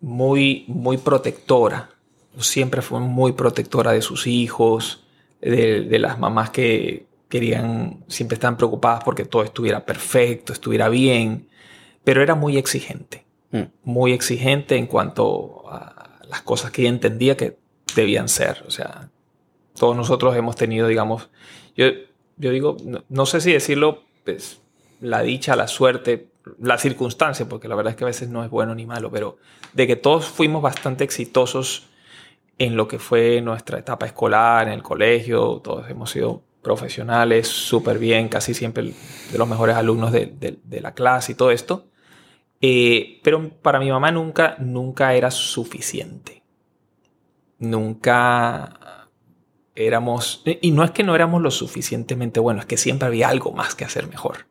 muy, 0.01 0.65
muy 0.67 0.97
protectora. 0.97 1.91
Siempre 2.39 2.81
fue 2.81 2.99
muy 2.99 3.33
protectora 3.33 3.91
de 3.91 4.01
sus 4.01 4.25
hijos, 4.25 5.03
de, 5.39 5.81
de 5.81 5.99
las 5.99 6.17
mamás 6.17 6.49
que 6.49 7.05
querían, 7.33 8.05
siempre 8.07 8.35
estaban 8.35 8.57
preocupadas 8.57 9.03
porque 9.03 9.25
todo 9.25 9.41
estuviera 9.41 9.87
perfecto, 9.87 10.53
estuviera 10.53 10.87
bien, 10.87 11.49
pero 12.03 12.21
era 12.21 12.35
muy 12.35 12.57
exigente. 12.57 13.25
mm. 13.49 13.63
Muy 13.85 14.13
exigente 14.13 14.77
en 14.77 14.85
cuanto 14.85 15.63
a 15.67 16.19
las 16.29 16.43
cosas 16.43 16.69
que 16.69 16.83
ella 16.83 16.91
entendía 16.91 17.35
que 17.35 17.57
debían 17.95 18.29
ser. 18.29 18.63
O 18.67 18.69
sea, 18.69 19.09
todos 19.75 19.97
nosotros 19.97 20.35
hemos 20.35 20.55
tenido, 20.55 20.87
digamos, 20.87 21.31
yo, 21.75 21.87
yo 22.37 22.51
digo, 22.51 22.77
no, 22.85 23.03
no 23.09 23.25
sé 23.25 23.41
si 23.41 23.51
decirlo, 23.51 24.03
pues, 24.23 24.61
la 25.01 25.23
dicha, 25.23 25.55
la 25.55 25.67
suerte, 25.67 26.27
la 26.59 26.77
circunstancia, 26.77 27.49
porque 27.49 27.67
la 27.67 27.73
verdad 27.73 27.93
es 27.93 27.97
que 27.97 28.03
a 28.03 28.13
veces 28.13 28.29
no 28.29 28.43
es 28.43 28.51
bueno 28.51 28.75
ni 28.75 28.85
malo, 28.85 29.09
pero 29.09 29.39
de 29.73 29.87
que 29.87 29.95
todos 29.95 30.27
fuimos 30.27 30.61
bastante 30.61 31.03
exitosos 31.03 31.87
en 32.59 32.75
lo 32.75 32.87
que 32.87 32.99
fue 32.99 33.41
nuestra 33.41 33.79
etapa 33.79 34.05
escolar, 34.05 34.67
en 34.67 34.73
el 34.73 34.83
colegio, 34.83 35.61
todos 35.63 35.89
hemos 35.89 36.11
sido 36.11 36.43
profesionales, 36.63 37.47
súper 37.47 37.99
bien, 37.99 38.29
casi 38.29 38.53
siempre 38.53 38.93
de 39.31 39.37
los 39.37 39.47
mejores 39.47 39.75
alumnos 39.75 40.11
de, 40.11 40.27
de- 40.27 40.59
de 40.63 40.81
la 40.81 40.93
clase 40.93 41.33
y 41.33 41.35
todo 41.35 41.51
esto. 41.51 41.87
Eh, 42.61 43.19
pero 43.23 43.49
para 43.61 43.79
mi 43.79 43.91
mamá 43.91 44.11
nunca, 44.11 44.55
nunca 44.59 45.13
era 45.13 45.29
suficiente. 45.31 46.41
Nunca 47.59 49.07
éramos... 49.75 50.43
Y 50.61 50.71
no 50.71 50.83
es 50.83 50.91
que 50.91 51.03
no 51.03 51.15
éramos 51.15 51.41
lo 51.41 51.51
suficientemente 51.51 52.39
buenos, 52.39 52.63
es 52.63 52.67
que 52.67 52.77
siempre 52.77 53.07
había 53.07 53.29
algo 53.29 53.51
más 53.51 53.75
que 53.75 53.85
hacer 53.85 54.07
mejor. 54.07 54.45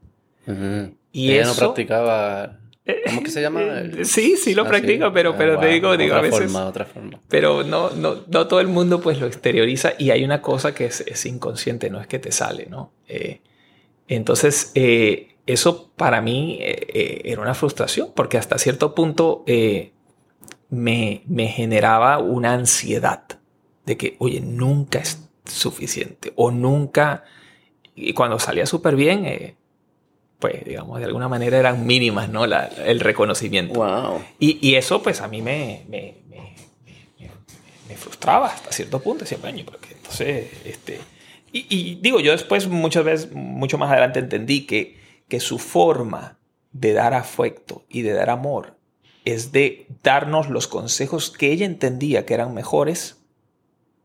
Y 1.13 1.33
Ella 1.33 1.45
no 1.47 1.55
practicaba. 1.55 2.59
¿Cómo 3.07 3.23
que 3.23 3.31
se 3.31 3.41
llama? 3.41 3.61
Eh, 3.63 4.05
sí, 4.05 4.37
sí 4.37 4.55
lo 4.55 4.63
Ah, 4.63 4.69
practica, 4.69 5.13
pero- 5.13 5.37
pero 5.37 5.59
te 5.59 5.67
digo- 5.67 5.97
digo, 5.97 6.15
a 6.15 6.19
otra 6.19 6.29
veces- 6.31 6.51
Forma, 6.53 6.67
otra 6.67 6.85
forma. 6.85 7.21
Pero 7.29 7.63
no, 7.63 7.91
no, 7.91 8.25
no 8.27 8.47
todo 8.49 8.61
el 8.61 8.67
mundo 8.69 9.01
pues 9.01 9.21
lo 9.21 9.27
exterioriza 9.27 9.93
y 9.99 10.11
hay 10.11 10.25
una 10.25 10.43
cosa 10.43 10.75
que 10.75 10.87
es, 10.87 11.01
es 11.03 11.25
inconsciente, 11.27 11.91
no 11.91 12.01
es 12.01 12.09
que 12.09 12.19
te 12.19 12.33
sale, 12.33 12.67
¿no? 12.69 12.93
Eh, 13.07 13.41
entonces, 14.09 14.73
eh, 14.75 15.37
eso 15.47 15.93
para 15.97 16.21
mí 16.21 16.59
eh, 16.61 16.87
eh, 16.93 17.23
era 17.27 17.41
una 17.41 17.55
frustración 17.55 18.13
porque 18.17 18.37
hasta 18.37 18.59
cierto 18.59 18.95
punto 18.97 19.45
eh, 19.47 19.93
me, 20.69 21.23
me 21.27 21.47
generaba 21.49 22.19
una 22.19 22.53
ansiedad 22.53 23.23
de 23.87 23.97
que, 23.97 24.17
oye, 24.19 24.41
nunca 24.41 24.99
es 24.99 25.29
suficiente 25.45 26.33
o 26.37 26.51
nunca... 26.51 27.25
Y 27.95 28.15
cuando 28.15 28.39
salía 28.39 28.65
súper 28.67 28.97
bien, 28.97 29.25
eh, 29.27 29.57
pues 30.43 30.63
digamos, 30.65 30.99
de 30.99 31.07
alguna 31.07 31.29
manera 31.29 31.57
eran 31.59 31.87
mínimas, 31.87 32.29
¿no? 32.29 32.47
La- 32.47 32.67
el 32.85 33.01
reconocimiento. 33.01 33.75
Wow. 33.81 34.21
Y, 34.39 34.59
y 34.61 34.75
eso, 34.75 35.03
pues, 35.03 35.23
a 35.23 35.29
mí 35.29 35.41
me, 35.41 35.85
me, 35.89 36.17
me- 36.29 36.55
me- 37.89 37.97
frustraba 37.97 38.49
hasta 38.49 38.73
cierto 38.73 39.01
punto. 39.01 39.25
Decía, 39.25 39.39
"Coño, 39.39 39.65
pero 39.65 39.79
que 39.81 39.95
entonces, 39.95 40.51
este... 40.65 40.99
Y, 41.53 41.67
y 41.69 41.95
digo, 42.03 42.19
yo 42.21 42.33
después, 42.33 42.67
muchas 42.69 43.05
veces, 43.05 43.33
mucho 43.33 43.79
más 43.79 43.91
adelante 43.91 44.19
entendí 44.19 44.67
que, 44.67 44.99
que 45.29 45.39
su 45.41 45.59
forma 45.59 46.39
de 46.73 46.93
dar 46.95 47.15
afecto 47.15 47.85
y 47.89 48.03
de 48.03 48.13
dar 48.13 48.31
amor 48.31 48.77
es 49.25 49.53
de 49.53 49.87
darnos 50.03 50.49
los 50.49 50.67
consejos 50.67 51.31
que 51.31 51.53
ella 51.53 51.65
entendía 51.67 52.27
que 52.27 52.35
eran 52.35 52.53
mejores 52.55 53.19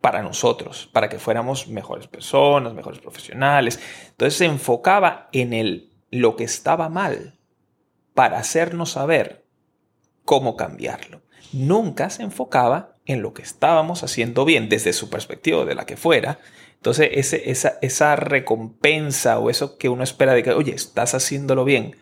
para 0.01 0.21
nosotros, 0.21 0.87
para 0.93 1.09
que 1.09 1.17
fuéramos 1.17 1.67
mejores 1.69 2.05
personas, 2.07 2.73
mejores 2.75 2.99
profesionales. 2.99 3.79
Entonces 4.09 4.37
se 4.37 4.45
enfocaba 4.45 5.27
en 5.31 5.53
el, 5.53 5.89
lo 6.11 6.35
que 6.35 6.43
estaba 6.43 6.89
mal 6.89 7.35
para 8.13 8.39
hacernos 8.39 8.91
saber 8.91 9.43
cómo 10.25 10.55
cambiarlo. 10.55 11.21
Nunca 11.53 12.09
se 12.09 12.23
enfocaba 12.23 12.95
en 13.05 13.21
lo 13.21 13.33
que 13.33 13.41
estábamos 13.41 14.03
haciendo 14.03 14.43
bien 14.45 14.67
desde 14.69 14.91
su 14.93 15.09
perspectiva, 15.09 15.63
de 15.65 15.75
la 15.75 15.85
que 15.85 15.95
fuera. 15.97 16.39
Entonces, 16.75 17.09
ese- 17.13 17.49
esa, 17.49 17.77
esa 17.81 18.15
recompensa 18.15 19.39
o 19.39 19.49
eso 19.49 19.77
que 19.77 19.89
uno 19.89 20.03
espera 20.03 20.33
de 20.33 20.43
que, 20.43 20.51
oye, 20.51 20.73
estás 20.73 21.13
haciéndolo 21.13 21.63
bien, 21.63 21.95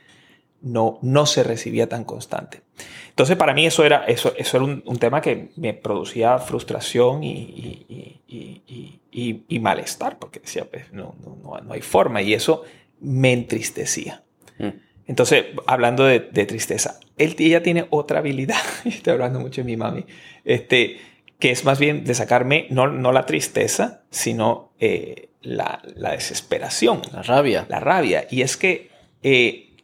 no, 0.61 0.97
no 1.03 1.25
se 1.27 1.43
recibía 1.43 1.87
tan 1.87 2.03
constante. 2.05 2.61
Entonces, 3.09 3.37
para 3.37 3.53
mí 3.53 3.65
eso 3.65 3.83
era, 3.85 4.03
eso, 4.05 4.33
eso 4.35 4.57
era 4.57 4.65
un, 4.65 4.83
un 4.85 4.97
tema 4.97 5.21
que 5.21 5.51
me 5.57 5.73
producía 5.73 6.37
frustración 6.39 7.23
y, 7.23 7.31
y- 7.87 8.21
y- 9.11 9.45
y- 9.47 9.59
malestar, 9.59 10.17
porque 10.19 10.39
decía, 10.39 10.65
pues, 10.69 10.91
no, 10.91 11.15
no- 11.23 11.59
no 11.61 11.73
hay 11.73 11.81
forma. 11.81 12.21
Y 12.21 12.33
eso 12.33 12.63
me 13.05 13.33
entristecía. 13.33 14.23
Mm. 14.57 14.69
Entonces, 15.07 15.45
hablando 15.67 16.05
de, 16.05 16.19
de 16.19 16.45
tristeza, 16.45 16.99
él, 17.17 17.35
ella 17.37 17.61
tiene 17.63 17.87
otra 17.89 18.19
habilidad, 18.19 18.61
y 18.85 18.89
estoy 18.89 19.13
hablando 19.13 19.39
mucho 19.39 19.61
de 19.61 19.65
mi 19.65 19.77
mami, 19.77 20.05
este, 20.43 20.97
que 21.39 21.51
es 21.51 21.63
más 21.65 21.79
bien 21.79 22.03
de 22.03 22.13
sacarme 22.13 22.67
no, 22.69 22.87
no 22.87 23.11
la 23.11 23.25
tristeza, 23.25 24.03
sino 24.09 24.71
eh, 24.79 25.29
la, 25.41 25.81
la 25.95 26.11
desesperación, 26.11 27.01
La 27.13 27.21
rabia. 27.21 27.65
la 27.69 27.79
rabia. 27.79 28.27
Y 28.29 28.41
es 28.41 28.57
que 28.57 28.89
eh, 29.21 29.75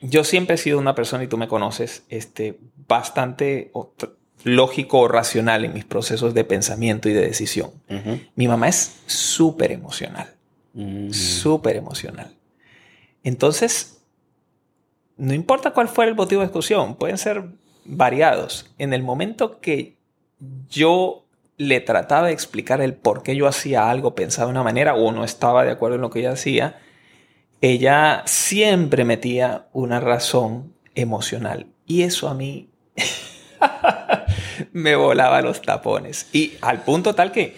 yo 0.00 0.24
siempre 0.24 0.54
he 0.54 0.58
sido 0.58 0.78
una 0.78 0.94
persona, 0.94 1.24
y 1.24 1.26
tú 1.26 1.36
me 1.36 1.48
conoces, 1.48 2.04
este, 2.08 2.58
bastante, 2.88 3.70
lógico 4.44 5.00
o 5.00 5.08
racional 5.08 5.66
en 5.66 5.74
mis 5.74 5.84
procesos 5.84 6.32
de 6.32 6.44
pensamiento 6.44 7.10
y 7.10 7.12
de 7.12 7.20
decisión. 7.20 7.70
Mi 8.34 8.48
mamá 8.48 8.68
es 8.68 9.02
súper 9.06 9.72
emocional. 9.72 10.34
Mm. 10.74 11.10
Súper 11.10 11.76
emocional. 11.76 12.34
Entonces, 13.22 14.02
no 15.16 15.34
importa 15.34 15.72
cuál 15.72 15.88
fuera 15.88 16.10
el 16.10 16.16
motivo 16.16 16.40
de 16.40 16.46
discusión, 16.46 16.96
pueden 16.96 17.18
ser 17.18 17.44
variados. 17.84 18.70
En 18.78 18.92
el 18.92 19.02
momento 19.02 19.60
que 19.60 19.96
yo 20.68 21.26
le 21.56 21.80
trataba 21.80 22.28
de 22.28 22.32
explicar 22.32 22.80
el 22.80 22.94
por 22.94 23.22
qué 23.22 23.36
yo 23.36 23.46
hacía 23.46 23.90
algo, 23.90 24.14
pensaba 24.14 24.46
de 24.46 24.52
una 24.52 24.62
manera 24.62 24.94
o 24.94 25.12
no 25.12 25.24
estaba 25.24 25.64
de 25.64 25.70
acuerdo 25.70 25.96
en 25.96 26.00
lo 26.00 26.10
que 26.10 26.20
ella 26.20 26.32
hacía, 26.32 26.80
ella 27.60 28.22
siempre 28.24 29.04
metía 29.04 29.66
una 29.72 30.00
razón 30.00 30.74
emocional. 30.94 31.66
Y 31.86 32.02
eso 32.02 32.28
a 32.28 32.34
mí 32.34 32.70
me 34.72 34.96
volaba 34.96 35.42
los 35.42 35.60
tapones. 35.60 36.28
Y 36.32 36.54
al 36.62 36.82
punto 36.82 37.14
tal 37.14 37.32
que 37.32 37.54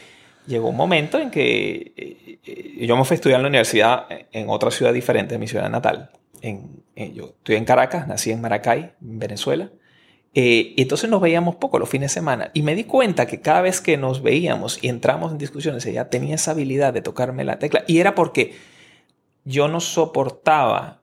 llegó 0.46 0.68
un 0.68 0.76
momento 0.76 1.18
en 1.18 1.30
que 1.30 1.92
eh, 1.96 2.86
yo 2.86 2.96
me 2.96 3.04
fui 3.04 3.14
a 3.14 3.16
estudiar 3.16 3.38
en 3.38 3.42
la 3.42 3.48
universidad 3.48 4.06
en 4.32 4.48
otra 4.48 4.70
ciudad 4.70 4.92
diferente 4.92 5.34
de 5.34 5.38
mi 5.38 5.48
ciudad 5.48 5.68
natal. 5.70 6.10
En, 6.40 6.82
en- 6.96 7.14
yo 7.14 7.34
estoy 7.38 7.56
en 7.56 7.64
Caracas, 7.64 8.08
nací 8.08 8.30
en 8.30 8.40
Maracay, 8.40 8.92
en 9.00 9.18
Venezuela. 9.18 9.70
Eh, 10.34 10.72
y 10.76 10.82
entonces 10.82 11.10
nos 11.10 11.20
veíamos 11.20 11.56
poco 11.56 11.78
los 11.78 11.88
fines 11.88 12.10
de 12.10 12.14
semana. 12.14 12.50
Y 12.54 12.62
me 12.62 12.74
di 12.74 12.84
cuenta 12.84 13.26
que 13.26 13.40
cada 13.40 13.60
vez 13.60 13.80
que 13.80 13.96
nos 13.98 14.22
veíamos 14.22 14.82
y 14.82 14.88
entramos 14.88 15.30
en 15.30 15.38
discusiones, 15.38 15.84
ella 15.86 16.08
tenía 16.08 16.36
esa 16.36 16.52
habilidad 16.52 16.92
de 16.94 17.02
tocarme 17.02 17.44
la 17.44 17.58
tecla. 17.58 17.84
Y 17.86 17.98
era 17.98 18.14
porque 18.14 18.54
yo 19.44 19.68
no 19.68 19.80
soportaba 19.80 21.02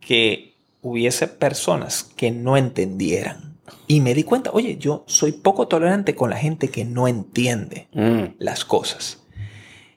que 0.00 0.54
hubiese 0.82 1.26
personas 1.26 2.04
que 2.04 2.30
no 2.30 2.56
entendieran. 2.56 3.55
Y 3.86 4.00
me 4.00 4.14
di 4.14 4.22
cuenta, 4.24 4.50
oye, 4.52 4.76
yo 4.78 5.04
soy 5.06 5.32
poco 5.32 5.68
tolerante 5.68 6.14
con 6.14 6.30
la 6.30 6.36
gente 6.36 6.68
que 6.70 6.84
no 6.84 7.08
entiende 7.08 7.88
Mm. 7.92 8.34
las 8.38 8.64
cosas. 8.64 9.22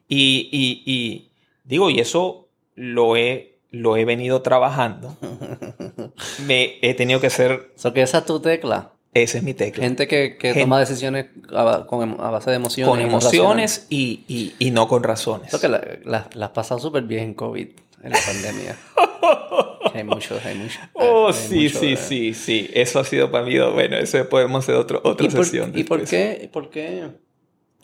Y, 0.08 0.50
y- 0.52 0.84
y 0.86 1.30
digo, 1.66 1.90
y 1.90 2.00
eso 2.00 2.48
lo 2.76 3.16
he, 3.16 3.58
lo 3.72 3.98
he 3.98 4.06
venido 4.06 4.42
trabajando. 4.42 5.16
Me 6.48 6.78
he 6.82 6.94
tenido 6.94 7.20
que 7.20 7.30
ser, 7.30 7.72
So 7.76 7.94
que 7.94 8.02
esa 8.02 8.20
es 8.20 8.26
tu 8.26 8.40
tecla. 8.40 8.94
esa 9.14 9.38
es 9.40 9.44
mi 9.44 9.54
tecla. 9.54 9.84
Gente 9.84 10.08
que, 10.08 10.38
que 10.38 10.50
Gente- 10.50 10.62
toma 10.62 10.80
decisiones 10.80 11.28
a, 11.56 11.86
con 11.88 12.04
em- 12.10 12.20
a 12.20 12.30
base 12.32 12.50
de 12.52 12.56
emociones. 12.58 12.90
con 12.90 13.00
emociones 13.02 13.86
y, 13.90 14.24
y- 14.28 14.54
y 14.60 14.72
no 14.72 14.88
con 14.88 15.04
razones. 15.04 15.48
Eso 15.50 15.60
que 15.60 15.68
la, 15.68 15.82
la- 16.06 16.30
la 16.34 16.46
has 16.48 16.52
pasado 16.52 16.80
súper 16.80 17.04
bien 17.04 17.24
en 17.24 17.34
COVID, 17.34 17.68
en 18.04 18.12
la 18.12 18.18
pandemia. 18.26 18.78
hay 19.94 20.04
mucho, 20.04 20.40
hay 20.44 20.56
mucho. 20.56 20.80
Oh, 20.94 21.28
hay 21.28 21.34
sí, 21.34 21.64
mucho, 21.64 21.80
sí, 21.80 21.94
eh. 21.94 21.98
sí, 21.98 22.34
sí. 22.34 22.70
Eso 22.74 23.00
ha 23.00 23.04
sido 23.04 23.32
para 23.32 23.46
mí, 23.46 23.58
bueno, 23.58 23.98
eso 23.98 24.28
podemos 24.30 24.64
hacer 24.64 24.76
otro, 24.76 25.02
otra 25.04 25.26
¿Y 25.26 25.30
por, 25.30 25.46
sesión. 25.46 25.72
¿Y 25.76 25.84
por 25.84 26.04
qué? 26.06 26.50
¿Por 26.52 26.70
qué? 26.70 27.10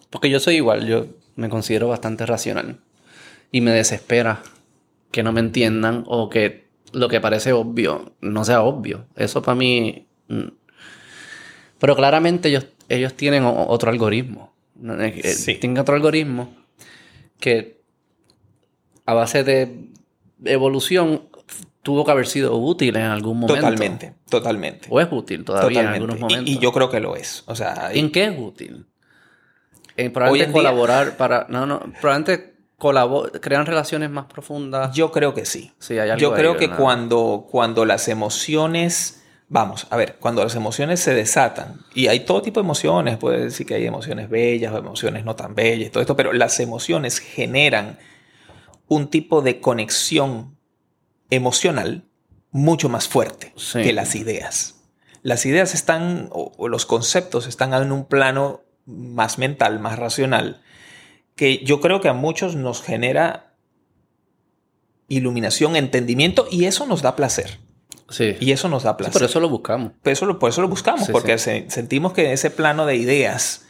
Porque 0.09 0.29
yo 0.29 0.39
soy 0.39 0.55
igual, 0.55 0.87
yo 0.87 1.07
me 1.35 1.49
considero 1.49 1.87
bastante 1.87 2.25
racional. 2.25 2.79
Y 3.51 3.61
me 3.61 3.71
desespera 3.71 4.41
que 5.11 5.23
no 5.23 5.31
me 5.31 5.39
entiendan 5.39 6.03
o 6.07 6.29
que 6.29 6.65
lo 6.91 7.09
que 7.09 7.21
parece 7.21 7.53
obvio 7.53 8.13
no 8.21 8.45
sea 8.45 8.61
obvio. 8.61 9.05
Eso 9.15 9.41
para 9.41 9.55
mí... 9.55 10.07
mm. 10.27 10.47
Pero 11.79 11.95
claramente 11.95 12.49
ellos, 12.49 12.67
ellos 12.89 13.13
tienen 13.15 13.43
otro 13.45 13.91
algoritmo. 13.91 14.53
eh, 14.99 15.21
Sí. 15.23 15.55
Tienen 15.55 15.77
otro 15.77 15.95
algoritmo 15.95 16.53
que 17.39 17.81
a 19.05 19.13
base 19.13 19.43
de 19.43 19.89
evolución 20.45 21.23
tuvo 21.85 22.03
que 22.03 22.11
haber 22.11 22.25
sido 22.25 22.57
útil 22.57 22.95
en 22.95 23.03
algún 23.03 23.39
momento. 23.39 23.61
Totalmente, 23.61 24.15
totalmente. 24.27 24.87
O 24.89 24.99
es 24.99 25.07
útil 25.11 25.45
todavía 25.45 25.81
en 25.81 25.87
algunos 25.87 26.19
momentos. 26.19 26.49
Y, 26.49 26.57
yo 26.57 26.71
creo 26.71 26.89
que 26.89 26.99
lo 26.99 27.15
es. 27.15 27.43
O 27.45 27.55
sea, 27.55 27.89
¿En 27.93 28.11
qué 28.11 28.25
es 28.25 28.33
útil? 28.37 28.87
En 29.95 30.11
probablemente 30.11 30.45
en 30.45 30.53
día- 30.53 30.71
colaborar 30.71 31.15
para... 31.15 31.45
No, 31.47 31.67
no. 31.67 31.79
Probablemente 32.01 32.55
crean 33.39 33.65
relaciones 33.65 34.09
más 34.09 34.25
profundas. 34.25 34.93
yo 34.95 35.11
creo 35.11 35.33
que 35.33 35.45
sí. 35.45 35.71
Sí, 35.79 35.93
hay 35.99 36.09
algo 36.09 36.21
Yo 36.21 36.33
ahí, 36.33 36.39
creo 36.39 36.57
que 36.57 36.69
cuando, 36.69 37.47
cuando 37.49 37.85
las 37.85 38.07
emociones, 38.07 39.23
vamos, 39.47 39.87
a 39.91 39.95
ver, 39.95 40.17
cuando 40.19 40.43
las 40.43 40.55
emociones 40.55 40.99
se 40.99 41.13
desatan, 41.13 41.81
y 41.93 42.07
hay 42.07 42.21
todo 42.21 42.41
tipo 42.41 42.59
de 42.59 42.65
emociones, 42.65 43.17
puede 43.17 43.45
decir 43.45 43.65
que 43.65 43.75
hay 43.75 43.85
emociones 43.85 44.29
bellas 44.29 44.73
o 44.73 44.77
emociones 44.77 45.23
no 45.23 45.35
tan 45.35 45.55
bellas, 45.55 45.91
todo 45.91 46.01
esto, 46.01 46.15
pero 46.15 46.33
las 46.33 46.59
emociones 46.59 47.19
generan 47.19 47.97
un 48.87 49.09
tipo 49.09 49.41
de 49.41 49.59
conexión 49.59 50.57
emocional 51.29 52.05
mucho 52.51 52.87
más 52.89 53.07
fuerte 53.07 53.51
Sí. 53.55 53.81
que 53.81 53.93
las 53.93 54.15
ideas. 54.15 54.75
Las 55.23 55.45
ideas 55.45 55.73
están, 55.73 56.29
o, 56.31 56.51
o 56.57 56.67
los 56.67 56.85
conceptos 56.85 57.47
están 57.47 57.73
en 57.73 57.91
un 57.91 58.05
plano 58.05 58.61
más 58.85 59.37
mental, 59.39 59.79
más 59.79 59.97
racional, 59.97 60.61
que 61.35 61.63
yo 61.65 61.81
creo 61.81 61.99
que 61.99 62.07
a 62.09 62.13
muchos 62.13 62.55
nos 62.55 62.81
genera 62.83 63.55
iluminación, 65.07 65.75
entendimiento, 65.75 66.47
y 66.49 66.65
eso 66.65 66.85
nos 66.85 67.01
da 67.01 67.15
placer. 67.15 67.59
Sí. 68.09 68.35
Y 68.39 68.51
eso 68.51 68.69
nos 68.69 68.83
da 68.83 68.91
Sí, 68.91 68.97
placer. 68.97 69.13
por 69.13 69.23
eso 69.23 69.39
lo 69.39 69.49
buscamos. 69.49 69.91
Por 70.01 70.11
eso 70.13 70.25
lo, 70.25 70.39
por 70.39 70.49
eso 70.49 70.61
lo 70.61 70.67
buscamos, 70.67 71.07
Sí, 71.07 71.11
porque 71.11 71.37
se- 71.37 71.69
sentimos 71.69 72.13
que 72.13 72.25
en 72.25 72.31
ese 72.31 72.51
plano 72.51 72.85
de 72.85 72.95
ideas, 72.95 73.65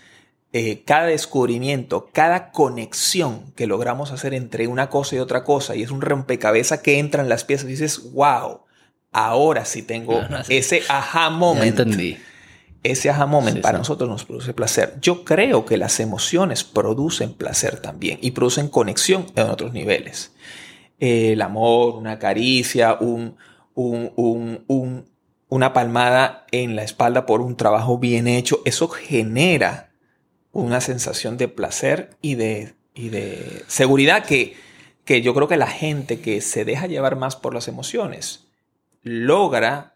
eh, 0.57 0.83
cada 0.85 1.07
descubrimiento, 1.07 2.07
cada 2.13 2.51
conexión 2.51 3.51
que 3.57 3.67
logramos 3.67 4.11
hacer 4.13 4.33
entre 4.33 4.67
una 4.69 4.89
cosa 4.89 5.15
y 5.17 5.19
otra 5.19 5.43
cosa, 5.43 5.75
y 5.75 5.83
es 5.83 5.91
un 5.91 5.99
rompecabezas 5.99 6.79
que 6.79 6.97
entran 6.99 7.27
las 7.27 7.43
piezas 7.43 7.65
y 7.65 7.71
dices, 7.71 8.13
wow, 8.13 8.61
ahora 9.11 9.65
sí 9.65 9.81
tengo 9.81 10.21
sí. 10.45 10.55
ese 10.55 10.81
aha 10.87 11.29
moment. 11.29 11.77
entendí. 11.79 12.17
Ese 12.83 13.09
aha 13.09 13.25
moment 13.25 13.57
Sí, 13.57 13.61
para 13.63 13.77
sí. 13.77 13.81
nosotros 13.81 14.09
nos 14.09 14.23
produce 14.23 14.53
placer. 14.53 14.93
Yo 15.01 15.25
creo 15.25 15.65
que 15.65 15.75
las 15.75 15.99
emociones 15.99 16.63
producen 16.63 17.33
placer 17.33 17.79
también 17.81 18.19
y 18.21 18.31
producen 18.31 18.69
conexión 18.69 19.25
en 19.35 19.49
otros 19.49 19.73
niveles. 19.73 20.31
El 20.99 21.41
amor, 21.41 21.95
una 21.95 22.17
caricia, 22.19 22.93
un- 23.01 23.35
un- 23.73 24.63
un- 24.67 25.09
una 25.49 25.73
palmada 25.73 26.45
en 26.51 26.75
la 26.77 26.83
espalda 26.83 27.25
por 27.25 27.41
un 27.41 27.57
trabajo 27.57 27.97
bien 27.97 28.27
hecho, 28.29 28.61
eso 28.65 28.87
genera 28.87 29.89
una 30.55 30.79
sensación 30.79 31.35
de 31.35 31.49
placer 31.49 32.15
y 32.21 32.35
de, 32.35 32.75
y 32.93 33.09
de 33.09 33.63
seguridad 33.67 34.23
que, 34.25 34.55
que 35.03 35.21
yo 35.21 35.33
creo 35.33 35.49
que 35.49 35.57
la 35.57 35.67
gente 35.67 36.21
que 36.21 36.39
se 36.39 36.63
deja 36.63 36.87
llevar 36.87 37.17
más 37.17 37.35
por 37.35 37.53
las 37.53 37.67
emociones 37.67 38.47
logra 39.03 39.95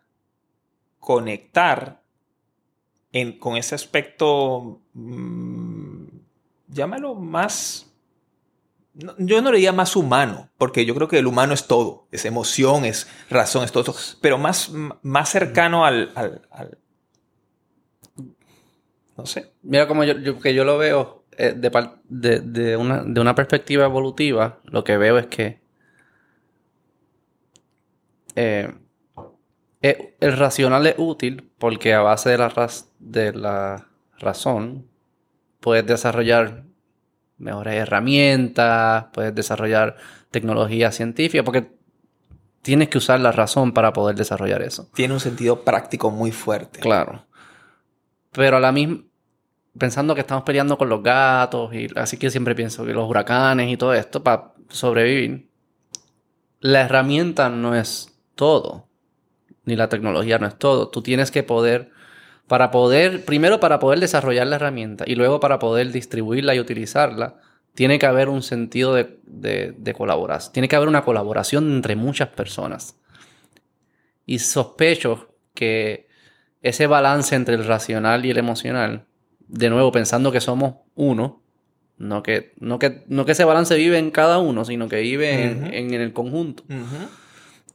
conectar 0.99 2.01
en- 3.13 3.39
con 3.39 3.55
ese 3.55 3.73
aspecto, 3.73 4.81
mm, 4.93 6.03
llámalo 6.67 7.15
más, 7.15 7.87
yo 8.93 9.41
no 9.41 9.51
le 9.51 9.57
diría 9.59 9.71
más 9.71 9.95
humano, 9.95 10.49
porque 10.57 10.85
yo 10.85 10.93
creo 10.93 11.07
que 11.07 11.19
el 11.19 11.27
humano 11.27 11.53
es 11.53 11.67
todo, 11.67 12.05
es 12.11 12.25
emoción, 12.25 12.83
es 12.83 13.07
razón, 13.29 13.63
es 13.63 13.71
todo, 13.71 13.95
pero 14.19 14.37
más, 14.37 14.71
más 15.03 15.29
cercano 15.29 15.85
al- 15.85 16.11
al- 16.15 16.77
no 19.19 19.25
sé, 19.25 19.53
Mira 19.63 19.87
como 19.87 20.03
yo, 20.03 20.17
yo- 20.19 20.39
que 20.39 20.53
yo 20.53 20.63
lo 20.65 20.77
veo 20.77 21.25
eh, 21.37 21.53
de, 21.55 21.71
de, 22.09 22.39
de 22.41 22.77
una, 22.77 23.03
de 23.03 23.21
una 23.21 23.35
perspectiva 23.35 23.85
evolutiva, 23.85 24.59
lo 24.65 24.83
que 24.83 24.97
veo 24.97 25.17
es 25.17 25.27
que 25.27 25.59
eh, 28.35 28.73
eh, 29.81 30.15
el 30.19 30.37
racional 30.37 30.85
es 30.87 30.95
útil 30.97 31.51
porque 31.57 31.93
a 31.93 32.01
base 32.01 32.29
de 32.29 32.37
la, 32.37 32.49
raz- 32.49 32.87
de 32.99 33.33
la 33.33 33.87
razón 34.17 34.87
puedes 35.59 35.85
desarrollar 35.85 36.63
mejores 37.37 37.75
herramientas, 37.75 39.05
puedes 39.13 39.33
desarrollar 39.33 39.95
tecnología 40.31 40.91
científica, 40.91 41.43
porque 41.43 41.71
tienes 42.61 42.89
que 42.89 42.97
usar 42.97 43.19
la 43.21 43.31
razón 43.31 43.71
para 43.71 43.93
poder 43.93 44.15
desarrollar 44.15 44.61
eso. 44.61 44.89
tiene 44.93 45.13
un 45.13 45.19
sentido 45.21 45.63
práctico 45.63 46.11
muy 46.11 46.31
fuerte. 46.31 46.79
Claro. 46.81 47.25
Pero 48.31 48.57
a 48.57 48.59
la 48.59 48.71
misma, 48.71 49.03
pensando 49.79 50.13
que 50.13 50.21
estamos 50.21 50.43
peleando 50.43 50.77
con 50.77 50.89
los 50.89 51.01
gatos, 51.01 51.73
y 51.73 51.87
así 51.95 52.17
que 52.17 52.29
siempre 52.29 52.53
pienso 52.53 52.85
que 52.85 52.93
los 52.93 53.09
huracanes 53.09 53.71
y 53.71 53.77
todo 53.77 53.93
esto 53.93 54.23
para 54.23 54.53
sobrevivir, 54.69 55.49
la 56.59 56.81
herramienta 56.81 57.49
no 57.49 57.73
es 57.75 58.13
todo, 58.35 58.87
ni 59.65 59.75
la 59.75 59.89
tecnología 59.89 60.37
no 60.37 60.47
es 60.47 60.57
todo. 60.57 60.89
Tú 60.89 61.01
tienes 61.01 61.31
que 61.31 61.41
poder, 61.41 61.91
para 62.47 62.69
poder, 62.69 63.25
primero 63.25 63.59
para 63.59 63.79
poder 63.79 63.99
desarrollar 63.99 64.47
la 64.47 64.57
herramienta 64.57 65.05
y 65.07 65.15
luego 65.15 65.39
para 65.39 65.57
poder 65.57 65.91
distribuirla 65.91 66.53
y 66.53 66.59
utilizarla, 66.59 67.37
tiene 67.73 67.97
que 67.97 68.05
haber 68.05 68.29
un 68.29 68.43
sentido 68.43 68.93
de, 68.93 69.19
de, 69.23 69.73
de 69.77 69.93
colaboración. 69.93 70.53
Tiene 70.53 70.67
que 70.67 70.75
haber 70.75 70.89
una 70.89 71.05
colaboración 71.05 71.71
entre 71.71 71.95
muchas 71.95 72.27
personas. 72.29 72.99
Y 74.25 74.39
sospecho 74.39 75.33
que 75.53 76.07
ese 76.61 76.87
balance 76.87 77.35
entre 77.35 77.55
el 77.55 77.65
racional 77.65 78.25
y 78.25 78.31
el 78.31 78.37
emocional, 78.37 79.05
de 79.49 79.69
nuevo 79.69 79.91
pensando 79.91 80.31
que 80.31 80.39
somos 80.39 80.75
uno, 80.95 81.41
no 81.97 82.23
que, 82.23 82.53
no 82.59 82.79
que, 82.79 83.03
no 83.07 83.25
que 83.25 83.33
ese 83.33 83.43
balance 83.43 83.75
vive 83.75 83.97
en 83.97 84.09
cada 84.11 84.39
uno, 84.39 84.63
sino 84.63 84.87
que 84.87 85.01
vive 85.01 85.43
en- 85.43 85.65
en, 85.73 85.93
en 85.93 86.01
el 86.01 86.13
conjunto, 86.13 86.63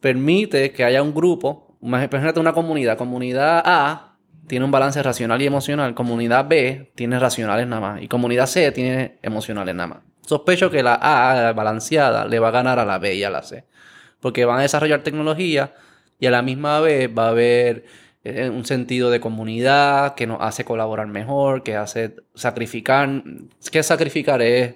permite 0.00 0.72
que 0.72 0.84
haya 0.84 1.02
un 1.02 1.14
grupo, 1.14 1.76
imagínate 1.82 2.40
una 2.40 2.52
comunidad, 2.52 2.96
comunidad 2.98 3.62
A 3.64 4.16
tiene 4.46 4.64
un 4.64 4.70
balance 4.70 5.02
racional 5.02 5.40
y 5.40 5.46
emocional, 5.46 5.94
comunidad 5.94 6.46
B 6.46 6.92
tiene 6.94 7.18
racionales 7.18 7.66
nada 7.66 7.80
más. 7.80 8.02
Y 8.02 8.08
comunidad 8.08 8.46
C 8.46 8.70
tiene 8.72 9.18
emocionales 9.22 9.74
nada 9.74 9.86
más. 9.86 9.98
Sospecho 10.26 10.70
que 10.70 10.82
la 10.82 10.98
A 11.00 11.52
balanceada 11.52 12.26
le 12.26 12.38
va 12.38 12.48
a 12.48 12.50
ganar 12.50 12.78
a 12.78 12.84
la 12.84 12.98
B 12.98 13.14
y 13.14 13.24
a 13.24 13.30
la 13.30 13.42
C, 13.42 13.64
porque 14.20 14.44
van 14.44 14.58
a 14.58 14.62
desarrollar 14.62 15.02
tecnología 15.02 15.74
y 16.18 16.26
a 16.26 16.30
la 16.30 16.42
misma 16.42 16.80
vez 16.80 17.10
va 17.16 17.26
a 17.26 17.30
haber 17.30 17.84
un 18.24 18.64
sentido 18.64 19.10
de 19.10 19.20
comunidad 19.20 20.14
que 20.14 20.26
nos 20.26 20.38
hace 20.40 20.64
colaborar 20.64 21.06
mejor, 21.06 21.62
que 21.62 21.76
hace 21.76 22.16
sacrificar. 22.34 23.22
¿Qué 23.70 23.82
sacrificar? 23.82 24.40
Es, 24.40 24.74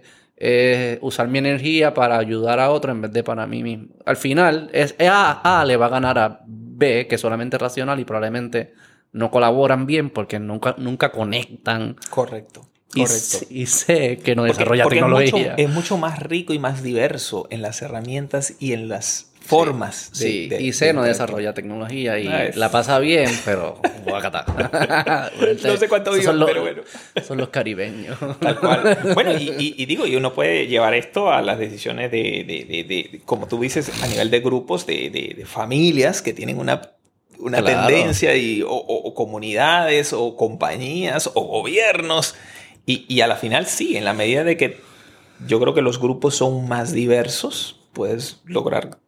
usar 1.01 1.29
mi 1.29 1.39
energía 1.39 1.95
para 1.95 2.19
ayudar 2.19 2.61
a 2.61 2.71
otro 2.71 2.93
en 2.93 3.01
vez 3.01 3.13
de 3.13 3.25
para 3.25 3.47
mí 3.47 3.63
mismo. 3.63 3.89
Al 4.05 4.17
final, 4.17 4.71
es, 4.73 4.95
A, 5.01 5.61
A 5.61 5.65
le 5.65 5.77
va 5.77 5.87
a 5.87 5.89
ganar 5.89 6.19
a 6.19 6.41
B, 6.47 7.07
que 7.09 7.15
es 7.15 7.21
solamente 7.21 7.59
racional 7.59 7.99
y 7.99 8.05
probablemente 8.05 8.75
no 9.13 9.31
colaboran 9.31 9.87
bien 9.87 10.11
porque 10.11 10.39
nunca, 10.39 10.75
nunca 10.79 11.11
conectan. 11.11 11.97
Correcto. 12.11 12.69
Y, 12.95 13.03
Correcto. 13.03 13.39
y 13.51 13.67
sé 13.67 14.19
que 14.19 14.35
no 14.35 14.45
desarrolla 14.45 14.87
tecnología. 14.87 15.27
Es 15.27 15.33
mucho, 15.33 15.55
es 15.57 15.71
mucho, 15.71 15.99
más 15.99 16.21
rico 16.21 16.55
y 16.55 16.59
más 16.59 16.83
diverso 16.83 17.47
en 17.51 17.63
las 17.63 17.83
herramientas 17.83 18.55
y 18.61 18.73
en 18.73 18.89
las 18.89 19.28
formas. 19.49 20.11
Sí, 20.13 20.25
de, 20.25 20.31
sí. 20.31 20.49
De, 20.49 20.63
y 20.63 20.73
sé 20.75 20.93
no 20.93 21.03
desarrolla 21.03 21.55
tecnología 21.55 22.19
y 22.19 22.29
nice. 22.29 22.59
la 22.59 22.71
pasa 22.71 22.99
bien, 22.99 23.31
pero 23.47 23.81
no 25.65 25.77
sé 25.77 25.89
cuánto 25.89 26.13
viven, 26.13 26.39
pero 26.45 26.61
bueno. 26.61 26.83
Son 27.27 27.39
los 27.39 27.49
caribeños. 27.49 28.19
Tal 28.41 28.61
cual. 28.61 28.99
Bueno, 29.15 29.33
y, 29.33 29.49
y, 29.59 29.75
y, 29.79 29.87
digo, 29.87 30.07
y 30.07 30.17
uno 30.17 30.35
puede 30.35 30.67
llevar 30.67 30.93
esto 30.93 31.33
a 31.33 31.41
las 31.41 31.59
decisiones 31.59 32.11
de, 32.11 32.45
de 32.45 33.21
como 33.25 33.49
tú 33.49 33.59
dices, 33.59 33.91
a 34.03 34.07
nivel 34.07 34.31
de 34.31 34.41
grupos, 34.41 34.87
de, 34.87 35.45
familias 35.47 36.21
que 36.21 36.35
tienen 36.35 36.59
una 36.59 36.83
una 37.41 37.63
claro. 37.63 37.87
tendencia 37.87 38.37
y, 38.37 38.63
o, 38.63 38.69
o, 38.69 39.15
comunidades 39.15 40.13
o 40.13 40.37
compañías 40.37 41.31
o 41.33 41.41
gobiernos. 41.43 42.35
Y, 42.85 43.07
y, 43.09 43.21
a 43.21 43.29
la 43.29 43.37
final 43.37 43.67
sí, 43.67 43.97
en 43.97 44.05
la 44.05 44.13
medida 44.13 44.43
de 44.43 44.57
que 44.57 44.81
yo 45.47 45.61
creo 45.61 45.73
que 45.73 45.83
los 45.83 46.01
grupos 46.01 46.35
son 46.35 46.69
más 46.69 46.93
diversos, 46.93 47.81
puedes 47.93 48.41
lograr... 48.45 48.99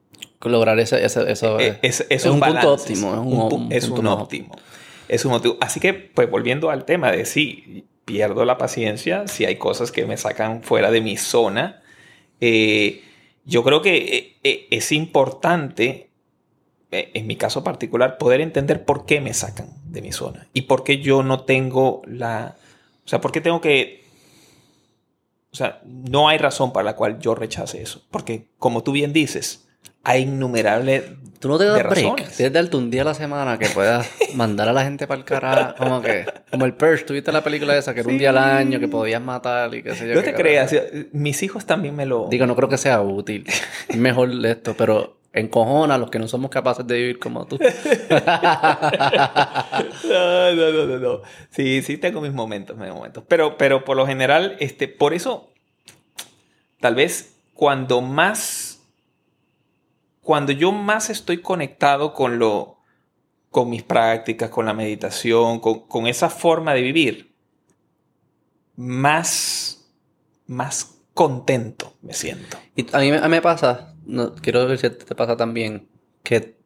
Lograr 0.42 0.78
ese, 0.80 1.04
ese, 1.04 1.30
eso 1.30 1.58
es, 1.58 1.76
es, 1.82 2.06
es, 2.08 2.24
un, 2.24 2.40
balance, 2.40 2.66
punto 2.66 2.82
óptimo. 2.82 3.12
Es 3.12 3.18
un, 3.18 3.66
un, 3.66 3.72
es 3.72 3.90
óptimo. 3.90 4.56
Es 5.08 5.24
un 5.24 5.32
óptimo. 5.32 5.56
Así 5.60 5.80
que, 5.80 5.92
pues 5.92 6.30
volviendo 6.30 6.70
al 6.70 6.84
tema 6.84 7.12
de 7.12 7.26
sí, 7.26 7.84
pierdo 8.04 8.44
la 8.44 8.56
paciencia 8.56 9.28
si 9.28 9.44
hay 9.44 9.56
cosas 9.56 9.92
que 9.92 10.06
me 10.06 10.16
sacan 10.16 10.62
fuera 10.62 10.90
de 10.90 11.00
mi 11.00 11.16
zona. 11.16 11.82
Eh, 12.40 13.02
yo 13.44 13.62
creo 13.64 13.82
que 13.82 14.38
eh, 14.42 14.66
es 14.70 14.92
importante 14.92 16.10
en 16.90 17.26
mi 17.26 17.36
caso 17.36 17.62
particular, 17.62 18.18
poder 18.18 18.40
entender 18.40 18.84
por 18.84 19.06
qué 19.06 19.20
me 19.20 19.34
sacan 19.34 19.68
de 19.84 20.02
mi 20.02 20.12
zona 20.12 20.48
y 20.52 20.62
por 20.62 20.84
qué 20.84 20.98
yo 20.98 21.22
no 21.22 21.44
tengo 21.44 22.02
la... 22.06 22.56
O 23.04 23.08
sea, 23.08 23.20
por 23.20 23.32
qué 23.32 23.40
tengo 23.40 23.60
que... 23.60 24.04
O 25.52 25.56
sea, 25.56 25.80
no 25.84 26.28
hay 26.28 26.38
razón 26.38 26.72
para 26.72 26.84
la 26.84 26.96
cual 26.96 27.18
yo 27.18 27.34
rechace 27.34 27.82
eso. 27.82 28.02
Porque, 28.10 28.48
como 28.58 28.82
tú 28.82 28.92
bien 28.92 29.12
dices, 29.12 29.68
hay 30.04 30.22
innumerables... 30.22 31.04
Tú 31.38 31.48
no 31.48 31.56
te 31.56 31.64
das 31.64 31.88
break. 31.88 32.28
Tienes 32.36 32.52
darte 32.52 32.76
un 32.76 32.90
día 32.90 33.00
a 33.00 33.06
la 33.06 33.14
semana 33.14 33.58
que 33.58 33.66
puedas 33.70 34.06
mandar 34.34 34.68
a 34.68 34.74
la 34.74 34.84
gente 34.84 35.06
para 35.06 35.18
el 35.18 35.24
carajo. 35.24 35.74
Como 35.78 36.02
que... 36.02 36.26
Como 36.50 36.66
el 36.66 36.74
Purge. 36.74 37.04
¿Tuviste 37.04 37.32
la 37.32 37.42
película 37.42 37.74
esa? 37.78 37.94
Que 37.94 38.00
era 38.00 38.08
sí. 38.08 38.12
un 38.12 38.18
día 38.18 38.28
al 38.28 38.38
año 38.38 38.78
que 38.78 38.88
podías 38.88 39.22
matar 39.22 39.74
y 39.74 39.82
qué 39.82 39.94
sé 39.94 40.06
yo. 40.06 40.16
No 40.16 40.22
te 40.22 40.34
creas. 40.34 40.74
Mis 41.12 41.42
hijos 41.42 41.64
también 41.64 41.96
me 41.96 42.04
lo... 42.04 42.28
Digo, 42.28 42.46
no 42.46 42.54
creo 42.56 42.68
que 42.68 42.76
sea 42.76 43.00
útil. 43.00 43.46
Mejor 43.96 44.30
esto, 44.44 44.74
pero 44.76 45.20
encojona 45.32 45.94
a 45.94 45.98
los 45.98 46.10
que 46.10 46.18
no 46.18 46.28
somos 46.28 46.50
capaces 46.50 46.86
de 46.86 46.96
vivir 46.96 47.18
como 47.18 47.46
tú. 47.46 47.58
no, 48.10 48.20
no, 50.54 50.72
no, 50.72 50.86
no, 50.86 50.98
no. 50.98 51.22
Sí, 51.50 51.82
sí 51.82 51.96
tengo 51.96 52.20
mis 52.20 52.32
momentos, 52.32 52.76
mis 52.76 52.90
momentos. 52.90 53.24
Pero, 53.28 53.56
pero 53.56 53.84
por 53.84 53.96
lo 53.96 54.06
general, 54.06 54.56
este, 54.60 54.88
por 54.88 55.14
eso, 55.14 55.50
tal 56.80 56.94
vez 56.96 57.34
cuando 57.54 58.00
más, 58.00 58.69
cuando 60.30 60.52
yo 60.52 60.70
más 60.70 61.10
estoy 61.10 61.38
conectado 61.38 62.14
con 62.14 62.38
lo, 62.38 62.78
con 63.50 63.68
mis 63.68 63.82
prácticas, 63.82 64.48
con 64.48 64.64
la 64.64 64.72
meditación, 64.72 65.58
con, 65.58 65.88
con 65.88 66.06
esa 66.06 66.30
forma 66.30 66.72
de 66.72 66.82
vivir, 66.82 67.34
más, 68.76 69.90
más 70.46 71.00
contento 71.14 71.94
me 72.00 72.12
siento. 72.12 72.58
Y 72.76 72.86
a 72.94 73.00
mí, 73.00 73.10
a 73.10 73.22
mí 73.22 73.28
me 73.28 73.42
pasa, 73.42 73.96
no, 74.06 74.36
quiero 74.36 74.68
ver 74.68 74.78
si 74.78 74.88
te 74.90 75.16
pasa 75.16 75.36
también, 75.36 75.88
que 76.22 76.56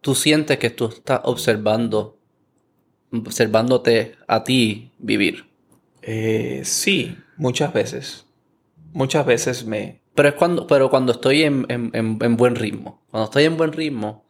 tú 0.00 0.14
sientes 0.14 0.58
que 0.58 0.70
tú 0.70 0.86
estás 0.86 1.22
observando, 1.24 2.20
observándote 3.12 4.14
a 4.28 4.44
ti 4.44 4.92
vivir. 5.00 5.50
Eh, 6.02 6.60
sí, 6.62 7.18
muchas 7.36 7.72
veces. 7.72 8.26
Muchas 8.92 9.26
veces 9.26 9.64
me... 9.64 10.02
Pero 10.18 10.30
es 10.30 10.34
cuando, 10.34 10.66
pero 10.66 10.90
cuando 10.90 11.12
estoy 11.12 11.44
en, 11.44 11.64
en, 11.68 11.92
en, 11.92 12.18
en 12.20 12.36
buen 12.36 12.56
ritmo. 12.56 13.04
Cuando 13.08 13.26
estoy 13.26 13.44
en 13.44 13.56
buen 13.56 13.72
ritmo, 13.72 14.24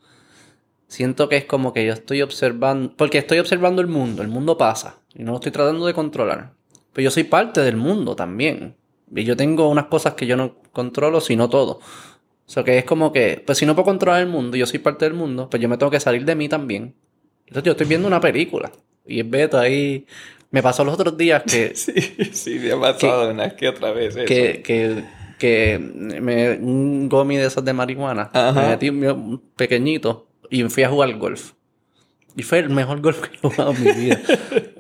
siento 0.87 1.31
que 1.31 1.39
es 1.39 1.47
como 1.47 1.73
que 1.73 1.87
yo 1.87 1.95
estoy 1.95 2.21
observando, 2.21 2.93
porque 2.95 3.17
estoy 3.17 3.39
observando 3.39 3.81
el 3.81 3.89
mundo, 3.89 4.21
el 4.21 4.29
mundo 4.29 4.59
pasa, 4.59 4.97
y 5.15 5.23
no 5.23 5.31
lo 5.31 5.39
estoy 5.39 5.51
tratando 5.51 5.87
de 5.87 5.95
controlar. 5.95 6.53
Pero 6.93 7.05
yo 7.05 7.11
soy 7.11 7.25
parte 7.25 7.63
del 7.63 7.79
mundo 7.79 8.15
también. 8.15 8.77
Y 9.17 9.25
yo 9.25 9.35
tengo 9.35 9.71
unas 9.71 9.87
cosas 9.87 10.13
que 10.13 10.27
yo 10.27 10.37
no 10.37 10.57
controlo, 10.73 11.23
sino 11.23 11.49
todo. 11.49 11.81
O 11.81 12.51
sea, 12.51 12.65
que 12.65 12.77
es 12.77 12.85
como 12.85 13.11
que, 13.11 13.43
pues 13.47 13.57
si 13.57 13.65
no 13.65 13.75
puedo 13.75 13.87
controlar 13.87 14.21
el 14.21 14.29
mundo, 14.29 14.59
yo 14.59 14.67
soy 14.67 14.81
parte 14.81 15.07
del 15.07 15.15
mundo, 15.15 15.49
pues 15.49 15.63
yo 15.63 15.71
me 15.71 15.79
tengo 15.79 15.91
que 15.91 16.01
salir 16.01 16.27
de 16.27 16.35
mí 16.35 16.51
también. 16.51 16.97
Entonces 17.47 17.65
yo 17.65 17.73
estoy 17.73 17.87
viendo 17.87 18.07
una 18.07 18.21
película. 18.21 18.71
Y 19.07 19.21
es 19.21 19.31
Beto 19.31 19.59
ahí. 19.59 20.05
Me 20.51 20.63
pasó 20.63 20.85
los 20.85 20.93
otros 20.93 21.17
días 21.17 21.45
que. 21.45 21.73
sí, 21.75 21.95
sí, 22.33 22.59
me 22.59 22.73
ha 22.73 22.79
pasado 22.79 23.29
que, 23.29 23.33
una 23.33 23.57
que 23.57 23.69
otra 23.71 23.93
vez. 23.93 24.17
Eso. 24.17 24.27
Que, 24.27 24.61
que, 24.61 25.03
que 25.39 25.79
me, 25.79 26.59
un 26.59 27.09
gomi 27.09 27.37
de 27.37 27.47
esos 27.47 27.65
de 27.65 27.73
marihuana. 27.73 28.31
Ajá. 28.33 28.61
Me 28.61 28.69
metí 28.69 28.91
un 28.91 29.43
pequeñito 29.57 30.29
y 30.51 30.63
fui 30.65 30.83
a 30.83 30.91
jugar 30.91 31.17
golf. 31.17 31.53
Y 32.37 32.43
fue 32.43 32.59
el 32.59 32.71
mejor 32.71 33.01
golf 33.03 33.21
que 33.21 33.37
he 33.37 33.39
jugado 33.39 33.73
en 33.73 33.85
mi 33.85 33.93
vida. 33.93 34.21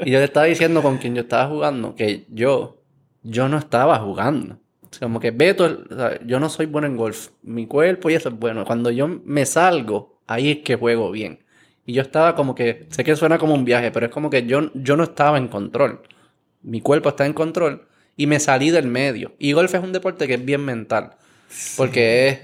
y 0.04 0.10
yo 0.10 0.18
le 0.18 0.24
estaba 0.24 0.46
diciendo 0.46 0.82
con 0.82 0.98
quien 0.98 1.14
yo 1.14 1.22
estaba 1.22 1.48
jugando 1.48 1.94
que 1.94 2.26
yo 2.28 2.78
yo 3.22 3.48
no 3.48 3.58
estaba 3.58 3.98
jugando. 3.98 4.58
Como 5.00 5.20
que 5.20 5.30
Beto, 5.30 5.84
o 5.90 5.94
sea, 5.94 6.18
yo 6.24 6.40
no 6.40 6.48
soy 6.48 6.66
bueno 6.66 6.86
en 6.86 6.96
golf. 6.96 7.30
Mi 7.42 7.66
cuerpo 7.66 8.10
y 8.10 8.14
eso 8.14 8.30
es 8.30 8.38
bueno. 8.38 8.64
Cuando 8.64 8.90
yo 8.90 9.06
me 9.08 9.44
salgo, 9.44 10.20
ahí 10.26 10.50
es 10.50 10.58
que 10.58 10.76
juego 10.76 11.10
bien. 11.10 11.44
Y 11.84 11.94
yo 11.94 12.02
estaba 12.02 12.34
como 12.34 12.54
que, 12.54 12.86
sé 12.90 13.04
que 13.04 13.16
suena 13.16 13.38
como 13.38 13.54
un 13.54 13.64
viaje, 13.64 13.90
pero 13.90 14.06
es 14.06 14.12
como 14.12 14.30
que 14.30 14.46
yo, 14.46 14.70
yo 14.74 14.96
no 14.96 15.04
estaba 15.04 15.38
en 15.38 15.48
control. 15.48 16.02
Mi 16.62 16.80
cuerpo 16.80 17.10
está 17.10 17.26
en 17.26 17.32
control 17.32 17.86
y 18.18 18.26
me 18.26 18.38
salí 18.38 18.70
del 18.70 18.86
medio. 18.86 19.34
Y 19.38 19.52
golf 19.52 19.74
es 19.74 19.82
un 19.82 19.94
deporte 19.94 20.26
que 20.26 20.34
es 20.34 20.44
bien 20.44 20.62
mental. 20.62 21.12
Porque 21.78 22.28
es, 22.28 22.38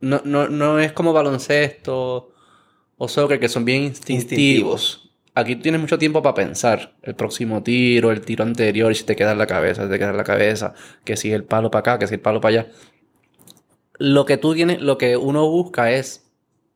no, 0.00 0.20
no, 0.26 0.48
no 0.48 0.78
es 0.78 0.92
como 0.92 1.14
baloncesto 1.14 2.34
o 2.98 3.08
soccer, 3.08 3.40
que 3.40 3.48
son 3.48 3.64
bien 3.64 3.84
instintivos. 3.84 4.20
instintivos 4.20 5.04
aquí 5.34 5.56
tienes 5.56 5.80
mucho 5.80 5.98
tiempo 5.98 6.22
para 6.22 6.34
pensar. 6.34 6.94
El 7.02 7.14
próximo 7.14 7.62
tiro, 7.62 8.10
el 8.10 8.20
tiro 8.20 8.44
anterior, 8.44 8.94
si 8.94 9.04
te 9.04 9.16
queda 9.16 9.32
en 9.32 9.38
la 9.38 9.46
cabeza, 9.46 9.84
si 9.84 9.90
te 9.90 9.98
queda 9.98 10.10
en 10.10 10.16
la 10.16 10.24
cabeza, 10.24 10.74
que 11.04 11.16
si 11.16 11.32
el 11.32 11.44
palo 11.44 11.70
para 11.70 11.80
acá, 11.80 11.98
que 11.98 12.06
si 12.06 12.14
el 12.14 12.20
palo 12.20 12.40
para 12.40 12.60
allá. 12.60 12.72
Lo 13.98 14.24
que 14.24 14.36
tú 14.36 14.54
tienes, 14.54 14.80
lo 14.80 14.98
que 14.98 15.16
uno 15.16 15.48
busca 15.48 15.92
es 15.92 16.30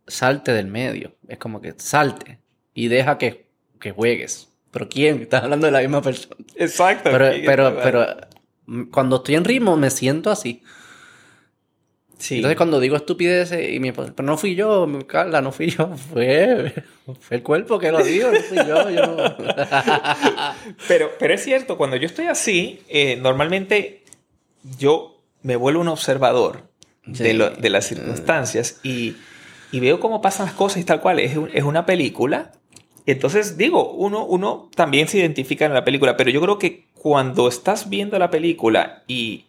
salte 0.07 0.53
del 0.53 0.67
medio. 0.67 1.17
Es 1.29 1.39
como 1.39 1.61
que 1.61 1.75
salte 1.77 2.41
y 2.75 2.89
deja 2.89 3.19
que, 3.19 3.49
que 3.81 3.93
juegues. 3.93 4.49
Pero 4.71 4.89
¿quién? 4.89 5.23
Estás 5.23 5.45
hablando 5.45 5.67
de 5.67 5.73
la 5.73 5.81
misma 5.81 6.03
persona. 6.03 6.37
Exacto. 6.55 7.11
Pero, 7.11 7.31
pero, 7.45 7.81
pero 7.83 8.17
cuando 8.91 9.17
estoy 9.17 9.37
en 9.37 9.45
ritmo 9.45 9.77
me 9.77 9.91
siento 9.91 10.31
así. 10.31 10.63
Sí. 12.19 12.37
Entonces 12.37 12.57
cuando 12.57 12.81
digo 12.81 12.97
estupideces 12.97 13.73
y 13.73 13.79
mi 13.79 13.89
esposa, 13.89 14.13
pero 14.15 14.27
no 14.27 14.37
fui 14.37 14.57
yo, 14.57 14.89
Carla, 15.07 15.41
no 15.41 15.53
fui 15.53 15.71
yo, 15.71 15.89
fue, 16.13 16.75
fue 17.21 17.37
el 17.37 17.43
cuerpo 17.45 17.79
que 17.79 17.93
lo 17.93 18.03
dijo, 18.03 18.31
no 18.31 18.41
fui 18.41 18.57
yo. 18.59 18.91
yo 18.91 19.07
no. 19.07 19.37
pero, 20.89 21.11
pero 21.19 21.35
es 21.35 21.45
cierto, 21.45 21.79
cuando 21.79 21.97
yo 21.97 22.07
estoy 22.07 22.27
así, 22.27 22.83
eh, 22.89 23.17
normalmente 23.17 24.03
yo 24.79 25.23
me 25.43 25.55
vuelvo 25.55 25.81
un 25.81 25.89
observador 25.89 26.69
sí. 27.13 27.23
de, 27.23 27.35
lo, 27.35 27.51
de, 27.51 27.71
las 27.71 27.87
circunstancias 27.87 28.81
y, 28.83 29.17
y, 29.71 29.79
veo 29.79 30.01
cómo 30.01 30.21
pasan 30.21 30.47
las 30.47 30.57
cosas 30.57 30.79
y 30.79 30.85
tal 30.85 31.01
cual. 31.01 31.21
Es, 31.21 31.37
es 31.55 31.63
una 31.63 31.87
película. 31.87 32.51
Entonces 33.07 33.57
digo, 33.57 33.93
uno, 33.93 34.27
uno 34.27 34.69
también 34.75 35.07
se 35.07 35.19
identifica 35.19 35.65
en 35.65 35.73
la 35.73 35.85
película, 35.85 36.17
pero 36.17 36.31
yo 36.31 36.41
creo 36.43 36.59
que 36.59 36.88
cuando 36.99 37.49
estás 37.49 37.89
viendo 37.89 38.19
la 38.19 38.31
película 38.31 39.05
y 39.07 39.45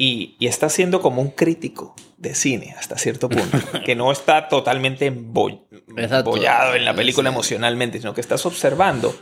y, 0.00 0.34
y 0.38 0.46
está 0.46 0.70
siendo 0.70 1.02
como 1.02 1.20
un 1.20 1.28
crítico 1.28 1.94
de 2.16 2.34
cine 2.34 2.74
hasta 2.78 2.96
cierto 2.96 3.28
punto, 3.28 3.58
que 3.84 3.94
no 3.94 4.10
está 4.10 4.48
totalmente 4.48 5.04
embollado 5.04 6.74
en 6.74 6.86
la 6.86 6.94
película 6.94 7.28
sí. 7.28 7.34
emocionalmente, 7.34 7.98
sino 7.98 8.14
que 8.14 8.22
estás 8.22 8.46
observando. 8.46 9.14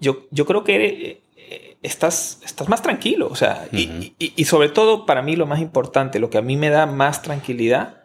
Yo, 0.00 0.28
yo 0.30 0.46
creo 0.46 0.64
que 0.64 1.20
eh, 1.36 1.76
estás, 1.82 2.40
estás 2.42 2.70
más 2.70 2.80
tranquilo, 2.80 3.28
o 3.30 3.36
sea, 3.36 3.68
uh 3.70 3.74
-huh. 3.76 3.78
y, 3.78 4.14
y, 4.18 4.32
y, 4.34 4.44
sobre 4.46 4.70
todo 4.70 5.04
para 5.04 5.20
mí 5.20 5.36
lo 5.36 5.44
más 5.44 5.60
importante, 5.60 6.20
lo 6.20 6.30
que 6.30 6.38
a 6.38 6.42
mí 6.42 6.56
me 6.56 6.70
da 6.70 6.86
más 6.86 7.20
tranquilidad 7.20 8.04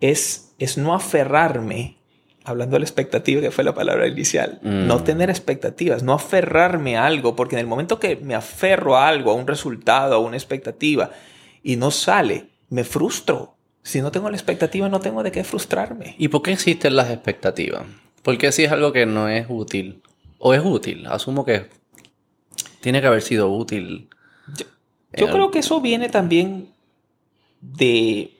es, 0.00 0.54
es 0.58 0.78
no 0.78 0.94
aferrarme 0.94 1.97
hablando 2.48 2.74
de 2.74 2.80
la 2.80 2.84
expectativa, 2.84 3.40
que 3.40 3.50
fue 3.50 3.64
la 3.64 3.74
palabra 3.74 4.06
inicial, 4.06 4.58
Mm. 4.62 4.86
no 4.86 5.02
tener 5.04 5.30
expectativas, 5.30 6.02
no 6.02 6.12
aferrarme 6.12 6.96
a 6.96 7.06
algo, 7.06 7.36
porque 7.36 7.56
en 7.56 7.60
el 7.60 7.66
momento 7.66 7.98
que 8.00 8.16
me 8.16 8.34
aferro 8.34 8.96
a 8.96 9.08
algo, 9.08 9.30
a 9.30 9.34
un 9.34 9.46
resultado, 9.46 10.14
a 10.14 10.18
una 10.18 10.36
expectativa, 10.36 11.10
y 11.62 11.76
no 11.76 11.90
sale, 11.90 12.46
me 12.70 12.84
frustro. 12.84 13.54
Si 13.82 14.00
no 14.02 14.10
tengo 14.10 14.28
la 14.28 14.36
expectativa, 14.36 14.88
no 14.88 15.00
tengo 15.00 15.22
de 15.22 15.32
qué 15.32 15.44
frustrarme. 15.44 16.14
¿Y 16.18 16.28
por 16.28 16.42
qué 16.42 16.52
existen 16.52 16.96
las 16.96 17.10
expectativas? 17.10 17.82
Porque 18.22 18.52
si 18.52 18.64
es 18.64 18.72
algo 18.72 18.92
que 18.92 19.06
no 19.06 19.28
es 19.28 19.46
útil, 19.48 20.02
o 20.38 20.54
es 20.54 20.60
útil, 20.64 21.06
asumo 21.06 21.44
que 21.44 21.66
tiene 22.80 23.00
que 23.00 23.06
haber 23.06 23.22
sido 23.22 23.50
útil. 23.50 24.08
Yo 25.14 25.30
creo 25.30 25.50
que 25.50 25.60
eso 25.60 25.80
viene 25.80 26.08
también 26.08 26.68
de... 27.60 28.34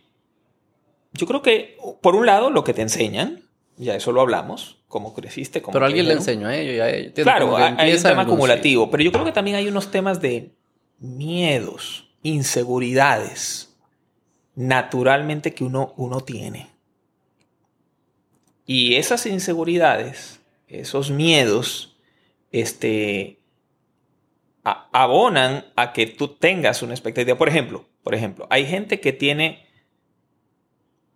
Yo 1.13 1.27
creo 1.27 1.43
que, 1.43 1.77
por 2.03 2.15
un 2.15 2.27
lado, 2.27 2.51
lo 2.51 2.63
que 2.63 2.75
te 2.75 2.83
enseñan, 2.83 3.43
ya 3.79 3.95
eso 3.95 4.13
lo 4.13 4.21
hablamos, 4.21 4.83
cómo 4.89 5.15
creciste, 5.15 5.63
cómo 5.63 5.73
Pero 5.73 5.87
alguien 5.87 6.07
le 6.09 6.15
enseñó 6.15 6.49
a 6.49 6.57
ellos 6.57 6.75
y 6.75 6.81
a. 6.81 7.13
Claro, 7.23 7.57
hay 7.57 7.91
un 7.93 8.03
tema 8.11 8.23
acumulativo, 8.23 8.91
pero 8.91 9.03
yo 9.03 9.13
creo 9.13 9.25
que 9.25 9.33
también 9.33 9.57
hay 9.57 9.69
unos 9.69 9.91
temas 9.91 10.21
de 10.21 10.53
miedos, 10.99 12.11
inseguridades, 12.23 13.77
naturalmente 14.55 15.55
que 15.55 15.65
uno, 15.65 15.95
uno 15.97 16.21
tiene. 16.21 16.71
Y 18.67 18.97
esas 18.97 19.25
inseguridades, 19.27 20.41
esos 20.67 21.11
miedos, 21.11 21.97
este, 22.53 23.39
a- 24.65 24.89
abonan 24.93 25.67
a 25.77 25.93
que 25.93 26.07
tú 26.07 26.29
tengas 26.29 26.83
una 26.83 26.93
expectativa. 26.95 27.39
Por 27.39 27.49
ejemplo, 27.49 27.89
por 28.03 28.15
ejemplo, 28.15 28.47
hay 28.51 28.67
gente 28.67 29.01
que 29.01 29.13
tiene 29.13 29.68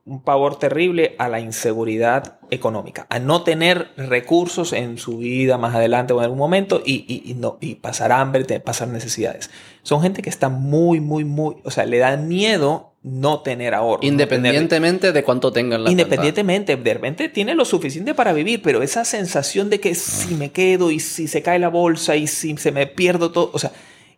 un 0.05 0.21
pavor 0.23 0.59
terrible 0.59 1.15
a 1.19 1.29
la 1.29 1.39
inseguridad 1.39 2.39
económica, 2.51 3.07
a 3.09 3.21
no 3.21 3.43
tener 3.45 3.93
recursos 3.97 4.73
en 4.73 4.99
su 4.99 5.19
vida 5.19 5.59
más 5.59 5.75
adelante 5.77 6.13
o 6.13 6.19
en 6.19 6.25
algún 6.25 6.39
momento 6.39 6.83
y, 6.85 7.05
y- 7.07 7.31
y 7.31 7.35
no, 7.35 7.57
y 7.61 7.77
pasar 7.77 8.11
hambre, 8.11 8.45
pasar 8.61 8.89
necesidades. 8.89 9.51
Son 9.83 10.03
gente 10.03 10.21
que 10.23 10.29
está 10.31 10.49
muy, 10.49 11.01
muy, 11.01 11.25
muy, 11.25 11.57
o 11.65 11.71
sea, 11.71 11.87
le 11.87 11.99
da 11.99 12.17
miedo 12.17 12.95
no 13.05 13.41
tener 13.43 13.75
ahorro. 13.75 13.95
no 13.97 14.01
tener- 14.01 14.13
Independientemente 14.13 15.13
de 15.13 15.23
cuánto 15.25 15.53
tengan 15.53 15.85
la 15.85 15.91
Independientemente, 15.91 16.77
de 16.77 16.95
repente 16.95 17.29
tiene 17.29 17.55
lo 17.55 17.65
suficiente 17.65 18.13
para 18.15 18.33
vivir, 18.33 18.61
pero 18.63 18.83
esa 18.83 19.05
sensación 19.05 19.71
de 19.71 19.79
que 19.81 19.95
si 19.95 20.35
me 20.35 20.51
quedo 20.51 20.91
y 20.91 20.99
si 20.99 21.29
se 21.29 21.43
cae 21.43 21.59
la 21.61 21.69
bolsa 21.69 22.17
y 22.17 22.27
si 22.27 22.57
se 22.57 22.73
me 22.73 22.87
pierdo 22.89 23.31
todo, 23.31 23.51
o 23.53 23.59
sea, 23.59 23.71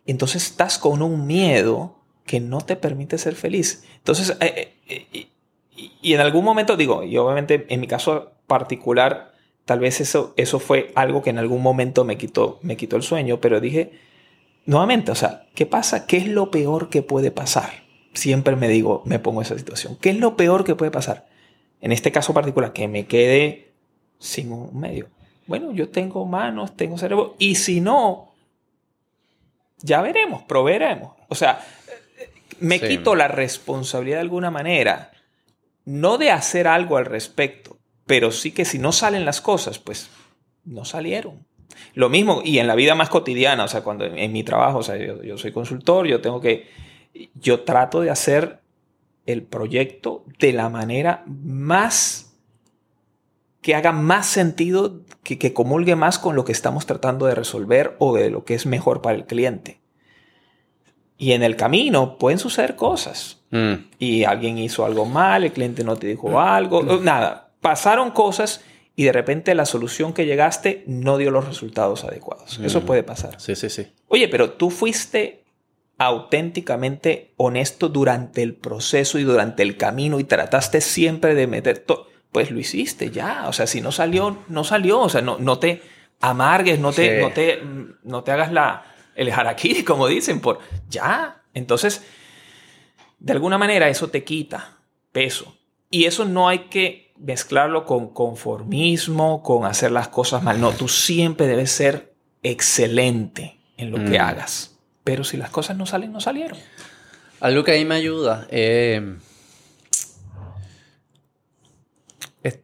entonces 0.07 0.45
estás 0.47 0.77
con 0.79 1.01
un 1.03 1.25
miedo 1.27 1.99
que 2.25 2.39
no 2.39 2.59
te 2.61 2.75
permite 2.75 3.17
ser 3.19 3.35
feliz. 3.35 3.83
Entonces, 3.97 4.35
eh, 4.39 4.73
eh, 4.87 5.27
y, 5.75 6.13
en 6.13 6.21
algún 6.21 6.45
momento, 6.45 6.77
digo, 6.77 7.03
y 7.03 7.17
obviamente 7.17 7.65
en 7.69 7.79
mi 7.79 7.87
caso 7.87 8.31
particular, 8.47 9.33
tal 9.65 9.79
vez 9.79 9.99
eso, 10.01 10.33
eso 10.37 10.59
fue 10.59 10.91
algo 10.95 11.21
que 11.21 11.29
en 11.31 11.37
algún 11.37 11.61
momento 11.61 12.05
me 12.05 12.17
quitó, 12.17 12.59
me 12.61 12.77
quitó 12.77 12.95
el 12.95 13.03
sueño, 13.03 13.41
pero 13.41 13.59
dije, 13.59 13.91
nuevamente, 14.65 15.11
o 15.11 15.15
sea, 15.15 15.47
¿qué 15.55 15.65
pasa? 15.65 16.07
¿Qué 16.07 16.17
es 16.17 16.27
lo 16.27 16.51
peor 16.51 16.89
que 16.89 17.01
puede 17.01 17.31
pasar? 17.31 17.83
Siempre 18.13 18.55
me 18.55 18.69
digo, 18.69 19.01
me 19.05 19.19
pongo 19.19 19.41
en 19.41 19.45
esa 19.45 19.57
situación. 19.57 19.97
¿Qué 19.99 20.11
es 20.11 20.17
lo 20.17 20.37
peor 20.37 20.63
que 20.63 20.75
puede 20.75 20.91
pasar? 20.91 21.27
En 21.81 21.91
este 21.91 22.11
caso 22.11 22.33
particular, 22.33 22.71
que 22.71 22.87
me 22.87 23.05
quede 23.05 23.71
sin 24.19 24.51
un 24.51 24.79
medio. 24.79 25.09
Bueno, 25.47 25.71
yo 25.73 25.89
tengo 25.89 26.25
manos, 26.25 26.75
tengo 26.75 26.97
cerebro, 26.97 27.35
y 27.37 27.55
si 27.55 27.81
no, 27.81 28.33
ya 29.79 30.01
veremos, 30.01 30.43
proveeremos. 30.43 31.13
O 31.27 31.35
sea, 31.35 31.59
me 32.59 32.79
Sí. 32.79 32.87
quito 32.87 33.15
la 33.15 33.27
responsabilidad 33.27 34.17
de 34.17 34.21
alguna 34.21 34.49
manera, 34.49 35.11
no 35.85 36.17
de 36.17 36.31
hacer 36.31 36.67
algo 36.67 36.97
al 36.97 37.05
respecto, 37.05 37.77
pero 38.05 38.31
sí 38.31 38.51
que 38.51 38.65
si 38.65 38.79
no 38.79 38.91
salen 38.91 39.25
las 39.25 39.41
cosas, 39.41 39.79
pues 39.79 40.09
no 40.65 40.85
salieron. 40.85 41.45
Lo 41.93 42.09
mismo, 42.09 42.41
y 42.43 42.59
en 42.59 42.67
la 42.67 42.75
vida 42.75 42.95
más 42.95 43.09
cotidiana, 43.09 43.63
o 43.63 43.67
sea, 43.67 43.83
cuando 43.83 44.05
en, 44.05 44.31
mi 44.31 44.43
trabajo, 44.43 44.79
o 44.79 44.83
sea, 44.83 44.97
yo, 44.97 45.21
yo 45.23 45.37
soy 45.37 45.51
consultor, 45.51 46.07
yo 46.07 46.21
tengo 46.21 46.41
que, 46.41 46.67
yo 47.35 47.61
trato 47.61 48.01
de 48.01 48.09
hacer 48.09 48.59
el 49.25 49.43
proyecto 49.43 50.23
de 50.39 50.53
la 50.53 50.69
manera 50.69 51.23
más 51.25 52.25
que 53.61 53.73
haga 53.73 53.91
más 53.91 54.27
sentido, 54.27 55.01
que, 55.23 55.39
que 55.39 55.51
comulgue 55.51 55.95
más 55.95 56.19
con 56.19 56.35
lo 56.35 56.45
que 56.45 56.51
estamos 56.51 56.85
tratando 56.85 57.25
de 57.25 57.33
resolver 57.33 57.95
o 57.97 58.15
de 58.15 58.29
lo 58.29 58.45
que 58.45 58.53
es 58.53 58.67
mejor 58.67 59.01
para 59.01 59.15
el 59.15 59.25
cliente. 59.25 59.79
Y 61.17 61.31
en 61.31 61.43
el 61.43 61.55
camino 61.55 62.17
pueden 62.17 62.39
suceder 62.39 62.75
cosas. 62.75 63.41
Mm. 63.51 63.73
Y 63.99 64.23
alguien 64.25 64.57
hizo 64.57 64.85
algo 64.85 65.05
mal, 65.05 65.43
el 65.43 65.51
cliente 65.53 65.83
no 65.83 65.95
te 65.95 66.07
dijo 66.07 66.39
algo, 66.39 66.83
nada. 67.01 67.51
Pasaron 67.61 68.11
cosas 68.11 68.61
y 68.97 69.03
de 69.05 69.11
repente 69.13 69.55
la 69.55 69.65
solución 69.65 70.13
que 70.13 70.25
llegaste 70.25 70.83
no 70.87 71.17
dio 71.17 71.31
los 71.31 71.45
resultados 71.47 72.03
adecuados. 72.03 72.59
Eso 72.63 72.81
Mm. 72.81 72.85
puede 72.85 73.03
pasar. 73.03 73.39
Sí, 73.39 73.55
sí, 73.55 73.69
sí. 73.69 73.87
Oye, 74.07 74.27
pero 74.27 74.51
tú 74.51 74.69
fuiste 74.69 75.43
auténticamente 75.97 77.33
honesto 77.37 77.89
durante 77.89 78.41
el 78.43 78.55
proceso 78.55 79.19
y 79.19 79.23
durante 79.23 79.63
el 79.63 79.77
camino 79.77 80.19
y 80.19 80.23
trataste 80.23 80.81
siempre 80.81 81.35
de 81.35 81.47
meter 81.47 81.79
todo. 81.79 82.07
Pues 82.31 82.51
lo 82.51 82.59
hiciste 82.59 83.11
ya. 83.11 83.45
O 83.47 83.53
sea, 83.53 83.67
si 83.67 83.81
no 83.81 83.91
salió, 83.91 84.37
no 84.47 84.63
salió. 84.63 84.99
O 85.01 85.09
sea, 85.09 85.21
no, 85.21 85.37
no 85.39 85.59
te 85.59 85.81
amargues, 86.21 86.79
no 86.79 86.91
te, 86.91 87.17
Sí. 87.19 87.21
no 87.23 87.31
te, 87.31 87.61
no 88.03 88.23
te 88.23 88.31
hagas 88.31 88.51
la, 88.51 88.83
el 89.15 89.31
harakiri, 89.31 89.83
como 89.83 90.07
dicen, 90.07 90.39
por 90.41 90.59
ya. 90.89 91.41
Entonces, 91.53 92.03
de 93.19 93.33
alguna 93.33 93.57
manera 93.57 93.89
eso 93.89 94.09
te 94.09 94.23
quita 94.23 94.77
peso. 95.11 95.57
Y 95.89 96.05
eso 96.05 96.25
no 96.25 96.47
hay 96.49 96.67
que 96.67 97.13
mezclarlo 97.17 97.85
con 97.85 98.09
conformismo, 98.13 99.41
con 99.41 99.65
hacer 99.65 99.91
las 99.91 100.09
cosas 100.09 100.43
mal. 100.43 100.59
No, 100.59 100.71
tú 100.73 100.87
siempre 100.89 101.47
debes 101.47 101.71
ser 101.71 102.13
excelente 102.43 103.57
en 103.77 103.91
lo 103.91 103.97
que 103.97 104.19
Mm. 104.19 104.21
hagas. 104.21 104.75
Pero 105.03 105.23
si 105.23 105.37
las 105.37 105.49
cosas 105.49 105.77
no 105.77 105.85
salen, 105.85 106.11
no 106.11 106.19
salieron. 106.19 106.57
Algo 107.39 107.63
que 107.63 107.71
ahí 107.71 107.85
me 107.85 107.95
ayuda 107.95 108.47
eh, 108.49 109.17
es- 112.43 112.59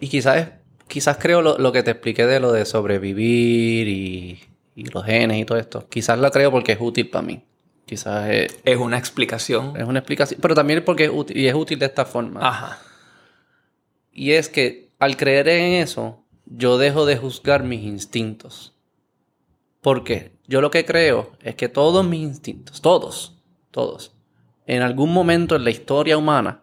y 0.00 0.08
quizás, 0.08 0.48
quizás 0.88 1.16
creo 1.18 1.42
lo, 1.42 1.58
lo 1.58 1.72
que 1.72 1.82
te 1.82 1.90
expliqué 1.90 2.26
de 2.26 2.40
lo 2.40 2.52
de 2.52 2.64
sobrevivir 2.64 3.88
y, 3.88 4.40
y 4.74 4.86
los 4.86 5.04
genes 5.04 5.38
y 5.38 5.44
todo 5.44 5.58
esto. 5.58 5.88
Quizás 5.88 6.18
lo 6.18 6.30
creo 6.30 6.50
porque 6.50 6.72
es 6.72 6.78
útil 6.80 7.08
para 7.10 7.22
mí. 7.22 7.42
Quizás 7.86 8.30
es, 8.30 8.58
Es 8.64 8.78
una 8.78 8.98
explicación. 8.98 9.76
es 9.76 9.84
una 9.84 9.98
explicación, 9.98 10.40
pero 10.40 10.54
también 10.54 10.84
porque 10.84 11.04
es 11.04 11.10
útil 11.12 11.36
y 11.36 11.46
es 11.46 11.54
útil 11.54 11.78
de 11.78 11.86
esta 11.86 12.04
forma. 12.04 12.40
Ajá. 12.46 12.78
Y 14.12 14.32
es 14.32 14.48
que 14.48 14.90
al 14.98 15.16
creer 15.16 15.48
en 15.48 15.82
eso, 15.82 16.24
yo 16.46 16.78
dejo 16.78 17.06
de 17.06 17.16
juzgar 17.16 17.64
mis 17.64 17.82
instintos. 17.82 18.74
¿Por 19.80 20.04
qué? 20.04 20.32
Yo 20.46 20.60
lo 20.60 20.70
que 20.70 20.84
creo 20.84 21.32
es 21.42 21.56
que 21.56 21.68
todos 21.68 22.06
mis 22.06 22.20
instintos, 22.20 22.80
todos, 22.80 23.36
todos, 23.70 24.14
en 24.66 24.82
algún 24.82 25.12
momento 25.12 25.56
en 25.56 25.64
la 25.64 25.70
historia 25.70 26.16
humana, 26.16 26.62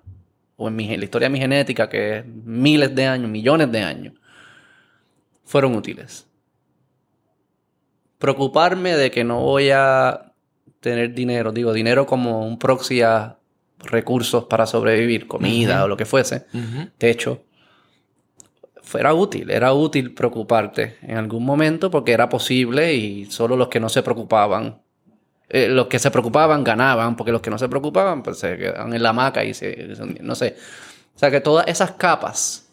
o 0.55 0.67
en, 0.67 0.75
mi, 0.75 0.93
en 0.93 0.99
la 0.99 1.05
historia 1.05 1.27
de 1.27 1.33
mi 1.33 1.39
genética, 1.39 1.89
que 1.89 2.19
es 2.19 2.25
miles 2.25 2.93
de 2.93 3.07
años, 3.07 3.29
millones 3.29 3.71
de 3.71 3.81
años, 3.81 4.13
fueron 5.43 5.75
útiles. 5.75 6.28
Preocuparme 8.19 8.95
de 8.95 9.09
que 9.09 9.23
no 9.23 9.39
voy 9.39 9.71
a 9.71 10.33
tener 10.79 11.13
dinero, 11.13 11.51
digo, 11.51 11.73
dinero 11.73 12.05
como 12.05 12.45
un 12.45 12.59
proxy 12.59 13.01
a 13.01 13.37
recursos 13.79 14.45
para 14.45 14.65
sobrevivir, 14.65 15.27
comida 15.27 15.83
o 15.83 15.87
lo 15.87 15.97
que 15.97 16.05
fuese, 16.05 16.45
techo, 16.97 17.43
fuera 18.81 19.13
útil. 19.13 19.49
Era 19.51 19.73
útil 19.73 20.13
preocuparte 20.13 20.97
en 21.01 21.17
algún 21.17 21.45
momento 21.45 21.89
porque 21.89 22.11
era 22.11 22.27
posible 22.27 22.93
y 22.93 23.25
solo 23.25 23.55
los 23.55 23.69
que 23.69 23.79
no 23.79 23.89
se 23.89 24.03
preocupaban, 24.03 24.81
eh, 25.47 25.67
los 25.69 25.87
que 25.87 25.99
se 25.99 26.11
preocupaban 26.11 26.63
ganaban, 26.63 27.15
porque 27.15 27.31
los 27.31 27.41
que 27.41 27.49
no 27.49 27.57
se 27.57 27.69
preocupaban 27.69 28.23
pues 28.23 28.39
se 28.39 28.57
quedaban 28.57 28.93
en 28.93 29.01
la 29.01 29.09
hamaca 29.09 29.43
y 29.43 29.53
se, 29.53 29.95
no 30.21 30.35
sé. 30.35 30.55
O 31.15 31.19
sea 31.19 31.31
que 31.31 31.41
todas 31.41 31.67
esas 31.67 31.91
capas 31.91 32.68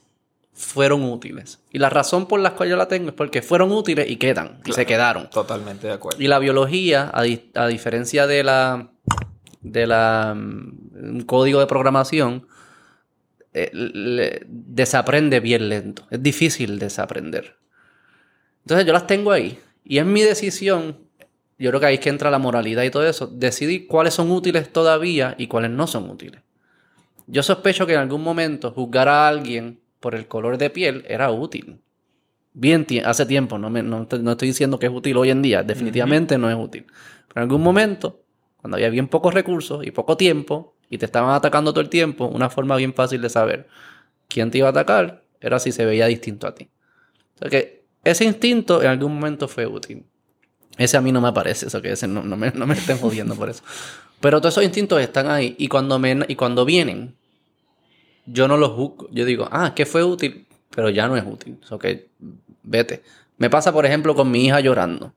fueron 0.59 1.05
útiles. 1.05 1.61
Y 1.71 1.79
la 1.79 1.91
razón 1.91 2.27
por 2.27 2.41
la 2.41 2.55
cual 2.55 2.71
yo 2.71 2.77
la 2.77 2.89
tengo 2.89 3.09
es 3.11 3.15
porque 3.15 3.43
fueron 3.43 3.71
útiles 3.73 4.09
y 4.09 4.17
quedan, 4.17 4.59
y 4.65 4.73
se 4.73 4.87
quedaron. 4.87 5.29
Totalmente 5.31 5.87
de 5.87 5.93
acuerdo. 5.93 6.21
Y 6.23 6.29
la 6.29 6.39
biología, 6.39 7.11
a, 7.13 7.23
di- 7.23 7.51
a 7.55 7.67
diferencia 7.67 8.27
de 8.27 8.43
la 8.43 8.89
de 9.61 9.87
la 9.87 10.35
mm, 10.37 11.21
código 11.27 11.61
de 11.61 11.67
programación, 11.67 12.47
eh, 13.53 13.71
le- 13.73 14.43
desaprende 14.47 15.41
bien 15.41 15.69
lento. 15.69 16.07
Es 16.11 16.23
difícil 16.23 16.79
desaprender. 16.79 17.57
Entonces 18.65 18.87
yo 18.87 18.93
las 18.93 19.07
tengo 19.07 19.33
ahí. 19.33 19.59
Y 19.85 19.99
es 19.99 20.07
mi 20.07 20.23
decisión, 20.23 20.97
yo 21.59 21.71
creo 21.71 21.81
que 21.81 21.87
ahí 21.87 21.95
es 21.95 22.01
que 22.01 22.09
entra 22.09 22.31
la 22.31 22.39
moralidad 22.39 22.83
y 22.83 22.91
todo 22.91 23.07
eso, 23.07 23.27
decidir 23.27 23.87
cuáles 23.87 24.15
son 24.15 24.31
útiles 24.31 24.73
todavía 24.73 25.35
y 25.39 25.47
cuáles 25.49 25.71
no 25.71 25.87
son 25.87 26.09
útiles. 26.11 26.41
Yo 27.27 27.43
sospecho 27.43 27.87
que 27.87 27.95
en 27.95 28.01
algún 28.01 28.23
momento 28.23 28.71
juzgar 28.73 29.09
a 29.09 29.27
alguien 29.29 29.81
por 30.01 30.15
el 30.15 30.27
color 30.29 30.59
de 30.59 30.71
piel 30.71 31.05
era 31.09 31.31
útil. 31.31 31.81
Bien 32.53 32.87
tie- 32.87 33.03
hace 33.05 33.27
tiempo, 33.27 33.59
no, 33.59 33.69
me- 33.71 33.83
no 33.83 34.07
no 34.11 34.31
estoy 34.33 34.49
diciendo 34.49 34.79
que 34.79 34.87
es 34.87 34.93
útil 34.93 35.17
hoy 35.17 35.31
en 35.31 35.43
día, 35.43 35.63
definitivamente 35.63 36.39
no 36.39 36.51
es 36.51 36.57
útil. 36.57 36.87
Pero 37.29 37.37
en 37.37 37.43
algún 37.43 37.63
momento, 37.63 38.23
cuando 38.57 38.77
había 38.77 38.89
bien 38.91 39.09
pocos 39.09 39.35
recursos 39.35 39.87
y 39.87 39.91
poco 39.91 40.17
tiempo, 40.17 40.75
y 40.89 40.99
te 40.99 41.05
estaban 41.07 41.35
atacando 41.35 41.73
todo 41.73 41.81
el 41.83 41.89
tiempo, 41.91 42.27
una 42.27 42.49
forma 42.49 42.77
bien 42.77 42.95
fácil 42.95 43.21
de 43.21 43.29
saber 43.29 43.69
quién 44.29 44.51
te 44.51 44.59
iba 44.59 44.69
a 44.69 44.71
atacar 44.71 45.25
era 45.41 45.59
si 45.59 45.73
se 45.73 45.85
veía 45.85 46.07
distinto 46.07 46.47
a 46.47 46.55
ti. 46.55 46.69
O 47.35 47.39
sea 47.41 47.51
que 47.51 47.85
ese 48.05 48.25
instinto 48.25 48.81
en 48.83 48.89
algún 48.89 49.15
momento 49.15 49.49
fue 49.49 49.67
útil. 49.67 50.07
Ese 50.79 50.97
a 50.97 51.01
mí 51.01 51.11
no 51.13 51.21
me 51.21 51.33
parece, 51.33 51.67
eso 51.67 51.83
que 51.83 51.91
ese 51.93 52.07
no, 52.07 52.23
no, 52.23 52.37
me, 52.37 52.51
no 52.53 52.67
me 52.67 52.75
estén 52.75 52.99
jodiendo 52.99 53.35
por 53.35 53.51
eso. 53.51 53.63
Pero 54.21 54.41
todos 54.41 54.55
esos 54.55 54.65
instintos 54.65 55.01
están 55.01 55.29
ahí 55.31 55.55
y 55.59 55.69
cuando, 55.69 55.99
me, 55.99 56.19
y 56.29 56.37
cuando 56.37 56.65
vienen, 56.65 57.17
yo 58.27 58.49
no 58.49 58.57
los 58.57 58.77
busco. 58.77 59.09
Yo 59.11 59.25
digo, 59.25 59.49
ah, 59.51 59.75
que 59.75 59.87
fue 59.87 60.05
útil, 60.05 60.47
pero 60.71 60.91
ya 60.91 61.09
no 61.09 61.17
es 61.17 61.25
útil. 61.25 61.59
O 61.71 61.79
que 61.79 62.09
vete. 62.63 63.03
Me 63.39 63.51
pasa, 63.51 63.73
por 63.73 63.87
ejemplo, 63.87 64.15
con 64.15 64.31
mi 64.31 64.47
hija 64.47 64.61
llorando. 64.61 65.13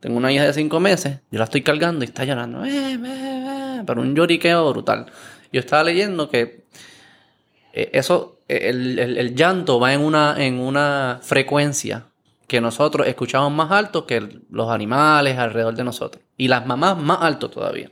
Tengo 0.00 0.16
una 0.16 0.32
hija 0.32 0.44
de 0.44 0.52
cinco 0.54 0.80
meses, 0.80 1.20
yo 1.30 1.38
la 1.38 1.44
estoy 1.44 1.62
cargando 1.62 2.04
y 2.04 2.08
está 2.08 2.24
llorando. 2.24 2.64
Eh, 2.64 2.98
eh, 3.04 3.82
pero 3.86 4.00
un 4.00 4.14
lloriqueo 4.14 4.70
brutal. 4.70 5.06
Yo 5.52 5.60
estaba 5.60 5.84
leyendo 5.84 6.30
que 6.30 6.64
eh, 7.74 7.90
eso, 7.92 8.38
el, 8.48 8.98
el, 8.98 9.34
llanto 9.34 9.78
va 9.78 9.92
en 9.92 10.00
una, 10.00 10.36
en 10.38 10.58
una 10.58 11.20
frecuencia 11.22 12.06
que 12.46 12.60
nosotros 12.62 13.06
escuchamos 13.06 13.52
más 13.52 13.70
alto 13.70 14.06
que 14.06 14.40
los 14.50 14.70
animales 14.70 15.38
alrededor 15.38 15.74
de 15.74 15.84
nosotros. 15.84 16.24
Y 16.36 16.48
las 16.48 16.66
mamás 16.66 16.98
más 16.98 17.18
alto 17.20 17.50
todavía. 17.50 17.90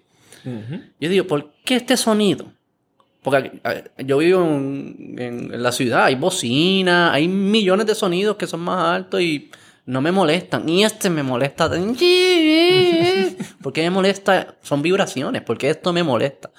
Yo 0.98 1.10
digo, 1.10 1.26
¿por 1.26 1.52
qué 1.64 1.76
este 1.76 1.98
sonido? 1.98 2.46
Porque 3.22 3.60
yo 3.98 4.18
vivo 4.18 4.44
en, 4.44 5.62
la 5.62 5.72
ciudad, 5.72 6.04
hay 6.04 6.14
bocina, 6.14 7.12
hay 7.12 7.28
millones 7.28 7.86
de 7.86 7.94
sonidos 7.94 8.36
que 8.36 8.46
son 8.46 8.60
más 8.60 8.96
altos 8.96 9.20
y 9.20 9.50
no 9.86 10.00
me 10.00 10.12
molestan. 10.12 10.68
Y 10.68 10.84
este 10.84 11.10
me 11.10 11.22
molesta. 11.22 11.68
¿Por 11.68 11.96
qué 13.72 13.82
me 13.82 13.90
molesta? 13.90 14.56
Son 14.62 14.82
vibraciones. 14.82 15.42
¿Por 15.42 15.58
qué 15.58 15.70
esto 15.70 15.92
me 15.92 16.02
molesta? 16.02 16.50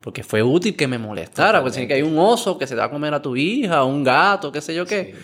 Porque 0.00 0.22
fue 0.22 0.42
útil 0.42 0.76
que 0.76 0.86
me 0.86 0.98
molestara. 0.98 1.60
Porque 1.60 1.80
si 1.80 1.88
que 1.88 1.94
hay 1.94 2.02
un 2.02 2.18
oso 2.18 2.56
que 2.56 2.66
se 2.66 2.76
va 2.76 2.84
a 2.84 2.90
comer 2.90 3.12
a 3.12 3.20
tu 3.20 3.34
hija, 3.34 3.82
un 3.84 4.04
gato, 4.04 4.52
qué 4.52 4.60
sé 4.60 4.74
yo 4.74 4.86
qué. 4.86 5.14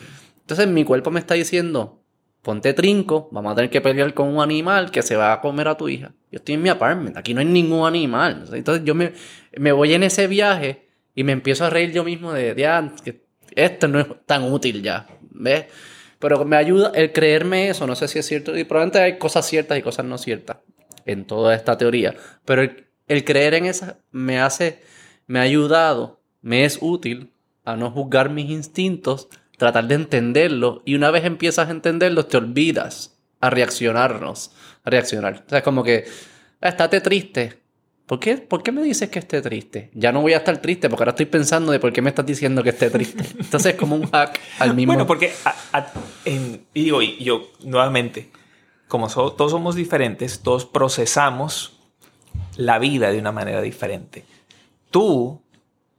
Entonces 0.40 0.66
mi 0.66 0.84
cuerpo 0.84 1.10
me 1.10 1.20
está 1.20 1.34
diciendo, 1.34 2.01
ponte 2.42 2.74
trinco, 2.74 3.28
vamos 3.30 3.52
a 3.52 3.54
tener 3.54 3.70
que 3.70 3.80
pelear 3.80 4.12
con 4.14 4.28
un 4.28 4.42
animal 4.42 4.90
que 4.90 5.02
se 5.02 5.16
va 5.16 5.32
a 5.32 5.40
comer 5.40 5.68
a 5.68 5.76
tu 5.76 5.88
hija. 5.88 6.12
Yo 6.30 6.38
estoy 6.38 6.56
en 6.56 6.62
mi 6.62 6.68
apartment, 6.68 7.16
aquí 7.16 7.34
no 7.34 7.40
hay 7.40 7.46
ningún 7.46 7.86
animal. 7.86 8.44
Entonces 8.52 8.84
yo 8.84 8.94
me, 8.94 9.12
me 9.56 9.72
voy 9.72 9.94
en 9.94 10.02
ese 10.02 10.26
viaje 10.26 10.88
y 11.14 11.24
me 11.24 11.32
empiezo 11.32 11.64
a 11.64 11.70
reír 11.70 11.92
yo 11.92 12.04
mismo 12.04 12.32
de, 12.32 12.54
de 12.54 12.90
que 13.04 13.22
esto 13.54 13.88
no 13.88 14.00
es 14.00 14.06
tan 14.26 14.50
útil 14.50 14.82
ya, 14.82 15.06
¿ves? 15.30 15.66
Pero 16.18 16.44
me 16.44 16.56
ayuda 16.56 16.92
el 16.94 17.12
creerme 17.12 17.68
eso, 17.68 17.86
no 17.86 17.94
sé 17.94 18.08
si 18.08 18.18
es 18.18 18.26
cierto, 18.26 18.56
y 18.56 18.64
probablemente 18.64 19.00
hay 19.00 19.18
cosas 19.18 19.46
ciertas 19.46 19.78
y 19.78 19.82
cosas 19.82 20.04
no 20.04 20.18
ciertas 20.18 20.58
en 21.04 21.24
toda 21.24 21.54
esta 21.54 21.76
teoría, 21.76 22.14
pero 22.44 22.62
el, 22.62 23.24
creer 23.24 23.54
en 23.54 23.66
esa 23.66 23.98
me 24.12 24.40
hace, 24.40 24.80
me 25.26 25.40
ha 25.40 25.42
ayudado, 25.42 26.20
me 26.40 26.64
es 26.64 26.78
útil 26.80 27.32
a 27.64 27.76
no 27.76 27.90
juzgar 27.90 28.30
mis 28.30 28.50
instintos 28.50 29.28
tratar 29.56 29.86
de 29.86 29.94
entenderlo 29.94 30.82
y 30.84 30.94
una 30.94 31.10
vez 31.10 31.24
empiezas 31.24 31.68
a 31.68 31.70
entenderlo 31.70 32.26
te 32.26 32.36
olvidas 32.36 33.18
a 33.40 33.50
reaccionarnos, 33.50 34.52
a 34.84 34.90
reaccionar. 34.90 35.44
O 35.46 35.48
sea, 35.48 35.58
es 35.58 35.64
como 35.64 35.82
que, 35.82 36.04
ah, 36.60 36.68
estate 36.68 37.00
triste. 37.00 37.60
¿Por 38.06 38.20
qué, 38.20 38.36
¿Por 38.36 38.62
qué 38.62 38.72
me 38.72 38.82
dices 38.82 39.10
que 39.10 39.18
esté 39.18 39.40
triste? 39.42 39.90
Ya 39.94 40.12
no 40.12 40.20
voy 40.20 40.32
a 40.32 40.38
estar 40.38 40.56
triste 40.58 40.88
porque 40.88 41.02
ahora 41.02 41.10
estoy 41.10 41.26
pensando 41.26 41.72
de 41.72 41.80
por 41.80 41.92
qué 41.92 42.02
me 42.02 42.10
estás 42.10 42.26
diciendo 42.26 42.62
que 42.62 42.70
esté 42.70 42.90
triste. 42.90 43.24
Entonces 43.38 43.74
es 43.74 43.78
como 43.78 43.96
un 43.96 44.10
hack 44.10 44.38
al 44.58 44.74
mismo. 44.74 44.92
Bueno, 44.92 45.06
porque, 45.06 45.32
y 46.74 46.82
digo, 46.82 47.02
y 47.02 47.22
yo 47.22 47.48
nuevamente, 47.64 48.30
como 48.88 49.08
todos 49.08 49.50
somos 49.50 49.74
diferentes, 49.74 50.40
todos 50.40 50.66
procesamos 50.66 51.80
la 52.56 52.78
vida 52.78 53.10
de 53.10 53.18
una 53.18 53.32
manera 53.32 53.60
diferente. 53.60 54.24
Tú 54.90 55.40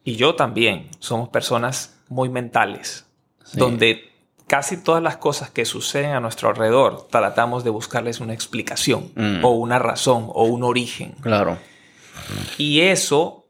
y 0.04 0.16
yo 0.16 0.36
también 0.36 0.89
somos 0.99 1.30
personas 1.30 1.97
muy 2.10 2.30
mentales 2.30 3.06
donde 3.54 4.12
casi 4.47 4.78
todas 4.78 5.01
las 5.01 5.18
cosas 5.18 5.49
que 5.49 5.66
suceden 5.66 6.12
a 6.12 6.20
nuestro 6.20 6.49
alrededor 6.49 7.08
tratamos 7.10 7.64
de 7.64 7.70
buscarles 7.70 8.20
una 8.20 8.34
explicación 8.34 9.12
mm. 9.16 9.43
o 9.43 9.51
una 9.51 9.80
razón 9.80 10.28
o 10.30 10.45
un 10.45 10.64
origen. 10.64 11.14
Claro. 11.22 11.58
Y 12.58 12.82
eso, 12.82 13.47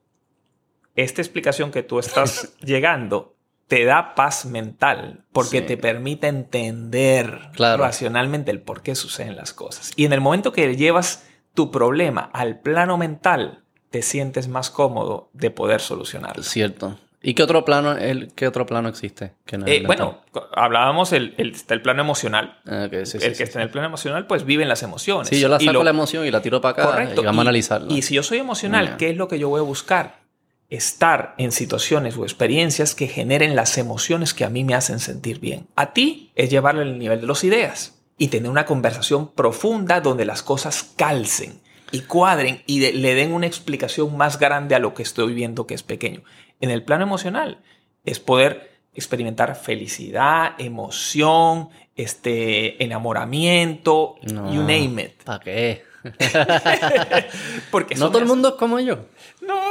esta 0.95 1.21
explicación 1.21 1.71
que 1.71 1.83
tú 1.83 1.99
estás 1.99 2.53
llegando, 2.61 3.35
te 3.67 3.85
da 3.85 4.13
paz 4.15 4.45
mental 4.45 5.25
porque 5.31 5.61
te 5.61 5.77
permite 5.77 6.27
entender 6.27 7.39
racionalmente 7.57 8.51
el 8.51 8.61
por 8.61 8.81
qué 8.81 8.95
suceden 8.95 9.35
las 9.35 9.53
cosas. 9.53 9.91
Y 9.95 10.05
en 10.05 10.13
el 10.13 10.21
momento 10.21 10.51
que 10.51 10.75
llevas 10.75 11.25
tu 11.53 11.71
problema 11.71 12.29
al 12.33 12.59
plano 12.59 12.97
mental, 12.97 13.63
te 13.89 14.01
sientes 14.01 14.47
más 14.47 14.69
cómodo 14.69 15.29
de 15.33 15.51
poder 15.51 15.81
solucionarlo. 15.81 16.43
Cierto. 16.43 16.97
¿Y 17.25 17.35
qué 17.35 17.43
otro 17.43 17.63
plano, 17.63 17.93
el, 17.93 18.33
qué 18.33 18.47
otro 18.47 18.65
plano 18.65 18.89
existe? 18.89 19.31
Eh, 19.65 19.83
bueno, 19.85 20.21
hablábamos, 20.53 21.13
el, 21.13 21.33
el, 21.37 21.51
está 21.51 21.73
el 21.73 21.81
plano 21.81 22.01
emocional. 22.01 22.59
Ah, 22.67 22.83
el 22.83 22.89
que 22.89 23.43
está 23.43 23.59
en 23.59 23.63
el 23.63 23.69
plano 23.69 23.87
emocional, 23.87 24.27
pues 24.27 24.43
vive 24.43 24.63
en 24.63 24.69
las 24.69 24.83
emociones. 24.83 25.29
Sí, 25.29 25.39
yo 25.39 25.47
la 25.47 25.57
saco 25.57 25.83
la 25.85 25.89
emoción 25.89 26.25
y 26.25 26.31
la 26.31 26.41
tiro 26.41 26.59
para 26.59 26.83
acá 26.83 27.13
y 27.13 27.15
vamos 27.15 27.37
a 27.39 27.41
analizarla. 27.41 27.93
Y 27.93 28.01
si 28.01 28.15
yo 28.15 28.23
soy 28.23 28.39
emocional, 28.39 28.97
¿qué 28.97 29.09
es 29.09 29.17
lo 29.17 29.29
que 29.29 29.39
yo 29.39 29.47
voy 29.47 29.59
a 29.59 29.63
buscar? 29.63 30.21
Estar 30.69 31.33
en 31.37 31.53
situaciones 31.53 32.17
o 32.17 32.23
experiencias 32.23 32.93
que 32.93 33.07
generen 33.07 33.55
las 33.55 33.77
emociones 33.77 34.33
que 34.33 34.43
a 34.43 34.49
mí 34.49 34.65
me 34.65 34.75
hacen 34.75 34.99
sentir 34.99 35.39
bien. 35.39 35.67
A 35.75 35.93
ti 35.93 36.31
es 36.35 36.49
llevarle 36.49 36.81
el 36.81 36.99
nivel 36.99 37.21
de 37.21 37.27
las 37.27 37.43
ideas 37.45 38.01
y 38.17 38.27
tener 38.27 38.51
una 38.51 38.65
conversación 38.65 39.31
profunda 39.31 40.01
donde 40.01 40.25
las 40.25 40.43
cosas 40.43 40.91
calcen 40.97 41.61
y 41.91 42.01
cuadren 42.01 42.63
y 42.65 42.91
le 42.91 43.15
den 43.15 43.31
una 43.31 43.45
explicación 43.45 44.17
más 44.17 44.39
grande 44.39 44.75
a 44.75 44.79
lo 44.79 44.93
que 44.93 45.03
estoy 45.03 45.33
viendo 45.33 45.67
que 45.67 45.75
es 45.75 45.83
pequeño 45.83 46.23
en 46.63 46.71
el 46.71 46.81
plano 46.81 47.03
emocional 47.03 47.57
es 48.05 48.21
poder 48.21 48.71
experimentar 48.95 49.55
felicidad, 49.57 50.53
emoción, 50.57 51.69
este, 51.97 52.81
enamoramiento, 52.81 54.15
you 54.21 54.61
name 54.61 55.03
it. 55.03 55.23
¿Para 55.25 55.39
qué? 55.39 55.83
Porque 57.71 57.95
no 57.95 58.07
todo 58.07 58.19
el 58.19 58.25
mundo 58.25 58.49
es 58.49 58.55
como 58.55 58.79
yo. 58.79 59.07
No. 59.41 59.61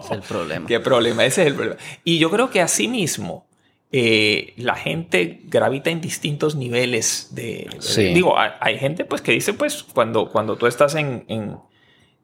es 0.00 0.10
el 0.10 0.22
problema. 0.22 0.66
¿Qué 0.66 0.80
problema? 0.80 1.26
Ese 1.26 1.42
es 1.42 1.48
el 1.48 1.54
problema. 1.54 1.78
Y 2.02 2.18
yo 2.18 2.30
creo 2.30 2.48
que 2.48 2.62
así 2.62 2.88
mismo 2.88 3.46
eh, 3.90 4.54
la 4.56 4.74
gente 4.74 5.40
gravita 5.44 5.90
en 5.90 6.00
distintos 6.00 6.54
niveles 6.54 7.28
de... 7.34 7.68
Digo, 8.14 8.36
hay, 8.38 8.78
gente 8.78 9.04
pues 9.04 9.20
que 9.20 9.32
dice 9.32 9.52
pues 9.52 9.82
cuando, 9.82 10.30
cuando 10.30 10.56
tú 10.56 10.66
estás 10.66 10.94
en 10.94 11.26
en 11.28 11.58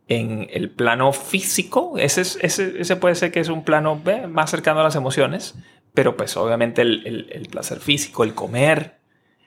el 0.09 0.71
plano 0.71 1.13
físico, 1.13 1.95
ese, 1.99 2.23
ese, 2.23 2.81
ese 2.81 2.97
puede 2.97 3.15
ser 3.15 3.31
que 3.31 3.41
es 3.41 3.49
un 3.49 3.63
plano 3.63 4.01
más 4.29 4.51
cercano 4.51 4.81
a 4.81 4.85
las 4.85 4.97
emociones, 4.97 5.55
pero 5.93 6.17
pues 6.17 6.37
obviamente 6.37 6.81
el, 6.83 7.49
placer 7.51 7.81
físico, 7.81 8.25
el 8.25 8.35
comer, 8.35 8.99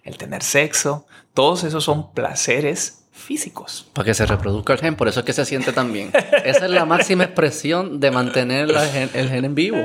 el 0.04 0.18
tener 0.18 0.44
sexo, 0.44 1.08
todos 1.34 1.64
esos 1.64 1.84
son 1.84 2.14
placeres 2.14 3.06
físicos. 3.12 3.90
Para 3.94 4.06
que 4.06 4.14
se 4.14 4.26
reproduzca 4.26 4.74
el 4.74 4.80
gen, 4.80 4.96
por 4.96 5.08
eso 5.08 5.22
es 5.22 5.26
que 5.26 5.34
se 5.34 5.46
siente 5.46 5.74
tan 5.74 5.92
bien. 5.94 6.12
Esa 6.46 6.66
es 6.66 6.72
la 6.72 6.86
máxima 6.86 7.24
expresión 7.24 8.00
de 8.00 8.12
mantener 8.12 8.70
el 8.70 9.30
gen 9.30 9.46
en 9.46 9.56
vivo. 9.56 9.78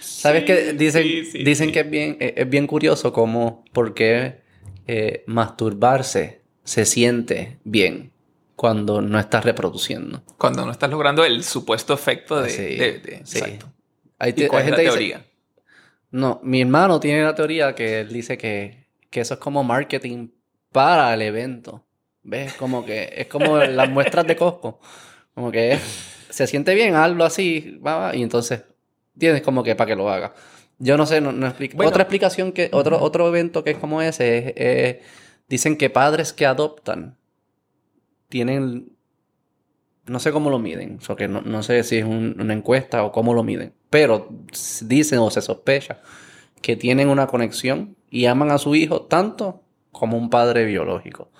¿Sabes 0.00 0.44
qué? 0.44 0.72
Dicen, 0.72 1.04
dicen 1.44 1.72
que 1.72 1.80
es 1.80 1.90
bien, 1.90 2.16
es 2.20 2.48
bien 2.50 2.66
curioso 2.66 3.12
cómo, 3.12 3.64
por 3.72 3.94
qué 3.94 4.40
eh, 4.86 5.24
masturbarse 5.26 6.42
se 6.64 6.84
siente 6.84 7.58
bien 7.64 8.12
cuando 8.56 9.02
no 9.02 9.20
estás 9.20 9.44
reproduciendo. 9.44 10.22
Cuando 10.38 10.64
no 10.64 10.72
estás 10.72 10.90
logrando 10.90 11.24
el 11.24 11.44
supuesto 11.44 11.92
efecto 11.94 12.40
de... 12.40 12.50
Sí, 12.50 13.12
Exacto. 13.12 13.72
Hay, 14.18 14.32
gente 14.32 14.82
teoría? 14.82 15.24
no, 16.10 16.40
mi 16.42 16.62
hermano 16.62 16.98
tiene 16.98 17.22
la 17.22 17.34
teoría 17.34 17.74
que 17.74 18.00
él 18.00 18.08
dice 18.08 18.38
que, 18.38 18.86
eso 19.12 19.34
es 19.34 19.40
como 19.40 19.64
marketing 19.64 20.28
para 20.72 21.14
el 21.14 21.22
evento. 21.22 21.82
¿Ves? 22.22 22.52
Como 22.54 22.84
que 22.84 23.14
es 23.16 23.28
como 23.28 23.56
las 23.56 23.88
muestras 23.88 24.26
de 24.26 24.36
Costco. 24.36 24.78
Como 25.34 25.50
que 25.50 25.78
se 26.28 26.46
siente 26.46 26.74
bien, 26.74 26.94
hazlo 26.94 27.24
así, 27.24 27.78
va, 27.86 28.14
y 28.14 28.22
entonces 28.22 28.64
tienes 29.16 29.40
como 29.40 29.62
que 29.62 29.74
para 29.74 29.88
que 29.88 29.96
lo 29.96 30.10
haga. 30.10 30.34
Yo 30.78 30.98
no 30.98 31.06
sé, 31.06 31.22
no, 31.22 31.32
no 31.32 31.54
Otra 31.78 32.02
explicación 32.02 32.52
que, 32.52 32.68
otro, 32.72 33.00
otro 33.00 33.26
evento 33.28 33.64
que 33.64 33.70
es 33.70 33.78
como 33.78 34.02
ese, 34.02 34.52
es, 34.56 34.96
dicen 35.48 35.78
que 35.78 35.88
padres 35.88 36.34
que 36.34 36.44
adoptan 36.44 37.16
tienen, 38.28 38.92
no 40.06 40.20
sé 40.20 40.32
cómo 40.32 40.50
lo 40.50 40.58
miden, 40.58 40.98
o 41.08 41.16
que 41.16 41.28
no, 41.28 41.62
sé 41.62 41.82
si 41.82 41.98
es 41.98 42.04
una 42.04 42.54
encuesta 42.54 43.04
o 43.04 43.12
cómo 43.12 43.34
lo 43.34 43.42
miden, 43.42 43.72
pero 43.90 44.28
dicen 44.82 45.18
o 45.18 45.30
se 45.30 45.42
sospecha 45.42 46.00
que 46.62 46.76
tienen 46.76 47.08
una 47.08 47.26
conexión 47.26 47.96
y 48.10 48.26
aman 48.26 48.50
a 48.50 48.58
su 48.58 48.74
hijo 48.74 49.02
tanto 49.02 49.62
como 49.92 50.16
un 50.16 50.30
padre 50.30 50.64
biológico. 50.64 51.30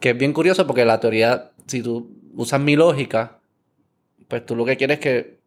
Que 0.00 0.10
es 0.10 0.18
bien 0.18 0.32
curioso 0.32 0.66
porque 0.66 0.84
la 0.84 1.00
teoría, 1.00 1.50
si 1.66 1.82
tú 1.82 2.10
usas 2.34 2.60
mi 2.60 2.76
lógica, 2.76 3.40
pues 4.28 4.46
tú 4.46 4.54
lo 4.54 4.64
que 4.64 4.76
quieres 4.76 4.98
es 4.98 5.02
que 5.02 5.38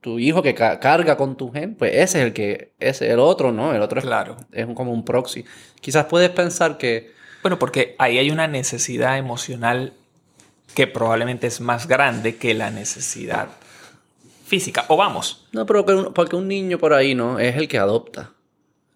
tu, 0.00 0.18
hijo 0.18 0.42
que 0.42 0.54
carga 0.54 1.16
con 1.16 1.36
tu 1.36 1.50
gen, 1.52 1.76
pues 1.76 1.92
ese 1.94 2.18
es 2.18 2.26
el 2.26 2.32
que, 2.32 2.72
ese, 2.80 3.10
el 3.10 3.20
otro, 3.20 3.52
¿no? 3.52 3.74
El 3.74 3.82
otro 3.82 4.00
es, 4.00 4.04
claro. 4.04 4.36
es 4.50 4.66
como 4.74 4.92
un 4.92 5.04
proxy. 5.04 5.44
Quizás 5.80 6.06
puedes 6.06 6.30
pensar 6.30 6.78
que 6.78 7.11
bueno, 7.42 7.58
porque 7.58 7.94
ahí 7.98 8.18
hay 8.18 8.30
una 8.30 8.46
necesidad 8.48 9.18
emocional 9.18 9.92
que 10.74 10.86
probablemente 10.86 11.46
es 11.46 11.60
más 11.60 11.86
grande 11.88 12.36
que 12.36 12.54
la 12.54 12.70
necesidad 12.70 13.48
física. 14.46 14.84
O 14.88 14.96
vamos. 14.96 15.46
No, 15.52 15.66
pero 15.66 15.84
que 15.84 15.92
un- 15.94 16.12
porque 16.14 16.36
un 16.36 16.48
niño 16.48 16.78
por 16.78 16.94
ahí, 16.94 17.14
¿no? 17.14 17.38
Es 17.38 17.56
el 17.56 17.68
que 17.68 17.78
adopta. 17.78 18.32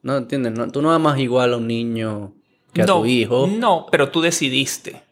¿No 0.02 0.16
entiendes? 0.16 0.52
No, 0.52 0.70
tú 0.70 0.82
no 0.82 0.92
amas 0.92 1.18
igual 1.18 1.54
a 1.54 1.56
un 1.56 1.66
niño 1.66 2.32
que 2.72 2.82
a 2.82 2.86
no, 2.86 3.00
tu 3.00 3.06
hijo. 3.06 3.46
No, 3.46 3.86
pero 3.90 4.10
tú 4.10 4.20
decidiste. 4.20 5.02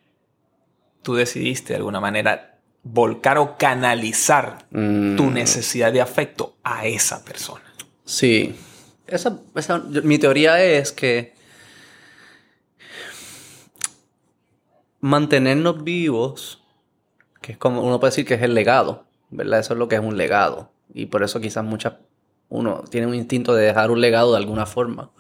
Tú 1.03 1.15
decidiste 1.15 1.73
de 1.73 1.79
alguna 1.79 2.01
manera 2.01 2.59
volcar 2.83 3.39
o 3.39 3.57
canalizar 3.57 4.67
Mm, 4.71 5.17
tu 5.17 5.31
necesidad 5.31 5.93
de 5.93 6.01
afecto 6.01 6.57
a 6.63 6.87
esa 6.87 7.25
persona. 7.25 7.65
Sí. 8.05 8.55
Esa, 9.07 9.39
esa- 9.55 9.79
mi 9.79 10.19
teoría 10.19 10.63
es 10.63 10.93
que 10.93 11.34
mantenernos 15.05 15.85
vivos, 15.85 16.63
que 17.43 17.53
es 17.53 17.59
como 17.59 17.83
uno 17.83 18.01
puede 18.01 18.13
decir 18.13 18.25
que 18.25 18.33
es 18.33 18.43
el 18.43 18.55
legado, 18.55 19.05
¿verdad? 19.29 19.61
Eso 19.61 19.75
es 19.75 19.79
lo 19.79 19.87
que 19.87 19.97
es 19.97 20.01
un 20.01 20.17
legado. 20.17 20.71
Y 20.95 21.07
por 21.07 21.23
eso 21.23 21.43
quizás 21.43 21.63
muchas, 21.63 21.97
uno 22.49 22.85
tiene 22.89 23.07
un 23.07 23.15
instinto 23.15 23.55
de 23.55 23.67
dejar 23.67 23.91
un 23.91 24.01
legado 24.01 24.33
de 24.33 24.39
alguna 24.39 24.65
forma. 24.65 25.11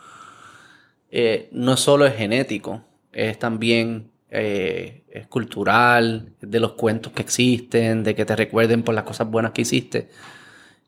Eh, 1.10 1.50
no 1.52 1.76
solo 1.76 2.06
es 2.06 2.16
genético, 2.16 2.80
es 3.12 3.38
también 3.38 4.10
eh, 4.30 5.04
cultural, 5.28 6.32
de 6.40 6.60
los 6.60 6.72
cuentos 6.72 7.12
que 7.12 7.20
existen, 7.20 8.04
de 8.04 8.14
que 8.14 8.24
te 8.24 8.36
recuerden 8.36 8.84
por 8.84 8.94
las 8.94 9.04
cosas 9.04 9.30
buenas 9.30 9.52
que 9.52 9.62
hiciste. 9.62 10.08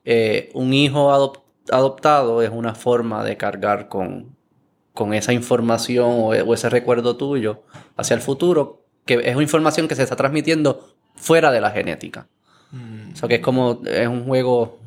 Eh, 0.06 0.48
un 0.54 0.72
hijo 0.72 1.10
adop- 1.10 1.42
adoptado 1.70 2.40
es 2.40 2.48
una 2.48 2.74
forma 2.74 3.22
de 3.24 3.36
cargar 3.36 3.88
con, 3.88 4.34
con 4.94 5.12
esa 5.12 5.34
información 5.34 6.08
o 6.18 6.54
ese 6.54 6.70
recuerdo 6.70 7.18
tuyo 7.18 7.62
hacia 7.98 8.14
el 8.14 8.22
futuro, 8.22 8.85
que 9.06 9.14
es 9.24 9.34
una 9.34 9.42
información 9.42 9.88
que 9.88 9.94
se 9.94 10.02
está 10.02 10.16
transmitiendo 10.16 10.94
fuera 11.14 11.50
de 11.50 11.60
la 11.62 11.70
genética. 11.70 12.26
O 13.12 13.16
sea 13.16 13.28
que 13.28 13.36
es 13.36 13.40
como, 13.40 13.80
es 13.86 14.06
un 14.08 14.24
juego... 14.26 14.78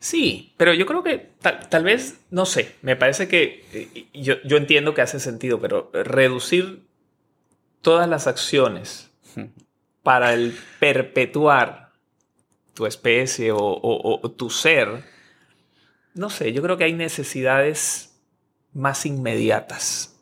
Sí, 0.00 0.52
pero 0.56 0.74
yo 0.74 0.84
creo 0.84 1.02
que 1.02 1.30
tal, 1.40 1.68
tal 1.68 1.84
vez, 1.84 2.18
no 2.30 2.44
sé, 2.44 2.74
me 2.82 2.96
parece 2.96 3.28
que 3.28 3.64
eh, 3.72 4.06
yo, 4.12 4.34
yo 4.44 4.56
entiendo 4.56 4.92
que 4.92 5.00
hace 5.02 5.18
sentido, 5.20 5.60
pero 5.60 5.90
reducir 5.94 6.82
todas 7.80 8.08
las 8.08 8.26
acciones 8.26 9.10
para 10.02 10.34
el 10.34 10.54
perpetuar 10.80 11.92
tu 12.74 12.84
especie 12.86 13.52
o, 13.52 13.58
o- 13.58 14.20
o 14.22 14.30
tu 14.32 14.50
ser, 14.50 15.04
no 16.14 16.28
sé, 16.28 16.52
yo 16.52 16.60
creo 16.62 16.76
que 16.76 16.84
hay 16.84 16.92
necesidades 16.92 18.14
más 18.74 19.06
inmediatas 19.06 20.16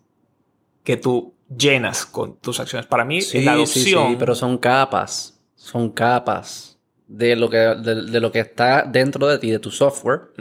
que 0.84 0.96
tú 0.96 1.34
llenas 1.56 2.06
con 2.06 2.36
tus 2.38 2.60
acciones. 2.60 2.86
Para 2.86 3.04
mí, 3.04 3.20
Sí, 3.22 3.38
la 3.42 3.52
sí, 3.52 3.56
adopción... 3.56 4.08
sí, 4.10 4.16
pero 4.18 4.34
son 4.34 4.58
capas, 4.58 5.40
son 5.54 5.90
capas 5.90 6.78
de 7.06 7.36
lo 7.36 7.50
que, 7.50 7.56
de, 7.56 8.02
de 8.10 8.20
lo 8.20 8.32
que 8.32 8.40
está 8.40 8.82
dentro 8.82 9.26
de 9.26 9.38
ti, 9.38 9.50
de 9.50 9.58
tu 9.58 9.70
software, 9.70 10.32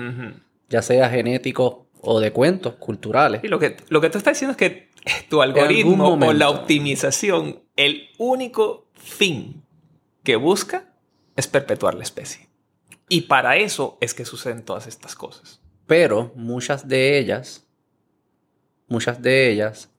ya 0.70 0.82
sea 0.82 1.10
genético 1.10 1.88
o 2.02 2.20
de 2.20 2.32
cuentos 2.32 2.76
culturales. 2.76 3.44
Y 3.44 3.48
lo 3.48 3.60
que, 3.60 3.78
lo 3.90 4.02
que 4.02 4.10
te 4.10 4.18
está 4.18 4.32
diciendo 4.32 4.52
es 4.52 4.58
que 4.58 4.90
tu 5.30 5.42
algoritmo 5.42 6.14
o 6.14 6.34
la 6.34 6.50
optimización, 6.50 7.62
el 7.76 8.10
único 8.18 8.88
fin 8.94 9.64
que 10.24 10.36
busca 10.36 10.94
es 11.36 11.48
perpetuar 11.48 11.96
la 11.96 12.04
especie. 12.04 12.50
Y 13.10 13.22
para 13.22 13.58
eso 13.58 13.98
es 14.00 14.14
que 14.14 14.24
suceden 14.24 14.64
todas 14.64 14.88
estas 14.88 15.16
cosas. 15.16 15.62
Pero 15.88 16.32
muchas 16.36 16.88
de 16.88 17.18
ellas, 17.20 17.68
muchas 18.88 19.22
de 19.22 19.52
ellas, 19.52 19.90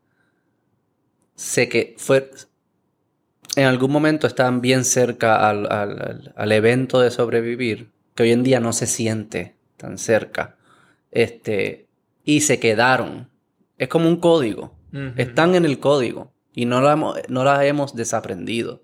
sé 1.42 1.68
que 1.68 1.94
fue, 1.98 2.30
en 3.56 3.64
algún 3.66 3.90
momento 3.90 4.26
estaban 4.26 4.60
bien 4.60 4.84
cerca 4.84 5.48
al, 5.48 5.70
al- 5.70 6.32
al- 6.36 6.52
evento 6.52 7.00
de 7.00 7.10
sobrevivir, 7.10 7.90
que 8.14 8.22
hoy 8.22 8.32
en 8.32 8.42
día 8.44 8.60
no 8.60 8.72
se 8.72 8.86
siente 8.86 9.56
tan 9.76 9.98
cerca, 9.98 10.56
este, 11.10 11.88
y 12.24 12.42
se 12.42 12.60
quedaron. 12.60 13.28
Es 13.78 13.88
como 13.88 14.08
un 14.08 14.16
código. 14.20 14.74
Están 15.18 15.54
en 15.54 15.64
el 15.64 15.80
código 15.80 16.32
y 16.54 16.64
no 16.66 16.80
la, 16.80 16.92
hemos- 16.92 17.18
no 17.28 17.44
las 17.44 17.62
hemos 17.64 17.94
desaprendido. 17.96 18.82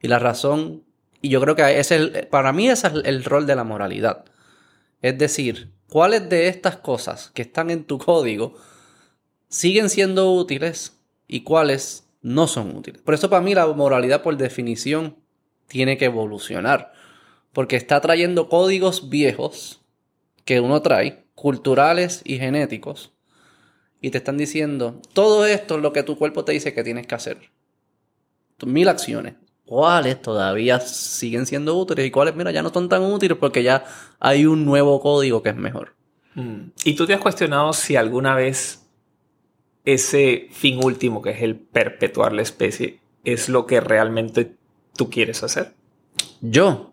Y 0.00 0.08
la 0.08 0.18
razón, 0.20 0.84
y 1.20 1.30
yo 1.30 1.40
creo 1.40 1.56
que 1.56 1.62
ese 1.80 1.96
es 1.96 2.00
el- 2.02 2.26
para 2.28 2.52
mí 2.52 2.68
ese 2.68 2.86
es 2.86 2.92
el 3.04 3.24
rol 3.24 3.46
de 3.46 3.56
la 3.56 3.64
moralidad. 3.64 4.24
Es 5.02 5.18
decir, 5.18 5.72
¿cuáles 5.88 6.28
de 6.28 6.48
estas 6.48 6.76
cosas 6.76 7.30
que 7.34 7.42
están 7.42 7.70
en 7.70 7.84
tu 7.84 7.98
código 7.98 8.54
siguen 9.48 9.88
siendo 9.90 10.32
útiles 10.32 10.97
y 11.28 11.42
cuáles 11.42 12.08
no 12.22 12.48
son 12.48 12.74
útiles? 12.74 13.00
Por 13.02 13.14
eso 13.14 13.30
para 13.30 13.42
mí 13.42 13.54
la 13.54 13.66
moralidad 13.68 14.22
por 14.22 14.36
definición 14.36 15.16
tiene 15.68 15.96
que 15.96 16.06
evolucionar. 16.06 16.92
Porque 17.52 17.76
está 17.76 18.00
trayendo 18.00 18.48
códigos 18.48 19.08
viejos 19.08 19.80
que 20.44 20.60
uno 20.60 20.82
trae, 20.82 21.24
culturales 21.34 22.22
y 22.24 22.38
genéticos, 22.38 23.12
y 24.00 24.10
te 24.10 24.18
están 24.18 24.38
diciendo, 24.38 25.00
todo 25.12 25.44
esto 25.46 25.76
es 25.76 25.82
lo 25.82 25.92
que 25.92 26.02
tu 26.02 26.16
cuerpo 26.16 26.44
te 26.44 26.52
dice 26.52 26.72
que 26.72 26.84
tienes 26.84 27.06
que 27.06 27.14
hacer. 27.14 27.38
Mil 28.64 28.88
acciones. 28.88 29.34
¿Cuáles 29.64 30.22
todavía 30.22 30.80
siguen 30.80 31.46
siendo 31.46 31.76
útiles 31.76 32.06
y 32.06 32.10
cuáles, 32.10 32.34
mira, 32.34 32.50
ya 32.50 32.62
no 32.62 32.70
son 32.70 32.88
tan 32.88 33.02
útiles 33.02 33.36
porque 33.38 33.62
ya 33.62 33.84
hay 34.18 34.46
un 34.46 34.64
nuevo 34.64 35.00
código 35.00 35.42
que 35.42 35.50
es 35.50 35.56
mejor? 35.56 35.94
Mm. 36.34 36.70
¿Y 36.84 36.94
tú 36.94 37.06
te 37.06 37.12
has 37.12 37.20
cuestionado 37.20 37.72
si 37.72 37.94
alguna 37.96 38.34
vez 38.34 38.87
ese 39.84 40.48
fin 40.50 40.80
último, 40.82 41.22
que 41.22 41.30
es 41.30 41.42
el 41.42 41.56
perpetuar 41.56 42.32
la 42.32 42.42
especie, 42.42 43.00
es 43.24 43.48
lo 43.48 43.66
que 43.66 43.80
realmente 43.80 44.52
tú 44.96 45.10
quieres 45.10 45.42
hacer? 45.42 45.72
Yo, 46.40 46.92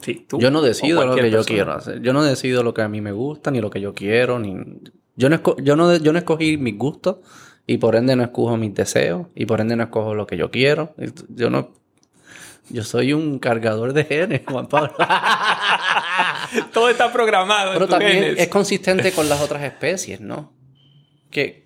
Sí, 0.00 0.26
tú. 0.28 0.38
yo 0.38 0.50
no 0.50 0.60
decido 0.60 1.06
lo 1.06 1.16
que 1.16 1.30
yo 1.30 1.44
quiero 1.44 1.72
hacer. 1.72 2.02
Yo 2.02 2.12
no 2.12 2.22
decido 2.22 2.62
lo 2.62 2.74
que 2.74 2.82
a 2.82 2.88
mí 2.88 3.00
me 3.00 3.12
gusta, 3.12 3.50
ni 3.50 3.60
lo 3.60 3.70
que 3.70 3.80
yo 3.80 3.94
quiero, 3.94 4.38
ni... 4.38 4.54
Yo 5.16 5.30
no, 5.30 5.40
yo 5.58 5.76
no, 5.76 5.96
yo 5.96 6.12
no 6.12 6.18
escogí 6.18 6.56
mis 6.56 6.76
gustos 6.76 7.18
y 7.66 7.78
por 7.78 7.94
ende 7.96 8.16
no 8.16 8.24
escojo 8.24 8.56
mis 8.56 8.74
deseos 8.74 9.28
y 9.34 9.46
por 9.46 9.60
ende 9.60 9.76
no 9.76 9.84
escojo 9.84 10.14
lo 10.14 10.26
que 10.26 10.36
yo 10.36 10.50
quiero. 10.50 10.94
Yo 11.28 11.50
no... 11.50 11.70
Yo 12.70 12.82
soy 12.82 13.12
un 13.12 13.38
cargador 13.38 13.92
de 13.92 14.04
genes, 14.04 14.42
Juan 14.48 14.66
Pablo. 14.68 14.94
Todo 16.72 16.88
está 16.88 17.12
programado. 17.12 17.72
Pero 17.74 17.86
también 17.86 18.12
genes. 18.12 18.40
es 18.40 18.48
consistente 18.48 19.12
con 19.12 19.28
las 19.28 19.40
otras 19.40 19.62
especies, 19.62 20.20
¿no? 20.20 20.52
Que, 21.30 21.63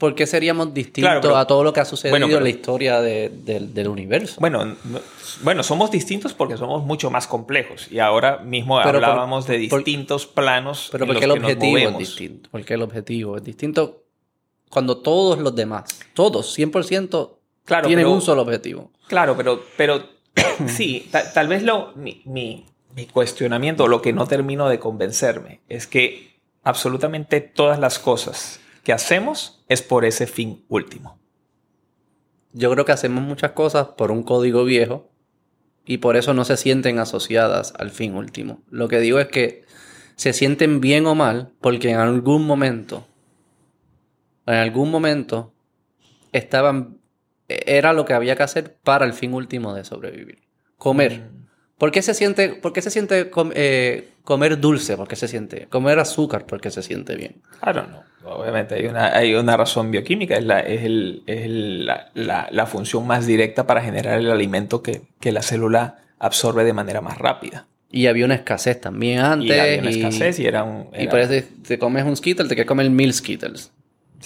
¿Por 0.00 0.14
qué 0.16 0.26
seríamos 0.26 0.74
distintos 0.74 1.08
Claro, 1.08 1.20
pero- 1.20 1.36
a 1.36 1.46
todo 1.46 1.62
lo 1.62 1.72
que 1.72 1.78
ha 1.80 1.84
sucedido 1.84 2.12
bueno, 2.14 2.26
pero- 2.26 2.38
en 2.38 2.44
la 2.44 2.50
historia 2.50 3.00
de- 3.00 3.28
del- 3.28 3.72
del 3.74 3.86
universo? 3.86 4.36
Bueno, 4.40 4.64
no- 4.64 5.00
bueno, 5.42 5.62
somos 5.62 5.90
distintos 5.90 6.32
porque 6.34 6.56
somos 6.56 6.82
mucho 6.84 7.10
más 7.10 7.26
complejos. 7.28 7.86
Y 7.92 7.98
ahora 8.00 8.38
mismo 8.38 8.78
Pero 8.78 8.98
por- 8.98 9.04
hablábamos 9.04 9.46
de 9.46 9.68
por- 9.68 9.84
distintos 9.84 10.26
planos 10.26 10.88
Pero 10.90 11.06
porque 11.06 11.24
el 11.26 11.30
objetivo 11.32 11.76
es 11.78 11.98
distinto. 11.98 12.48
Porque 12.50 12.74
el 12.74 12.82
objetivo 12.82 13.36
es 13.36 13.44
distinto 13.44 14.02
cuando 14.70 14.96
todos 14.98 15.38
los 15.38 15.54
demás, 15.54 15.84
todos, 16.14 16.52
100%, 16.54 17.38
Claro, 17.66 17.86
tienen 17.86 18.06
un 18.06 18.22
solo 18.22 18.42
objetivo. 18.42 18.90
Claro, 19.06 19.36
pero, 19.36 19.62
pero 19.76 20.02
sí, 20.66 21.08
ta- 21.12 21.30
tal 21.32 21.46
vez 21.46 21.62
lo, 21.62 21.92
mi, 21.94 22.22
mi- 22.24 22.64
mi 22.96 23.06
cuestionamiento, 23.06 23.86
lo 23.86 24.00
que 24.00 24.12
no 24.12 24.26
termino 24.26 24.68
de 24.68 24.78
convencerme, 24.78 25.60
es 25.68 25.86
que 25.86 26.36
absolutamente 26.64 27.40
todas 27.40 27.78
las 27.78 27.98
cosas 27.98 28.60
que 28.90 28.94
hacemos 28.94 29.62
es 29.68 29.82
por 29.82 30.04
ese 30.04 30.26
fin 30.26 30.64
último. 30.66 31.16
Yo 32.52 32.72
creo 32.72 32.84
que 32.84 32.90
hacemos 32.90 33.22
muchas 33.22 33.52
cosas 33.52 33.86
por 33.96 34.10
un 34.10 34.24
código 34.24 34.64
viejo 34.64 35.08
y 35.86 35.98
por 35.98 36.16
eso 36.16 36.34
no 36.34 36.44
se 36.44 36.56
sienten 36.56 36.98
asociadas 36.98 37.72
al 37.78 37.92
fin 37.92 38.16
último. 38.16 38.64
Lo 38.68 38.88
que 38.88 38.98
digo 38.98 39.20
es 39.20 39.28
que 39.28 39.62
se 40.16 40.32
sienten 40.32 40.80
bien 40.80 41.06
o 41.06 41.14
mal 41.14 41.52
porque 41.60 41.90
en 41.90 41.98
algún 41.98 42.44
momento, 42.44 43.06
en 44.46 44.54
algún 44.54 44.90
momento, 44.90 45.54
estaban, 46.32 46.98
era 47.46 47.92
lo 47.92 48.04
que 48.04 48.14
había 48.14 48.34
que 48.34 48.42
hacer 48.42 48.76
para 48.82 49.06
el 49.06 49.12
fin 49.12 49.34
último 49.34 49.72
de 49.72 49.84
sobrevivir. 49.84 50.48
Comer. 50.78 51.30
¿Por 51.80 51.90
qué 51.92 52.02
se 52.02 52.12
siente, 52.12 52.50
por 52.50 52.74
qué 52.74 52.82
se 52.82 52.90
siente 52.90 53.30
com- 53.30 53.52
eh, 53.54 54.10
comer 54.22 54.60
dulce? 54.60 54.98
¿Por 54.98 55.08
qué 55.08 55.16
se 55.16 55.26
siente? 55.28 55.66
Comer 55.70 55.98
azúcar 55.98 56.44
porque 56.44 56.70
se 56.70 56.82
siente 56.82 57.16
bien. 57.16 57.36
Claro, 57.62 57.86
no. 57.86 58.02
Obviamente 58.30 58.74
hay 58.74 58.84
una, 58.84 59.16
hay 59.16 59.34
una 59.34 59.56
razón 59.56 59.90
bioquímica, 59.90 60.36
es, 60.36 60.44
la, 60.44 60.60
es, 60.60 60.84
el- 60.84 61.22
es 61.26 61.46
el- 61.46 61.86
la, 61.86 62.10
la- 62.12 62.48
la 62.50 62.66
función 62.66 63.06
más 63.06 63.26
directa 63.26 63.66
para 63.66 63.80
generar 63.80 64.18
el 64.20 64.30
alimento 64.30 64.82
que, 64.82 65.00
que 65.20 65.32
la 65.32 65.40
célula 65.40 65.96
absorbe 66.18 66.64
de 66.64 66.74
manera 66.74 67.00
más 67.00 67.16
rápida. 67.16 67.66
Y 67.90 68.08
había 68.08 68.26
una 68.26 68.34
escasez 68.34 68.78
también 68.78 69.20
antes. 69.20 69.56
Y 69.56 69.58
había 69.58 69.80
una 69.80 69.90
y- 69.90 69.94
escasez 69.96 70.38
y 70.38 70.46
era 70.46 70.64
un... 70.64 70.88
Y 70.98 71.08
parece 71.08 71.46
te 71.66 71.78
comes 71.78 72.04
un 72.04 72.14
Skittle, 72.14 72.44
te 72.46 72.54
quieres 72.56 72.68
comer 72.68 72.90
mil 72.90 73.14
Skittles. 73.14 73.72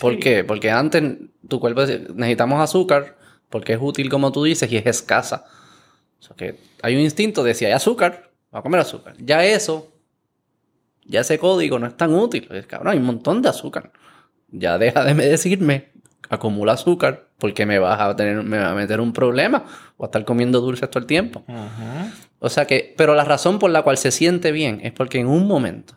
¿Por 0.01 0.15
Sí. 0.15 0.19
qué? 0.19 0.43
Porque 0.43 0.73
antes 0.73 1.05
tu 1.49 1.61
cuerpo 1.61 1.87
decía, 1.87 2.05
necesitamos 2.17 2.61
azúcar 2.61 3.17
porque 3.49 3.75
es 3.75 3.79
útil 3.81 4.11
como 4.11 4.33
tú 4.33 4.43
dices 4.43 4.71
y 4.73 4.77
es 4.77 4.87
escasa. 4.87 5.45
O 6.25 6.27
sea 6.29 6.37
que 6.37 6.59
hay 6.83 6.95
un 6.95 7.03
instinto 7.03 7.43
de 7.45 7.53
si 7.55 7.67
hay 7.67 7.73
azúcar, 7.73 8.31
va 8.55 8.61
a 8.61 8.63
comer 8.63 8.81
azúcar. 8.81 9.15
Ya 9.19 9.45
eso, 9.45 9.93
ya 11.05 11.21
ese 11.21 11.39
código 11.39 11.79
no 11.79 11.87
es 11.87 11.97
tan 11.97 12.15
útil. 12.15 12.49
Es, 12.51 12.67
cabrón, 12.67 12.93
hay 12.93 12.99
un 12.99 13.05
montón 13.05 13.43
de 13.43 13.51
azúcar. 13.51 13.93
Ya 14.49 14.79
deja 14.79 15.05
de 15.05 15.13
me- 15.15 15.27
decirme, 15.27 15.93
acumula 16.31 16.73
azúcar 16.73 17.29
porque 17.39 17.67
me 17.67 17.79
vas 17.79 18.01
a 18.01 18.17
tener, 18.17 18.43
me 18.43 18.59
va 18.59 18.71
a 18.71 18.75
meter 18.75 19.01
un 19.01 19.13
problema 19.13 19.67
o 19.99 20.05
a 20.05 20.07
estar 20.07 20.25
comiendo 20.25 20.61
dulces 20.63 20.89
todo 20.89 21.01
el 21.01 21.07
tiempo. 21.07 21.45
O 22.39 22.49
sea 22.49 22.67
que, 22.67 22.95
pero 22.97 23.15
la 23.15 23.25
razón 23.25 23.59
por 23.59 23.71
la 23.71 23.83
cual 23.83 23.99
se 23.99 24.11
siente 24.11 24.51
bien 24.51 24.81
es 24.83 24.93
porque 24.93 25.19
en 25.19 25.27
un 25.27 25.47
momento, 25.47 25.95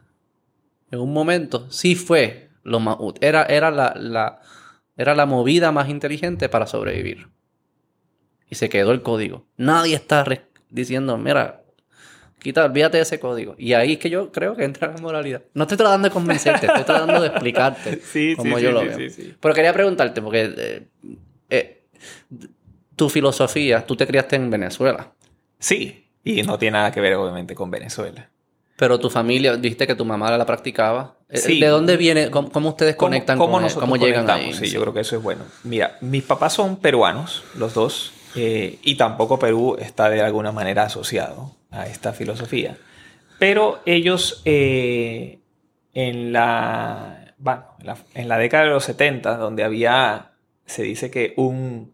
en 0.92 1.00
un 1.00 1.14
momento 1.14 1.70
sí 1.72 1.96
fue 1.96 2.50
lo 2.64 2.82
más 2.82 2.98
útil. 3.00 3.24
Era, 3.24 3.44
era, 3.46 3.72
la, 3.72 3.94
la, 3.98 4.42
era 4.98 5.16
la 5.16 5.26
movida 5.26 5.72
más 5.72 5.88
inteligente 5.88 6.50
para 6.50 6.68
sobrevivir. 6.68 7.30
Y 8.50 8.56
se 8.56 8.70
quedó 8.70 8.92
el 8.92 9.02
código. 9.02 9.46
Nadie 9.58 9.96
está 9.96 10.26
diciendo, 10.70 11.18
mira, 11.18 11.62
quita, 12.40 12.66
olvídate 12.66 12.98
de 12.98 13.04
ese 13.04 13.20
código. 13.20 13.56
Y 13.58 13.74
ahí 13.74 13.94
es 13.94 14.00
que 14.00 14.10
yo 14.10 14.32
creo 14.32 14.56
que 14.56 14.64
entra 14.64 14.88
la 14.92 14.98
moralidad. 15.02 15.42
No 15.54 15.64
estoy 15.64 15.78
tratando 15.78 16.08
de 16.08 16.14
convencerte, 16.14 16.66
estoy 16.68 16.84
tratando 16.84 17.20
de 17.22 17.28
explicarte 17.28 18.00
sí, 18.04 18.36
cómo 18.38 18.58
sí, 18.58 18.64
yo 18.64 18.70
sí, 18.70 18.74
lo 18.74 18.82
veo. 18.98 19.10
Pero 19.42 19.54
quería 19.54 19.74
preguntarte, 19.74 20.22
porque 20.22 20.54
eh, 20.58 20.88
eh, 21.50 21.84
tu 22.96 23.10
filosofía, 23.10 23.86
tú 23.86 23.96
te 23.96 24.08
criaste 24.08 24.36
en 24.38 24.50
Venezuela. 24.50 25.12
Sí, 25.60 26.08
y 26.24 26.42
no 26.44 26.58
tiene 26.58 26.78
nada 26.78 26.92
que 26.92 27.02
ver 27.02 27.16
obviamente 27.16 27.54
con 27.56 27.70
Venezuela. 27.70 28.30
Pero 28.78 29.00
tu 29.00 29.10
familia, 29.10 29.56
dijiste 29.58 29.88
que 29.88 29.96
tu 29.96 30.06
mamá 30.06 30.38
la 30.38 30.46
practicaba. 30.46 31.16
Eh, 31.30 31.38
Sí. 31.40 31.60
¿De 31.60 31.66
dónde 31.68 31.98
viene? 31.98 32.30
¿Cómo, 32.30 32.52
cómo 32.52 32.70
ustedes 32.70 32.96
¿Cómo- 32.96 33.10
conectan 33.10 33.38
cómo 33.40 33.54
con 33.54 33.62
él? 33.62 33.64
nosotros 33.66 33.90
¿Cómo 33.90 33.98
llegan 33.98 34.30
ahí? 34.30 34.54
Sí, 34.54 34.68
yo 34.70 34.80
creo 34.82 34.94
que 34.94 35.00
eso 35.02 35.16
es 35.18 35.24
bueno. 35.24 35.44
Mira, 35.64 35.98
mis 36.02 36.22
papás 36.24 36.54
son 36.54 36.78
peruanos, 36.78 37.44
los 37.56 37.74
dos, 37.74 38.14
eh, 38.38 38.80
y 38.84 38.96
tampoco 38.96 39.40
Perú 39.40 39.76
está 39.80 40.10
de 40.10 40.22
alguna 40.22 40.52
manera 40.52 40.84
asociado 40.84 41.56
a 41.72 41.88
esta 41.88 42.14
filosofía. 42.14 42.78
Pero 43.40 43.80
ellos 43.86 44.42
eh, 44.46 45.40
en, 45.94 46.32
la, 46.32 47.34
bueno, 47.38 47.66
en, 48.14 48.28
la, 48.28 48.38
década 48.38 48.66
de 48.66 48.70
los 48.70 48.84
70, 48.86 49.38
donde 49.38 49.64
había, 49.64 50.32
se 50.66 50.84
dice 50.84 51.12
que 51.12 51.34
un, 51.36 51.94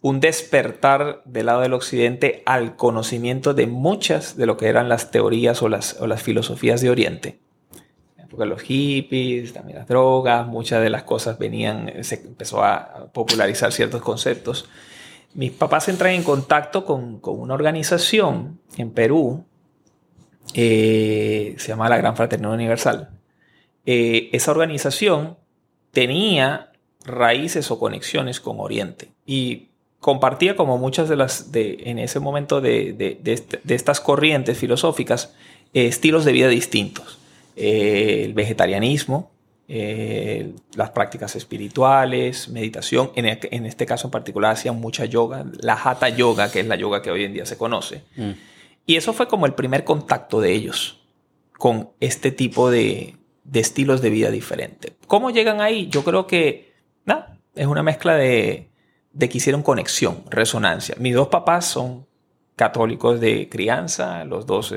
un 0.00 0.20
despertar 0.20 1.22
del 1.24 1.46
lado 1.46 1.62
del 1.62 1.74
occidente 1.74 2.42
al 2.46 2.76
conocimiento 2.76 3.54
de 3.54 3.66
muchas 3.66 4.36
de 4.36 4.46
lo 4.46 4.56
que 4.56 4.68
eran 4.68 4.88
las 4.88 5.10
teorías 5.10 5.62
o 5.62 5.68
las, 5.68 6.00
o 6.00 6.06
las 6.06 6.22
filosofías 6.22 6.80
de 6.80 6.90
Oriente 6.90 7.38
porque 8.28 8.46
los 8.46 8.62
hippies, 8.62 9.52
también 9.52 9.78
las 9.78 9.88
drogas, 9.88 10.46
muchas 10.46 10.82
de 10.82 10.90
las 10.90 11.02
cosas 11.02 11.38
venían, 11.38 11.92
se 12.04 12.16
empezó 12.16 12.62
a 12.62 13.08
popularizar 13.12 13.72
ciertos 13.72 14.02
conceptos. 14.02 14.68
Mis 15.34 15.52
papás 15.52 15.88
entran 15.88 16.12
en 16.12 16.22
contacto 16.22 16.84
con, 16.84 17.20
con 17.20 17.38
una 17.38 17.54
organización 17.54 18.60
en 18.76 18.90
Perú, 18.90 19.44
eh, 20.54 21.54
se 21.58 21.68
llama 21.68 21.88
la 21.88 21.98
Gran 21.98 22.16
Fraternidad 22.16 22.54
Universal. 22.54 23.10
Eh, 23.86 24.30
esa 24.32 24.50
organización 24.50 25.36
tenía 25.92 26.72
raíces 27.04 27.70
o 27.70 27.78
conexiones 27.78 28.40
con 28.40 28.58
Oriente 28.60 29.10
y 29.26 29.68
compartía 30.00 30.56
como 30.56 30.78
muchas 30.78 31.08
de 31.08 31.16
las, 31.16 31.52
de, 31.52 31.78
en 31.86 31.98
ese 31.98 32.20
momento 32.20 32.60
de, 32.60 32.92
de, 32.92 33.18
de, 33.22 33.32
este- 33.32 33.60
estas 33.74 34.00
corrientes 34.00 34.58
filosóficas, 34.58 35.34
eh, 35.74 35.86
estilos 35.86 36.24
de 36.24 36.32
vida 36.32 36.48
distintos 36.48 37.18
eh, 37.56 38.22
el 38.24 38.34
vegetarianismo, 38.34 39.30
eh, 39.68 40.54
las 40.74 40.90
prácticas 40.90 41.36
espirituales, 41.36 42.48
meditación. 42.48 43.10
En, 43.14 43.26
e- 43.26 43.38
en 43.50 43.66
este 43.66 43.84
caso 43.86 44.06
en 44.06 44.10
particular 44.10 44.52
hacían 44.52 44.80
mucha 44.80 45.04
yoga, 45.04 45.44
la 45.60 45.74
hatha 45.74 46.08
yoga, 46.08 46.50
que 46.50 46.60
es 46.60 46.66
la 46.66 46.76
yoga 46.76 47.02
que 47.02 47.10
hoy 47.10 47.24
en 47.24 47.34
día 47.34 47.44
se 47.46 47.58
conoce. 47.58 48.02
Mm. 48.16 48.30
Y 48.86 48.96
eso 48.96 49.12
fue 49.12 49.28
como 49.28 49.44
el 49.46 49.52
primer 49.52 49.84
contacto 49.84 50.40
de 50.40 50.52
ellos 50.52 51.00
con 51.58 51.90
este 52.00 52.30
tipo 52.30 52.70
de, 52.70 53.16
de 53.44 53.60
estilos 53.60 54.00
de 54.00 54.10
vida 54.10 54.30
diferente. 54.30 54.94
¿Cómo 55.06 55.30
llegan 55.30 55.60
ahí? 55.60 55.88
Yo 55.88 56.02
creo 56.04 56.26
que 56.26 56.72
nada, 57.04 57.36
es 57.54 57.66
una 57.66 57.82
mezcla 57.82 58.14
de, 58.14 58.70
de 59.12 59.28
que 59.28 59.38
hicieron 59.38 59.62
conexión, 59.62 60.22
resonancia. 60.30 60.94
Mis 60.98 61.14
dos 61.14 61.28
papás 61.28 61.66
son 61.66 62.06
católicos 62.56 63.20
de 63.20 63.48
crianza, 63.48 64.24
los 64.24 64.46
dos 64.46 64.74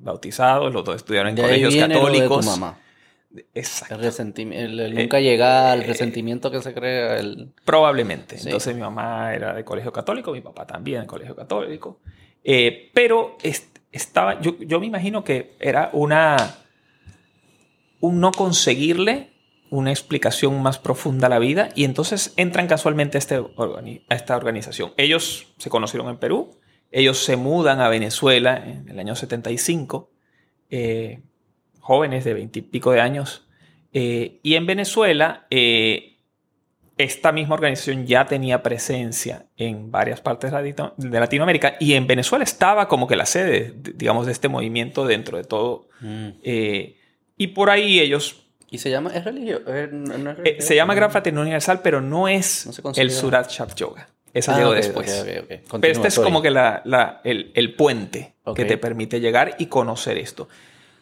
bautizados, 0.00 0.72
los 0.72 0.84
dos 0.84 0.96
estudiaron 0.96 1.30
en 1.30 1.36
colegios 1.36 1.72
viene 1.72 1.94
lo 1.94 2.00
de 2.00 2.00
tu 2.00 2.06
católicos. 2.18 2.46
mamá. 2.46 2.78
Exacto. 3.54 3.94
El 3.96 4.00
resentimiento, 4.02 4.64
el, 4.64 4.80
el 4.80 4.94
nunca 4.94 5.20
llegar, 5.20 5.76
el 5.78 5.84
eh, 5.84 5.86
resentimiento 5.88 6.50
que 6.50 6.62
se 6.62 6.72
crea, 6.72 7.18
el... 7.18 7.52
Probablemente. 7.64 8.38
Sí. 8.38 8.48
Entonces 8.48 8.74
mi 8.74 8.80
mamá 8.80 9.34
era 9.34 9.52
de 9.54 9.64
colegio 9.64 9.92
católico, 9.92 10.32
mi 10.32 10.40
papá 10.40 10.66
también 10.66 11.02
de 11.02 11.06
colegio 11.06 11.36
católico. 11.36 12.00
Eh, 12.42 12.90
pero 12.94 13.36
est- 13.42 13.78
estaba, 13.92 14.40
yo, 14.40 14.56
yo 14.60 14.80
me 14.80 14.86
imagino 14.86 15.24
que 15.24 15.56
era 15.60 15.90
una, 15.92 16.36
un 18.00 18.20
no 18.20 18.32
conseguirle 18.32 19.30
una 19.70 19.90
explicación 19.90 20.62
más 20.62 20.78
profunda 20.78 21.26
a 21.26 21.30
la 21.30 21.38
vida 21.38 21.68
y 21.74 21.84
entonces 21.84 22.32
entran 22.38 22.66
casualmente 22.66 23.18
a, 23.18 23.20
este 23.20 23.34
a 23.36 24.14
esta 24.14 24.36
organización. 24.36 24.92
Ellos 24.96 25.52
se 25.58 25.68
conocieron 25.68 26.08
en 26.08 26.16
Perú, 26.16 26.58
ellos 26.90 27.18
se 27.22 27.36
mudan 27.36 27.80
a 27.80 27.88
Venezuela 27.90 28.56
en 28.56 28.88
el 28.88 28.98
año 28.98 29.14
75, 29.14 30.10
eh, 30.70 31.20
jóvenes 31.88 32.22
de 32.24 32.34
veintipico 32.34 32.92
de 32.92 33.00
años, 33.00 33.46
eh, 33.94 34.40
y 34.42 34.56
en 34.56 34.66
Venezuela 34.66 35.46
eh, 35.50 36.16
esta 36.98 37.32
misma 37.32 37.54
organización 37.54 38.06
ya 38.06 38.26
tenía 38.26 38.62
presencia 38.62 39.46
en 39.56 39.90
varias 39.90 40.20
partes 40.20 40.50
de 40.50 40.56
Latino- 40.58 40.92
de 40.98 41.18
Latinoamérica 41.20 41.76
y 41.80 41.94
en 41.94 42.06
Venezuela 42.06 42.44
estaba 42.44 42.88
como 42.88 43.06
que 43.06 43.16
la 43.16 43.24
sede, 43.24 43.72
de- 43.74 43.92
digamos, 43.94 44.26
de 44.26 44.32
este 44.32 44.48
movimiento 44.48 45.06
dentro 45.06 45.38
de 45.38 45.44
todo. 45.44 45.88
Mm. 46.00 46.28
eh, 46.42 46.96
y 47.38 47.46
por 47.48 47.70
ahí 47.70 48.00
ellos 48.00 48.44
¿Y 48.70 48.76
se 48.78 48.90
llama? 48.90 49.10
¿Es? 49.14 49.24
¿Es- 49.24 49.32
no 49.32 49.32
es 49.32 49.66
eh, 49.66 50.34
religioso? 50.34 50.66
se 50.68 50.74
llama 50.76 50.94
Gran 50.94 51.10
Fraternidad 51.10 51.42
Universal, 51.42 51.80
pero 51.82 52.02
no 52.02 52.28
es 52.28 52.66
No 52.84 52.92
el 52.96 53.10
Surat 53.10 53.48
Shab 53.50 53.74
Yoga. 53.74 54.08
Ese 54.34 54.50
Ah, 54.50 54.58
llegó 54.58 54.70
ok, 54.70 54.76
después. 54.76 55.20
ok, 55.22 55.28
ok, 55.28 55.40
ok. 55.40 55.46
Pero 55.48 55.62
Continúa, 55.68 55.92
este 55.96 56.08
es 56.08 56.14
sorry. 56.14 56.26
como 56.26 56.42
que 56.42 56.50
la- 56.50 56.82
la- 56.84 57.20
el, 57.24 57.50
el 57.54 57.74
puente 57.74 58.34
que 58.54 58.64
te 58.66 58.76
permite 58.76 59.20
llegar 59.20 59.54
y 59.58 59.66
conocer 59.66 60.18
esto. 60.18 60.48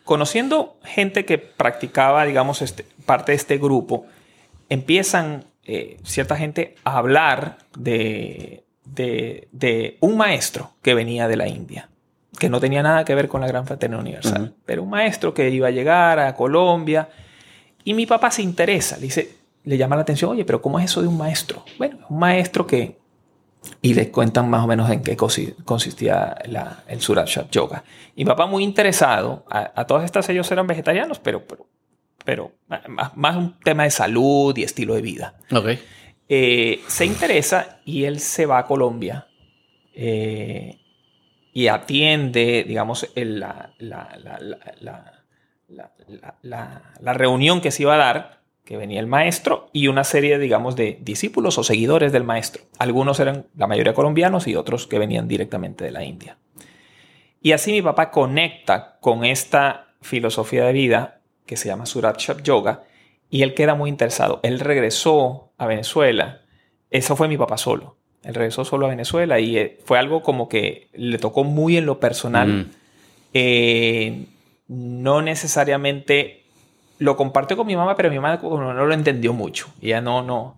Conociendo 0.06 0.78
gente 0.84 1.24
que 1.26 1.36
practicaba, 1.36 2.24
digamos, 2.24 2.62
este, 2.62 2.86
parte 3.04 3.32
de 3.32 3.36
este 3.36 3.58
grupo, 3.58 4.06
empiezan 4.70 5.44
eh, 5.64 5.98
cierta 6.04 6.36
gente 6.36 6.76
a 6.84 6.96
hablar 6.98 7.58
de, 7.76 8.64
de- 8.84 9.48
de 9.52 9.96
un 10.00 10.16
maestro 10.16 10.70
que 10.80 10.94
venía 10.94 11.26
de 11.28 11.36
la 11.36 11.48
India, 11.48 11.88
que 12.38 12.48
no 12.48 12.60
tenía 12.60 12.82
nada 12.82 13.04
que 13.04 13.14
ver 13.16 13.26
con 13.28 13.40
la 13.40 13.48
Gran 13.48 13.66
Fraternidad 13.66 14.00
Universal, 14.00 14.54
pero 14.64 14.82
un 14.84 14.90
maestro 14.90 15.34
que 15.34 15.50
iba 15.50 15.66
a 15.68 15.72
llegar 15.72 16.20
a 16.20 16.34
Colombia 16.36 17.08
y 17.82 17.94
mi 17.94 18.06
papá 18.06 18.30
se 18.30 18.42
interesa, 18.42 18.96
le 18.96 19.02
dice, 19.02 19.34
le 19.64 19.76
llama 19.76 19.96
la 19.96 20.02
atención, 20.02 20.30
oye, 20.30 20.44
pero 20.44 20.62
¿cómo 20.62 20.78
es 20.78 20.84
eso 20.86 21.02
de 21.02 21.08
un 21.08 21.18
maestro? 21.18 21.64
Bueno, 21.78 21.98
un 22.08 22.18
maestro 22.20 22.64
que 22.66 22.96
y 23.82 23.94
les 23.94 24.08
cuentan 24.08 24.48
más 24.50 24.64
o 24.64 24.66
menos 24.66 24.90
en 24.90 25.02
qué 25.02 25.16
consi- 25.16 25.54
consistía 25.64 26.36
la- 26.46 26.84
el 26.88 27.00
Surat 27.00 27.26
Shab 27.28 27.50
Yoga. 27.50 27.84
Y 28.14 28.24
mi 28.24 28.28
papá 28.28 28.46
muy 28.46 28.62
interesado, 28.64 29.44
a, 29.50 29.72
a 29.74 29.86
todas 29.86 30.04
estas 30.04 30.28
ellos 30.28 30.50
eran 30.50 30.66
vegetarianos, 30.66 31.18
pero, 31.18 31.44
pero, 31.46 31.66
pero 32.24 32.52
más, 32.68 33.16
más 33.16 33.36
un 33.36 33.58
tema 33.60 33.84
de 33.84 33.90
salud 33.90 34.56
y 34.56 34.62
estilo 34.64 34.94
de 34.94 35.02
vida. 35.02 35.34
Ok. 35.52 35.68
Eh, 36.28 36.80
se 36.88 37.04
interesa 37.06 37.78
y 37.84 38.04
él 38.04 38.18
se 38.20 38.46
va 38.46 38.58
a 38.58 38.66
Colombia 38.66 39.26
eh, 39.94 40.78
y 41.52 41.68
atiende, 41.68 42.64
digamos, 42.66 43.08
el- 43.14 43.40
la- 43.40 43.72
la- 46.42 46.82
la 47.00 47.12
reunión 47.12 47.60
que 47.60 47.70
se 47.70 47.82
iba 47.82 47.94
a 47.94 47.98
dar, 47.98 48.35
que 48.66 48.76
venía 48.76 48.98
el 48.98 49.06
maestro 49.06 49.70
y 49.72 49.86
una 49.86 50.02
serie, 50.02 50.38
digamos, 50.38 50.74
de 50.74 50.98
discípulos 51.00 51.56
o 51.56 51.62
seguidores 51.62 52.12
del 52.12 52.24
maestro. 52.24 52.64
Algunos 52.78 53.20
eran 53.20 53.46
la 53.56 53.68
mayoría 53.68 53.94
colombianos 53.94 54.48
y 54.48 54.56
otros 54.56 54.88
que 54.88 54.98
venían 54.98 55.28
directamente 55.28 55.84
de 55.84 55.92
la 55.92 56.04
India. 56.04 56.36
Y 57.40 57.52
así 57.52 57.70
mi 57.70 57.80
papá 57.80 58.10
conecta 58.10 58.98
con 59.00 59.24
esta 59.24 59.94
filosofía 60.02 60.64
de 60.64 60.72
vida 60.72 61.20
que 61.46 61.56
se 61.56 61.68
llama 61.68 61.86
Surat 61.86 62.18
Shab 62.18 62.42
Yoga 62.42 62.82
y 63.30 63.42
él 63.42 63.54
queda 63.54 63.76
muy 63.76 63.88
interesado. 63.88 64.40
Él 64.42 64.58
regresó 64.58 65.52
a 65.58 65.66
Venezuela. 65.66 66.42
Eso 66.90 67.14
fue 67.14 67.28
mi 67.28 67.36
papá 67.36 67.58
solo. 67.58 67.96
Él 68.24 68.34
regresó 68.34 68.64
solo 68.64 68.86
a 68.86 68.90
Venezuela 68.90 69.38
y 69.38 69.56
eh, 69.58 69.78
fue 69.84 70.00
algo 70.00 70.22
como 70.22 70.48
que 70.48 70.88
le 70.92 71.18
tocó 71.18 71.44
muy 71.44 71.76
en 71.76 71.86
lo 71.86 72.00
personal. 72.00 72.48
Mm. 72.48 72.70
Eh, 73.32 74.24
no 74.66 75.22
necesariamente 75.22 76.45
lo 76.98 77.16
compartió 77.16 77.56
con 77.56 77.66
mi 77.66 77.76
mamá, 77.76 77.94
pero 77.96 78.10
mi 78.10 78.16
mamá 78.18 78.38
no, 78.42 78.72
lo 78.86 78.94
entendió 78.94 79.32
mucho. 79.32 79.68
Ella 79.80 80.00
no, 80.00 80.22
no. 80.22 80.56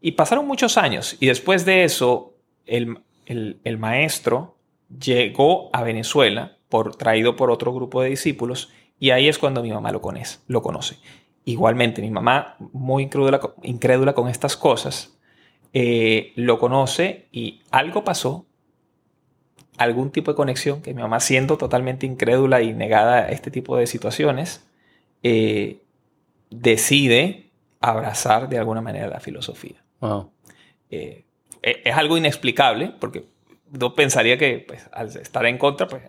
Y 0.00 0.12
pasaron 0.12 0.46
muchos 0.46 0.76
años 0.78 1.16
y 1.20 1.26
después 1.26 1.64
de 1.64 1.84
eso, 1.84 2.34
el, 2.66 2.98
el- 3.26 3.58
el 3.64 3.78
maestro 3.78 4.56
llegó 5.00 5.70
a 5.72 5.82
Venezuela, 5.82 6.56
por, 6.68 6.96
traído 6.96 7.36
por 7.36 7.50
otro 7.50 7.72
grupo 7.72 8.02
de 8.02 8.10
discípulos, 8.10 8.70
y 8.98 9.10
ahí 9.10 9.28
es 9.28 9.38
cuando 9.38 9.62
mi 9.62 9.70
mamá 9.70 9.90
lo 9.92 10.00
conoce. 10.00 10.38
Lo 10.48 10.62
conoce. 10.62 10.96
Igualmente, 11.44 12.02
mi 12.02 12.10
mamá, 12.10 12.56
muy 12.72 13.04
incrédula, 13.04 13.40
incrédula 13.62 14.14
con 14.14 14.28
estas 14.28 14.56
cosas, 14.56 15.16
eh, 15.72 16.32
lo 16.36 16.58
conoce 16.58 17.26
y 17.30 17.60
algo 17.70 18.02
pasó, 18.02 18.46
algún 19.78 20.10
tipo 20.10 20.30
de 20.32 20.36
conexión, 20.36 20.80
que 20.82 20.94
mi 20.94 21.02
mamá 21.02 21.20
siendo 21.20 21.56
totalmente 21.58 22.06
incrédula 22.06 22.62
y 22.62 22.72
negada 22.72 23.16
a 23.18 23.28
este 23.28 23.50
tipo 23.50 23.76
de 23.76 23.86
situaciones, 23.86 24.65
eh, 25.28 25.82
decide 26.50 27.50
abrazar 27.80 28.48
de 28.48 28.58
alguna 28.58 28.80
manera 28.80 29.08
la 29.08 29.18
filosofía. 29.18 29.82
Wow. 29.98 30.30
Eh, 30.88 31.24
e- 31.62 31.82
es 31.84 31.96
algo 31.96 32.16
inexplicable 32.16 32.92
porque 33.00 33.24
no 33.72 33.96
pensaría 33.96 34.38
que 34.38 34.64
pues, 34.66 34.88
al 34.92 35.08
estar 35.08 35.44
en 35.46 35.58
contra, 35.58 35.88
pues 35.88 36.04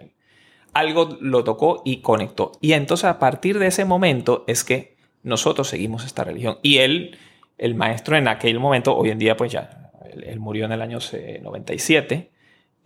algo 0.73 1.17
lo 1.19 1.43
tocó 1.43 1.81
y 1.83 2.01
conectó. 2.01 2.51
Y 2.61 2.73
entonces 2.73 3.05
a 3.05 3.17
partir 3.17 3.57
de 3.57 3.65
ese 3.65 3.85
momento 3.85 4.43
es 4.45 4.63
que 4.63 4.97
nosotros 5.23 5.67
seguimos 5.67 6.05
esta 6.05 6.23
religión. 6.23 6.59
Y 6.61 6.77
él, 6.77 7.17
el 7.57 7.73
maestro 7.73 8.17
en 8.17 8.27
aquel 8.27 8.59
momento, 8.59 8.95
hoy 8.95 9.09
en 9.09 9.17
día 9.17 9.35
pues 9.35 9.51
ya, 9.51 9.91
él, 10.13 10.39
murió 10.39 10.65
en 10.65 10.73
el 10.73 10.81
año 10.83 10.99
97. 11.41 12.29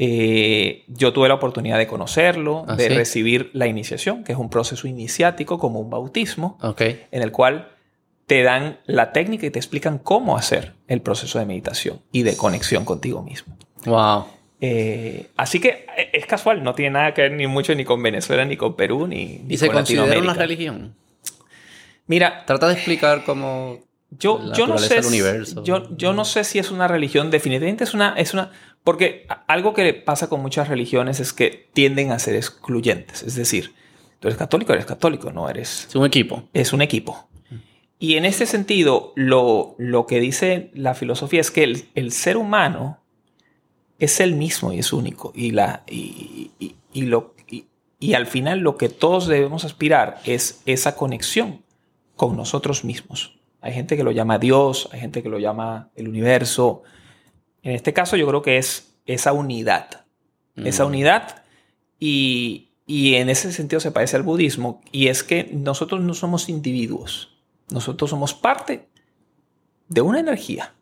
Eh, 0.03 0.83
yo 0.87 1.13
tuve 1.13 1.27
la 1.27 1.35
oportunidad 1.35 1.77
de 1.77 1.85
conocerlo, 1.85 2.65
¿Ah, 2.67 2.75
de 2.75 2.87
sí? 2.87 2.93
recibir 2.95 3.51
la 3.53 3.67
iniciación, 3.67 4.23
que 4.23 4.31
es 4.31 4.37
un 4.39 4.49
proceso 4.49 4.87
iniciático 4.87 5.59
como 5.59 5.79
un 5.79 5.91
bautismo, 5.91 6.57
en 6.79 7.21
el 7.21 7.31
cual 7.31 7.67
te 8.25 8.41
dan 8.41 8.79
la 8.87 9.11
técnica 9.13 9.45
y 9.45 9.51
te 9.51 9.59
explican 9.59 9.99
cómo 9.99 10.37
hacer 10.37 10.73
el 10.87 11.01
proceso 11.01 11.37
de 11.37 11.45
meditación 11.45 12.01
y 12.11 12.23
de 12.23 12.35
conexión 12.35 12.83
contigo 12.83 13.21
mismo. 13.21 13.55
Wow. 13.85 14.25
Eh, 14.59 15.27
así 15.37 15.59
que 15.59 15.85
eh, 15.95 16.09
es 16.13 16.25
casual, 16.25 16.63
no 16.63 16.73
tiene 16.73 16.91
nada 16.91 17.13
que 17.13 17.21
ver 17.21 17.33
ni 17.33 17.45
mucho 17.45 17.75
ni 17.75 17.85
con 17.85 18.01
Venezuela, 18.01 18.43
ni 18.43 18.57
con 18.57 18.75
Perú, 18.75 19.05
ni, 19.05 19.41
ni 19.45 19.53
¿Y 19.53 19.57
se 19.57 19.67
con 19.67 19.75
considera 19.75 20.17
una 20.19 20.33
religión? 20.33 20.95
Mira, 22.07 22.43
Trata 22.47 22.67
de 22.69 22.73
explicar 22.73 23.23
cómo... 23.23 23.79
yo, 24.09 24.39
la 24.43 24.55
yo 24.55 24.65
no 24.67 24.77
sé. 24.79 24.95
del 24.95 25.03
si- 25.03 25.09
universo. 25.09 25.63
Yo, 25.63 25.95
yo 25.95 26.13
no 26.13 26.25
sé 26.25 26.43
si 26.43 26.57
es 26.59 26.71
una 26.71 26.87
religión. 26.87 27.29
Definitivamente 27.31 27.83
es 27.83 27.93
una, 27.93 28.13
es 28.17 28.33
una. 28.33 28.51
Porque 28.83 29.27
algo 29.47 29.73
que 29.73 29.93
pasa 29.93 30.27
con 30.27 30.41
muchas 30.41 30.67
religiones 30.67 31.19
es 31.19 31.33
que 31.33 31.69
tienden 31.73 32.11
a 32.11 32.19
ser 32.19 32.35
excluyentes. 32.35 33.21
Es 33.23 33.35
decir, 33.35 33.73
tú 34.19 34.27
eres 34.27 34.37
católico, 34.37 34.73
eres 34.73 34.85
católico, 34.85 35.31
no 35.31 35.47
eres. 35.49 35.85
Es 35.87 35.95
un 35.95 36.05
equipo. 36.05 36.49
Es 36.53 36.73
un 36.73 36.81
equipo. 36.81 37.27
Y 37.99 38.15
en 38.15 38.25
este 38.25 38.47
sentido, 38.47 39.13
lo, 39.15 39.75
lo 39.77 40.07
que 40.07 40.19
dice 40.19 40.71
la 40.73 40.95
filosofía 40.95 41.41
es 41.41 41.51
que 41.51 41.63
el, 41.63 41.85
el 41.93 42.11
ser 42.11 42.37
humano 42.37 42.97
es 43.99 44.19
el 44.19 44.33
mismo 44.33 44.73
y 44.73 44.79
es 44.79 44.91
único. 44.93 45.31
Y, 45.35 45.51
la, 45.51 45.83
y, 45.87 46.49
y- 46.59 46.75
y 46.93 47.03
lo, 47.03 47.35
y, 47.47 47.65
y 47.99 48.15
al 48.15 48.25
final 48.25 48.59
lo 48.59 48.75
que 48.77 48.89
todos 48.89 49.27
debemos 49.27 49.63
aspirar 49.63 50.19
es 50.25 50.61
esa 50.65 50.95
conexión 50.95 51.61
con 52.15 52.35
nosotros 52.35 52.83
mismos. 52.83 53.37
Hay 53.61 53.73
gente 53.73 53.95
que 53.95 54.03
lo 54.03 54.11
llama 54.11 54.39
Dios, 54.39 54.89
hay 54.91 54.99
gente 54.99 55.21
que 55.21 55.29
lo 55.29 55.37
llama 55.37 55.89
el 55.95 56.07
universo. 56.07 56.81
En 57.63 57.73
este 57.73 57.93
caso 57.93 58.15
yo 58.17 58.27
creo 58.27 58.41
que 58.41 58.57
es 58.57 58.93
esa 59.05 59.33
unidad. 59.33 60.05
Esa 60.55 60.83
Mm. 60.83 60.87
unidad 60.87 61.43
y, 61.99 62.69
y 62.87 63.15
en 63.15 63.29
ese 63.29 63.51
sentido 63.51 63.79
se 63.79 63.91
parece 63.91 64.15
al 64.17 64.23
budismo 64.23 64.81
y 64.91 65.07
es 65.07 65.23
que 65.23 65.49
nosotros 65.53 66.01
no 66.01 66.13
somos 66.13 66.49
individuos. 66.49 67.29
Nosotros 67.69 68.09
somos 68.09 68.33
parte 68.33 68.87
de 69.87 70.01
una 70.01 70.19
energía 70.19 70.73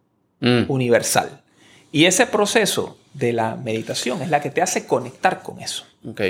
Mm. 0.41 0.63
universal. 0.69 1.41
Y 1.91 2.05
ese 2.05 2.25
proceso 2.27 2.97
de 3.13 3.33
la 3.33 3.55
meditación 3.55 4.21
es 4.21 4.29
la 4.29 4.41
que 4.41 4.51
te 4.51 4.61
hace 4.61 4.85
conectar 4.85 5.41
con 5.43 5.59
eso. 5.59 5.83
Ok. 6.07 6.21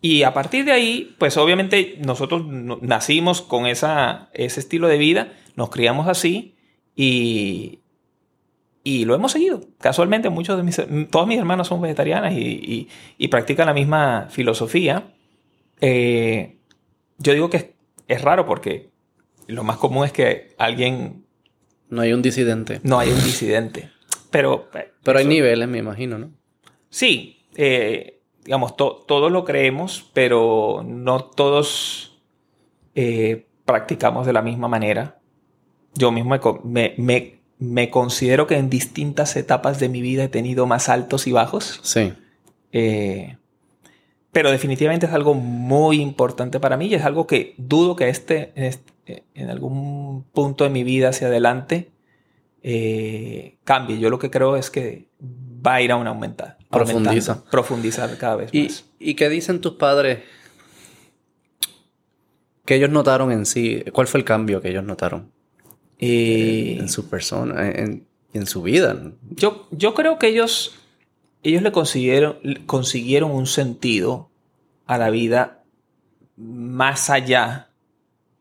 Y 0.00 0.24
a 0.24 0.34
partir 0.34 0.64
de 0.64 0.72
ahí, 0.72 1.14
pues 1.18 1.36
obviamente 1.36 1.96
nosotros 2.04 2.44
no- 2.46 2.78
nacimos 2.82 3.40
con 3.40 3.66
esa, 3.66 4.30
ese 4.32 4.58
estilo 4.60 4.88
de 4.88 4.98
vida, 4.98 5.32
nos 5.54 5.70
criamos 5.70 6.08
así 6.08 6.56
y, 6.96 7.78
y 8.84 9.04
lo 9.04 9.14
hemos 9.14 9.32
seguido. 9.32 9.60
Casualmente, 9.78 10.28
muchos 10.30 10.56
de 10.56 10.62
mis, 10.62 10.80
todas 11.10 11.26
mis 11.28 11.38
hermanas 11.38 11.68
son 11.68 11.80
vegetarianas 11.80 12.32
y, 12.34 12.38
y- 12.40 12.88
y 13.18 13.28
practican 13.28 13.66
la 13.66 13.74
misma 13.74 14.26
filosofía. 14.30 15.04
Eh, 15.80 16.56
yo 17.18 17.32
digo 17.32 17.50
que 17.50 17.56
es, 17.56 17.66
es 18.08 18.22
raro 18.22 18.46
porque 18.46 18.90
lo 19.46 19.64
más 19.64 19.76
común 19.76 20.04
es 20.04 20.12
que 20.12 20.54
alguien 20.58 21.24
No 21.88 22.02
hay 22.02 22.12
un 22.12 22.22
disidente. 22.22 22.80
no 22.82 22.98
hay 22.98 23.10
un 23.10 23.22
disidente. 23.22 23.90
Pero, 24.30 24.68
eh, 24.74 24.92
Pero 25.04 25.18
hay 25.18 25.24
eso- 25.24 25.30
niveles, 25.30 25.68
me 25.68 25.78
imagino, 25.78 26.18
¿no? 26.18 26.30
Sí, 26.88 27.44
eh, 27.56 28.20
digamos, 28.44 28.76
to- 28.76 29.04
todos 29.06 29.30
lo 29.30 29.44
creemos, 29.44 30.10
pero 30.12 30.82
no 30.86 31.24
todos 31.24 32.20
eh, 32.94 33.46
practicamos 33.64 34.26
de 34.26 34.32
la 34.32 34.42
misma 34.42 34.68
manera. 34.68 35.18
Yo 35.94 36.10
mismo 36.12 36.30
me, 36.34 36.40
me- 36.64 36.94
me- 36.98 37.41
me 37.62 37.90
considero 37.90 38.46
que 38.46 38.56
en 38.56 38.68
distintas 38.70 39.36
etapas 39.36 39.78
de 39.78 39.88
mi 39.88 40.00
vida 40.02 40.24
he 40.24 40.28
tenido 40.28 40.66
más 40.66 40.88
altos 40.88 41.26
y 41.26 41.32
bajos, 41.32 41.80
Sí. 41.82 42.12
eh, 42.72 43.36
pero 44.32 44.50
definitivamente 44.50 45.06
es 45.06 45.12
algo 45.12 45.34
muy 45.34 46.00
importante 46.00 46.58
para 46.58 46.76
mí 46.76 46.86
y 46.86 46.94
es 46.94 47.04
algo 47.04 47.26
que 47.26 47.54
dudo 47.58 47.94
que 47.96 48.08
este, 48.08 48.52
en, 48.56 48.64
este- 48.64 49.24
en 49.34 49.50
algún 49.50 50.24
punto 50.32 50.64
de 50.64 50.70
mi 50.70 50.82
vida 50.84 51.10
hacia 51.10 51.28
adelante 51.28 51.90
eh, 52.64 53.58
cambie. 53.64 53.98
Yo 53.98 54.08
lo 54.10 54.18
que 54.18 54.30
creo 54.30 54.56
es 54.56 54.70
que 54.70 55.08
va 55.20 55.74
a 55.74 55.82
ir 55.82 55.90
a 55.92 55.96
un 55.96 56.06
aumentar. 56.06 56.58
Profundiza. 56.70 57.44
profundizar 57.50 58.16
cada 58.18 58.36
vez 58.36 58.50
¿Y, 58.52 58.62
más. 58.64 58.84
¿Y 58.98 59.14
qué 59.14 59.28
dicen 59.28 59.60
tus 59.60 59.74
padres 59.74 60.20
que 62.64 62.76
ellos 62.76 62.90
notaron 62.90 63.32
en 63.32 63.46
sí? 63.46 63.82
¿Cuál 63.92 64.06
fue 64.06 64.18
el 64.20 64.24
cambio 64.24 64.60
que 64.60 64.70
ellos 64.70 64.84
notaron 64.84 65.30
Eh, 66.04 66.78
en 66.80 66.88
su 66.88 67.08
persona, 67.08 67.70
en, 67.70 68.04
en 68.32 68.46
su 68.46 68.62
vida? 68.62 69.12
yo, 69.30 69.68
yo 69.70 69.94
creo 69.94 70.18
que 70.18 70.26
ellos, 70.26 70.74
ellos 71.44 71.62
le 71.62 71.70
consiguieron, 71.70 72.38
consiguieron 72.66 73.30
un 73.30 73.46
sentido 73.46 74.28
a 74.86 74.98
la 74.98 75.10
vida 75.10 75.62
más 76.36 77.08
allá 77.08 77.70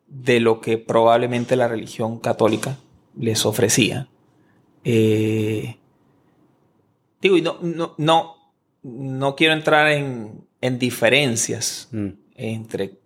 de 0.08 0.40
lo 0.40 0.60
que 0.60 0.80
probablemente 0.80 1.56
la 1.56 1.68
religión 1.68 2.20
católica 2.20 2.78
les 3.16 3.46
ofrecía. 3.46 4.08
Eh, 4.84 5.78
digo, 7.22 7.38
y 7.38 7.42
no, 7.44 7.58
no, 7.62 7.94
no, 7.98 8.36
no 8.82 9.36
quiero 9.36 9.54
entrar 9.54 9.88
en, 9.92 10.46
en 10.62 10.80
diferencias 10.80 11.90
Mm. 11.92 12.08
entre, 12.36 13.01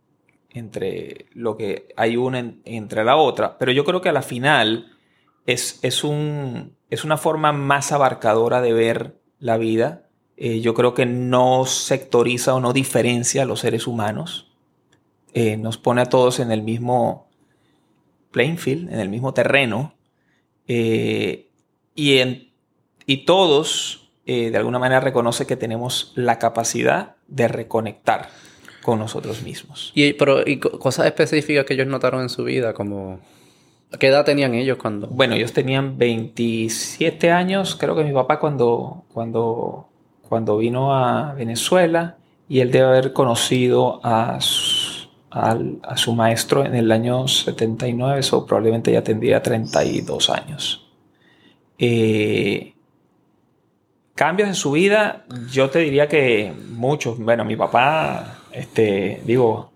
entre 0.56 1.28
lo 1.34 1.58
que 1.58 1.90
hay 1.98 2.18
una 2.18 2.40
en- 2.40 2.62
entre 2.66 3.04
la 3.04 3.18
otra, 3.18 3.58
pero 3.58 3.72
yo 3.72 3.84
creo 3.84 4.02
que 4.02 4.10
a 4.10 4.14
la 4.14 4.22
final 4.22 4.92
es, 5.46 5.80
es, 5.84 6.04
un, 6.04 6.76
es 6.90 7.04
una 7.04 7.18
forma 7.18 7.52
más 7.52 7.92
abarcadora 7.92 8.62
de 8.62 8.74
ver 8.74 9.20
la 9.40 9.58
vida. 9.58 10.08
Eh, 10.38 10.62
yo 10.62 10.74
creo 10.74 10.94
que 10.94 11.06
no 11.06 11.66
sectoriza 11.66 12.56
o 12.56 12.60
no 12.60 12.74
diferencia 12.74 13.44
a 13.44 13.46
los 13.46 13.60
seres 13.60 13.86
humanos. 13.88 14.52
Eh, 15.34 15.58
nos 15.58 15.78
pone 15.78 16.02
a 16.02 16.06
todos 16.06 16.40
en 16.40 16.52
el 16.52 16.62
mismo 16.64 17.30
playing 18.32 18.58
field, 18.58 18.92
en 18.92 19.00
el 19.00 19.10
mismo 19.10 19.34
terreno. 19.34 19.94
Eh, 20.68 21.50
y, 21.94 22.18
en, 22.18 22.50
y 23.06 23.26
todos, 23.26 24.10
de 24.26 24.56
alguna 24.58 24.80
manera, 24.80 25.00
reconoce 25.00 25.46
que 25.46 25.56
tenemos 25.56 26.12
la 26.16 26.40
capacidad 26.40 27.16
de 27.28 27.48
reconectar 27.48 28.30
con 28.86 29.00
nosotros 29.00 29.42
mismos. 29.42 29.92
Y, 29.96 30.14
pero, 30.14 30.48
y 30.48 30.60
co- 30.60 30.78
cosas 30.78 31.08
específicas 31.08 31.66
que 31.66 31.74
ellos 31.74 31.88
notaron 31.88 32.22
en 32.22 32.30
su 32.30 32.44
vida, 32.44 32.74
como... 32.74 33.20
¿Qué 34.00 34.08
edad 34.08 34.24
tenían 34.24 34.54
ellos 34.54 34.78
cuando...? 34.78 35.08
Bueno, 35.08 35.36
ellos 35.36 35.54
tenían 35.54 35.98
27 35.98 37.32
años, 37.32 37.76
creo 37.76 37.96
que 37.96 38.04
mi 38.04 38.14
papá 38.14 38.40
cuando, 38.40 39.04
cuando, 39.14 39.88
cuando 40.30 40.58
vino 40.58 40.94
a 40.96 41.34
Venezuela 41.34 42.18
y 42.48 42.60
él 42.60 42.72
debe 42.72 42.88
haber 42.88 43.14
conocido 43.14 44.00
a 44.04 44.40
su, 44.42 45.08
a 45.32 45.98
su 45.98 46.14
maestro 46.14 46.66
en 46.66 46.76
el 46.76 46.92
año 46.92 47.28
79, 47.28 48.20
eso 48.20 48.46
probablemente 48.46 48.92
ya 48.92 49.04
tendría 49.04 49.42
32 49.42 50.30
años. 50.30 50.86
Eh, 51.78 52.74
cambios 54.14 54.48
en 54.50 54.56
su 54.56 54.72
vida, 54.72 55.26
yo 55.52 55.70
te 55.70 55.80
diría 55.80 56.08
que 56.08 56.54
muchos. 56.70 57.18
Bueno, 57.20 57.44
mi 57.46 57.56
papá, 57.56 58.40
este, 58.56 59.22
digo, 59.26 59.72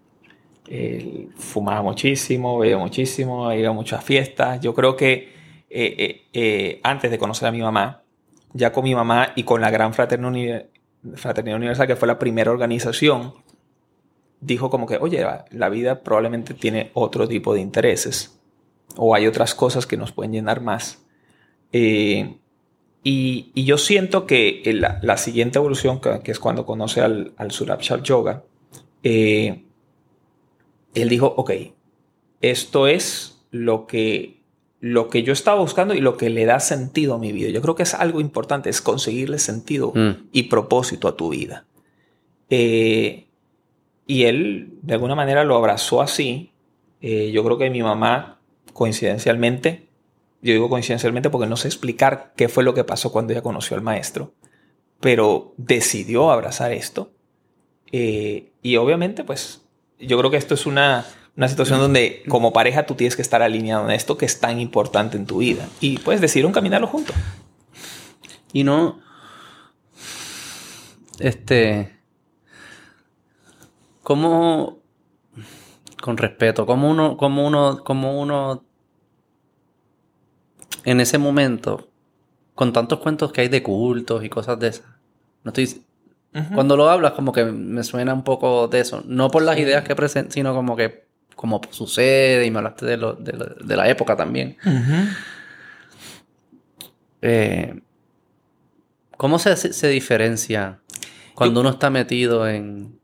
él 0.67 1.29
fumaba 1.35 1.81
muchísimo, 1.81 2.57
bebía 2.59 2.77
muchísimo, 2.77 3.51
iba 3.53 3.69
a 3.69 3.73
muchas 3.73 4.03
fiestas. 4.03 4.61
Yo 4.61 4.73
creo 4.73 4.95
que 4.95 5.33
eh, 5.69 5.95
eh, 5.97 6.21
eh, 6.33 6.79
antes 6.83 7.09
de 7.11 7.17
conocer 7.17 7.47
a 7.47 7.51
mi 7.51 7.61
mamá, 7.61 8.03
ya 8.53 8.71
con 8.71 8.83
mi 8.83 8.95
mamá 8.95 9.33
y 9.35 9.43
con 9.43 9.61
la 9.61 9.69
Gran 9.71 9.93
Fraternidad, 9.93 10.31
Uni- 10.31 11.15
Fraternidad 11.15 11.57
Universal, 11.57 11.87
que 11.87 11.95
fue 11.95 12.07
la 12.07 12.19
primera 12.19 12.51
organización, 12.51 13.33
dijo 14.41 14.69
como 14.69 14.85
que, 14.85 14.97
oye, 14.97 15.25
la, 15.51 15.69
vida 15.69 16.01
probablemente 16.01 16.53
tiene 16.53 16.91
otro 16.93 17.27
tipo 17.27 17.53
de 17.53 17.61
intereses 17.61 18.39
o 18.95 19.13
hay 19.15 19.27
otras 19.27 19.53
cosas 19.55 19.85
que 19.85 19.97
nos 19.97 20.11
pueden 20.11 20.31
llenar 20.33 20.61
más. 20.61 21.05
Eh, 21.71 22.37
y, 23.03 23.51
y 23.53 23.63
yo 23.65 23.77
siento 23.77 24.25
que 24.25 24.61
eh, 24.65 24.73
la, 24.73 24.99
la 25.01 25.17
siguiente 25.17 25.57
evolución, 25.59 25.99
que, 26.01 26.19
que 26.21 26.31
es 26.31 26.39
cuando 26.39 26.65
conoce 26.65 27.01
al, 27.01 27.33
al 27.37 27.51
Surabhya 27.51 28.01
Yoga, 28.01 28.43
eh, 29.03 29.63
él 30.93 31.09
dijo, 31.09 31.27
ok, 31.37 31.51
esto 32.41 32.87
es 32.87 33.41
lo 33.51 33.87
que, 33.87 34.41
lo 34.79 35.09
que 35.09 35.23
yo 35.23 35.33
estaba 35.33 35.59
buscando 35.61 35.93
y 35.93 36.01
lo 36.01 36.17
que 36.17 36.29
le 36.29 36.45
da 36.45 36.59
sentido 36.59 37.13
a 37.15 37.19
mi 37.19 37.31
vida. 37.31 37.49
Yo 37.49 37.61
creo 37.61 37.75
que 37.75 37.83
es 37.83 37.93
algo 37.93 38.21
importante, 38.21 38.69
es 38.69 38.81
conseguirle 38.81 39.39
sentido 39.39 39.91
Mm. 39.93 40.27
y 40.31 40.43
propósito 40.43 41.07
a 41.07 41.15
tu 41.15 41.29
vida. 41.29 41.65
Eh, 42.49 43.27
y 44.07 44.23
él, 44.23 44.69
de 44.81 44.93
alguna 44.95 45.15
manera, 45.15 45.43
lo 45.43 45.55
abrazó 45.55 46.01
así. 46.01 46.51
Eh, 47.01 47.31
yo 47.31 47.43
creo 47.43 47.57
que 47.57 47.69
mi 47.69 47.83
mamá, 47.83 48.39
coincidencialmente, 48.73 49.87
yo 50.41 50.53
digo 50.53 50.69
coincidencialmente 50.69 51.29
porque 51.29 51.47
no 51.47 51.57
sé 51.57 51.67
explicar 51.67 52.33
qué 52.35 52.49
fue 52.49 52.63
lo 52.63 52.73
que 52.73 52.83
pasó 52.83 53.11
cuando 53.11 53.33
ella 53.33 53.41
conoció 53.41 53.75
al 53.75 53.83
maestro, 53.83 54.33
pero 54.99 55.53
decidió 55.57 56.31
abrazar 56.31 56.71
esto. 56.71 57.11
Eh, 57.91 58.51
y 58.61 58.75
obviamente, 58.77 59.23
pues, 59.23 59.61
yo 59.99 60.17
creo 60.17 60.31
que 60.31 60.37
esto 60.37 60.53
es 60.53 60.65
una, 60.65 61.05
una 61.35 61.47
situación 61.47 61.79
donde 61.79 62.23
como 62.27 62.53
pareja 62.53 62.85
tú 62.85 62.95
tienes 62.95 63.15
que 63.15 63.21
estar 63.21 63.41
alineado 63.41 63.85
en 63.85 63.91
esto 63.91 64.17
que 64.17 64.25
es 64.25 64.39
tan 64.39 64.59
importante 64.59 65.17
en 65.17 65.25
tu 65.25 65.37
vida. 65.37 65.67
Y 65.79 65.97
pues 65.99 66.21
decidieron 66.21 66.51
caminarlo 66.51 66.87
juntos. 66.87 67.15
Y 68.53 68.63
no. 68.63 68.99
Este. 71.19 71.97
¿Cómo. 74.03 74.79
Con 76.01 76.17
respeto, 76.17 76.65
¿cómo 76.65 76.89
uno. 76.89 77.17
Cómo 77.17 77.47
uno. 77.47 77.83
Cómo 77.83 78.19
uno. 78.19 78.63
En 80.83 80.99
ese 80.99 81.17
momento. 81.17 81.89
Con 82.55 82.73
tantos 82.73 82.99
cuentos 82.99 83.31
que 83.31 83.41
hay 83.41 83.47
de 83.47 83.63
cultos 83.63 84.23
y 84.23 84.29
cosas 84.29 84.59
de 84.59 84.67
esas. 84.67 84.85
No 85.43 85.51
estoy. 85.51 85.85
Cuando 86.53 86.77
lo 86.77 86.89
hablas, 86.89 87.13
como 87.13 87.31
que 87.31 87.43
me 87.43 87.83
suena 87.83 88.13
un 88.13 88.23
poco 88.23 88.67
de 88.67 88.81
eso. 88.81 89.03
No 89.05 89.31
por 89.31 89.41
las 89.41 89.57
ideas 89.57 89.83
que 89.83 89.95
presento, 89.95 90.31
sino 90.31 90.53
como 90.53 90.75
que. 90.75 91.07
Como 91.35 91.61
sucede, 91.69 92.45
y 92.45 92.51
me 92.51 92.57
hablaste 92.59 92.85
de, 92.85 92.97
lo, 92.97 93.13
de, 93.13 93.55
de 93.63 93.75
la 93.77 93.87
época 93.89 94.15
también. 94.17 94.57
eh, 97.21 97.79
¿Cómo 99.17 99.39
se, 99.39 99.55
se 99.55 99.87
diferencia 99.87 100.79
cuando 101.33 101.61
uno 101.61 101.69
está 101.69 101.89
metido 101.89 102.47
en, 102.47 102.99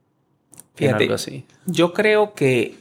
fíjate, 0.75 1.03
algo 1.03 1.15
así? 1.15 1.45
Yo 1.65 1.93
creo 1.93 2.33
que. 2.33 2.77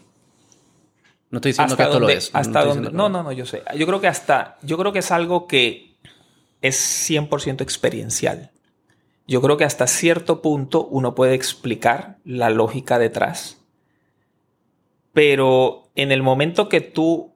No 1.30 1.38
estoy 1.38 1.50
diciendo 1.50 1.76
que 1.76 1.82
esto 1.82 2.00
lo 2.00 2.08
es. 2.08 2.30
Hasta 2.32 2.64
no, 2.64 2.74
no, 2.76 3.08
no, 3.08 3.22
no, 3.22 3.32
yo 3.32 3.46
sé. 3.46 3.62
Yo 3.76 3.86
creo 3.86 4.00
que 4.00 4.08
hasta. 4.08 4.58
Yo 4.62 4.76
creo 4.76 4.92
que 4.92 5.00
es 5.00 5.10
algo 5.10 5.46
que 5.48 5.96
es 6.62 7.10
100% 7.10 7.60
experiencial. 7.60 8.50
Yo 9.26 9.40
creo 9.40 9.56
que 9.56 9.64
hasta 9.64 9.86
cierto 9.86 10.42
punto 10.42 10.86
uno 10.86 11.14
puede 11.14 11.34
explicar 11.34 12.18
la 12.24 12.50
lógica 12.50 12.98
detrás. 12.98 13.62
Pero 15.12 15.90
en 15.94 16.12
el 16.12 16.22
momento 16.22 16.68
que 16.68 16.80
tú 16.80 17.32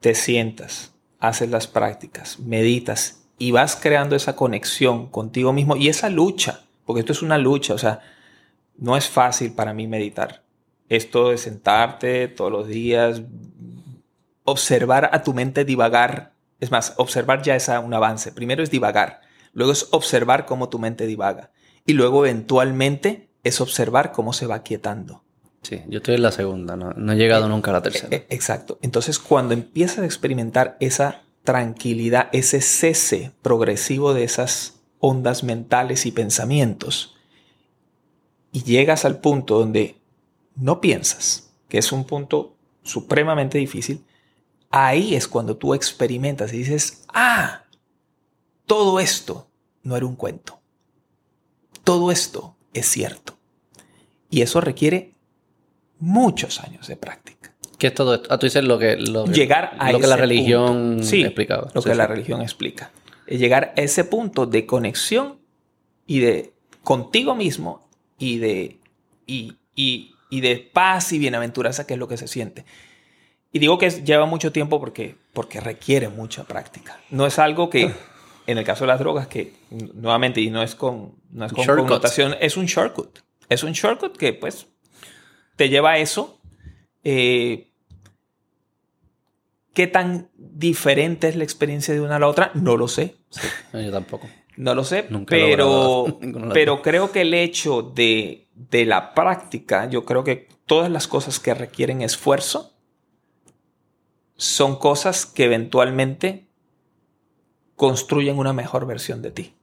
te 0.00 0.14
sientas, 0.14 0.94
haces 1.18 1.50
las 1.50 1.66
prácticas, 1.66 2.38
meditas 2.38 3.24
y 3.38 3.50
vas 3.50 3.76
creando 3.76 4.14
esa 4.14 4.36
conexión 4.36 5.08
contigo 5.08 5.52
mismo 5.52 5.76
y 5.76 5.88
esa 5.88 6.10
lucha, 6.10 6.64
porque 6.84 7.00
esto 7.00 7.12
es 7.12 7.22
una 7.22 7.38
lucha, 7.38 7.74
o 7.74 7.78
sea, 7.78 8.00
no 8.76 8.96
es 8.96 9.08
fácil 9.08 9.52
para 9.54 9.72
mí 9.72 9.86
meditar. 9.86 10.42
Esto 10.88 11.30
de 11.30 11.38
sentarte 11.38 12.28
todos 12.28 12.52
los 12.52 12.68
días, 12.68 13.22
observar 14.44 15.10
a 15.12 15.22
tu 15.22 15.32
mente 15.32 15.64
divagar, 15.64 16.32
es 16.60 16.70
más, 16.70 16.94
observar 16.96 17.42
ya 17.42 17.56
es 17.56 17.68
un 17.68 17.94
avance. 17.94 18.32
Primero 18.32 18.62
es 18.62 18.70
divagar, 18.70 19.20
luego 19.52 19.72
es 19.72 19.88
observar 19.90 20.46
cómo 20.46 20.68
tu 20.68 20.78
mente 20.78 21.06
divaga 21.06 21.50
y 21.86 21.92
luego 21.94 22.24
eventualmente 22.24 23.28
es 23.44 23.60
observar 23.60 24.12
cómo 24.12 24.32
se 24.32 24.46
va 24.46 24.62
quietando. 24.62 25.22
Sí, 25.62 25.80
yo 25.88 25.98
estoy 25.98 26.16
en 26.16 26.22
la 26.22 26.32
segunda, 26.32 26.76
no, 26.76 26.90
no 26.90 27.12
he 27.12 27.16
llegado 27.16 27.48
nunca 27.48 27.70
a 27.70 27.74
la 27.74 27.82
tercera. 27.82 28.08
E, 28.16 28.26
exacto. 28.30 28.78
Entonces, 28.82 29.18
cuando 29.18 29.54
empiezas 29.54 30.00
a 30.00 30.04
experimentar 30.04 30.76
esa 30.80 31.22
tranquilidad, 31.44 32.28
ese 32.32 32.60
cese 32.60 33.32
progresivo 33.42 34.14
de 34.14 34.24
esas 34.24 34.80
ondas 34.98 35.42
mentales 35.42 36.06
y 36.06 36.12
pensamientos. 36.12 37.16
Y 38.52 38.62
llegas 38.62 39.04
al 39.04 39.20
punto 39.20 39.58
donde 39.58 39.96
no 40.54 40.80
piensas, 40.80 41.52
que 41.68 41.78
es 41.78 41.90
un 41.92 42.04
punto 42.04 42.56
supremamente 42.82 43.58
difícil, 43.58 44.04
ahí 44.70 45.14
es 45.14 45.26
cuando 45.26 45.56
tú 45.56 45.74
experimentas 45.74 46.52
y 46.52 46.58
dices, 46.58 47.04
ah, 47.08 47.61
todo 48.66 49.00
esto 49.00 49.48
no 49.82 49.96
era 49.96 50.06
un 50.06 50.16
cuento. 50.16 50.60
Todo 51.84 52.10
esto 52.10 52.56
es 52.72 52.86
cierto. 52.86 53.36
Y 54.30 54.42
eso 54.42 54.60
requiere 54.60 55.12
muchos 55.98 56.60
años 56.60 56.86
de 56.86 56.96
práctica. 56.96 57.52
¿Qué 57.78 57.88
es 57.88 57.94
todo 57.94 58.14
esto? 58.14 58.28
Ah, 58.30 58.38
tú 58.38 58.46
dices 58.46 58.62
lo 58.62 58.78
que, 58.78 58.96
lo 58.96 59.26
llegar 59.26 59.76
a 59.78 59.90
lo 59.90 59.98
que 59.98 60.06
la 60.06 60.16
religión 60.16 61.00
explicaba. 61.00 61.70
Lo 61.74 61.82
que 61.82 61.94
la 61.94 62.06
religión 62.06 62.40
explica. 62.40 62.92
Es 63.26 63.40
llegar 63.40 63.74
a 63.76 63.80
ese 63.80 64.04
punto 64.04 64.46
de 64.46 64.66
conexión 64.66 65.38
y 66.06 66.20
de 66.20 66.52
contigo 66.82 67.34
mismo 67.34 67.88
y 68.18 68.38
de, 68.38 68.78
y, 69.26 69.56
de 70.30 70.70
paz 70.72 71.12
y 71.12 71.18
bienaventuranza, 71.18 71.86
que 71.86 71.94
es 71.94 72.00
lo 72.00 72.08
que 72.08 72.16
se 72.16 72.28
siente. 72.28 72.64
Y 73.52 73.58
digo 73.58 73.78
que 73.78 73.90
lleva 73.90 74.26
mucho 74.26 74.52
tiempo 74.52 74.80
porque, 74.80 75.16
porque 75.32 75.60
requiere 75.60 76.08
mucha 76.08 76.44
práctica. 76.44 77.00
No 77.10 77.26
es 77.26 77.38
algo 77.38 77.68
que, 77.68 77.92
en 78.46 78.58
el 78.58 78.64
caso 78.64 78.84
de 78.84 78.88
las 78.88 78.98
drogas, 78.98 79.26
que 79.26 79.52
nuevamente, 79.70 80.40
y 80.40 80.50
no 80.50 80.62
es 80.62 80.74
con, 80.74 81.14
no 81.30 81.46
es 81.46 81.52
con 81.52 81.64
connotación, 81.64 82.36
es 82.40 82.56
un 82.56 82.66
shortcut. 82.66 83.20
Es 83.48 83.62
un 83.62 83.72
shortcut 83.72 84.16
que 84.16 84.32
pues 84.32 84.66
te 85.56 85.68
lleva 85.68 85.92
a 85.92 85.98
eso. 85.98 86.40
Eh, 87.04 87.68
¿Qué 89.74 89.86
tan 89.86 90.30
diferente 90.34 91.28
es 91.28 91.36
la 91.36 91.44
experiencia 91.44 91.94
de 91.94 92.00
una 92.00 92.16
a 92.16 92.18
la 92.18 92.28
otra? 92.28 92.50
No 92.54 92.76
lo 92.76 92.88
sé. 92.88 93.16
yo 93.72 93.90
tampoco. 93.90 94.28
No 94.56 94.74
lo 94.74 94.84
sé, 94.84 95.08
pero, 95.26 96.18
pero 96.52 96.82
creo 96.82 97.10
que 97.10 97.22
el 97.22 97.32
hecho 97.32 97.82
de, 97.82 98.48
de 98.54 98.84
la 98.84 99.14
práctica, 99.14 99.88
yo 99.88 100.04
creo 100.04 100.24
que 100.24 100.48
todas 100.66 100.90
las 100.90 101.08
cosas 101.08 101.40
que 101.40 101.54
requieren 101.54 102.02
esfuerzo 102.02 102.74
son 104.36 104.76
cosas 104.76 105.24
que 105.24 105.44
eventualmente 105.44 106.48
construyen 107.76 108.38
una 108.38 108.52
mejor 108.52 108.86
versión 108.86 109.22
de 109.22 109.30
ti, 109.30 109.54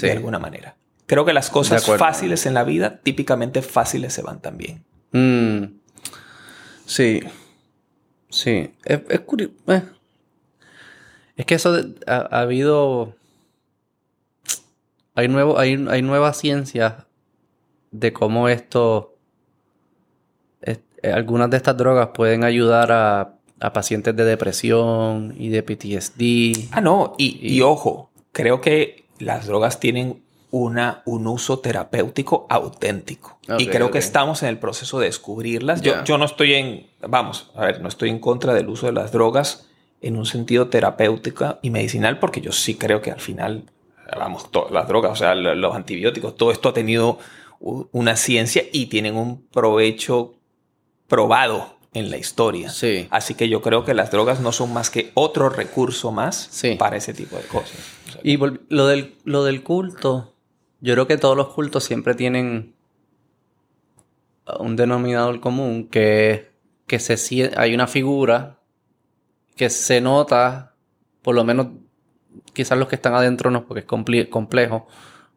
de 0.00 0.12
alguna 0.12 0.38
manera. 0.38 0.76
Creo 1.06 1.24
que 1.24 1.32
las 1.32 1.50
cosas 1.50 1.84
fáciles 1.84 2.46
en 2.46 2.54
la 2.54 2.64
vida, 2.64 3.00
típicamente 3.02 3.62
fáciles 3.62 4.12
se 4.12 4.22
van 4.22 4.40
también. 4.40 4.84
Mm. 5.12 5.78
Sí, 6.86 7.22
Sí, 8.36 8.70
es, 8.84 9.20
curioso. 9.20 9.54
Eh. 9.68 9.82
Es 11.36 11.46
que 11.46 11.54
eso 11.54 11.74
ha, 12.06 12.40
habido. 12.40 13.14
Hay, 15.14 15.28
nuevo, 15.28 15.58
hay, 15.58 15.82
hay 15.88 16.02
nuevas 16.02 16.36
ciencias 16.36 17.06
de 17.92 18.12
cómo 18.12 18.50
esto. 18.50 19.16
Eh, 20.60 20.78
algunas 21.10 21.48
de 21.48 21.56
estas 21.56 21.78
drogas 21.78 22.08
pueden 22.08 22.44
ayudar 22.44 22.92
a, 22.92 23.35
pacientes 23.58 24.14
de 24.14 24.24
depresión 24.24 25.34
y 25.38 25.48
de 25.48 25.62
PTSD. 25.62 26.68
Ah, 26.72 26.80
no, 26.80 27.14
y, 27.18 27.38
y 27.40 27.60
ojo, 27.62 28.10
creo 28.32 28.60
que 28.60 29.04
las 29.18 29.46
drogas 29.46 29.80
tienen 29.80 30.22
una, 30.50 31.02
un 31.04 31.26
uso 31.26 31.58
terapéutico 31.58 32.46
auténtico. 32.48 33.38
y 33.58 33.66
creo 33.66 33.90
que 33.90 33.98
estamos 33.98 34.42
en 34.42 34.48
el 34.48 34.58
proceso 34.58 34.98
de 34.98 35.06
descubrirlas. 35.06 35.82
Yo, 35.82 36.04
yo 36.04 36.18
no 36.18 36.24
estoy 36.24 36.54
en, 36.54 36.86
vamos, 37.00 37.50
a 37.54 37.66
ver, 37.66 37.80
no 37.80 37.88
estoy 37.88 38.10
en 38.10 38.18
contra 38.18 38.54
del 38.54 38.68
uso 38.68 38.86
de 38.86 38.92
las 38.92 39.12
drogas 39.12 39.68
en 40.00 40.16
un 40.16 40.26
sentido 40.26 40.68
terapéutico 40.68 41.58
y 41.62 41.70
medicinal, 41.70 42.18
porque 42.18 42.40
yo 42.40 42.52
sí 42.52 42.74
creo 42.76 43.02
que 43.02 43.10
al 43.10 43.20
final, 43.20 43.64
vamos, 44.16 44.50
todas 44.50 44.70
las 44.70 44.86
drogas, 44.88 45.12
o 45.12 45.16
sea, 45.16 45.34
los 45.34 45.74
antibióticos, 45.74 46.36
todo 46.36 46.52
esto 46.52 46.68
ha 46.68 46.74
tenido 46.74 47.18
una 47.58 48.16
ciencia 48.16 48.62
y 48.72 48.86
tienen 48.86 49.16
un 49.16 49.42
provecho 49.48 50.34
probado 51.08 51.75
en 51.96 52.10
la 52.10 52.18
historia. 52.18 52.68
Sí. 52.68 53.08
Así 53.10 53.34
que 53.34 53.48
yo 53.48 53.62
creo 53.62 53.84
que 53.84 53.94
las 53.94 54.10
drogas 54.10 54.40
no 54.40 54.52
son 54.52 54.72
más 54.72 54.90
que 54.90 55.10
otro 55.14 55.48
recurso 55.48 56.12
más 56.12 56.50
para 56.78 56.96
ese 56.96 57.14
tipo 57.14 57.36
de 57.36 57.42
cosas. 57.44 57.76
y 58.22 58.36
lo 58.36 58.86
del, 58.86 59.14
lo 59.24 59.44
del 59.44 59.62
culto, 59.62 60.34
yo 60.80 60.92
creo 60.94 61.06
que 61.06 61.16
todos 61.16 61.36
los 61.36 61.48
cultos 61.48 61.84
siempre 61.84 62.14
tienen 62.14 62.74
un 64.60 64.76
denominador 64.76 65.40
común 65.40 65.88
que, 65.88 66.50
que 66.86 66.98
se, 66.98 67.52
hay 67.56 67.74
una 67.74 67.86
figura 67.86 68.58
que 69.56 69.70
se 69.70 70.00
nota, 70.00 70.74
por 71.22 71.34
lo 71.34 71.44
menos 71.44 71.68
quizás 72.52 72.78
los 72.78 72.88
que 72.88 72.96
están 72.96 73.14
adentro 73.14 73.50
no, 73.50 73.66
porque 73.66 73.80
es 73.80 74.26
complejo, 74.28 74.86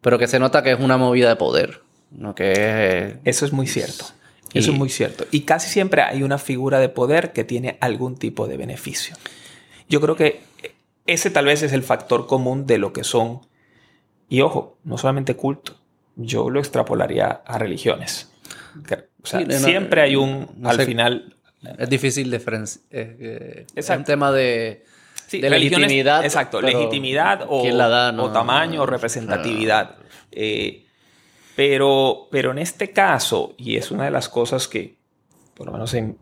pero 0.02 0.18
que 0.18 0.28
se 0.28 0.40
nota 0.40 0.62
que 0.62 0.72
es 0.72 0.80
una 0.80 0.98
movida 0.98 1.30
de 1.30 1.36
poder. 1.38 1.82
¿no? 2.12 2.36
Que 2.36 3.20
Eso 3.24 3.46
es 3.46 3.54
muy 3.54 3.68
cierto. 3.68 4.06
Eso 4.54 4.72
es 4.72 4.78
muy 4.78 4.90
cierto. 4.90 5.26
Y 5.32 5.42
casi 5.42 5.70
siempre 5.70 6.02
hay 6.02 6.24
una 6.24 6.38
figura 6.38 6.80
de 6.80 6.90
poder 6.90 7.34
que 7.34 7.44
tiene 7.44 7.78
algún 7.82 8.18
tipo 8.18 8.48
de 8.48 8.58
beneficio. 8.58 9.16
Yo 9.88 10.02
creo 10.02 10.16
que 10.16 10.42
ese 11.06 11.30
tal 11.30 11.46
vez 11.46 11.64
es 11.64 11.74
el 11.74 11.84
factor 11.84 12.28
común 12.28 12.66
de 12.66 12.78
lo 12.78 12.94
que 12.94 13.04
son 13.04 13.42
y 14.28 14.42
ojo, 14.42 14.78
no 14.84 14.98
solamente 14.98 15.36
culto, 15.36 15.76
yo 16.16 16.50
lo 16.50 16.60
extrapolaría 16.60 17.42
a 17.46 17.58
religiones. 17.58 18.32
O 19.24 19.26
sea, 19.26 19.46
siempre 19.50 20.02
hay 20.02 20.16
un, 20.16 20.48
al 20.64 20.82
final... 20.82 21.36
Es 21.78 21.90
difícil 21.90 22.32
diferenciar. 22.32 22.86
Eh, 22.92 23.66
es 23.76 23.90
un 23.90 24.04
tema 24.06 24.32
de, 24.32 24.86
de 25.32 25.50
legitimidad. 25.50 26.24
Exacto, 26.24 26.62
legitimidad 26.62 27.46
o, 27.50 27.64
o 27.64 28.32
tamaño 28.32 28.84
o 28.84 28.86
representatividad. 28.86 29.98
Eh, 30.32 30.86
pero, 31.60 32.30
pero 32.32 32.52
en 32.52 32.58
este 32.58 32.92
caso, 32.92 33.54
y 33.58 33.76
es 33.76 33.92
una 33.92 34.06
de 34.06 34.12
las 34.12 34.30
cosas 34.30 34.70
que, 34.70 34.96
por 35.56 35.66
lo 35.66 35.74
menos 35.74 35.94
en, 35.94 36.18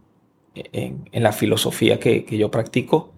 en, 0.55 1.05
la 1.11 1.31
filosofía 1.31 1.99
que, 1.99 2.26
que, 2.26 2.39
yo 2.39 2.49
practico, 2.49 3.14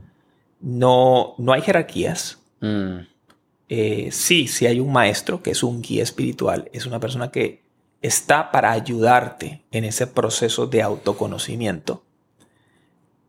no, 0.59 1.33
no 1.37 1.53
hay 1.53 1.61
jerarquías. 1.61 2.43
Mm 2.59 2.97
Eh, 3.69 4.09
sí, 4.11 4.47
sí 4.47 4.65
hay 4.65 4.81
un 4.81 4.91
maestro 4.91 5.41
que 5.41 5.51
es 5.51 5.63
un 5.63 5.81
guía 5.81 6.03
espiritual, 6.03 6.69
es 6.73 6.85
una 6.85 6.99
persona 6.99 7.31
que 7.31 7.63
está 8.01 8.51
para 8.51 8.73
ayudarte 8.73 9.63
en 9.71 9.85
ese 9.85 10.05
proceso 10.05 10.67
de 10.67 10.81
autoconocimiento, 10.81 12.03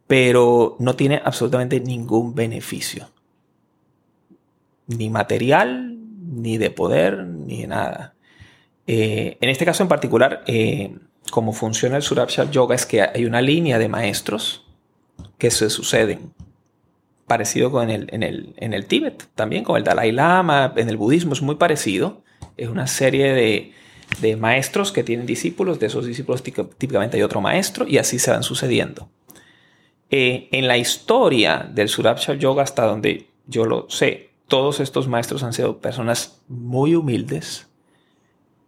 pero 0.08 0.74
no 0.80 0.96
tiene 0.96 1.22
absolutamente 1.24 1.78
ningún 1.78 2.34
beneficio, 2.34 3.08
ni 4.88 5.10
material, 5.10 5.96
ni 6.18 6.58
de 6.58 6.70
poder, 6.70 7.24
ni 7.24 7.60
de 7.60 7.66
nada. 7.68 8.14
Eh, 8.92 9.38
en 9.40 9.48
este 9.48 9.64
caso 9.64 9.84
en 9.84 9.88
particular, 9.88 10.42
eh, 10.48 10.96
como 11.30 11.52
funciona 11.52 11.96
el 11.96 12.02
Surabsha 12.02 12.50
Yoga 12.50 12.74
es 12.74 12.86
que 12.86 13.02
hay 13.02 13.24
una 13.24 13.40
línea 13.40 13.78
de 13.78 13.88
maestros 13.88 14.66
que 15.38 15.52
se 15.52 15.70
suceden. 15.70 16.32
Parecido 17.28 17.70
con 17.70 17.88
el, 17.88 18.08
en, 18.10 18.24
el, 18.24 18.52
en 18.56 18.74
el 18.74 18.86
Tíbet, 18.86 19.28
también 19.36 19.62
con 19.62 19.76
el 19.76 19.84
Dalai 19.84 20.10
Lama, 20.10 20.72
en 20.74 20.88
el 20.88 20.96
budismo 20.96 21.34
es 21.34 21.40
muy 21.40 21.54
parecido. 21.54 22.24
Es 22.56 22.68
una 22.68 22.88
serie 22.88 23.32
de, 23.32 23.72
de 24.20 24.34
maestros 24.34 24.90
que 24.90 25.04
tienen 25.04 25.24
discípulos, 25.24 25.78
de 25.78 25.86
esos 25.86 26.04
discípulos 26.04 26.42
típicamente 26.42 27.16
hay 27.16 27.22
otro 27.22 27.40
maestro 27.40 27.86
y 27.86 27.98
así 27.98 28.18
se 28.18 28.32
van 28.32 28.42
sucediendo. 28.42 29.08
Eh, 30.10 30.48
en 30.50 30.66
la 30.66 30.78
historia 30.78 31.70
del 31.72 31.88
Surabsha 31.88 32.34
Yoga, 32.34 32.64
hasta 32.64 32.86
donde 32.86 33.28
yo 33.46 33.66
lo 33.66 33.88
sé, 33.88 34.30
todos 34.48 34.80
estos 34.80 35.06
maestros 35.06 35.44
han 35.44 35.52
sido 35.52 35.78
personas 35.78 36.42
muy 36.48 36.96
humildes 36.96 37.69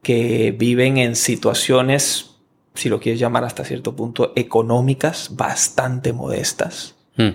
que 0.03 0.51
viven 0.57 0.99
en 0.99 1.17
situaciones, 1.17 2.37
si 2.75 2.89
lo 2.89 3.01
quieres 3.01 3.21
llamar 3.21 3.45
hasta 3.45 3.65
cierto 3.65 3.95
punto, 3.95 4.33
económicas 4.37 5.37
bastante 5.37 6.13
modestas 6.13 6.97
hmm. 7.17 7.31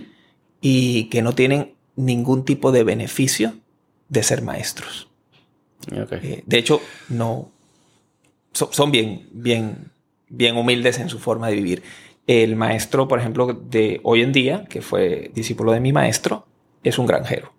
y 0.62 1.06
que 1.06 1.22
no 1.22 1.34
tienen 1.34 1.74
ningún 1.96 2.46
tipo 2.46 2.72
de 2.72 2.84
beneficio 2.84 3.54
de 4.10 4.24
ser 4.24 4.42
maestros. 4.42 5.08
Eh, 5.92 6.44
de 6.46 6.58
hecho, 6.58 6.82
no, 7.08 7.52
son 8.52 8.92
bien, 8.92 9.28
bien, 9.32 9.92
bien 10.28 10.58
humildes 10.58 11.00
en 11.00 11.10
su 11.10 11.20
forma 11.20 11.48
de 11.48 11.56
vivir. 11.56 11.84
El 12.28 12.58
maestro, 12.58 13.08
por 13.08 13.20
ejemplo, 13.20 13.54
de 13.54 14.02
hoy 14.04 14.22
en 14.22 14.34
día, 14.34 14.66
que 14.66 14.82
fue 14.82 15.32
discípulo 15.34 15.72
de 15.72 15.80
mi 15.80 15.94
maestro, 15.94 16.46
es 16.84 17.00
un 17.00 17.08
granjero 17.08 17.54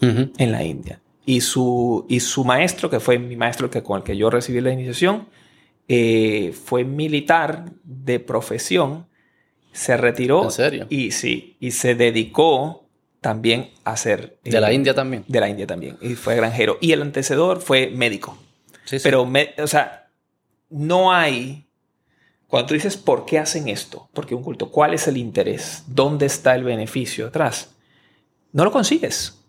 en 0.00 0.52
la 0.52 0.64
India. 0.64 1.00
Y 1.26 1.42
su, 1.42 2.06
y 2.08 2.20
su 2.20 2.44
maestro, 2.44 2.90
que 2.90 3.00
fue 3.00 3.18
mi 3.18 3.36
maestro 3.36 3.70
que, 3.70 3.82
con 3.82 3.98
el 3.98 4.04
que 4.04 4.16
yo 4.16 4.30
recibí 4.30 4.60
la 4.60 4.72
iniciación, 4.72 5.28
eh, 5.88 6.52
fue 6.52 6.84
militar 6.84 7.66
de 7.84 8.20
profesión, 8.20 9.06
se 9.72 9.96
retiró. 9.96 10.44
¿En 10.44 10.50
serio? 10.50 10.86
Y 10.88 11.10
sí, 11.10 11.56
y 11.60 11.72
se 11.72 11.94
dedicó 11.94 12.84
también 13.20 13.70
a 13.84 13.96
ser... 13.96 14.38
¿De 14.42 14.60
la 14.60 14.70
eh, 14.70 14.74
India 14.74 14.94
también? 14.94 15.24
De 15.28 15.40
la 15.40 15.48
India 15.48 15.66
también. 15.66 15.98
Y 16.00 16.14
fue 16.14 16.36
granjero. 16.36 16.78
Y 16.80 16.92
el 16.92 17.02
antecedor 17.02 17.60
fue 17.60 17.90
médico. 17.90 18.36
Sí, 18.84 18.98
sí. 18.98 19.02
Pero, 19.02 19.28
o 19.58 19.66
sea, 19.66 20.08
no 20.70 21.12
hay... 21.12 21.66
Cuando 22.46 22.68
tú 22.68 22.74
dices, 22.74 22.96
¿por 22.96 23.26
qué 23.26 23.38
hacen 23.38 23.68
esto? 23.68 24.08
¿Por 24.12 24.26
qué 24.26 24.34
un 24.34 24.42
culto? 24.42 24.70
¿Cuál 24.70 24.94
es 24.94 25.06
el 25.06 25.16
interés? 25.16 25.84
¿Dónde 25.86 26.26
está 26.26 26.54
el 26.56 26.64
beneficio 26.64 27.28
atrás? 27.28 27.74
No 28.52 28.64
lo 28.64 28.72
consigues. 28.72 29.39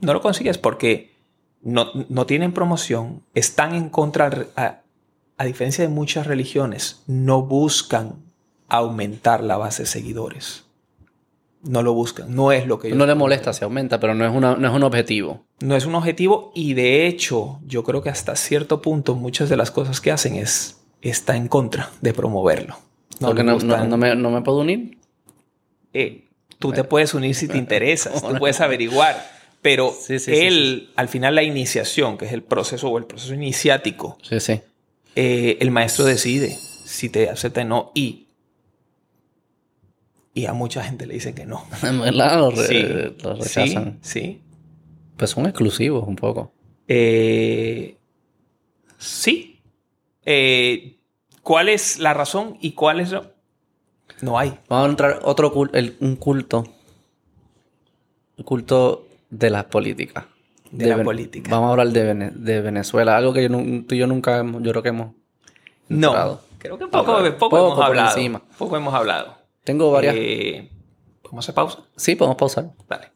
No 0.00 0.12
lo 0.12 0.20
consigues 0.20 0.58
porque 0.58 1.12
no, 1.62 1.86
tienen 2.26 2.52
promoción, 2.52 3.22
están 3.34 3.74
en 3.74 3.88
contra, 3.88 4.46
a, 4.56 4.80
a 5.36 5.44
diferencia 5.44 5.82
de 5.82 5.90
muchas 5.90 6.26
religiones, 6.26 7.02
no 7.06 7.42
buscan 7.42 8.16
aumentar 8.68 9.42
la 9.42 9.56
base 9.56 9.82
de 9.82 9.88
seguidores 9.88 10.64
no 11.62 11.82
lo 11.82 11.92
buscan. 11.92 12.34
No 12.34 12.52
es 12.52 12.66
lo 12.66 12.78
que 12.78 12.90
No 12.90 13.06
le 13.06 13.14
molesta 13.14 13.52
si 13.52 13.64
aumenta, 13.64 14.00
pero 14.00 14.14
no 14.14 14.26
es, 14.26 14.32
no 14.32 14.68
es 14.68 14.74
un 14.74 14.82
objetivo. 14.82 15.44
No 15.60 15.76
es 15.76 15.86
un 15.86 15.94
objetivo 15.94 16.52
y 16.54 16.74
de 16.74 17.06
hecho 17.06 17.60
yo 17.66 17.84
creo 17.84 18.02
que 18.02 18.08
hasta 18.08 18.36
cierto 18.36 18.80
punto 18.80 19.14
muchas 19.14 19.48
de 19.48 19.56
las 19.56 19.70
cosas 19.70 20.00
que 20.00 20.10
hacen 20.10 20.36
es 20.36 20.80
está 21.02 21.36
en 21.36 21.48
contra 21.48 21.90
de 22.00 22.12
promoverlo. 22.12 22.76
No 23.20 23.28
Porque 23.28 23.42
no, 23.42 23.58
me, 23.98 24.42
puedo 24.42 24.58
unir. 24.58 24.98
Eh, 25.92 26.28
tú 26.58 26.72
te 26.72 26.84
puedes 26.84 27.12
unir 27.12 27.34
si 27.34 27.48
te 27.48 27.58
interesas, 27.58 28.22
tú 28.22 28.34
puedes 28.38 28.60
averiguar. 28.60 29.39
Pero 29.62 29.94
él, 30.08 30.88
al 30.96 31.08
final 31.08 31.34
la 31.34 31.42
iniciación, 31.42 32.16
que 32.16 32.24
es 32.24 32.32
el 32.32 32.42
proceso 32.42 32.88
o 32.88 32.96
el 32.96 33.04
proceso 33.04 33.34
iniciático, 33.34 34.16
eh, 35.16 35.58
el 35.60 35.70
maestro 35.70 36.04
decide 36.04 36.56
si 36.86 37.10
te 37.10 37.28
acepta 37.28 37.60
o 37.60 37.64
no. 37.64 37.92
Y 37.94 38.26
y 40.32 40.46
a 40.46 40.52
mucha 40.52 40.82
gente 40.82 41.06
le 41.06 41.14
dicen 41.14 41.34
que 41.34 41.44
no. 41.44 41.64
verdad? 41.82 42.38
Lo, 42.38 42.50
rechazan. 43.34 43.98
Sí, 44.00 44.40
Pues 45.16 45.30
son 45.30 45.46
exclusivos 45.46 46.06
un 46.06 46.16
poco. 46.16 46.52
Eh, 46.86 47.96
sí. 48.98 49.60
Eh, 50.24 50.96
¿Cuál 51.42 51.68
es 51.68 51.98
la 51.98 52.14
razón 52.14 52.58
y 52.60 52.72
cuál 52.72 53.00
es 53.00 53.12
No 54.20 54.38
hay. 54.38 54.58
Vamos 54.68 54.86
a 54.86 54.90
entrar 54.90 55.20
otro 55.24 55.52
culto, 55.52 55.78
un 56.00 56.16
culto. 56.16 56.64
El 58.36 58.44
culto 58.44 59.06
de 59.30 59.50
la 59.50 59.68
política. 59.68 60.26
De, 60.70 60.86
la 60.86 61.02
política. 61.02 61.50
Vamos 61.50 61.68
a 61.68 61.70
hablar 61.70 61.88
de, 61.88 62.60
Venezuela. 62.60 63.16
Algo 63.16 63.32
que 63.32 63.48
tú 63.48 63.94
y 63.94 63.98
yo 63.98 64.06
nunca, 64.06 64.44
yo 64.44 64.70
creo 64.70 64.82
que 64.82 64.88
hemos... 64.90 65.14
No. 65.88 66.40
Creo 66.58 66.78
que 66.78 66.86
poco, 66.88 67.16
poco, 67.38 67.58
hemos 67.58 67.80
hablado. 67.80 68.16
Encima. 68.16 68.42
Poco 68.58 68.76
hemos 68.76 68.92
hablado. 68.92 69.34
Tengo 69.64 69.90
varias. 69.90 70.14
Eh, 70.16 70.70
¿Podemos 71.22 71.44
hacer 71.44 71.54
pausa? 71.54 71.78
Sí, 71.96 72.16
podemos 72.16 72.36
pausar. 72.36 72.70
Vale. 72.86 73.12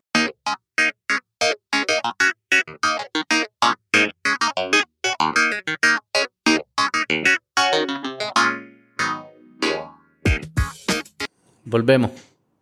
Volvemos. 11.65 12.13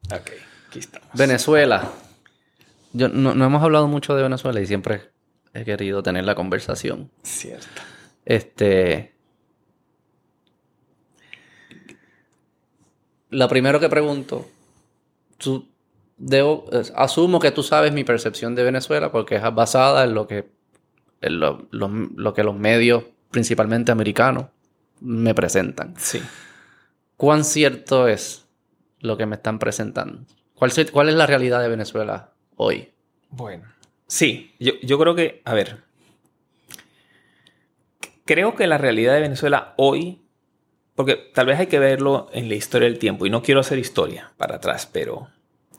Ok, 0.06 0.30
aquí 0.68 0.78
estamos. 0.80 1.08
Venezuela. 1.14 1.92
Yo, 2.93 3.09
no, 3.09 3.35
no, 3.35 3.44
hemos 3.44 3.62
hablado 3.62 3.89
mucho 3.89 4.14
de 4.14 4.23
Venezuela 4.23 4.60
y 4.60 4.66
siempre 4.66 5.10
he 5.55 5.64
querido 5.64 6.02
tener 6.02 6.24
la 6.24 6.35
conversación. 6.35 7.10
Cierto. 7.23 7.82
Este. 8.24 9.12
lo 13.32 13.48
primero 13.48 13.81
que 13.81 13.89
pregunto, 13.89 14.47
tú, 15.39 15.66
debo, 16.19 16.66
asumo 16.94 17.40
que 17.40 17.51
tú 17.51 17.62
sabes 17.62 17.93
mi 17.93 18.05
percepción 18.05 18.55
de 18.55 18.62
Venezuela 18.62 19.10
porque 19.10 19.36
es 19.36 19.55
basada 19.55 20.05
en 20.05 20.14
lo 20.14 20.28
que, 20.28 20.51
lo, 21.23 22.35
que 22.35 22.44
los 22.44 22.55
medios, 22.55 23.05
principalmente 23.31 23.90
americanos, 23.90 24.47
me 25.01 25.35
presentan. 25.35 25.94
Sí. 25.97 26.23
¿Cuán 27.16 27.44
cierto 27.44 28.06
es 28.06 28.47
lo 29.01 29.16
que 29.16 29.24
me 29.24 29.36
están 29.36 29.59
presentando? 29.59 30.27
¿Cuál, 30.55 30.70
cuál 30.93 31.09
es 31.09 31.14
la 31.14 31.27
realidad 31.27 31.62
de 31.62 31.69
Venezuela 31.69 32.31
hoy? 32.56 32.90
Bueno, 33.30 33.64
sí, 34.06 34.54
yo, 34.58 34.72
yo 34.82 34.98
creo 34.98 35.14
que, 35.14 35.42
a 35.44 35.54
ver, 35.54 35.78
creo 38.24 38.54
que 38.54 38.66
la 38.66 38.78
realidad 38.78 39.14
de 39.14 39.20
Venezuela 39.20 39.74
hoy 39.76 40.22
porque 40.94 41.16
tal 41.16 41.46
vez 41.46 41.58
hay 41.58 41.66
que 41.66 41.78
verlo 41.78 42.28
en 42.32 42.48
la 42.48 42.54
historia 42.54 42.88
del 42.88 42.98
tiempo, 42.98 43.26
y 43.26 43.30
no 43.30 43.42
quiero 43.42 43.60
hacer 43.60 43.78
historia 43.78 44.32
para 44.36 44.56
atrás, 44.56 44.88
pero 44.90 45.28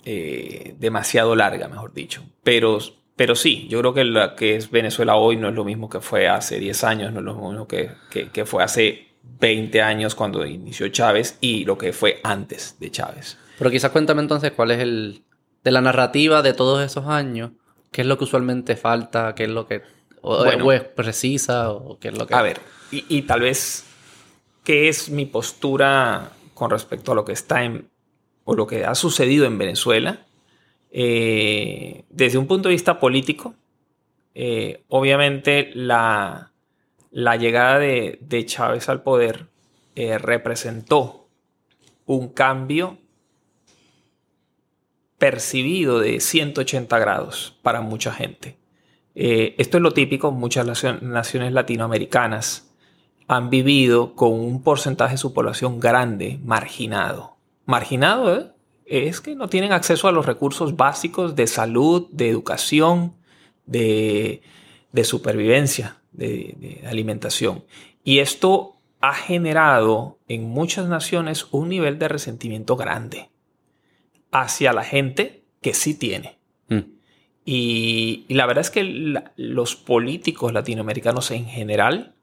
eh, 0.05 0.75
demasiado 0.79 1.35
larga, 1.35 1.67
mejor 1.67 1.93
dicho. 1.93 2.23
Pero, 2.43 2.79
pero 3.15 3.35
sí, 3.35 3.67
yo 3.69 3.79
creo 3.79 3.93
que 3.93 4.03
lo 4.03 4.35
que 4.35 4.55
es 4.55 4.71
Venezuela 4.71 5.15
hoy 5.15 5.37
no 5.37 5.49
es 5.49 5.55
lo 5.55 5.63
mismo 5.63 5.89
que 5.89 6.01
fue 6.01 6.27
hace 6.27 6.59
10 6.59 6.83
años, 6.83 7.13
no 7.13 7.19
es 7.19 7.25
lo 7.25 7.35
mismo 7.35 7.67
que, 7.67 7.91
que, 8.09 8.45
fue 8.45 8.63
hace 8.63 9.07
20 9.39 9.81
años 9.81 10.15
cuando 10.15 10.45
inició 10.45 10.87
Chávez 10.89 11.37
y 11.41 11.65
lo 11.65 11.77
que 11.77 11.93
fue 11.93 12.19
antes 12.23 12.77
de 12.79 12.89
Chávez. 12.89 13.37
Pero 13.57 13.69
quizás 13.69 13.91
cuéntame 13.91 14.21
entonces 14.21 14.51
cuál 14.51 14.71
es 14.71 14.79
el... 14.79 15.23
de 15.63 15.71
la 15.71 15.81
narrativa 15.81 16.41
de 16.41 16.53
todos 16.53 16.83
esos 16.83 17.07
años, 17.07 17.51
qué 17.91 18.01
es 18.01 18.07
lo 18.07 18.17
que 18.17 18.25
usualmente 18.25 18.75
falta, 18.75 19.35
qué 19.35 19.43
es 19.45 19.49
lo 19.49 19.67
que... 19.67 19.81
O, 20.21 20.45
es 20.45 20.81
precisa, 20.81 21.71
o 21.71 21.99
qué 21.99 22.09
es 22.09 22.17
lo 22.17 22.25
que... 22.27 22.33
A 22.33 22.41
ver, 22.41 22.59
y, 22.91 23.05
y 23.09 23.23
tal 23.23 23.41
vez 23.41 23.85
qué 24.63 24.87
es 24.87 25.09
mi 25.09 25.25
postura 25.25 26.31
con 26.53 26.69
respecto 26.69 27.11
a 27.11 27.15
lo 27.15 27.25
que 27.25 27.33
está 27.33 27.63
en 27.63 27.89
o 28.45 28.55
lo 28.55 28.67
que 28.67 28.85
ha 28.85 28.95
sucedido 28.95 29.45
en 29.45 29.57
Venezuela. 29.57 30.25
Eh, 30.91 32.03
desde 32.09 32.37
un 32.37 32.47
punto 32.47 32.69
de 32.69 32.75
vista 32.75 32.99
político, 32.99 33.55
eh, 34.35 34.83
obviamente 34.89 35.71
la, 35.73 36.51
la 37.11 37.35
llegada 37.35 37.79
de, 37.79 38.45
Chávez 38.45 38.89
al 38.89 39.01
poder 39.01 39.47
eh, 39.95 40.17
representó 40.17 41.27
un 42.05 42.29
cambio 42.29 42.97
percibido 45.23 46.01
de 46.01 46.19
180 46.19 46.99
grados 46.99 47.57
para 47.61 47.79
mucha 47.79 48.11
gente. 48.11 48.57
esto 49.15 49.77
es 49.77 49.81
lo 49.81 49.91
típico, 49.91 50.33
muchas 50.33 50.65
naciones 51.01 51.53
latinoamericanas 51.53 52.69
han 53.29 53.49
vivido 53.49 54.15
con 54.15 54.33
un 54.33 54.61
porcentaje 54.61 55.13
de 55.13 55.17
su 55.19 55.31
población 55.31 55.79
grande 55.79 56.41
marginado. 56.43 57.37
Marginado 57.65 58.37
¿eh? 58.37 58.51
es 58.85 59.21
que 59.21 59.33
no 59.33 59.47
tienen 59.47 59.71
acceso 59.71 60.09
a 60.09 60.11
los 60.11 60.25
recursos 60.25 60.75
básicos 60.75 61.37
de 61.37 61.47
salud, 61.47 62.09
de 62.11 62.27
educación, 62.27 63.13
de, 63.65 64.41
supervivencia, 65.03 66.01
de, 66.11 66.83
alimentación. 66.85 67.63
Y 68.03 68.19
esto 68.19 68.75
ha 68.99 69.13
generado 69.13 70.19
en 70.27 70.49
muchas 70.49 70.89
naciones 70.89 71.47
un 71.51 71.69
nivel 71.69 71.97
de 71.97 72.09
resentimiento 72.09 72.75
grande 72.75 73.29
hacia 74.33 74.73
la 74.73 74.83
gente 74.83 75.43
que 75.61 75.73
sí 75.73 75.93
tiene. 75.93 76.37
Mm. 76.67 76.79
Y, 77.45 78.25
la 78.29 78.45
verdad 78.45 78.61
es 78.61 78.71
que 78.71 79.21
los 79.35 79.75
políticos 79.75 80.53
latinoamericanos 80.53 81.31
en 81.31 81.45
general 81.45 82.15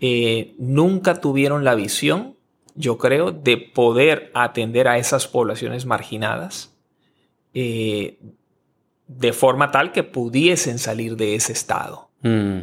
eh, 0.00 0.54
nunca 0.58 1.20
tuvieron 1.20 1.64
la 1.64 1.74
visión, 1.74 2.36
yo 2.74 2.98
creo, 2.98 3.32
de 3.32 3.56
poder 3.56 4.30
atender 4.34 4.88
a 4.88 4.98
esas 4.98 5.26
poblaciones 5.26 5.86
marginadas 5.86 6.76
eh, 7.54 8.18
de 9.06 9.32
forma 9.32 9.70
tal 9.70 9.90
que 9.90 10.02
pudiesen 10.02 10.78
salir 10.78 11.16
de 11.16 11.34
ese 11.34 11.52
estado. 11.52 12.10
Mm. 12.22 12.60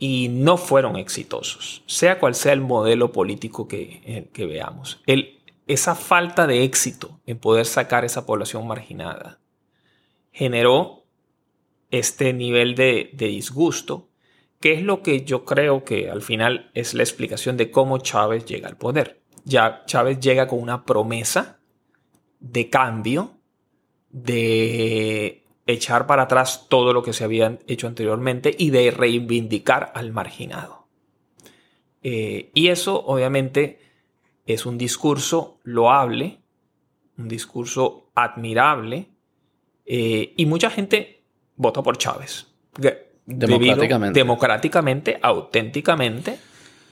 Y 0.00 0.28
no 0.28 0.58
fueron 0.58 0.94
exitosos, 0.96 1.82
sea 1.86 2.20
cual 2.20 2.36
sea 2.36 2.52
el 2.52 2.60
modelo 2.60 3.10
político 3.10 3.66
que, 3.66 4.00
eh, 4.04 4.28
que 4.32 4.46
veamos. 4.46 5.00
El, 5.06 5.37
esa 5.68 5.94
falta 5.94 6.46
de 6.46 6.64
éxito 6.64 7.20
en 7.26 7.38
poder 7.38 7.66
sacar 7.66 8.04
esa 8.04 8.26
población 8.26 8.66
marginada 8.66 9.38
generó 10.32 11.04
este 11.90 12.32
nivel 12.32 12.74
de, 12.74 13.10
disgusto, 13.12 14.08
que 14.60 14.72
es 14.72 14.82
lo 14.82 15.02
que 15.02 15.24
yo 15.24 15.44
creo 15.44 15.84
que 15.84 16.10
al 16.10 16.22
final 16.22 16.70
es 16.74 16.94
la 16.94 17.02
explicación 17.02 17.56
de 17.56 17.70
cómo 17.70 17.98
Chávez 17.98 18.44
llega 18.46 18.68
al 18.68 18.76
poder. 18.76 19.20
Ya 19.44 19.84
Chávez 19.86 20.20
llega 20.20 20.48
con 20.48 20.60
una 20.60 20.84
promesa 20.84 21.60
de 22.40 22.70
cambio, 22.70 23.32
de 24.10 25.44
echar 25.66 26.06
para 26.06 26.22
atrás 26.22 26.66
todo 26.68 26.92
lo 26.92 27.02
que 27.02 27.12
se 27.12 27.24
había 27.24 27.58
hecho 27.66 27.86
anteriormente 27.86 28.54
y 28.56 28.70
de 28.70 28.90
reivindicar 28.90 29.92
al 29.94 30.12
marginado. 30.12 30.86
Eh, 32.02 32.50
y 32.54 32.68
eso 32.68 33.04
obviamente 33.04 33.87
es 34.48 34.64
un 34.64 34.78
discurso 34.78 35.60
loable, 35.62 36.38
un 37.18 37.28
discurso 37.28 38.10
admirable, 38.14 39.06
eh, 39.84 40.32
y 40.36 40.46
mucha 40.46 40.70
gente 40.70 41.22
vota 41.56 41.82
por 41.82 41.98
Chávez. 41.98 42.46
Democráticamente. 43.26 44.18
democráticamente, 44.18 45.18
auténticamente, 45.20 46.38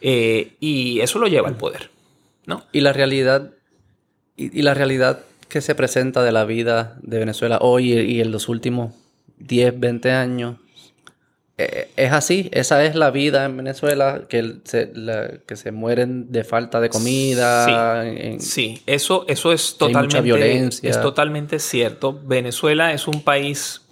eh, 0.03 0.57
y 0.61 1.01
eso 1.01 1.19
lo 1.19 1.29
lleva 1.29 1.49
al 1.49 1.57
poder. 1.57 1.91
¿no? 2.45 2.65
Y 2.73 2.81
la 2.81 2.93
realidad, 2.93 3.55
y, 4.37 4.61
la 4.61 4.75
realidad 4.75 5.21
que 5.49 5.63
se 5.63 5.75
presenta 5.75 6.23
de 6.23 6.33
la 6.33 6.45
vida 6.45 6.99
de 7.01 7.19
Venezuela 7.19 7.59
hoy 7.63 7.95
y 7.95 8.21
en 8.21 8.33
los 8.33 8.51
últimos 8.51 8.93
10, 9.39 9.81
20 9.81 10.13
años, 10.13 10.57
es 11.57 12.13
así, 12.13 12.51
esa 12.53 12.85
es 12.85 12.95
la 12.95 13.11
vida 13.11 13.47
en 13.47 13.57
Venezuela, 13.57 14.25
que 14.29 14.57
se, 14.65 14.93
que 15.47 15.57
se 15.57 15.73
mueren 15.73 16.31
de 16.31 16.45
falta 16.45 16.81
de 16.81 16.91
comida. 16.91 18.05
Sí, 18.39 18.83
eso, 18.85 19.25
eso 19.27 19.53
es 19.53 19.79
totalmente, 19.79 20.21
violencia. 20.21 20.91
es 20.91 21.01
totalmente 21.01 21.59
cierto. 21.59 22.21
Venezuela 22.25 22.93
es 22.93 23.09
un 23.09 23.23
país 23.23 23.83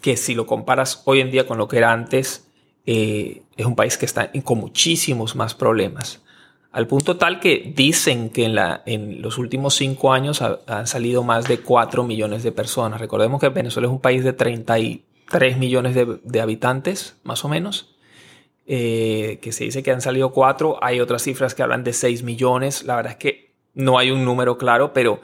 que 0.00 0.16
si 0.16 0.34
lo 0.34 0.44
comparas 0.44 1.02
hoy 1.04 1.20
en 1.20 1.30
día 1.30 1.46
con 1.46 1.56
lo 1.56 1.68
que 1.68 1.78
era 1.78 1.92
antes, 1.92 2.48
eh, 2.84 3.42
es 3.56 3.64
un 3.64 3.76
país 3.76 3.96
que 3.96 4.04
está 4.04 4.30
con 4.42 4.58
muchísimos 4.58 5.36
más 5.36 5.54
problemas. 5.54 6.20
Al 6.72 6.88
punto 6.88 7.16
tal 7.16 7.38
que 7.38 7.72
dicen 7.74 8.30
que 8.30 8.44
en, 8.44 8.56
la, 8.56 8.82
en 8.84 9.22
los 9.22 9.38
últimos 9.38 9.76
cinco 9.76 10.12
años 10.12 10.42
han 10.42 10.86
salido 10.88 11.22
más 11.22 11.46
de 11.46 11.60
4 11.60 12.02
millones 12.02 12.42
de 12.42 12.50
personas. 12.50 13.00
Recordemos 13.00 13.40
que 13.40 13.48
Venezuela 13.48 13.86
es 13.86 13.92
un 13.92 14.00
país 14.00 14.24
de 14.24 14.32
33 15.28 15.58
millones 15.58 15.94
de, 15.94 16.40
habitantes, 16.40 17.16
más 17.22 17.44
o 17.44 17.48
menos. 17.48 17.96
Eh, 18.66 19.38
que 19.42 19.52
se 19.52 19.64
dice 19.64 19.82
que 19.82 19.90
han 19.90 20.00
salido 20.00 20.32
4. 20.32 20.78
Hay 20.82 21.00
otras 21.00 21.22
cifras 21.22 21.54
que 21.54 21.62
hablan 21.62 21.84
de 21.84 21.92
6 21.92 22.22
millones. 22.22 22.84
La 22.84 22.96
verdad 22.96 23.12
es 23.12 23.18
que 23.18 23.54
no 23.74 23.98
hay 23.98 24.10
un 24.10 24.24
número 24.24 24.56
claro, 24.56 24.92
pero 24.92 25.20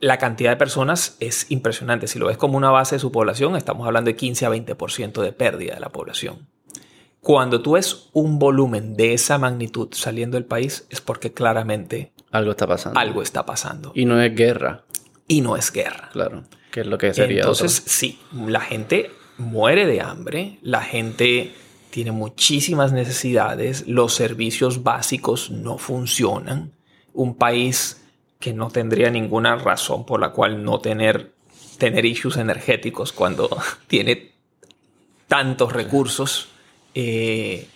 la 0.00 0.18
cantidad 0.18 0.50
de 0.50 0.56
personas 0.56 1.16
es 1.20 1.50
impresionante. 1.50 2.08
Si 2.08 2.18
lo 2.18 2.26
ves 2.26 2.36
como 2.36 2.56
una 2.56 2.70
base 2.70 2.96
de 2.96 2.98
su 2.98 3.12
población, 3.12 3.56
estamos 3.56 3.86
hablando 3.86 4.08
de 4.08 4.16
15 4.16 4.46
a 4.46 4.50
20% 4.50 5.22
de 5.22 5.32
pérdida 5.32 5.74
de 5.74 5.80
la 5.80 5.90
población. 5.90 6.48
Cuando 7.20 7.62
tú 7.62 7.72
ves 7.72 8.08
un 8.12 8.40
volumen 8.40 8.96
de 8.96 9.14
esa 9.14 9.38
magnitud 9.38 9.90
saliendo 9.92 10.36
del 10.36 10.44
país, 10.44 10.86
es 10.90 11.00
porque 11.00 11.32
claramente 11.32 12.12
algo 12.32 12.50
está 12.50 12.66
pasando. 12.66 12.98
Algo 12.98 13.22
está 13.22 13.46
pasando. 13.46 13.92
Y 13.94 14.06
no 14.06 14.20
es 14.20 14.34
guerra. 14.34 14.82
Y 15.28 15.40
no 15.40 15.56
es 15.56 15.70
guerra. 15.70 16.08
Claro, 16.12 16.42
es 16.80 16.86
lo 16.86 16.98
que 16.98 17.14
sería. 17.14 17.40
Entonces, 17.40 17.82
sí, 17.86 18.18
la 18.32 18.60
gente 18.60 19.10
muere 19.38 19.86
de 19.86 20.00
hambre, 20.00 20.58
la 20.62 20.82
gente 20.82 21.52
tiene 21.90 22.12
muchísimas 22.12 22.92
necesidades, 22.92 23.86
los 23.86 24.14
servicios 24.14 24.82
básicos 24.82 25.50
no 25.50 25.78
funcionan. 25.78 26.72
Un 27.12 27.36
país 27.36 28.02
que 28.40 28.52
no 28.52 28.70
tendría 28.70 29.10
ninguna 29.10 29.56
razón 29.56 30.04
por 30.06 30.20
la 30.20 30.30
cual 30.30 30.64
no 30.64 30.80
tener, 30.80 31.32
tener 31.78 32.04
issues 32.04 32.36
energéticos 32.38 33.12
cuando 33.12 33.48
tiene 33.86 34.32
tantos 35.28 35.72
recursos 35.72 36.48
eh, 36.94 37.68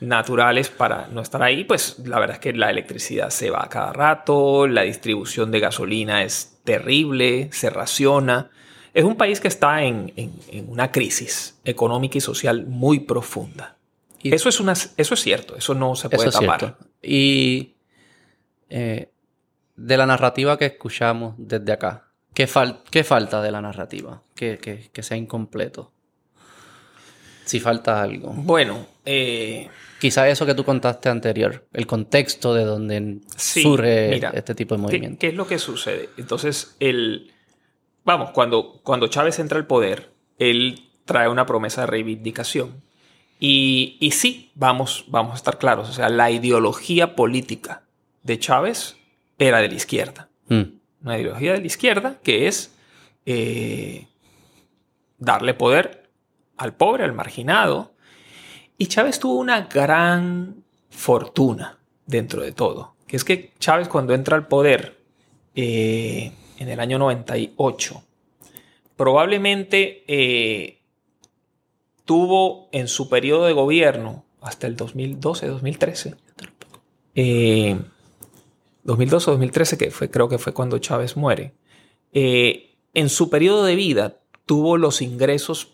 naturales 0.00 0.68
para 0.68 1.08
no 1.08 1.22
estar 1.22 1.42
ahí, 1.42 1.64
pues 1.64 1.98
la 2.04 2.20
verdad 2.20 2.36
es 2.36 2.40
que 2.40 2.52
la 2.52 2.70
electricidad 2.70 3.30
se 3.30 3.50
va 3.50 3.64
a 3.64 3.68
cada 3.68 3.92
rato, 3.92 4.66
la 4.66 4.82
distribución 4.82 5.50
de 5.50 5.60
gasolina 5.60 6.22
es 6.22 6.57
terrible, 6.68 7.48
se 7.50 7.70
raciona. 7.70 8.50
Es 8.92 9.02
un 9.02 9.16
país 9.16 9.40
que 9.40 9.48
está 9.48 9.82
en, 9.84 10.12
una 10.66 10.92
crisis 10.92 11.58
económica 11.64 12.18
y 12.18 12.20
social 12.20 12.66
muy 12.66 13.00
profunda. 13.00 13.76
Y 14.22 14.34
eso, 14.34 14.50
es 14.50 14.60
una, 14.60 14.74
eso 14.74 15.14
es 15.14 15.22
cierto, 15.22 15.56
eso 15.56 15.72
no 15.72 15.96
se 15.96 16.10
puede 16.10 16.30
tapar. 16.30 16.76
Y 17.00 17.72
eh, 18.68 19.08
de 19.76 19.96
la 19.96 20.04
narrativa 20.04 20.58
que 20.58 20.66
escuchamos 20.66 21.36
desde 21.38 21.72
acá? 21.72 22.08
¿Qué, 22.34 22.46
falta 22.46 23.40
de 23.40 23.50
la 23.50 23.62
narrativa? 23.62 24.22
Que, 24.34 24.90
sea 25.00 25.16
incompleto. 25.16 25.90
Si 27.46 27.60
falta 27.60 28.02
algo. 28.02 28.34
Bueno, 28.34 28.86
eh... 29.06 29.70
quizá 29.98 30.28
eso 30.28 30.46
que 30.46 30.54
tú 30.54 30.64
contaste 30.64 31.08
anterior, 31.08 31.66
el 31.72 31.86
contexto 31.86 32.54
de 32.54 32.64
donde 32.64 33.18
surge 33.36 34.16
este 34.36 34.54
tipo 34.54 34.74
de 34.74 34.82
movimiento. 34.82 35.18
¿qué, 35.18 35.28
es 35.28 35.34
lo 35.34 35.46
que 35.46 35.58
sucede? 35.58 36.10
Entonces, 36.16 36.76
el, 36.80 37.32
vamos, 38.04 38.30
cuando, 38.30 38.80
cuando 38.82 39.08
Chávez 39.08 39.38
entra 39.38 39.58
al 39.58 39.66
poder, 39.66 40.12
él 40.38 40.88
trae 41.04 41.28
una 41.28 41.46
promesa 41.46 41.82
de 41.82 41.86
reivindicación. 41.88 42.82
Y, 43.40 43.96
y 44.00 44.12
sí, 44.12 44.50
vamos, 44.54 45.04
vamos 45.08 45.32
a 45.32 45.36
estar 45.36 45.58
claros, 45.58 45.88
o 45.88 45.92
sea, 45.92 46.08
la 46.08 46.30
ideología 46.30 47.14
política 47.14 47.82
de 48.22 48.38
Chávez 48.38 48.96
era 49.38 49.58
de 49.58 49.68
la 49.68 49.74
izquierda. 49.74 50.28
Mm. 50.48 50.62
Una 51.02 51.18
ideología 51.18 51.52
de 51.52 51.60
la 51.60 51.66
izquierda 51.66 52.18
que 52.22 52.48
es 52.48 52.74
eh, 53.26 54.08
darle 55.18 55.54
poder 55.54 56.10
al 56.56 56.74
pobre, 56.74 57.04
al 57.04 57.12
marginado. 57.12 57.92
Y 58.78 58.86
Chávez 58.86 59.18
tuvo 59.18 59.34
una 59.34 59.62
gran 59.62 60.64
fortuna 60.88 61.78
dentro 62.06 62.42
de 62.42 62.52
todo. 62.52 62.94
Que 63.06 63.16
es 63.16 63.24
que 63.24 63.52
Chávez 63.58 63.88
cuando 63.88 64.14
entra 64.14 64.36
al 64.36 64.46
poder 64.46 64.98
eh, 65.54 66.32
en 66.58 66.68
el 66.68 66.78
año 66.78 66.98
98, 66.98 68.02
probablemente 68.96 70.04
eh, 70.06 70.78
tuvo 72.04 72.68
en 72.72 72.88
su 72.88 73.08
periodo 73.08 73.46
de 73.46 73.52
gobierno 73.52 74.24
hasta 74.40 74.66
el 74.66 74.76
2012-2013 74.76 76.16
2012 78.84 79.30
o 79.30 79.32
2013, 79.32 79.76
que 79.76 79.90
fue, 79.90 80.10
creo 80.10 80.28
que 80.28 80.38
fue 80.38 80.54
cuando 80.54 80.78
Chávez 80.78 81.16
muere, 81.16 81.52
eh, 82.12 82.74
en 82.94 83.10
su 83.10 83.28
periodo 83.28 83.64
de 83.64 83.76
vida 83.76 84.20
tuvo 84.46 84.78
los 84.78 85.02
ingresos 85.02 85.68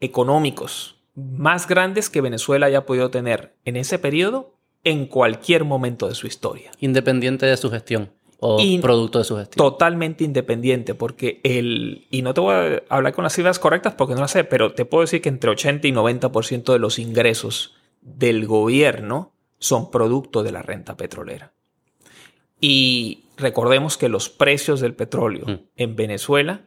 económicos 0.00 0.97
más 1.18 1.66
grandes 1.66 2.10
que 2.10 2.20
Venezuela 2.20 2.66
haya 2.66 2.86
podido 2.86 3.10
tener 3.10 3.54
en 3.64 3.76
ese 3.76 3.98
periodo 3.98 4.54
en 4.84 5.06
cualquier 5.06 5.64
momento 5.64 6.08
de 6.08 6.14
su 6.14 6.26
historia. 6.26 6.70
Independiente 6.80 7.46
de 7.46 7.56
su 7.56 7.70
gestión 7.70 8.10
o 8.40 8.58
producto 8.80 9.18
de 9.18 9.24
su 9.24 9.36
gestión. 9.36 9.56
Totalmente 9.56 10.22
independiente, 10.22 10.94
porque 10.94 11.40
el. 11.42 12.06
Y 12.10 12.22
no 12.22 12.34
te 12.34 12.40
voy 12.40 12.54
a 12.54 12.82
hablar 12.88 13.12
con 13.12 13.24
las 13.24 13.34
cifras 13.34 13.58
correctas 13.58 13.94
porque 13.94 14.14
no 14.14 14.20
las 14.20 14.30
sé, 14.30 14.44
pero 14.44 14.72
te 14.74 14.84
puedo 14.84 15.02
decir 15.02 15.20
que 15.20 15.28
entre 15.28 15.50
80 15.50 15.88
y 15.88 15.92
90% 15.92 16.72
de 16.72 16.78
los 16.78 16.98
ingresos 16.98 17.74
del 18.00 18.46
gobierno 18.46 19.32
son 19.58 19.90
producto 19.90 20.44
de 20.44 20.52
la 20.52 20.62
renta 20.62 20.96
petrolera. 20.96 21.52
Y 22.60 23.24
recordemos 23.36 23.96
que 23.96 24.08
los 24.08 24.28
precios 24.28 24.80
del 24.80 24.94
petróleo 24.94 25.46
mm. 25.46 25.58
en 25.76 25.96
Venezuela, 25.96 26.62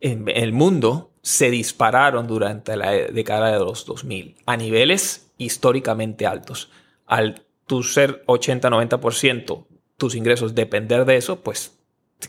en 0.00 0.28
el 0.28 0.52
mundo, 0.52 1.12
se 1.22 1.50
dispararon 1.50 2.26
durante 2.26 2.76
la 2.76 2.92
década 2.92 3.50
de 3.52 3.58
los 3.58 3.84
2000 3.86 4.36
a 4.46 4.56
niveles 4.56 5.32
históricamente 5.38 6.26
altos. 6.26 6.70
Al 7.06 7.46
tu 7.66 7.82
ser 7.82 8.24
80-90% 8.26 9.66
tus 9.96 10.14
ingresos 10.14 10.54
depender 10.54 11.04
de 11.04 11.16
eso, 11.16 11.40
pues 11.40 11.78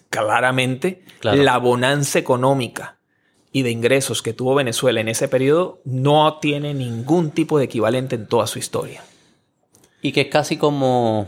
claramente 0.09 1.03
la 1.21 1.57
bonanza 1.57 2.19
económica 2.19 2.97
y 3.51 3.63
de 3.63 3.71
ingresos 3.71 4.21
que 4.21 4.33
tuvo 4.33 4.55
Venezuela 4.55 5.01
en 5.01 5.07
ese 5.07 5.27
periodo 5.27 5.81
no 5.85 6.39
tiene 6.39 6.73
ningún 6.73 7.31
tipo 7.31 7.57
de 7.57 7.65
equivalente 7.65 8.15
en 8.15 8.27
toda 8.27 8.47
su 8.47 8.59
historia. 8.59 9.03
Y 10.01 10.11
que 10.11 10.21
es 10.21 10.27
casi 10.27 10.57
como... 10.57 11.27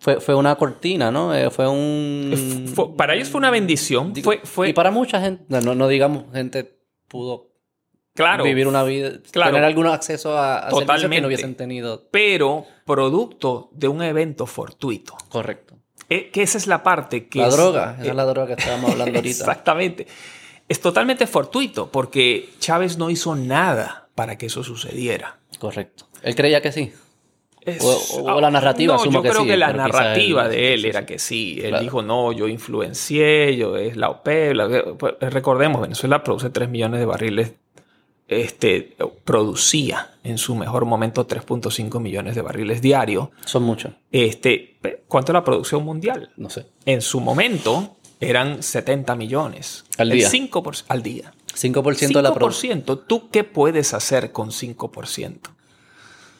Fue, 0.00 0.20
fue 0.20 0.34
una 0.34 0.54
cortina, 0.54 1.10
¿no? 1.10 1.34
Eh, 1.34 1.50
fue 1.50 1.66
un... 1.68 2.70
Fue- 2.74 2.94
para 2.96 3.14
ellos 3.14 3.28
fue 3.28 3.38
una 3.38 3.50
bendición. 3.50 4.14
Fue, 4.22 4.40
fue 4.44 4.68
Y 4.68 4.72
para 4.72 4.90
mucha 4.92 5.20
gente, 5.20 5.44
no, 5.48 5.74
no 5.74 5.88
digamos, 5.88 6.24
gente 6.32 6.78
pudo 7.08 7.48
claro, 8.14 8.44
vivir 8.44 8.68
una 8.68 8.84
vida, 8.84 9.12
Claro. 9.32 9.50
tener 9.52 9.64
algún 9.64 9.86
acceso 9.88 10.38
a, 10.38 10.68
a 10.68 10.70
que 10.70 11.20
no 11.20 11.26
hubiesen 11.26 11.56
tenido. 11.56 12.08
pero 12.12 12.64
producto 12.84 13.70
de 13.72 13.88
un 13.88 14.02
evento 14.02 14.46
fortuito. 14.46 15.14
Correcto. 15.28 15.74
Eh, 16.08 16.30
que 16.30 16.42
esa 16.42 16.58
es 16.58 16.66
la 16.68 16.82
parte 16.82 17.28
que 17.28 17.40
la 17.40 17.48
es- 17.48 17.56
droga, 17.56 17.94
esa 17.98 18.06
eh, 18.06 18.10
es 18.10 18.14
la 18.14 18.24
droga 18.24 18.46
que 18.54 18.60
estábamos 18.60 18.92
hablando 18.92 19.14
ahorita. 19.18 19.36
Exactamente. 19.40 20.06
Es 20.68 20.80
totalmente 20.80 21.26
fortuito 21.26 21.90
porque 21.90 22.50
Chávez 22.60 22.98
no 22.98 23.10
hizo 23.10 23.34
nada 23.34 24.08
para 24.14 24.38
que 24.38 24.46
eso 24.46 24.62
sucediera. 24.62 25.38
Correcto. 25.58 26.06
Él 26.22 26.34
creía 26.34 26.60
que 26.60 26.72
sí. 26.72 26.92
Es- 27.64 27.82
O- 27.82 28.24
o 28.34 28.40
la 28.40 28.50
narrativa, 28.50 28.96
No, 28.96 29.04
yo 29.04 29.22
que 29.22 29.28
creo 29.30 29.42
sí, 29.42 29.48
que 29.48 29.56
la 29.56 29.72
narrativa 29.72 30.44
él- 30.46 30.50
de 30.50 30.74
él 30.74 30.84
era 30.86 31.04
que 31.06 31.18
sí. 31.18 31.58
Él 31.62 31.68
Claro. 31.70 31.82
dijo, 31.82 32.02
no, 32.02 32.32
yo 32.32 32.48
influencié, 32.48 33.56
yo 33.56 33.76
es 33.76 33.96
la 33.96 34.10
OPEP. 34.10 34.54
la- 34.54 34.94
pues, 34.98 35.14
recordemos, 35.20 35.82
Venezuela 35.82 36.22
produce 36.24 36.50
3 36.50 36.68
millones 36.68 37.00
de 37.00 37.06
barriles. 37.06 37.52
Este, 38.26 38.94
producía 39.24 40.10
en 40.22 40.36
su 40.36 40.54
mejor 40.54 40.84
momento 40.84 41.26
3.5 41.26 41.98
millones 41.98 42.34
de 42.34 42.42
barriles 42.42 42.82
diarios. 42.82 43.28
Son 43.46 43.62
muchos. 43.62 43.92
Este, 44.12 44.76
¿Cuánto 45.08 45.32
es 45.32 45.34
la 45.34 45.44
producción 45.44 45.82
mundial? 45.84 46.30
No 46.36 46.50
sé. 46.50 46.66
En 46.84 47.00
su 47.00 47.20
momento 47.20 47.96
eran 48.20 48.62
70 48.62 49.14
millones. 49.14 49.84
Al 49.96 50.12
El 50.12 50.18
día. 50.18 50.28
5% 50.28 50.84
al 50.88 51.02
día. 51.02 51.32
5%, 51.54 52.18
de 52.18 52.22
la 52.22 52.34
producción. 52.34 52.82
5%. 52.84 52.98
¿Tú 53.06 53.30
qué 53.30 53.44
puedes 53.44 53.94
hacer 53.94 54.30
con 54.32 54.50
5% 54.52 55.50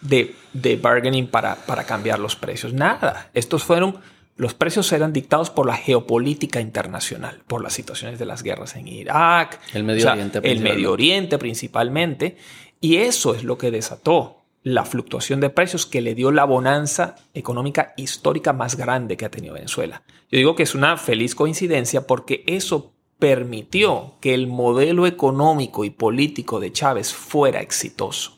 de, 0.01 0.35
de 0.53 0.77
bargaining 0.77 1.27
para, 1.27 1.55
para 1.55 1.85
cambiar 1.85 2.19
los 2.19 2.37
precios? 2.37 2.73
Nada. 2.73 3.31
Estos 3.35 3.65
fueron, 3.65 3.99
los 4.37 4.55
precios 4.55 4.91
eran 4.93 5.13
dictados 5.13 5.51
por 5.51 5.67
la 5.67 5.77
geopolítica 5.77 6.61
internacional, 6.61 7.43
por 7.47 7.63
las 7.63 7.73
situaciones 7.73 8.19
de 8.19 8.27
las 8.27 8.43
guerras 8.43 8.77
en 8.77 8.89
Irak, 8.89 9.61
El 9.75 9.85
Medio 9.85 10.01
o 10.01 10.03
sea, 10.03 10.13
Oriente 10.13 10.41
el. 10.43 10.61
Medio 10.61 10.93
Oriente 10.93 11.39
principalmente. 11.39 12.37
Y 12.81 12.97
eso 12.97 13.35
es 13.35 13.43
lo 13.43 13.59
que 13.59 13.71
desató 13.71 14.39
la 14.63 14.85
fluctuación 14.85 15.41
de 15.41 15.51
precios 15.51 15.87
que 15.87 16.01
le 16.01 16.15
dio 16.15 16.31
la 16.31 16.45
bonanza 16.45 17.17
económica 17.33 17.95
histórica 17.97 18.53
más 18.53 18.77
grande 18.77 19.17
que 19.17 19.25
ha 19.25 19.31
tenido 19.31 19.55
Venezuela. 19.55 20.03
Yo 20.31 20.39
digo 20.39 20.55
que 20.55 20.63
es 20.63 20.75
una 20.75 20.97
feliz 20.97 21.35
coincidencia 21.35 22.07
porque 22.07 22.45
eso 22.47 22.93
permitió 23.19 24.15
que 24.21 24.35
el 24.35 24.47
modelo 24.47 25.07
económico 25.07 25.85
y 25.85 25.91
político 25.91 26.61
de 26.61 26.73
Chávez 26.73 27.13
fuera 27.13 27.61
exitoso. 27.61 28.38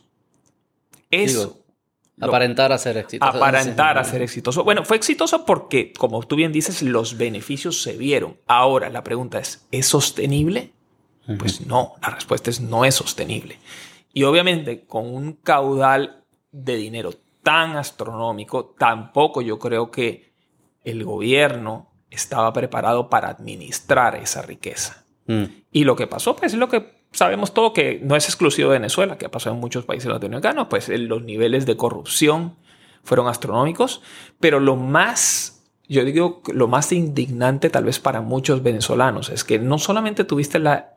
Eso. 1.10 1.64
Digo, 2.16 2.28
aparentar 2.28 2.72
a 2.72 2.78
ser 2.78 2.96
exitoso. 2.98 3.36
aparentar 3.36 3.98
a 3.98 4.04
ser 4.04 4.22
exitoso. 4.22 4.64
Bueno, 4.64 4.84
fue 4.84 4.96
exitoso 4.96 5.44
porque, 5.44 5.92
como 5.92 6.22
tú 6.22 6.36
bien 6.36 6.52
dices, 6.52 6.82
los 6.82 7.16
beneficios 7.16 7.82
se 7.82 7.96
vieron. 7.96 8.36
Ahora, 8.46 8.90
la 8.90 9.02
pregunta 9.02 9.38
es, 9.38 9.66
¿es 9.70 9.86
sostenible? 9.86 10.72
Pues 11.38 11.64
no, 11.66 11.94
la 12.02 12.10
respuesta 12.10 12.50
es 12.50 12.60
no 12.60 12.84
es 12.84 12.96
sostenible. 12.96 13.58
Y 14.12 14.24
obviamente 14.24 14.84
con 14.86 15.06
un 15.06 15.34
caudal 15.34 16.24
de 16.50 16.76
dinero 16.76 17.12
tan 17.42 17.76
astronómico, 17.76 18.74
tampoco 18.76 19.40
yo 19.40 19.58
creo 19.58 19.90
que 19.90 20.32
el 20.82 21.04
gobierno 21.04 21.92
estaba 22.10 22.52
preparado 22.52 23.08
para 23.08 23.28
administrar 23.28 24.16
esa 24.16 24.42
riqueza. 24.42 25.04
Mm. 25.26 25.44
Y 25.70 25.84
lo 25.84 25.94
que 25.94 26.08
pasó, 26.08 26.34
pues 26.34 26.52
es 26.52 26.58
lo 26.58 26.68
que 26.68 26.99
sabemos 27.12 27.54
todo, 27.54 27.72
que 27.72 28.00
no 28.02 28.16
es 28.16 28.26
exclusivo 28.26 28.70
de 28.70 28.78
Venezuela, 28.78 29.18
que 29.18 29.26
ha 29.26 29.30
pasado 29.30 29.54
en 29.54 29.60
muchos 29.60 29.84
países 29.84 30.10
latinoamericanos, 30.10 30.68
pues 30.68 30.88
eh, 30.88 30.98
los 30.98 31.22
niveles 31.22 31.66
de 31.66 31.76
corrupción 31.76 32.56
fueron 33.02 33.28
astronómicos, 33.28 34.02
pero 34.38 34.60
lo 34.60 34.76
más, 34.76 35.64
yo 35.88 36.04
digo, 36.04 36.42
lo 36.52 36.68
más 36.68 36.92
indignante 36.92 37.70
tal 37.70 37.84
vez 37.84 37.98
para 37.98 38.20
muchos 38.20 38.62
venezolanos 38.62 39.30
es 39.30 39.44
que 39.44 39.58
no 39.58 39.78
solamente 39.78 40.24
tuviste 40.24 40.58
la 40.58 40.96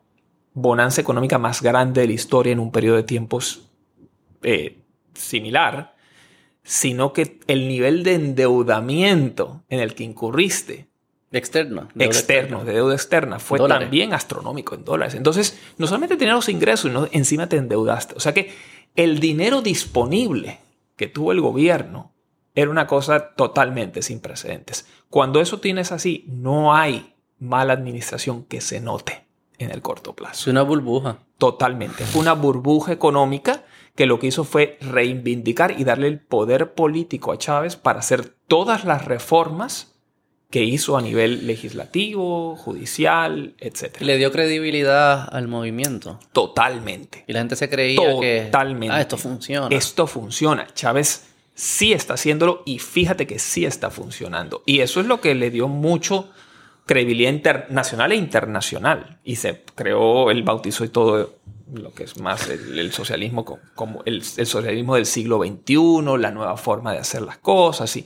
bonanza 0.53 1.01
económica 1.01 1.39
más 1.39 1.61
grande 1.61 2.01
de 2.01 2.07
la 2.07 2.13
historia 2.13 2.53
en 2.53 2.59
un 2.59 2.71
periodo 2.71 2.97
de 2.97 3.03
tiempos 3.03 3.69
eh, 4.43 4.83
similar, 5.13 5.95
sino 6.63 7.11
que 7.11 7.39
el 7.47 7.67
nivel 7.67 8.03
de 8.03 8.13
endeudamiento 8.13 9.63
en 9.69 9.79
el 9.79 9.95
que 9.95 10.03
incurriste 10.03 10.92
Externo. 11.37 11.89
deuda 11.93 12.05
externo, 12.05 12.57
externa. 12.57 12.63
de 12.63 12.73
deuda 12.73 12.93
externa, 12.93 13.39
fue 13.39 13.57
Dólares. 13.59 13.85
también 13.87 14.13
astronómico 14.13 14.75
en 14.75 14.85
dólares. 14.85 15.15
Entonces, 15.15 15.59
no 15.77 15.87
solamente 15.87 16.15
tenías 16.17 16.35
los 16.35 16.49
ingresos, 16.49 16.91
sino 16.91 17.07
encima 17.11 17.47
te 17.49 17.57
endeudaste. 17.57 18.13
O 18.15 18.19
sea 18.19 18.33
que 18.33 18.53
el 18.95 19.19
dinero 19.19 19.61
disponible 19.61 20.59
que 20.95 21.07
tuvo 21.07 21.31
el 21.31 21.41
gobierno 21.41 22.11
era 22.55 22.69
una 22.69 22.85
cosa 22.87 23.33
totalmente 23.35 24.01
sin 24.03 24.19
precedentes. 24.19 24.85
Cuando 25.09 25.41
eso 25.41 25.59
tienes 25.59 25.91
así, 25.91 26.25
no 26.27 26.75
hay 26.75 27.15
mala 27.39 27.73
administración 27.73 28.43
que 28.43 28.61
se 28.61 28.79
note 28.79 29.25
en 29.57 29.71
el 29.71 29.81
corto 29.81 30.11
Es 30.11 30.15
plazo. 30.15 30.51
una 30.51 30.61
burbuja. 30.61 31.17
Totalmente. 31.39 32.05
Fue 32.05 32.21
una 32.21 32.33
burbuja 32.33 32.91
económica 32.93 33.63
que 33.95 34.05
lo 34.05 34.19
que 34.19 34.27
hizo 34.27 34.43
fue 34.43 34.77
reivindicar 34.81 35.79
y 35.79 35.83
darle 35.83 36.07
el 36.07 36.19
poder 36.19 36.73
político 36.73 37.31
a 37.31 37.37
Chávez 37.37 37.75
para 37.75 37.99
hacer 37.99 38.23
todas 38.47 38.85
las 38.85 39.05
reformas 39.05 39.92
que 40.53 40.63
hizo 40.63 40.95
a 40.95 41.01
nivel 41.01 41.47
legislativo, 41.47 42.55
judicial, 42.55 43.55
etc. 43.57 43.97
Le 44.01 44.17
dio 44.17 44.31
credibilidad 44.31 45.27
al 45.33 45.47
movimiento. 45.47 46.19
Totalmente. 46.31 47.23
Y 47.27 47.33
la 47.33 47.39
gente 47.39 47.55
se 47.55 47.69
creía 47.69 48.19
que. 48.19 48.41
Totalmente. 48.45 48.95
Ah, 48.95 49.01
esto 49.01 49.17
funciona. 49.17 49.75
Esto 49.75 50.05
funciona. 50.05 50.67
Chávez 50.75 51.25
sí 51.55 51.91
está 51.91 52.13
haciéndolo 52.13 52.61
y 52.67 52.77
fíjate 52.77 53.25
que 53.25 53.39
sí 53.39 53.65
está 53.65 53.89
funcionando. 53.89 54.61
Y 54.67 54.81
eso 54.81 54.99
es 55.01 55.07
lo 55.07 55.19
que 55.21 55.33
le 55.33 55.49
dio 55.49 55.67
mucho 55.67 56.29
credibilidad 56.85 57.31
internacional 57.31 58.11
e 58.11 58.15
internacional. 58.15 59.17
Y 59.23 59.37
se 59.37 59.63
creó, 59.73 60.29
él 60.29 60.43
bautizó 60.43 60.83
y 60.85 60.89
todo 60.89 61.33
lo 61.73 61.91
que 61.95 62.03
es 62.03 62.19
más 62.19 62.47
el, 62.49 62.77
el 62.77 62.91
socialismo 62.91 63.43
co- 63.43 63.57
como 63.73 64.03
el, 64.05 64.17
el 64.37 64.45
socialismo 64.45 64.93
del 64.93 65.07
siglo 65.07 65.39
XXI, 65.43 66.17
la 66.19 66.29
nueva 66.29 66.57
forma 66.57 66.91
de 66.91 66.99
hacer 66.99 67.23
las 67.23 67.37
cosas 67.39 67.95
y 67.97 68.05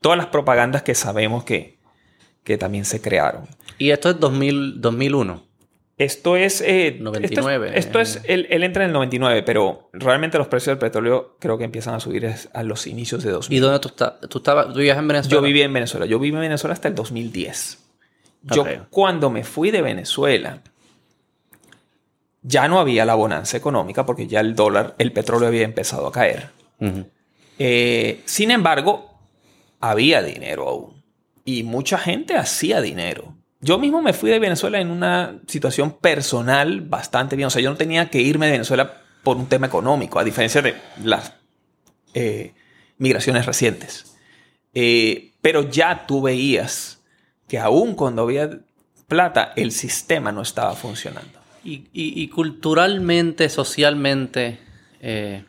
todas 0.00 0.16
las 0.16 0.28
propagandas 0.28 0.82
que 0.82 0.94
sabemos 0.94 1.42
que, 1.42 1.77
que 2.48 2.58
también 2.58 2.84
se 2.84 3.00
crearon. 3.00 3.46
Y 3.78 3.90
esto 3.90 4.10
es 4.10 4.18
2000, 4.18 4.80
2001. 4.80 5.46
Esto 5.98 6.36
es... 6.36 6.60
eh, 6.64 6.96
99. 7.00 7.72
Esto 7.74 8.00
es, 8.00 8.16
esto 8.16 8.20
es- 8.20 8.30
él, 8.30 8.46
él 8.50 8.62
entra 8.64 8.84
en 8.84 8.88
el 8.88 8.92
99, 8.94 9.42
pero 9.42 9.90
realmente 9.92 10.38
los 10.38 10.46
precios 10.48 10.72
del 10.72 10.78
petróleo 10.78 11.36
creo 11.40 11.58
que 11.58 11.64
empiezan 11.64 11.94
a 11.94 12.00
subir 12.00 12.32
a 12.52 12.62
los 12.62 12.86
inicios 12.86 13.22
de 13.22 13.30
2000. 13.32 13.56
¿Y 13.56 13.60
dónde 13.60 13.78
tú 13.80 13.88
estás? 13.88 14.14
¿Tú, 14.28 14.38
estabas, 14.38 14.68
tú 14.68 14.74
vivías 14.78 14.96
en 14.98 15.06
Venezuela? 15.08 15.34
Yo 15.36 15.42
viví 15.42 15.60
en 15.62 15.72
Venezuela. 15.72 16.06
Yo 16.06 16.18
viví 16.18 16.34
en 16.34 16.40
Venezuela 16.40 16.72
hasta 16.74 16.88
el 16.88 16.94
2010. 16.94 17.78
Yo 18.44 18.64
cuando 18.90 19.28
me 19.30 19.44
fui 19.44 19.70
de 19.70 19.82
Venezuela, 19.82 20.62
ya 22.42 22.68
no 22.68 22.78
había 22.80 23.04
la 23.04 23.14
bonanza 23.14 23.56
económica 23.56 24.06
porque 24.06 24.26
ya 24.26 24.40
el 24.40 24.54
dólar, 24.54 24.94
el 24.98 25.12
petróleo 25.12 25.48
había 25.48 25.64
empezado 25.64 26.06
a 26.06 26.12
caer. 26.12 26.48
Eh, 27.58 28.20
sin 28.24 28.50
embargo, 28.52 29.18
había 29.80 30.22
dinero 30.22 30.68
aún. 30.68 30.97
Y 31.48 31.62
mucha 31.62 31.96
gente 31.96 32.36
hacía 32.36 32.82
dinero. 32.82 33.34
Yo 33.62 33.78
mismo 33.78 34.02
me 34.02 34.12
fui 34.12 34.30
de 34.30 34.38
Venezuela 34.38 34.82
en 34.82 34.90
una 34.90 35.40
situación 35.46 35.92
personal 35.92 36.82
bastante 36.82 37.36
bien. 37.36 37.46
O 37.46 37.50
sea, 37.50 37.62
yo 37.62 37.70
no 37.70 37.76
tenía 37.78 38.10
que 38.10 38.20
irme 38.20 38.44
de 38.44 38.52
Venezuela 38.52 39.00
por 39.22 39.38
un 39.38 39.46
tema 39.46 39.66
económico, 39.66 40.18
a 40.18 40.24
diferencia 40.24 40.60
de 40.60 40.74
las 41.02 41.32
eh, 42.12 42.52
migraciones 42.98 43.46
recientes. 43.46 44.14
Eh, 44.74 45.32
pero 45.40 45.70
ya 45.70 46.04
tú 46.06 46.20
veías 46.20 47.02
que 47.48 47.58
aún 47.58 47.94
cuando 47.94 48.24
había 48.24 48.50
plata, 49.06 49.54
el 49.56 49.72
sistema 49.72 50.30
no 50.32 50.42
estaba 50.42 50.74
funcionando. 50.74 51.38
Y, 51.64 52.28
culturalmente, 52.28 53.48
socialmente, 53.48 54.58
eh, 55.00 55.46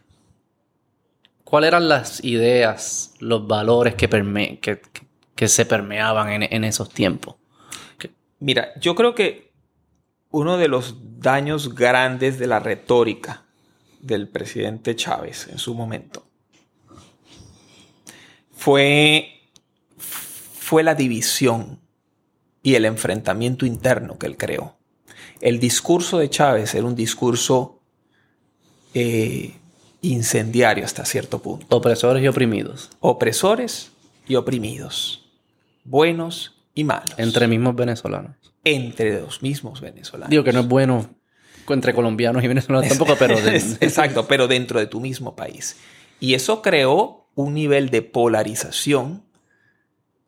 ¿cuáles 1.43 1.67
eran 1.67 1.89
las 1.89 2.23
ideas, 2.23 3.15
los 3.19 3.45
valores 3.45 3.95
que, 3.95 4.07
que, 4.61 5.08
que- 5.39 5.47
se 5.47 5.65
permeaban 5.65 6.29
en, 6.31 6.43
en 6.43 6.63
esos 6.63 6.89
tiempos? 6.89 7.35
Mira, 8.39 8.69
yo 8.79 8.95
creo 8.95 9.15
que 9.15 9.51
uno 10.31 10.57
de 10.57 10.67
los 10.67 10.95
daños 11.19 11.75
grandes 11.75 12.37
de 12.39 12.47
la 12.47 12.59
retórica 12.59 13.45
del 14.01 14.27
presidente 14.29 14.95
Chávez 14.95 15.47
en 15.49 15.57
su 15.57 15.73
momento 15.75 16.25
fue, 18.51 19.29
fue 19.97 20.83
la 20.83 20.95
división 20.95 21.79
y 22.61 22.75
el 22.75 22.85
enfrentamiento 22.85 23.65
interno 23.65 24.17
que 24.17 24.27
él 24.27 24.37
creó. 24.37 24.77
El 25.41 25.59
discurso 25.59 26.17
de 26.19 26.29
Chávez 26.29 26.75
era 26.75 26.85
un 26.85 26.95
discurso 26.95 27.81
eh, 28.93 29.55
incendiario 30.01 30.83
hasta 30.85 31.05
cierto 31.05 31.41
punto. 31.41 31.65
Opresores 31.75 32.23
y 32.23 32.27
oprimidos, 32.27 32.89
Opresores 32.99 33.91
y 34.27 34.35
oprimidos. 34.35 35.28
Buenos 35.89 36.61
y 36.75 36.83
malos. 36.83 37.15
entre 37.17 37.47
mismos 37.47 37.75
venezolanos. 37.75 38.35
entre 38.63 39.21
los 39.21 39.41
mismos 39.41 39.81
venezolanos. 39.81 40.29
Digo 40.29 40.43
que 40.43 40.53
no 40.53 40.59
es 40.61 40.67
bueno 40.67 41.09
entre 41.67 41.93
colombianos 41.93 42.43
y 42.43 42.47
venezolanos 42.47 42.87
tampoco, 42.89 43.15
pero... 43.17 43.37
Exacto, 43.47 44.27
pero 44.27 44.47
dentro 44.47 44.79
de 44.79 44.87
tu 44.87 44.99
mismo 44.99 45.35
país. 45.35 45.77
Y 46.19 46.33
eso 46.33 46.61
creó 46.61 47.27
un 47.35 47.53
nivel 47.53 47.89
de 47.89 48.01
polarización 48.01 49.23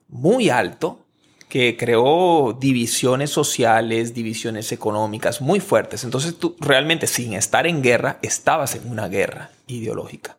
muy 0.07 0.49
alto 0.49 1.05
que 1.49 1.75
creó 1.75 2.57
divisiones 2.59 3.29
sociales, 3.29 4.13
divisiones 4.13 4.71
económicas 4.71 5.41
muy 5.41 5.59
fuertes. 5.59 6.05
Entonces 6.05 6.37
tú 6.37 6.55
realmente 6.59 7.07
sin 7.07 7.33
estar 7.33 7.67
en 7.67 7.81
guerra, 7.81 8.19
estabas 8.21 8.75
en 8.75 8.89
una 8.89 9.09
guerra 9.09 9.51
ideológica. 9.67 10.37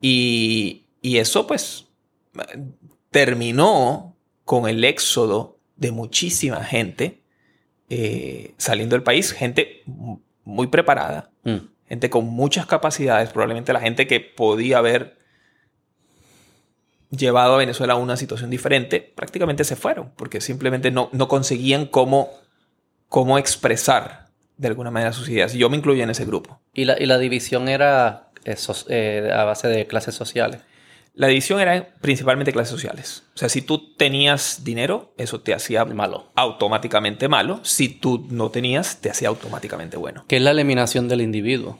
Y, 0.00 0.80
eso 1.02 1.46
pues 1.46 1.86
terminó 3.10 4.13
con 4.44 4.68
el 4.68 4.84
éxodo 4.84 5.58
de 5.76 5.90
muchísima 5.90 6.62
gente 6.64 7.22
eh, 7.90 8.54
saliendo 8.56 8.96
del 8.96 9.02
país, 9.02 9.32
gente 9.32 9.82
muy 10.44 10.66
preparada, 10.68 11.30
mm. 11.44 11.56
gente 11.88 12.10
con 12.10 12.26
muchas 12.26 12.66
capacidades, 12.66 13.30
probablemente 13.30 13.72
la 13.72 13.80
gente 13.80 14.06
que 14.06 14.20
podía 14.20 14.78
haber 14.78 15.18
llevado 17.10 17.54
a 17.54 17.58
Venezuela 17.58 17.94
a 17.94 17.96
una 17.96 18.16
situación 18.16 18.50
diferente, 18.50 19.00
prácticamente 19.00 19.64
se 19.64 19.76
fueron, 19.76 20.12
porque 20.16 20.40
simplemente 20.40 20.90
no, 20.90 21.08
no 21.12 21.28
conseguían 21.28 21.86
cómo, 21.86 22.30
cómo 23.08 23.38
expresar 23.38 24.28
de 24.56 24.68
alguna 24.68 24.90
manera 24.90 25.12
sus 25.12 25.28
ideas. 25.28 25.54
Y 25.54 25.58
yo 25.58 25.70
me 25.70 25.76
incluyo 25.76 26.02
en 26.02 26.10
ese 26.10 26.24
grupo. 26.24 26.60
¿Y 26.72 26.84
la, 26.84 27.00
y 27.00 27.06
la 27.06 27.18
división 27.18 27.68
era 27.68 28.30
eh, 28.44 28.56
eh, 28.88 29.30
a 29.32 29.44
base 29.44 29.68
de 29.68 29.86
clases 29.86 30.14
sociales? 30.14 30.60
La 31.14 31.28
división 31.28 31.60
era 31.60 31.94
principalmente 32.00 32.52
clases 32.52 32.72
sociales. 32.72 33.22
O 33.34 33.38
sea, 33.38 33.48
si 33.48 33.62
tú 33.62 33.94
tenías 33.94 34.64
dinero, 34.64 35.14
eso 35.16 35.40
te 35.40 35.54
hacía 35.54 35.84
malo. 35.84 36.32
automáticamente 36.34 37.28
malo. 37.28 37.60
Si 37.62 37.88
tú 37.88 38.26
no 38.30 38.50
tenías, 38.50 39.00
te 39.00 39.10
hacía 39.10 39.28
automáticamente 39.28 39.96
bueno. 39.96 40.24
¿Qué 40.26 40.36
es 40.36 40.42
la 40.42 40.50
eliminación 40.50 41.06
del 41.06 41.20
individuo? 41.20 41.78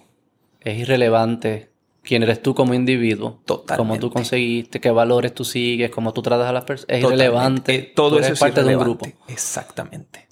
Es 0.60 0.78
irrelevante 0.78 1.72
quién 2.04 2.22
eres 2.22 2.42
tú 2.42 2.54
como 2.54 2.74
individuo, 2.74 3.40
Totalmente. 3.44 3.76
cómo 3.76 3.98
tú 3.98 4.12
conseguiste, 4.12 4.80
qué 4.80 4.90
valores 4.90 5.34
tú 5.34 5.44
sigues, 5.44 5.90
cómo 5.90 6.12
tú 6.12 6.22
tratas 6.22 6.48
a 6.48 6.52
las 6.52 6.64
personas. 6.64 6.96
Es 6.96 7.02
irrelevante. 7.02 7.74
Eh, 7.74 7.92
todo 7.96 8.20
eso 8.20 8.34
es 8.34 8.38
parte 8.38 8.62
de 8.62 8.76
un 8.76 8.82
grupo. 8.82 9.06
Exactamente. 9.26 10.28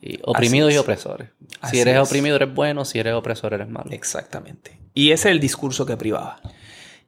Y 0.00 0.20
oprimidos 0.22 0.72
y 0.72 0.76
opresores. 0.76 1.30
si 1.70 1.80
eres 1.80 1.98
oprimido 1.98 2.36
eres 2.36 2.54
bueno, 2.54 2.84
si 2.84 2.98
eres 2.98 3.14
opresor 3.14 3.54
eres 3.54 3.68
malo. 3.68 3.90
Exactamente. 3.90 4.78
Y 4.92 5.10
ese 5.10 5.28
es 5.28 5.32
el 5.32 5.40
discurso 5.40 5.86
que 5.86 5.96
privaba. 5.96 6.40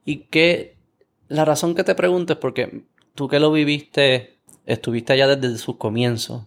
Y 0.03 0.25
que 0.25 0.76
la 1.29 1.45
razón 1.45 1.75
que 1.75 1.83
te 1.83 1.95
pregunto 1.95 2.33
es 2.33 2.39
porque 2.39 2.83
tú 3.15 3.27
que 3.27 3.39
lo 3.39 3.51
viviste, 3.51 4.37
estuviste 4.65 5.13
allá 5.13 5.35
desde 5.35 5.57
sus 5.57 5.77
comienzos. 5.77 6.43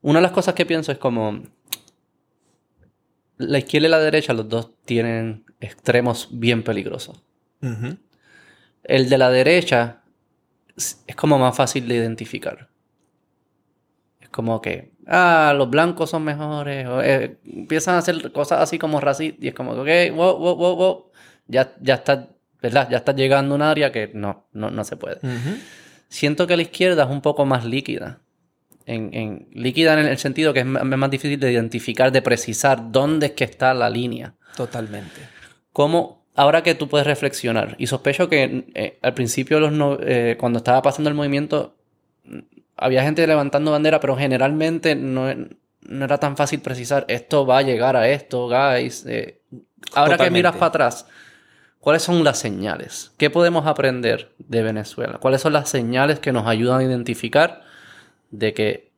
Una 0.00 0.18
de 0.18 0.22
las 0.22 0.32
cosas 0.32 0.54
que 0.54 0.66
pienso 0.66 0.90
es 0.90 0.98
como 0.98 1.42
la 3.38 3.58
izquierda 3.58 3.88
y 3.88 3.90
la 3.90 3.98
derecha, 3.98 4.32
los 4.32 4.48
dos 4.48 4.70
tienen 4.84 5.44
extremos 5.60 6.28
bien 6.32 6.62
peligrosos. 6.62 7.22
El 8.82 9.08
de 9.08 9.18
la 9.18 9.30
derecha 9.30 10.02
es 10.76 11.16
como 11.16 11.38
más 11.38 11.56
fácil 11.56 11.86
de 11.86 11.94
identificar. 11.96 12.68
Es 14.20 14.28
como 14.28 14.60
que, 14.60 14.92
ah, 15.06 15.54
los 15.56 15.70
blancos 15.70 16.10
son 16.10 16.24
mejores. 16.24 16.86
Eh, 17.04 17.36
empiezan 17.44 17.94
a 17.94 17.98
hacer 17.98 18.32
cosas 18.32 18.60
así 18.60 18.78
como 18.78 19.00
racistas. 19.00 19.42
Y 19.42 19.48
es 19.48 19.54
como 19.54 19.72
ok, 19.72 19.88
wow, 20.14 20.36
wow, 20.38 20.56
wow, 20.56 20.76
wow. 20.76 21.11
Ya, 21.52 21.74
ya 21.80 21.94
está, 21.94 22.28
¿verdad? 22.60 22.88
Ya 22.90 22.96
está 22.96 23.14
llegando 23.14 23.54
a 23.54 23.56
un 23.56 23.62
área 23.62 23.92
que 23.92 24.10
no, 24.12 24.46
no, 24.52 24.84
se 24.84 24.96
puede. 24.96 25.18
Siento 26.08 26.46
que 26.46 26.56
la 26.56 26.62
izquierda 26.62 27.04
es 27.04 27.10
un 27.10 27.20
poco 27.20 27.46
más 27.46 27.64
líquida 27.64 28.20
en, 28.86 29.48
líquida 29.52 29.98
en 29.98 30.06
el 30.06 30.18
sentido 30.18 30.52
que 30.52 30.60
es 30.60 30.66
más 30.66 31.10
difícil 31.10 31.38
de 31.38 31.52
identificar, 31.52 32.12
de 32.12 32.22
precisar 32.22 32.90
dónde 32.90 33.26
es 33.26 33.32
que 33.32 33.44
está 33.44 33.74
la 33.74 33.88
línea. 33.90 34.34
Totalmente. 34.56 35.20
¿Cómo, 35.72 36.26
ahora 36.34 36.62
que 36.62 36.74
tú 36.74 36.88
puedes 36.88 37.06
reflexionar, 37.06 37.74
y 37.78 37.86
sospecho 37.86 38.28
que 38.28 38.66
eh, 38.74 38.98
al 39.02 39.14
principio, 39.14 39.60
los 39.60 39.98
eh, 40.02 40.36
cuando 40.38 40.58
estaba 40.58 40.82
pasando 40.82 41.08
el 41.08 41.16
movimiento, 41.16 41.76
había 42.76 43.02
gente 43.02 43.26
levantando 43.26 43.70
bandera, 43.70 44.00
pero 44.00 44.16
generalmente 44.16 44.94
no, 44.94 45.28
era 45.28 46.18
tan 46.18 46.36
fácil 46.36 46.60
precisar, 46.60 47.04
esto 47.08 47.46
va 47.46 47.58
a 47.58 47.62
llegar 47.62 47.96
a 47.96 48.08
esto, 48.08 48.48
guys. 48.48 49.06
Eh, 49.06 49.40
ahora 49.94 50.18
que 50.18 50.30
miras 50.30 50.54
para 50.54 50.66
atrás, 50.66 51.06
¿cuáles 51.82 52.02
son 52.02 52.24
las 52.24 52.38
señales? 52.38 53.12
¿Qué 53.18 53.28
podemos 53.28 53.66
aprender 53.66 54.32
de 54.38 54.62
Venezuela? 54.62 55.18
¿Cuáles 55.18 55.42
son 55.42 55.52
las 55.52 55.68
señales 55.68 56.20
que 56.20 56.32
nos 56.32 56.46
ayudan 56.46 56.80
a 56.80 56.84
identificar? 56.84 57.62
de 58.32 58.54
que, 58.54 58.90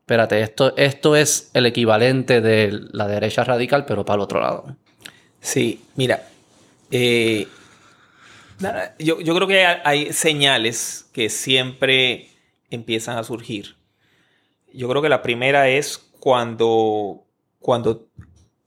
espérate, 0.00 0.42
esto, 0.42 0.76
esto 0.76 1.16
es 1.16 1.50
el 1.54 1.64
equivalente 1.64 2.42
de 2.42 2.78
la 2.92 3.08
derecha 3.08 3.44
radical, 3.44 3.86
pero 3.86 4.04
para 4.04 4.16
el 4.16 4.20
otro 4.20 4.40
lado. 4.40 4.76
Sí, 5.40 5.82
mira, 5.96 6.28
eh, 6.90 7.48
yo, 8.98 9.16
creo 9.16 9.46
que 9.46 9.64
hay 9.64 10.12
señales 10.12 11.08
que 11.14 11.30
siempre 11.30 12.28
empiezan 12.68 13.16
a 13.16 13.24
surgir. 13.24 13.76
Yo 14.74 14.88
creo 14.88 15.00
que 15.00 15.08
la 15.08 15.22
primera 15.22 15.68
es 15.68 15.98
cuando, 16.18 17.24
cuando 17.58 18.08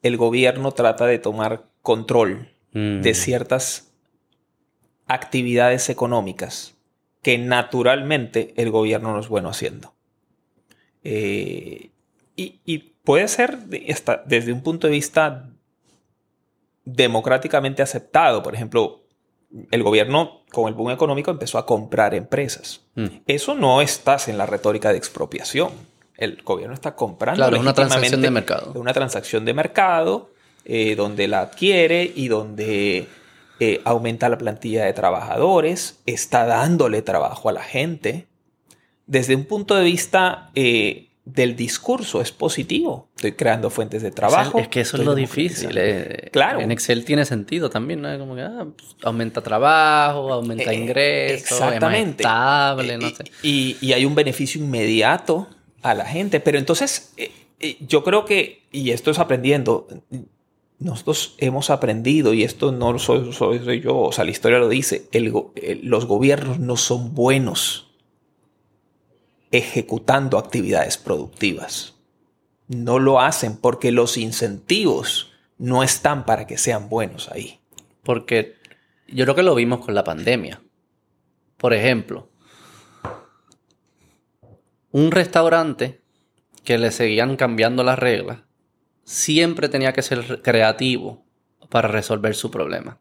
el 0.02 0.18
gobierno 0.18 0.72
trata 0.72 1.06
de 1.06 1.20
tomar 1.20 1.66
control 1.82 2.50
de 2.74 3.12
mm. 3.12 3.16
ciertas 3.16 3.92
actividades 5.08 5.90
económicas 5.90 6.76
que 7.22 7.38
naturalmente 7.38 8.54
el 8.58 8.72
gobierno 8.72 9.14
no 9.14 9.20
es 9.20 9.30
bueno 9.30 9.50
haciendo. 9.50 9.94
Eh, 11.04 11.90
y, 12.36 12.80
puede 13.04 13.28
ser 13.28 13.58
desde 14.26 14.54
un 14.54 14.62
punto 14.62 14.88
de 14.88 14.94
vista 14.94 15.50
democráticamente 16.86 17.82
aceptado. 17.82 18.42
Por 18.42 18.56
ejemplo, 18.56 19.04
el 19.72 19.84
gobierno 19.84 20.44
con 20.52 20.70
el 20.70 20.74
boom 20.74 20.92
económico 20.92 21.30
empezó 21.30 21.58
a 21.58 21.66
comprar 21.66 22.16
empresas. 22.16 22.82
Mm. 22.96 23.08
Eso 23.28 23.56
no 23.56 23.82
estás 23.82 24.30
en 24.30 24.38
la 24.38 24.46
retórica 24.46 24.92
de 24.92 24.98
expropiación. 24.98 25.72
El 26.16 26.42
gobierno 26.44 26.74
está 26.74 26.96
comprando. 26.96 27.38
Claro, 27.38 27.58
es 27.58 27.62
una 27.62 27.74
transacción 27.74 28.22
de 28.22 28.32
mercado. 28.32 28.72
Una 28.76 28.94
transacción 28.94 29.44
de 29.44 29.54
mercado 29.54 30.33
eh, 30.66 30.96
donde 30.96 31.28
la 31.28 31.42
adquiere 31.42 32.12
y 32.16 32.28
donde 32.28 33.08
eh, 33.60 33.82
aumenta 33.86 34.30
la 34.30 34.38
plantilla 34.38 34.86
de 34.86 34.94
trabajadores, 34.94 36.02
está 36.06 36.46
dándole 36.46 37.02
trabajo 37.02 37.50
a 37.50 37.54
la 37.54 37.64
gente 37.64 38.28
desde 39.06 39.36
un 39.36 39.46
punto 39.46 39.76
de 39.76 39.84
vista 39.84 40.50
eh, 40.56 41.10
del 41.26 41.56
discurso 41.56 42.22
es 42.22 42.32
positivo. 42.32 43.10
Estoy 43.16 43.34
creando 43.34 43.70
fuentes 43.70 44.02
de 44.02 44.12
trabajo. 44.12 44.60
Es 44.60 44.68
que 44.68 44.82
eso 44.82 44.98
es 44.98 45.06
lo 45.06 45.16
difícil. 45.16 45.72
Eh, 45.78 46.30
claro. 46.32 46.60
En 46.60 46.72
Excel 46.72 47.06
tiene 47.06 47.26
sentido 47.26 47.70
también, 47.70 48.02
¿no? 48.02 48.18
Como 48.18 48.36
que 48.36 48.42
ah, 48.42 48.66
pues, 48.76 48.96
aumenta 49.04 49.42
trabajo, 49.42 50.34
aumenta 50.34 50.74
ingresos, 50.74 51.52
exactamente. 51.52 52.24
estable, 52.24 52.98
no 52.98 53.10
sé. 53.10 53.26
Y, 53.42 53.78
y, 53.82 53.94
hay 53.94 54.06
un 54.06 54.16
beneficio 54.16 54.62
inmediato 54.62 55.48
a 55.82 55.94
la 55.94 56.06
gente. 56.06 56.40
Pero 56.40 56.58
entonces, 56.58 57.14
yo 57.82 58.04
creo 58.04 58.26
que, 58.26 58.64
y 58.72 58.92
esto 58.92 59.12
es 59.12 59.20
aprendiendo, 59.20 59.88
nosotros 60.84 61.36
hemos 61.38 61.70
aprendido, 61.70 62.34
y 62.34 62.44
esto 62.44 62.72
no 62.72 63.00
soy, 63.00 63.32
soy, 63.34 63.82
yo, 63.82 63.98
o 63.98 64.12
sea, 64.12 64.26
la 64.26 64.32
historia 64.32 64.60
lo 64.60 64.70
dice, 64.70 65.10
los 65.82 66.06
gobiernos 66.06 66.60
no 66.60 66.78
son 66.78 67.14
buenos 67.16 67.92
ejecutando 69.52 70.38
actividades 70.38 70.98
productivas. 70.98 71.96
No 72.68 73.00
lo 73.00 73.20
hacen 73.20 73.58
porque 73.58 73.92
los 73.92 74.18
incentivos 74.18 75.32
no 75.58 75.84
están 75.84 76.26
para 76.26 76.48
que 76.48 76.58
sean 76.58 76.90
buenos 76.90 77.30
ahí. 77.30 77.60
Porque 78.04 78.56
yo 79.08 79.26
creo 79.26 79.36
que 79.36 79.44
lo 79.44 79.56
vimos 79.56 79.86
con 79.86 79.96
la 79.96 80.04
pandemia. 80.04 80.62
Por 81.58 81.74
ejemplo, 81.74 82.30
un 84.92 85.12
restaurante 85.12 86.02
que 86.64 86.78
le 86.78 86.92
seguían 86.92 87.36
cambiando 87.36 87.84
las 87.84 88.00
reglas 88.00 88.43
siempre 89.04 89.70
tenía 89.70 89.94
que 89.94 90.02
ser 90.02 90.42
creativo 90.42 91.24
para 91.70 91.88
resolver 91.88 92.36
su 92.36 92.52
problema. 92.52 93.00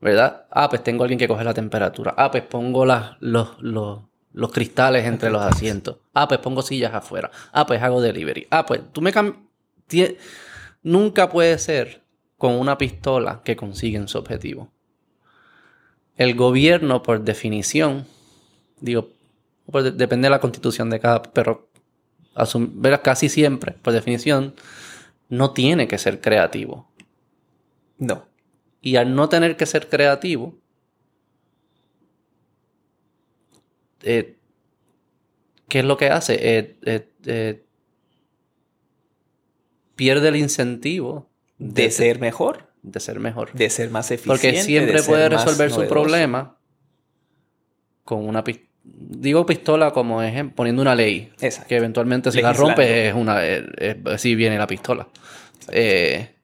¿Verdad? 0.00 0.46
Ah, 0.50 0.68
pues 0.68 0.82
tengo 0.82 1.04
alguien 1.04 1.18
que 1.18 1.28
coge 1.28 1.44
la 1.44 1.54
temperatura. 1.54 2.14
Ah, 2.16 2.30
pues 2.30 2.42
pongo 2.42 2.84
las, 2.84 3.16
los, 3.20 3.56
los 3.60 4.52
cristales 4.52 5.06
entre 5.06 5.30
los 5.30 5.42
asientos. 5.42 5.98
Ah, 6.12 6.26
pues 6.26 6.40
pongo 6.40 6.62
sillas 6.62 6.92
afuera. 6.92 7.30
Ah, 7.52 7.66
pues 7.66 7.80
hago 7.80 8.00
delivery. 8.00 8.48
Ah, 8.50 8.66
pues 8.66 8.80
tú 8.92 9.00
me 9.00 9.12
cambias. 9.12 9.46
Nunca 10.82 11.28
puede 11.28 11.56
ser 11.58 12.02
con 12.36 12.54
una 12.54 12.78
pistola 12.78 13.42
que 13.44 13.54
consiguen 13.54 14.08
su 14.08 14.18
objetivo. 14.18 14.72
El 16.16 16.34
gobierno, 16.34 17.02
por 17.02 17.22
definición, 17.22 18.06
digo, 18.80 19.10
pues 19.70 19.96
depende 19.96 20.26
de 20.26 20.30
la 20.30 20.40
constitución 20.40 20.90
de 20.90 20.98
cada, 20.98 21.22
pero 21.22 21.68
verás 22.56 23.00
casi 23.00 23.28
siempre, 23.28 23.72
por 23.80 23.92
definición, 23.92 24.54
no 25.32 25.52
tiene 25.54 25.88
que 25.88 25.96
ser 25.96 26.20
creativo. 26.20 26.90
No. 27.96 28.26
Y 28.82 28.96
al 28.96 29.14
no 29.14 29.30
tener 29.30 29.56
que 29.56 29.64
ser 29.64 29.88
creativo, 29.88 30.58
¿qué 34.00 34.36
es 35.78 35.84
lo 35.84 35.96
que 35.96 36.06
hace? 36.08 36.34
Eh, 36.58 36.76
eh, 36.84 37.08
eh, 37.26 37.64
pierde 39.96 40.28
el 40.28 40.36
incentivo 40.36 41.30
De 41.58 41.90
ser 41.90 42.18
mejor, 42.18 42.68
de 42.82 43.00
ser 43.00 43.20
mejor. 43.20 43.52
de 43.52 43.70
ser 43.70 43.90
más 43.90 44.10
eficiente. 44.10 44.28
Porque 44.50 44.62
siempre 44.62 45.00
de 45.00 45.02
puede 45.06 45.28
resolver 45.28 45.70
su 45.70 45.86
problema 45.88 46.58
con 48.04 48.26
una 48.26 48.42
pistola. 48.44 48.68
Digo 48.84 49.46
pistola 49.46 49.92
como 49.92 50.20
ejemplo, 50.22 50.56
poniendo 50.56 50.82
una 50.82 50.96
ley. 50.96 51.32
Exacto. 51.40 51.68
Que 51.68 51.76
eventualmente 51.76 52.32
si 52.32 52.42
la 52.42 52.52
rompe 52.52 53.08
es 53.08 53.14
una... 53.14 53.46
es- 53.46 53.62
es- 53.78 53.96
así 54.06 54.34
viene 54.34 54.58
la 54.58 54.66
pistola. 54.66 55.06
Eh, 55.70 56.34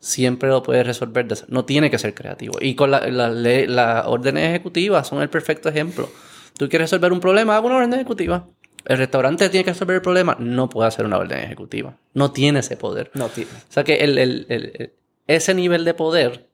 siempre 0.00 0.48
lo 0.48 0.62
puede 0.62 0.84
resolver. 0.84 1.26
no 1.48 1.64
tiene 1.64 1.90
que 1.90 1.98
ser 1.98 2.14
creativo. 2.14 2.58
Y 2.60 2.74
con 2.74 2.90
la- 2.90 3.06
la 3.08 3.30
ley- 3.30 3.66
las 3.66 4.06
órdenes 4.06 4.48
ejecutivas 4.48 5.08
son 5.08 5.22
el 5.22 5.28
perfecto 5.30 5.68
ejemplo. 5.68 6.08
Tú 6.56 6.68
quieres 6.68 6.90
resolver 6.90 7.12
un 7.12 7.20
problema, 7.20 7.56
hago 7.56 7.66
una 7.68 7.76
orden 7.78 7.94
ejecutiva. 7.94 8.46
El 8.84 8.98
restaurante 8.98 9.48
tiene 9.48 9.64
que 9.64 9.72
resolver 9.72 9.96
el 9.96 10.02
problema, 10.02 10.36
no 10.38 10.68
puede 10.68 10.88
hacer 10.88 11.04
una 11.04 11.18
orden 11.18 11.38
ejecutiva. 11.40 11.96
No 12.14 12.30
tiene 12.32 12.60
ese 12.60 12.76
poder. 12.76 13.10
No 13.14 13.28
tiene. 13.28 13.50
O 13.50 13.72
sea 13.72 13.84
que 13.84 13.96
el- 13.96 14.18
el- 14.18 14.46
el- 14.48 14.72
el- 14.78 14.92
ese 15.26 15.52
nivel 15.54 15.84
de 15.84 15.94
poder 15.94 16.48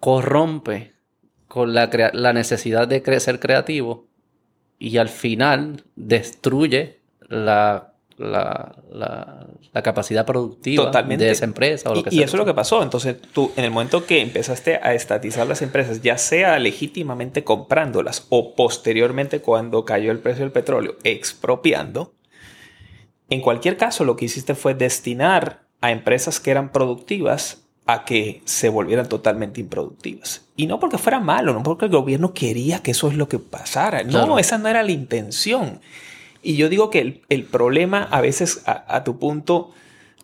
corrompe 0.00 0.94
con 1.48 1.74
la, 1.74 1.88
la 2.12 2.32
necesidad 2.32 2.86
de 2.88 3.02
cre- 3.02 3.18
ser 3.20 3.40
creativo 3.40 4.08
y 4.78 4.98
al 4.98 5.08
final 5.08 5.84
destruye 5.94 7.00
la, 7.20 7.94
la, 8.18 8.74
la- 8.90 9.46
la 9.72 9.82
capacidad 9.82 10.24
productiva 10.24 10.84
Totalmente. 10.86 11.24
de 11.26 11.30
esa 11.32 11.44
empresa 11.44 11.90
o 11.90 11.94
lo 11.94 12.00
Y, 12.00 12.02
que 12.04 12.08
y 12.10 12.16
sea. 12.18 12.24
eso 12.24 12.36
es 12.36 12.38
lo 12.38 12.46
que 12.46 12.54
pasó. 12.54 12.82
Entonces, 12.82 13.16
tú, 13.32 13.52
en 13.56 13.64
el 13.64 13.70
momento 13.70 14.06
que 14.06 14.22
empezaste 14.22 14.76
a 14.82 14.94
estatizar 14.94 15.46
las 15.46 15.60
empresas, 15.60 16.00
ya 16.00 16.16
sea 16.16 16.58
legítimamente 16.58 17.44
comprándolas 17.44 18.26
o 18.30 18.54
posteriormente 18.54 19.40
cuando 19.40 19.84
cayó 19.84 20.10
el 20.12 20.18
precio 20.20 20.44
del 20.44 20.52
petróleo, 20.52 20.96
expropiando, 21.04 22.14
en 23.28 23.40
cualquier 23.40 23.76
caso 23.76 24.04
lo 24.04 24.16
que 24.16 24.24
hiciste 24.26 24.54
fue 24.54 24.74
destinar 24.74 25.62
a 25.80 25.90
empresas 25.90 26.40
que 26.40 26.50
eran 26.50 26.72
productivas 26.72 27.62
a 27.84 28.04
que 28.04 28.40
se 28.46 28.68
volvieran 28.68 29.08
totalmente 29.08 29.60
improductivas. 29.60 30.46
Y 30.56 30.66
no 30.66 30.80
porque 30.80 30.98
fuera 30.98 31.20
malo, 31.20 31.52
no 31.52 31.62
porque 31.62 31.84
el 31.84 31.90
gobierno 31.92 32.32
quería 32.32 32.82
que 32.82 32.92
eso 32.92 33.08
es 33.08 33.16
lo 33.16 33.28
que 33.28 33.38
pasara. 33.38 34.02
No, 34.02 34.10
Claro. 34.10 34.38
esa 34.38 34.58
no 34.58 34.68
era 34.68 34.82
la 34.82 34.90
intención. 34.90 35.80
Y 36.46 36.54
yo 36.54 36.68
digo 36.68 36.90
que 36.90 37.00
el, 37.00 37.22
el 37.28 37.42
problema 37.42 38.04
a 38.04 38.20
veces, 38.20 38.62
a, 38.66 39.02
tu 39.02 39.18
punto, 39.18 39.72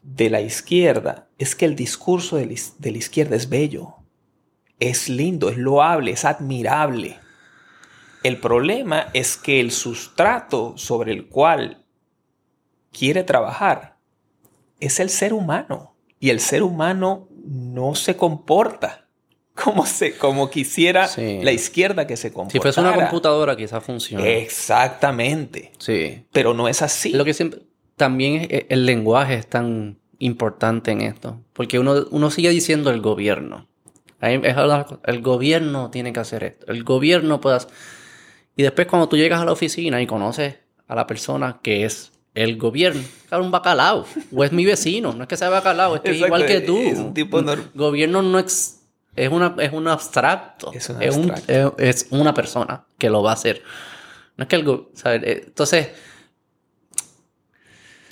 de 0.04 0.30
la 0.30 0.40
izquierda 0.40 1.26
es 1.36 1.56
que 1.56 1.64
el 1.64 1.74
discurso 1.74 2.36
de 2.36 2.46
la, 2.46 2.54
de 2.78 2.92
la 2.92 2.98
izquierda 2.98 3.34
es 3.34 3.48
bello, 3.48 3.96
es 4.78 5.08
lindo, 5.08 5.48
es 5.48 5.56
loable, 5.56 6.12
es 6.12 6.24
admirable. 6.24 7.18
El 8.22 8.38
problema 8.38 9.08
es 9.14 9.36
que 9.36 9.58
el 9.58 9.72
sustrato 9.72 10.74
sobre 10.78 11.10
el 11.10 11.26
cual 11.26 11.84
quiere 12.92 13.24
trabajar 13.24 13.96
es 14.78 15.00
el 15.00 15.10
ser 15.10 15.32
humano. 15.32 15.96
Y 16.20 16.30
el 16.30 16.38
ser 16.38 16.62
humano 16.62 17.26
no 17.44 17.96
se 17.96 18.16
comporta 18.16 19.01
como, 19.54 19.84
se, 19.86 20.16
como 20.16 20.50
quisiera 20.50 21.06
Sí. 21.08 21.40
la 21.42 21.52
izquierda 21.52 22.06
que 22.06 22.16
se 22.16 22.28
si 22.28 22.34
comportara. 22.34 22.62
fuese 22.62 22.80
una 22.80 22.94
computadora 22.94 23.56
quizás 23.56 23.82
funciona. 23.84 24.26
Exactamente. 24.26 25.72
sí. 25.78 26.24
Pero 26.32 26.54
no 26.54 26.68
es 26.68 26.82
así. 26.82 27.10
Lo 27.12 27.24
que 27.24 27.34
siempre, 27.34 27.60
también 27.96 28.46
es- 28.50 28.64
el 28.68 28.86
lenguaje 28.86 29.34
es 29.34 29.46
tan 29.46 29.98
importante 30.18 30.90
en 30.92 31.02
esto. 31.02 31.40
Porque 31.52 31.78
uno, 31.78 32.06
uno 32.10 32.30
sigue 32.30 32.50
diciendo 32.50 32.90
el 32.90 33.00
gobierno. 33.00 33.68
Ahí 34.20 34.40
es 34.42 34.56
hablar 34.56 34.86
el 35.04 35.20
gobierno 35.20 35.90
tiene 35.90 36.12
que 36.12 36.20
hacer 36.20 36.44
esto. 36.44 36.66
El 36.72 36.84
gobierno 36.84 37.40
puede 37.40 37.56
hacer... 37.56 37.70
Y 38.56 38.62
después 38.62 38.86
cuando 38.86 39.08
tú 39.08 39.16
llegas 39.16 39.40
a 39.40 39.44
la 39.44 39.52
oficina 39.52 40.00
y 40.00 40.06
conoces 40.06 40.56
a 40.86 40.94
la 40.94 41.06
persona 41.06 41.58
que 41.62 41.84
es 41.84 42.12
el 42.34 42.56
gobierno, 42.56 43.02
claro, 43.28 43.44
un 43.44 43.50
bacalao. 43.50 44.06
O 44.34 44.44
es 44.44 44.52
mi 44.52 44.64
vecino. 44.64 45.12
No 45.12 45.22
es 45.24 45.28
que 45.28 45.36
sea 45.36 45.48
bacalao, 45.48 45.96
es 45.96 46.02
que 46.02 46.10
es 46.12 46.18
igual 46.20 46.46
que 46.46 46.60
tú. 46.60 46.78
es 46.78 46.98
un 46.98 47.12
tipo 47.14 47.40
nor- 47.40 47.70
Gobierno 47.74 48.22
no 48.22 48.38
ex- 48.38 48.81
es, 49.16 49.28
una, 49.30 49.55
es 49.59 49.72
un 49.72 49.89
abstracto. 49.89 50.72
Es 50.72 50.89
un 50.89 51.02
abstracto. 51.02 51.76
es- 51.78 52.02
es 52.02 52.06
una 52.10 52.32
persona 52.34 52.86
que 52.98 53.10
lo 53.10 53.22
va 53.22 53.30
a 53.30 53.34
hacer. 53.34 53.62
No 54.36 54.44
es 54.44 54.48
que 54.48 54.56
el... 54.56 54.64
go- 54.64 54.90
¿sabes? 54.94 55.22
Eh, 55.24 55.43
Entonces... 55.47 55.89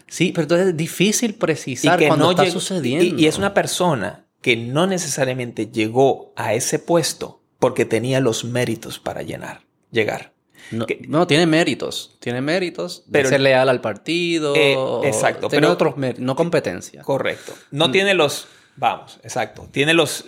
Sí, 0.06 0.32
pero 0.32 0.42
entonces 0.42 0.68
es 0.68 0.76
difícil 0.76 1.34
precisar 1.34 2.04
cuando 2.06 2.30
está 2.32 2.50
sucediendo. 2.50 3.04
Y, 3.16 3.24
y 3.24 3.26
es 3.28 3.38
una 3.38 3.54
persona 3.54 4.26
que 4.42 4.56
no 4.56 4.86
necesariamente 4.86 5.68
llegó 5.68 6.32
a 6.36 6.52
ese 6.54 6.78
puesto 6.80 7.42
porque 7.58 7.84
tenía 7.84 8.20
los 8.20 8.44
méritos 8.44 8.98
para 8.98 9.22
llenar, 9.22 9.62
llegar. 9.92 10.32
No, 10.72 10.86
que- 10.86 11.00
no, 11.08 11.26
tiene 11.26 11.46
méritos. 11.46 12.16
Tiene 12.20 12.40
méritos 12.40 13.04
de 13.06 13.12
Pero- 13.20 13.28
ser 13.28 13.40
leal 13.40 13.68
al 13.68 13.80
partido. 13.80 14.54
Eh, 14.56 14.76
exacto, 15.04 15.48
Tiene 15.48 15.62
pero- 15.66 15.72
otros 15.74 15.96
méritos, 15.96 16.24
no 16.24 16.34
competencia. 16.34 17.02
Correcto. 17.02 17.54
No 17.70 17.88
Mm. 17.88 17.92
tiene 17.92 18.14
los, 18.14 18.48
vamos, 18.76 19.20
exacto. 19.22 19.68
Tiene 19.70 19.94
los, 19.94 20.24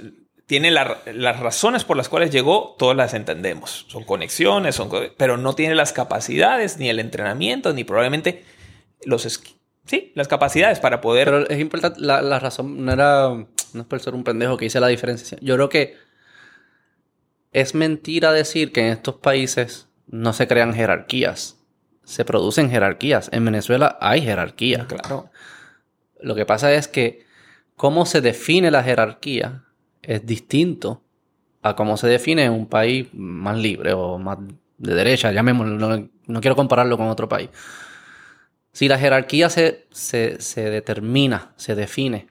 tiene 0.52 0.70
la- 0.70 0.98
las 1.14 1.40
razones 1.40 1.82
por 1.82 1.96
las 1.96 2.10
cuales 2.10 2.30
llegó, 2.30 2.76
todas 2.78 2.94
las 2.94 3.14
entendemos. 3.14 3.86
Son 3.88 4.04
conexiones, 4.04 4.74
son, 4.74 4.90
pero 5.16 5.38
no 5.38 5.54
tiene 5.54 5.74
las 5.74 5.94
capacidades, 5.94 6.76
ni 6.76 6.90
el 6.90 6.98
entrenamiento, 7.00 7.72
ni 7.72 7.84
probablemente 7.84 8.44
los, 9.06 9.22
sí, 9.86 10.12
las 10.14 10.28
capacidades 10.28 10.78
para 10.78 11.00
poder. 11.00 11.28
Pero 11.30 11.48
es 11.48 11.58
importante, 11.58 12.00
la, 12.02 12.20
la 12.20 12.38
razón 12.38 12.84
no 12.84 12.92
era, 12.92 13.28
no 13.30 13.80
es 13.80 13.86
por 13.86 13.98
ser 14.00 14.12
un 14.14 14.24
pendejo 14.24 14.58
que 14.58 14.66
hice 14.66 14.78
la 14.78 14.88
diferencia. 14.88 15.38
Yo 15.40 15.54
creo 15.54 15.70
que 15.70 15.96
es 17.52 17.74
mentira 17.74 18.30
decir 18.32 18.72
que 18.72 18.80
en 18.82 18.92
estos 18.92 19.14
países 19.14 19.88
no 20.06 20.34
se 20.34 20.46
crean 20.48 20.74
jerarquías. 20.74 21.56
Se 22.04 22.26
producen 22.26 22.68
jerarquías. 22.70 23.30
En 23.32 23.46
Venezuela 23.46 23.96
hay 24.02 24.20
jerarquía. 24.20 24.86
claro. 24.86 25.30
Lo 26.20 26.34
que 26.34 26.44
pasa 26.44 26.74
es 26.74 26.88
que 26.88 27.24
cómo 27.74 28.04
se 28.04 28.20
define 28.20 28.70
la 28.70 28.82
jerarquía 28.82 29.64
es 30.02 30.26
distinto 30.26 31.02
a 31.62 31.76
cómo 31.76 31.96
se 31.96 32.08
define 32.08 32.50
un 32.50 32.66
país 32.66 33.08
más 33.12 33.56
libre 33.56 33.92
o 33.92 34.18
más 34.18 34.38
de 34.78 34.94
derecha, 34.94 35.30
llamémoslo, 35.32 35.76
no, 35.76 36.08
no 36.26 36.40
quiero 36.40 36.56
compararlo 36.56 36.96
con 36.98 37.08
otro 37.08 37.28
país. 37.28 37.50
Si 38.72 38.88
la 38.88 38.98
jerarquía 38.98 39.48
se, 39.50 39.86
se, 39.90 40.40
se 40.40 40.70
determina, 40.70 41.52
se 41.56 41.74
define 41.74 42.28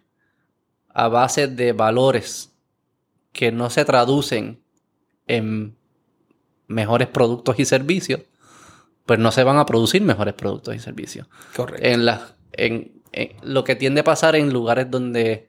a 0.93 1.07
base 1.07 1.47
de 1.47 1.71
valores 1.71 2.51
que 3.31 3.51
no 3.51 3.69
se 3.69 3.85
traducen 3.85 4.61
en 5.27 5.77
mejores 6.67 7.07
productos 7.07 7.59
y 7.59 7.65
servicios, 7.65 8.21
pues 9.05 9.19
no 9.19 9.31
se 9.31 9.43
van 9.43 9.57
a 9.57 9.65
producir 9.65 10.01
mejores 10.01 10.33
productos 10.33 10.75
y 10.75 10.79
servicios 10.79 11.27
Correcto. 11.55 11.85
en 11.87 12.05
las 12.05 12.35
en, 12.53 13.01
en- 13.13 13.31
lo 13.43 13.63
que 13.63 13.75
tiende 13.75 14.01
a 14.01 14.03
pasar 14.03 14.35
en 14.35 14.51
lugares 14.51 14.89
donde 14.91 15.47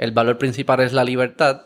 el 0.00 0.12
valor 0.12 0.38
principal 0.38 0.80
es 0.80 0.92
la 0.92 1.04
libertad, 1.04 1.62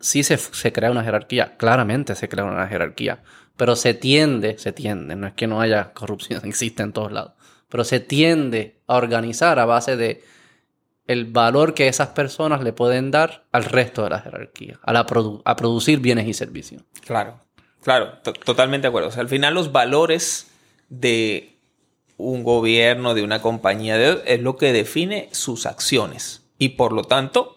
sí 0.00 0.22
se, 0.22 0.38
se 0.38 0.72
crea 0.72 0.90
una 0.90 1.04
jerarquía, 1.04 1.56
claramente 1.56 2.14
se 2.14 2.28
crea 2.28 2.44
una 2.44 2.66
jerarquía, 2.66 3.22
pero 3.56 3.76
se 3.76 3.92
tiende, 3.94 4.58
se 4.58 4.72
tiende, 4.72 5.16
no 5.16 5.26
es 5.26 5.34
que 5.34 5.46
no 5.46 5.60
haya 5.60 5.92
corrupción, 5.92 6.40
existe 6.44 6.82
en 6.82 6.92
todos 6.92 7.12
lados, 7.12 7.32
pero 7.68 7.84
se 7.84 8.00
tiende 8.00 8.80
a 8.86 8.96
organizar 8.96 9.58
a 9.58 9.66
base 9.66 9.96
de 9.96 10.22
el 11.06 11.26
valor 11.26 11.74
que 11.74 11.86
esas 11.88 12.08
personas 12.08 12.62
le 12.62 12.72
pueden 12.72 13.10
dar 13.10 13.44
al 13.52 13.64
resto 13.64 14.02
de 14.04 14.10
la 14.10 14.20
jerarquía, 14.20 14.80
a, 14.82 14.92
la 14.94 15.06
produ- 15.06 15.42
a 15.44 15.54
producir 15.54 16.00
bienes 16.00 16.26
y 16.26 16.32
servicios. 16.32 16.82
Claro, 17.04 17.38
claro, 17.82 18.14
to- 18.22 18.32
totalmente 18.32 18.86
de 18.86 18.88
acuerdo. 18.88 19.10
Al 19.20 19.28
final 19.28 19.52
los 19.52 19.70
valores 19.70 20.50
de 20.88 21.58
un 22.16 22.42
gobierno, 22.42 23.12
de 23.12 23.22
una 23.22 23.42
compañía, 23.42 23.98
de- 23.98 24.22
es 24.24 24.40
lo 24.40 24.56
que 24.56 24.72
define 24.72 25.28
sus 25.32 25.66
acciones 25.66 26.46
y 26.58 26.70
por 26.70 26.92
lo 26.92 27.02
tanto 27.04 27.53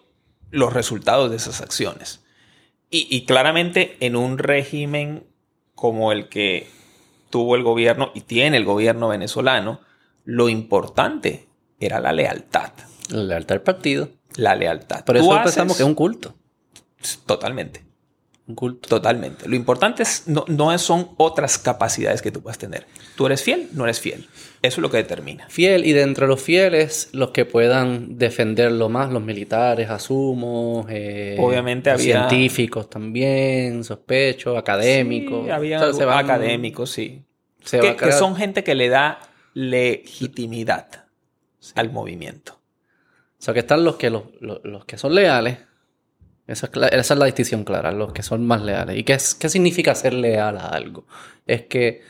los 0.50 0.72
resultados 0.72 1.30
de 1.30 1.36
esas 1.36 1.60
acciones. 1.60 2.24
Y, 2.90 3.06
y 3.14 3.24
claramente 3.26 3.96
en 4.00 4.16
un 4.16 4.38
régimen 4.38 5.26
como 5.74 6.10
el 6.12 6.28
que 6.28 6.68
tuvo 7.30 7.54
el 7.56 7.62
gobierno 7.62 8.10
y 8.14 8.22
tiene 8.22 8.56
el 8.56 8.64
gobierno 8.64 9.08
venezolano, 9.08 9.80
lo 10.24 10.48
importante 10.48 11.48
era 11.80 12.00
la 12.00 12.12
lealtad. 12.12 12.72
La 13.10 13.22
lealtad 13.22 13.54
del 13.56 13.62
partido. 13.62 14.08
La 14.36 14.54
lealtad. 14.54 15.04
Por 15.04 15.16
eso 15.16 15.26
haces- 15.32 15.44
pensamos 15.54 15.76
que 15.76 15.82
es 15.82 15.86
un 15.88 15.94
culto. 15.94 16.34
Totalmente. 17.26 17.84
Un 18.48 18.54
culto. 18.54 18.88
Totalmente. 18.88 19.46
Lo 19.46 19.56
importante 19.56 20.02
es, 20.02 20.26
no, 20.26 20.44
no 20.48 20.76
son 20.78 21.10
otras 21.18 21.58
capacidades 21.58 22.22
que 22.22 22.32
tú 22.32 22.40
puedas 22.40 22.56
tener. 22.56 22.86
Tú 23.14 23.26
eres 23.26 23.42
fiel, 23.42 23.68
no 23.74 23.84
eres 23.84 24.00
fiel. 24.00 24.26
Eso 24.62 24.76
es 24.76 24.78
lo 24.78 24.90
que 24.90 24.96
determina. 24.96 25.46
Fiel 25.50 25.84
y 25.84 25.92
de 25.92 26.00
entre 26.00 26.26
los 26.26 26.40
fieles, 26.40 27.10
los 27.12 27.30
que 27.32 27.44
puedan 27.44 28.16
defenderlo 28.16 28.88
más, 28.88 29.12
los 29.12 29.22
militares, 29.22 29.90
asumo, 29.90 30.86
eh, 30.88 31.36
Obviamente 31.38 31.90
había- 31.90 32.26
científicos 32.28 32.88
también, 32.88 33.84
sospecho, 33.84 34.56
académicos. 34.56 35.44
Sí, 35.44 35.50
había 35.50 35.76
O 35.80 35.84
sea, 35.84 35.92
se 35.92 36.04
van- 36.06 36.24
académicos, 36.24 36.90
sí. 36.90 37.22
se 37.62 37.80
Que, 37.96 38.12
son 38.12 38.34
gente 38.34 38.64
que 38.64 38.74
le 38.74 38.88
da 38.88 39.20
legitimidad 39.52 41.04
al 41.74 41.92
movimiento. 41.92 42.54
O 43.38 43.42
sea, 43.42 43.52
que 43.54 43.60
están 43.60 43.84
los 43.84 43.96
que, 43.96 44.10
los, 44.10 44.22
los- 44.40 44.60
los 44.64 44.84
que 44.84 44.96
son 44.98 45.14
leales. 45.14 45.58
Esa 46.48 46.66
es, 46.66 46.72
esa 46.92 47.14
es 47.14 47.18
la 47.20 47.26
distinción 47.26 47.62
clara, 47.62 47.92
los 47.92 48.12
que 48.12 48.22
son 48.24 48.44
más 48.46 48.62
leales. 48.62 48.96
¿Y 48.98 49.04
qué, 49.04 49.12
es- 49.12 49.34
qué 49.36 49.48
significa 49.48 49.94
ser 49.94 50.14
leal 50.14 50.56
a 50.58 50.66
algo? 50.68 51.06
Es 51.46 51.62
que, 51.66 52.02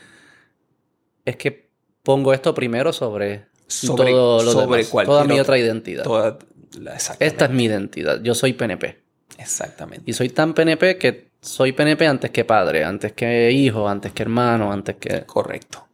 es 1.25 1.35
que 1.35 1.69
pongo 2.03 2.33
esto 2.33 2.53
primero 2.55 2.93
sobre, 2.93 3.45
Sobre- 3.67 4.11
todo 4.11 4.43
lo 4.43 4.51
sobre 4.51 4.83
demás, 4.85 5.05
toda 5.05 5.23
mi 5.25 5.39
otra- 5.39 5.57
identidad. 5.59 6.03
Toda 6.03 6.39
la-. 6.79 6.95
Esta 7.19 7.45
es 7.45 7.51
mi 7.51 7.65
identidad. 7.65 8.21
Yo 8.23 8.33
soy 8.33 8.53
PNP. 8.53 8.97
Exactamente. 9.37 10.09
Y 10.09 10.13
soy 10.13 10.29
tan 10.29 10.53
PNP 10.53 10.97
que 10.97 11.29
soy 11.41 11.71
PNP 11.71 12.07
antes 12.07 12.31
que 12.31 12.43
padre, 12.45 12.83
antes 12.83 13.13
que 13.13 13.51
hijo, 13.51 13.87
antes 13.87 14.11
que 14.11 14.23
hermano, 14.23 14.71
antes 14.71 14.95
que... 14.97 15.23
Correcto. 15.25 15.85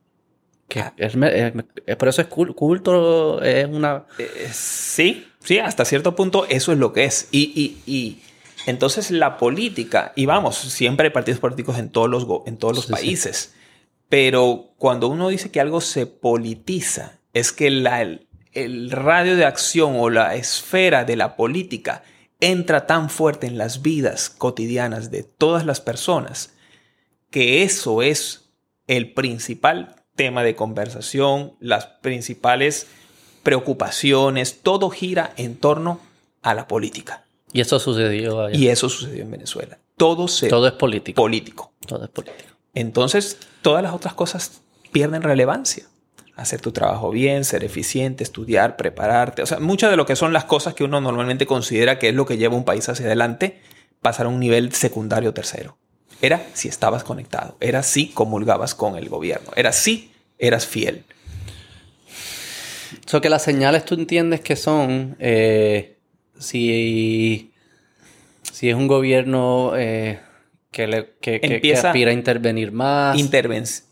que 0.68 0.80
Ah. 0.80 0.94
es, 0.98 1.16
es- 1.16 1.54
es- 1.86 1.96
por 1.96 2.08
eso 2.08 2.22
es 2.22 2.30
cul- 2.30 2.56
culto, 2.56 3.42
es 3.42 3.68
una... 3.68 4.06
Eh, 4.18 4.50
sí, 4.52 5.28
sí, 5.44 5.60
hasta 5.60 5.86
cierto 5.86 6.16
punto 6.16 6.46
eso 6.50 6.72
es 6.72 6.78
lo 6.80 6.92
que 6.94 7.06
es. 7.06 7.28
Y, 7.32 7.52
y- 7.86 7.92
y 7.92 8.22
entonces 8.66 9.12
la 9.12 9.38
política, 9.38 10.12
y 10.16 10.26
vamos, 10.26 10.58
siempre 10.58 11.08
hay 11.08 11.14
partidos 11.14 11.40
políticos 11.40 11.78
en 11.78 11.90
todos 11.90 12.10
los, 12.10 12.26
en 12.46 12.58
todos 12.58 12.76
los 12.76 12.86
Sí, 12.86 12.88
sí. 12.88 12.94
países, 12.94 13.54
pero 14.10 14.74
cuando 14.78 15.08
uno 15.08 15.30
dice 15.30 15.52
que 15.52 15.60
algo 15.60 15.82
se 15.82 16.06
politiza, 16.06 17.20
es 17.34 17.52
que 17.52 17.70
la- 17.70 18.02
el, 18.02 18.28
el 18.54 18.92
radio 18.92 19.36
de 19.36 19.46
acción 19.46 19.94
o 19.98 20.10
la 20.10 20.36
esfera 20.36 21.04
de 21.06 21.16
la 21.16 21.36
política 21.36 22.04
entra 22.40 22.86
tan 22.88 23.10
fuerte 23.10 23.48
en 23.48 23.58
las 23.58 23.82
vidas 23.82 24.30
cotidianas 24.30 25.10
de 25.12 25.24
todas 25.24 25.66
las 25.66 25.82
personas 25.82 26.54
que 27.32 27.64
eso 27.64 28.02
es 28.02 28.50
el 28.88 29.14
principal 29.14 29.96
tema 30.16 30.44
de 30.44 30.56
conversación, 30.56 31.54
las 31.60 31.86
principales 31.88 32.88
preocupaciones, 33.44 34.62
todo 34.62 34.90
gira 34.90 35.34
en 35.38 35.58
torno 35.58 36.00
a 36.42 36.54
la 36.54 36.68
política. 36.68 37.25
Y 37.56 37.62
eso 37.62 37.80
sucedió 37.80 38.42
allá. 38.42 38.58
Y 38.58 38.68
eso 38.68 38.90
sucedió 38.90 39.24
en 39.24 39.32
Venezuela. 39.32 39.78
Todo 39.96 40.28
se 40.28 40.50
Todo 40.50 40.68
es 40.68 40.74
político. 40.74 41.22
político. 41.22 41.72
Todo 41.88 42.04
es 42.04 42.10
político. 42.10 42.50
Entonces, 42.74 43.38
todas 43.62 43.82
las 43.82 43.94
otras 43.94 44.14
cosas 44.14 44.60
pierden 44.92 45.22
relevancia. 45.22 45.86
Hacer 46.36 46.60
tu 46.60 46.74
trabajo 46.74 47.12
bien, 47.12 47.46
ser 47.46 47.64
eficiente, 47.64 48.26
estudiar, 48.26 48.76
prepararte. 48.76 49.42
O 49.42 49.46
sea, 49.46 49.62
muchas 49.62 49.90
de 49.90 49.96
lo 49.96 50.06
que 50.06 50.18
son 50.18 50.34
las 50.34 50.44
cosas 50.44 50.74
que 50.74 50.84
uno 50.84 51.00
normalmente 51.00 51.46
considera 51.46 51.98
que 51.98 52.10
es 52.10 52.14
lo 52.14 52.26
que 52.26 52.38
lleva 52.38 52.58
un 52.58 52.66
país 52.66 52.90
hacia 52.90 53.06
adelante, 53.06 53.62
pasaron 54.02 54.34
a 54.34 54.36
un 54.36 54.42
nivel 54.42 54.74
secundario 54.74 55.34
tercero. 55.34 55.78
Era 56.22 56.46
si 56.54 56.68
estabas 56.68 57.06
conectado, 57.06 57.56
era 57.62 57.84
si 57.84 58.08
comulgabas 58.10 58.76
con 58.76 58.98
el 58.98 59.08
gobierno, 59.08 59.52
era 59.56 59.72
si 59.72 60.12
eras 60.40 60.66
fiel. 60.68 61.06
So 63.06 63.22
que 63.22 63.30
las 63.30 63.44
señales 63.44 63.86
tú 63.86 63.96
entiendes 63.96 64.42
que 64.42 64.58
son 64.58 65.16
eh, 65.20 65.95
si, 66.40 67.54
si 68.52 68.70
es 68.70 68.76
un 68.76 68.88
gobierno 68.88 69.74
eh, 69.76 70.20
que, 70.72 70.88
le, 70.88 71.06
que, 71.22 71.40
que- 71.40 71.48
que 71.48 71.56
Empieza- 71.56 71.90
aspira 71.90 72.12
a 72.12 72.14
intervenir 72.14 72.72
más. 72.72 73.18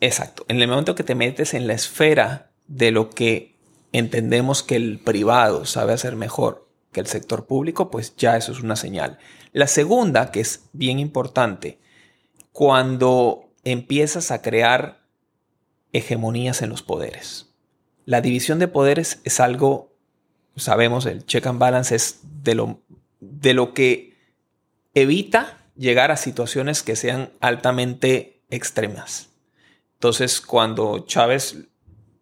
Exacto. 0.01 0.45
En 0.47 0.61
el 0.61 0.67
momento 0.67 0.95
que 0.95 1.03
te 1.03 1.15
metes 1.15 1.53
en 1.53 1.67
la 1.67 1.73
esfera 1.73 2.51
de 2.67 2.91
lo 2.91 3.09
que 3.09 3.55
entendemos 3.91 4.63
que 4.63 4.75
el 4.75 4.99
privado 4.99 5.65
sabe 5.65 5.93
hacer 5.93 6.15
mejor 6.15 6.67
que 6.91 6.99
el 6.99 7.07
sector 7.07 7.45
público, 7.47 7.89
pues 7.89 8.15
ya 8.17 8.37
eso 8.37 8.51
es 8.51 8.59
una 8.61 8.75
señal. 8.75 9.17
La 9.51 9.67
segunda, 9.67 10.31
que 10.31 10.39
es 10.41 10.69
bien 10.73 10.99
importante, 10.99 11.79
cuando 12.51 13.49
empiezas 13.63 14.31
a 14.31 14.41
crear 14.41 15.01
hegemonías 15.91 16.61
en 16.61 16.69
los 16.69 16.81
poderes. 16.83 17.49
La 18.05 18.21
división 18.21 18.59
de 18.59 18.67
poderes 18.67 19.21
es 19.23 19.39
algo, 19.39 19.92
sabemos, 20.55 21.05
el 21.05 21.25
check 21.25 21.45
and 21.47 21.59
balance 21.59 21.95
es 21.95 22.19
de 22.43 22.55
lo, 22.55 22.81
de 23.19 23.53
lo 23.53 23.73
que 23.73 24.17
evita 24.93 25.57
llegar 25.75 26.11
a 26.11 26.17
situaciones 26.17 26.83
que 26.83 26.95
sean 26.95 27.31
altamente 27.39 28.41
extremas. 28.49 29.29
Entonces, 29.95 30.41
cuando 30.41 31.05
Chávez 31.07 31.57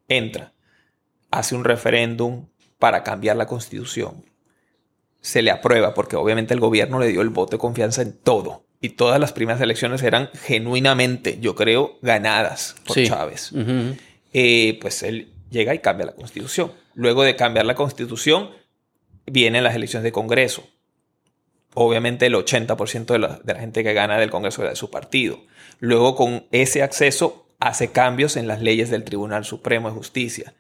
entra, 0.08 0.54
hace 1.32 1.56
un 1.56 1.64
referéndum 1.64 2.48
para 2.80 3.04
cambiar 3.04 3.38
la 3.38 3.48
constitución, 3.48 4.26
se 5.22 5.42
le 5.42 5.52
aprueba 5.52 5.94
porque 5.94 6.16
obviamente 6.16 6.54
el 6.54 6.60
gobierno 6.60 7.00
le 7.00 7.08
dio 7.08 7.22
el 7.22 7.30
voto 7.30 7.52
de 7.52 7.60
confianza 7.60 8.02
en 8.02 8.14
todo. 8.14 8.66
Y 8.84 8.90
todas 8.90 9.20
las 9.20 9.32
primeras 9.32 9.62
elecciones 9.62 10.02
eran 10.02 10.30
genuinamente, 10.34 11.38
yo 11.40 11.56
creo, 11.56 12.00
ganadas 12.02 12.76
por 12.86 12.96
Sí. 12.96 13.06
Chávez. 13.06 13.52
Eh, 14.34 14.80
pues 14.82 15.04
él 15.04 15.31
llega 15.52 15.76
y 15.76 15.80
cambia 15.80 16.08
la 16.08 16.14
constitución. 16.16 16.72
Luego 16.96 17.22
de 17.24 17.36
cambiar 17.36 17.66
la 17.68 17.76
constitución, 17.76 18.50
vienen 19.28 19.64
las 19.64 19.76
elecciones 19.76 20.04
de 20.04 20.12
Congreso. 20.12 20.64
Obviamente 21.74 22.26
el 22.26 22.34
80% 22.34 23.06
de 23.06 23.20
la, 23.20 23.40
de 23.44 23.54
la 23.54 23.60
gente 23.60 23.84
que 23.84 23.94
gana 23.94 24.18
del 24.18 24.30
Congreso 24.32 24.62
era 24.62 24.72
de 24.72 24.76
su 24.76 24.90
partido. 24.90 25.40
Luego 25.80 26.16
con 26.16 26.46
ese 26.52 26.84
acceso 26.84 27.46
hace 27.60 27.92
cambios 27.92 28.36
en 28.36 28.48
las 28.48 28.62
leyes 28.62 28.90
del 28.90 29.04
Tribunal 29.04 29.46
Supremo 29.46 29.88
de 29.90 29.96
Justicia. 29.96 30.54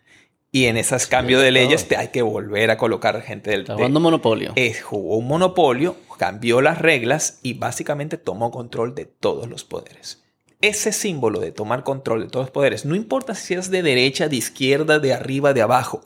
Y 0.53 0.65
en 0.65 0.76
esos 0.77 1.07
cambios 1.07 1.41
de 1.41 1.51
leyes 1.51 1.88
te 1.88 1.95
hay 1.97 2.09
que 2.09 2.22
volver 2.22 2.72
a 2.72 2.77
colocar 2.77 3.22
gente 3.22 3.51
del... 3.51 3.61
Está 3.61 3.73
de- 3.73 3.77
jugando 3.77 3.99
monopolio. 4.01 4.51
eh, 4.55 4.73
jugó 4.73 5.18
un 5.18 5.27
monopolio, 5.27 5.95
cambió 6.18 6.61
las 6.61 6.77
reglas 6.80 7.39
y 7.41 7.53
básicamente 7.53 8.18
tomó 8.18 8.51
control 8.51 8.93
de 8.93 9.05
todos 9.05 9.47
los 9.49 9.63
poderes. 9.63 10.23
Ese 10.61 10.91
símbolo 10.91 11.39
de 11.39 11.51
tomar 11.51 11.83
control 11.83 12.21
de 12.21 12.27
todos 12.27 12.45
los 12.45 12.51
poderes, 12.51 12.85
no 12.85 12.95
importa 12.95 13.35
si 13.35 13.55
es 13.55 13.71
de 13.71 13.81
derecha, 13.81 14.29
de 14.29 14.35
izquierda, 14.35 14.99
de 14.99 15.13
arriba, 15.13 15.53
de 15.53 15.61
abajo, 15.61 16.05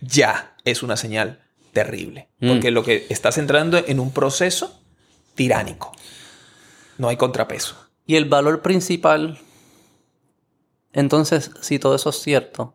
ya 0.00 0.56
es 0.64 0.82
una 0.82 0.96
señal 0.96 1.40
terrible. 1.72 2.28
Mm. 2.40 2.48
Porque 2.48 2.70
lo 2.70 2.84
que 2.84 3.06
estás 3.10 3.38
entrando 3.38 3.78
en 3.78 4.00
un 4.00 4.12
proceso 4.12 4.80
tiránico. 5.34 5.92
No 6.98 7.08
hay 7.08 7.16
contrapeso. 7.16 7.76
Y 8.06 8.16
el 8.16 8.26
valor 8.26 8.62
principal, 8.62 9.38
entonces, 10.92 11.50
si 11.60 11.78
todo 11.78 11.94
eso 11.94 12.10
es 12.10 12.16
cierto, 12.16 12.74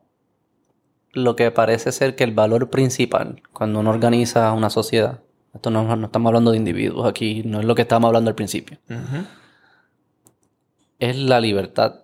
lo 1.12 1.36
que 1.36 1.52
parece 1.52 1.92
ser 1.92 2.16
que 2.16 2.24
el 2.24 2.34
valor 2.34 2.70
principal, 2.70 3.42
cuando 3.54 3.80
uno 3.80 3.90
organiza 3.90 4.52
una 4.54 4.70
sociedad, 4.70 5.22
esto 5.54 5.70
no, 5.70 5.96
no 5.96 6.06
estamos 6.06 6.30
hablando 6.30 6.52
de 6.52 6.58
individuos 6.58 7.08
aquí, 7.08 7.44
no 7.44 7.60
es 7.60 7.66
lo 7.66 7.76
que 7.76 7.82
estábamos 7.82 8.10
hablando 8.10 8.30
al 8.30 8.36
principio, 8.36 8.78
Ujú. 8.90 9.26
Es 11.00 11.16
la 11.18 11.40
libertad. 11.40 12.04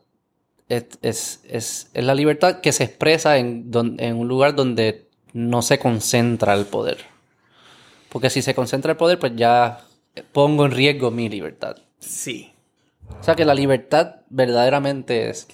Es, 0.70 0.86
es- 1.02 1.42
es- 1.48 1.90
es 1.94 2.04
la 2.04 2.16
libertad 2.16 2.62
que 2.62 2.72
se 2.72 2.84
expresa 2.86 3.38
en, 3.38 3.70
don- 3.72 4.00
en 4.00 4.16
un 4.16 4.28
lugar 4.28 4.56
donde 4.56 5.08
no 5.34 5.62
se 5.62 5.80
concentra 5.80 6.54
el 6.54 6.66
poder. 6.66 6.98
Porque 8.10 8.30
si 8.30 8.42
se 8.42 8.54
concentra 8.56 8.92
el 8.92 8.98
poder, 8.98 9.20
pues 9.20 9.34
ya 9.36 9.80
pongo 10.32 10.66
en 10.66 10.72
riesgo 10.72 11.10
mi 11.12 11.28
libertad. 11.30 11.78
Sí. 12.00 12.52
O 13.20 13.24
sea 13.24 13.36
que 13.36 13.46
la 13.46 13.56
libertad 13.56 14.18
verdaderamente 14.30 15.30
es 15.30 15.48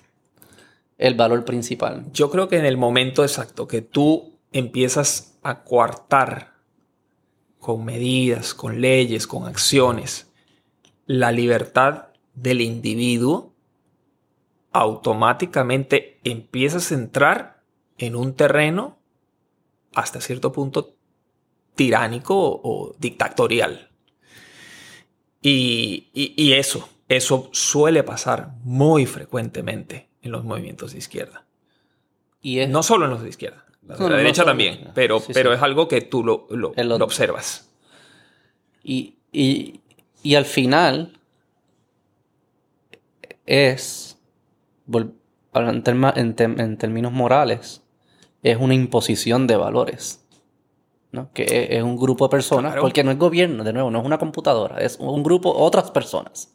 el 0.98 1.16
valor 1.16 1.46
principal. 1.46 2.06
Yo 2.12 2.30
creo 2.30 2.50
que 2.50 2.58
en 2.58 2.66
el 2.66 2.76
momento 2.78 3.24
exacto 3.24 3.68
que 3.68 3.82
tú 3.82 4.34
empiezas 4.52 5.38
a 5.44 5.64
coartar 5.64 6.54
con 7.60 7.86
medidas, 7.86 8.54
con 8.54 8.82
leyes, 8.82 9.26
con 9.28 9.48
acciones, 9.48 10.28
la 11.06 11.32
libertad 11.32 12.09
del 12.42 12.62
individuo, 12.62 13.54
automáticamente 14.72 16.20
empiezas 16.24 16.92
a 16.92 16.96
entrar 16.96 17.64
en 17.98 18.16
un 18.16 18.34
terreno 18.36 18.98
hasta 19.94 20.22
cierto 20.22 20.52
punto 20.52 20.96
tiránico 21.76 22.36
o, 22.38 22.62
o 22.64 22.96
dictatorial. 23.00 23.90
Y, 25.42 26.10
y- 26.14 26.34
y 26.38 26.54
eso, 26.54 26.90
eso 27.08 27.50
suele 27.54 28.04
pasar 28.04 28.52
muy 28.64 29.06
frecuentemente 29.06 30.10
en 30.22 30.32
los 30.32 30.44
movimientos 30.44 30.92
de 30.94 31.00
izquierda. 31.00 31.46
Y 32.42 32.60
es, 32.60 32.70
No 32.70 32.84
solo 32.84 33.06
en 33.06 33.12
los 33.12 33.22
de 33.24 33.30
izquierda, 33.30 33.66
la 33.88 33.96
No, 33.96 34.04
la 34.04 34.10
no, 34.12 34.18
derecha 34.18 34.42
no 34.44 34.48
también, 34.48 34.92
pero, 34.94 35.20
sí, 35.20 35.32
pero 35.34 35.52
sí. 35.52 35.58
es 35.58 35.62
algo 35.64 35.88
que 35.88 36.02
tú 36.02 36.24
lo, 36.24 36.48
lo- 36.50 36.74
lo 36.76 36.96
observas. 37.06 37.70
y, 38.84 39.16
y- 39.32 39.82
y 40.22 40.36
al 40.36 40.46
final 40.46 41.19
es, 43.50 44.18
en, 44.94 45.84
terma- 45.84 46.14
en 46.16 46.78
términos 46.78 47.12
morales, 47.12 47.82
es 48.44 48.58
una 48.58 48.74
imposición 48.74 49.48
de 49.48 49.56
valores. 49.58 50.26
¿no? 51.12 51.32
Que 51.34 51.44
es, 51.44 51.70
es 51.72 51.84
un 51.84 51.98
grupo 51.98 52.26
de 52.28 52.30
personas, 52.30 52.72
Claro. 52.74 52.84
porque 52.84 53.04
no 53.04 53.10
es 53.10 53.18
gobierno, 53.18 53.64
de 53.64 53.74
nuevo, 53.74 53.90
no 53.90 54.00
es 54.00 54.06
una 54.06 54.20
computadora, 54.20 54.78
es 54.78 54.98
un 55.00 55.24
grupo, 55.24 55.52
otras 55.52 55.90
personas, 55.90 56.54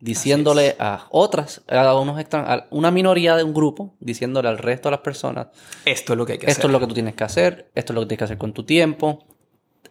diciéndole 0.00 0.76
a 0.78 1.06
otras, 1.10 1.62
a, 1.68 1.94
unos 1.98 2.18
extran- 2.18 2.46
a 2.48 2.66
una 2.70 2.90
minoría 2.90 3.36
de 3.36 3.44
un 3.44 3.52
grupo, 3.52 3.94
diciéndole 4.00 4.48
al 4.48 4.56
resto 4.56 4.88
de 4.88 4.92
las 4.92 5.00
personas, 5.00 5.48
Esto 5.84 6.14
es 6.14 6.16
lo 6.18 6.24
que 6.24 6.32
hay 6.32 6.38
que 6.38 6.46
esto 6.46 6.60
hacer. 6.60 6.70
es 6.70 6.72
lo 6.72 6.80
que 6.80 6.86
tú 6.86 6.94
tienes 6.94 7.14
que 7.14 7.24
hacer, 7.24 7.70
esto 7.74 7.92
es 7.92 7.94
lo 7.94 8.00
que 8.00 8.06
tienes 8.06 8.18
que 8.18 8.24
hacer 8.24 8.38
con 8.38 8.54
tu 8.54 8.64
tiempo, 8.64 9.24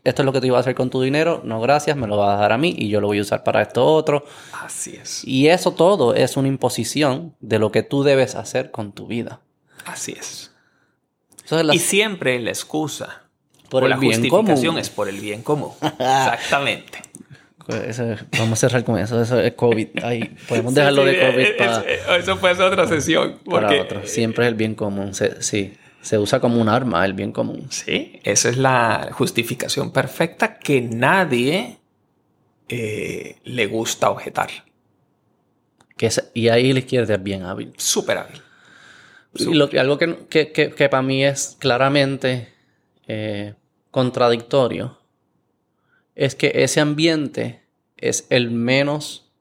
esto 0.06 0.22
es 0.22 0.26
lo 0.26 0.32
que 0.32 0.40
tú 0.40 0.48
ibas 0.48 0.58
a 0.58 0.62
hacer 0.62 0.76
con 0.76 0.90
tu 0.90 1.02
dinero, 1.02 1.42
no 1.44 1.60
gracias, 1.60 1.98
me 1.98 2.08
lo 2.08 2.16
vas 2.18 2.38
a 2.38 2.42
dar 2.42 2.52
a 2.54 2.58
mí 2.58 2.74
y 2.78 2.88
yo 2.90 3.02
lo 3.02 3.08
voy 3.08 3.18
a 3.20 3.22
usar 3.22 3.44
para 3.44 3.62
esto 3.62 3.86
otro. 3.86 4.24
Así 4.64 4.96
es. 5.02 5.24
Y 5.26 5.48
eso 5.50 5.74
todo 5.74 6.14
es 6.16 6.38
una 6.38 6.48
imposición 6.48 7.36
de 7.42 7.60
lo 7.60 7.72
que 7.72 7.84
tú 7.84 8.04
debes 8.04 8.36
hacer 8.36 8.72
con 8.72 8.94
tu 8.94 9.08
vida. 9.08 9.42
Así 9.86 10.14
es. 10.18 10.52
La- 11.50 11.76
Y 11.76 11.80
siempre 11.80 12.40
la 12.40 12.50
excusa 12.52 13.24
Por 13.70 13.84
o 13.84 13.86
el 13.86 13.90
la 13.92 13.98
bien 13.98 14.14
justificación 14.14 14.66
común. 14.68 14.80
es 14.80 14.90
por 14.90 15.10
el 15.10 15.20
bien 15.20 15.42
común. 15.44 15.72
Exactamente. 15.82 17.00
Eso- 17.88 18.16
vamos 18.38 18.54
a 18.54 18.56
cerrar 18.68 18.84
con 18.84 19.00
eso. 19.00 19.20
Eso 19.22 19.40
es 19.40 19.54
COVID. 19.54 20.04
Ahí, 20.04 20.36
podemos 20.48 20.74
dejarlo 20.76 21.02
Sí, 21.04 21.08
de 21.08 21.20
COVID 21.32 21.58
para, 21.58 22.18
Eso 22.18 22.38
puede 22.40 22.56
ser 22.56 22.66
otra 22.66 22.88
sesión. 22.88 23.40
para 23.44 23.68
Porque, 23.68 23.82
otro. 23.82 24.06
Siempre 24.08 24.46
es 24.46 24.50
el 24.50 24.56
bien 24.56 24.76
común. 24.76 25.14
Sí, 25.16 25.74
se 26.06 26.20
usa 26.20 26.40
como 26.40 26.62
un 26.62 26.70
arma, 26.70 27.04
el 27.04 27.14
bien 27.14 27.32
común. 27.32 27.66
Sí, 27.72 28.20
esa 28.24 28.50
es 28.50 28.58
la 28.58 29.10
justificación 29.12 29.92
perfecta 29.92 30.60
que 30.60 30.80
nadie 30.82 31.80
eh, 32.70 33.38
le 33.44 33.66
gusta 33.66 34.12
objetar. 34.12 34.50
Que 35.98 36.06
es- 36.08 36.30
y 36.36 36.50
ahí 36.50 36.74
la 36.74 36.80
izquierda 36.80 37.16
es 37.16 37.24
bien 37.24 37.42
hábil. 37.44 37.74
Súper 37.78 38.20
hábil. 38.20 38.42
Y 39.34 39.54
lo 39.56 39.68
algo 39.80 39.98
que, 39.98 40.28
que, 40.30 40.52
que- 40.52 40.70
que 40.72 40.90
para 40.90 41.02
mí 41.02 41.26
es 41.26 41.58
claramente 41.60 42.54
eh, 43.08 43.56
contradictorio 43.92 45.00
es 46.16 46.36
que 46.36 46.52
ese 46.54 46.82
ambiente 46.82 47.64
es 47.98 48.28
el 48.30 48.52
menos 48.52 49.32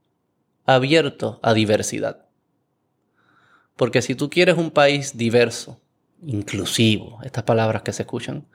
abierto 0.65 1.41
a 1.43 1.53
diversidad. 1.55 2.25
Porque 3.77 4.01
si 4.03 4.15
tú 4.15 4.31
quieres 4.31 4.57
un 4.57 4.71
país 4.71 5.17
diverso, 5.17 5.81
inclusivo, 6.27 7.21
estas 7.23 7.45
palabras 7.45 7.83
que 7.83 7.93
se 7.93 8.03
escuchan, 8.03 8.47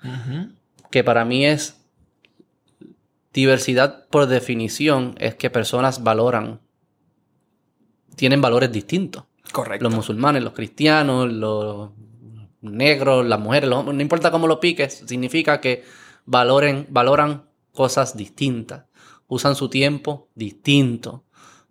que 0.92 1.04
para 1.04 1.26
mí 1.26 1.46
es 1.46 1.80
diversidad 3.34 4.08
por 4.08 4.28
definición, 4.28 5.16
es 5.20 5.36
que 5.36 5.50
personas 5.50 6.04
valoran, 6.04 6.60
tienen 8.16 8.42
valores 8.42 8.72
distintos 8.72 9.24
Correcto. 9.52 9.84
los 9.84 9.94
musulmanes, 9.94 10.44
los 10.44 10.54
cristianos, 10.54 11.32
los 11.32 11.92
negros, 12.62 13.26
las 13.26 13.40
mujeres, 13.40 13.70
los 13.70 13.80
hombres, 13.80 13.96
no 13.96 14.02
importa 14.02 14.32
cómo 14.32 14.48
lo 14.48 14.60
piques, 14.60 15.04
significa 15.06 15.62
que 15.62 15.84
valoren, 16.26 16.88
valoran 16.90 17.46
cosas 17.72 18.18
distintas, 18.18 18.86
usan 19.28 19.56
su 19.56 19.70
tiempo 19.70 20.28
distinto. 20.36 21.24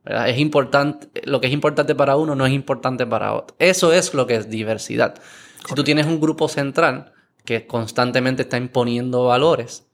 ¿verdad? 0.04 0.30
Es 0.30 0.38
importante, 0.38 1.08
lo 1.24 1.40
que 1.40 1.48
es 1.48 1.52
importante 1.52 1.94
para 1.94 2.16
uno 2.16 2.34
no 2.34 2.46
es 2.46 2.52
importante 2.52 3.06
para 3.06 3.34
otro. 3.34 3.56
Eso 3.58 3.92
es 3.92 4.14
lo 4.14 4.26
que 4.26 4.36
es 4.36 4.48
diversidad. 4.48 5.20
Si 5.68 5.74
tú 5.74 5.84
tienes 5.84 6.06
un 6.06 6.20
grupo 6.20 6.48
central 6.48 7.12
que 7.44 7.66
constantemente 7.66 8.42
está 8.42 8.56
imponiendo 8.56 9.24
valores, 9.24 9.86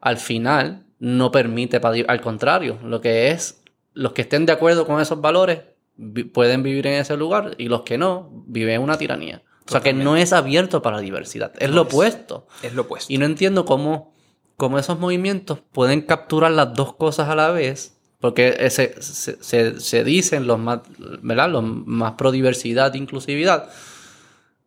al 0.00 0.16
final 0.16 0.84
no 0.98 1.30
permite, 1.30 1.80
al 2.06 2.20
contrario, 2.20 2.78
lo 2.84 3.00
que 3.00 3.30
es, 3.30 3.62
los 3.94 4.12
que 4.12 4.22
estén 4.22 4.46
de 4.46 4.52
acuerdo 4.52 4.86
con 4.86 5.00
esos 5.00 5.20
valores 5.20 5.60
vi- 5.96 6.24
pueden 6.24 6.62
vivir 6.62 6.86
en 6.86 6.94
ese 7.00 7.16
lugar 7.16 7.54
y 7.58 7.68
los 7.68 7.82
que 7.82 7.98
no 7.98 8.30
viven 8.46 8.76
en 8.76 8.82
una 8.82 8.98
tiranía. 8.98 9.42
O 9.66 9.70
sea 9.72 9.80
que 9.80 9.92
no 9.92 10.16
es 10.16 10.32
abierto 10.32 10.82
para 10.82 10.96
la 10.96 11.02
diversidad, 11.02 11.52
es 11.58 11.70
lo 11.70 11.82
es. 11.82 11.86
opuesto. 11.88 12.46
Es 12.62 12.74
lo 12.74 12.82
opuesto. 12.82 13.12
Y 13.12 13.18
no 13.18 13.26
entiendo 13.26 13.64
cómo, 13.64 14.12
cómo 14.56 14.78
esos 14.78 14.98
movimientos 14.98 15.60
pueden 15.72 16.00
capturar 16.02 16.50
las 16.50 16.74
dos 16.74 16.94
cosas 16.96 17.28
a 17.28 17.34
la 17.36 17.50
vez, 17.50 17.96
porque 18.20 18.56
ese- 18.60 19.00
se, 19.00 19.42
se- 19.42 19.80
se 19.80 20.04
dicen 20.04 20.46
los 20.46 20.58
más, 20.58 20.80
¿verdad? 21.22 21.50
Los 21.50 21.62
más 21.64 22.12
pro 22.14 22.32
diversidad 22.32 22.94
e 22.94 22.98
inclusividad, 22.98 23.70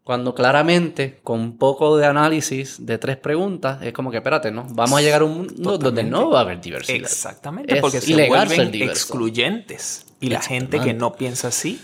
cuando 0.03 0.35
claramente, 0.35 1.19
con 1.23 1.39
un 1.39 1.57
poco 1.57 1.97
de 1.97 2.05
análisis 2.05 2.85
de 2.85 2.97
tres 2.97 3.17
preguntas, 3.17 3.81
es 3.81 3.93
como 3.93 4.11
que, 4.11 4.17
espérate, 4.17 4.51
¿no? 4.51 4.65
Vamos 4.69 4.99
a 4.99 5.01
llegar 5.01 5.21
a 5.21 5.25
un 5.25 5.37
mundo 5.37 5.77
donde 5.77 6.03
no 6.03 6.29
va 6.29 6.39
a 6.39 6.41
haber 6.41 6.59
diversidad. 6.59 6.97
Exactamente, 6.97 7.73
Es 7.73 7.81
porque 7.81 8.01
se 8.01 8.11
ilegal 8.11 8.47
vuelven 8.47 8.89
excluyentes. 8.89 10.05
Y 10.19 10.29
la 10.29 10.41
gente 10.41 10.79
que 10.79 10.93
no 10.93 11.13
piensa 11.13 11.49
así 11.49 11.81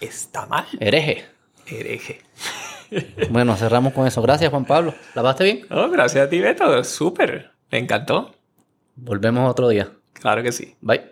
está 0.00 0.46
mal. 0.46 0.66
Hereje. 0.80 1.24
Hereje. 1.66 2.20
Bueno, 3.30 3.56
cerramos 3.56 3.94
con 3.94 4.06
eso. 4.06 4.20
Gracias, 4.20 4.50
Juan 4.50 4.66
Pablo. 4.66 4.94
¿Lavaste 5.14 5.44
bien? 5.44 5.66
Oh, 5.70 5.88
gracias 5.88 6.26
a 6.26 6.28
ti, 6.28 6.40
Beto. 6.40 6.84
Súper. 6.84 7.52
Me 7.70 7.78
encantó. 7.78 8.34
Volvemos 8.96 9.50
otro 9.50 9.68
día. 9.68 9.90
Claro 10.12 10.42
que 10.42 10.52
sí. 10.52 10.76
Bye. 10.82 11.11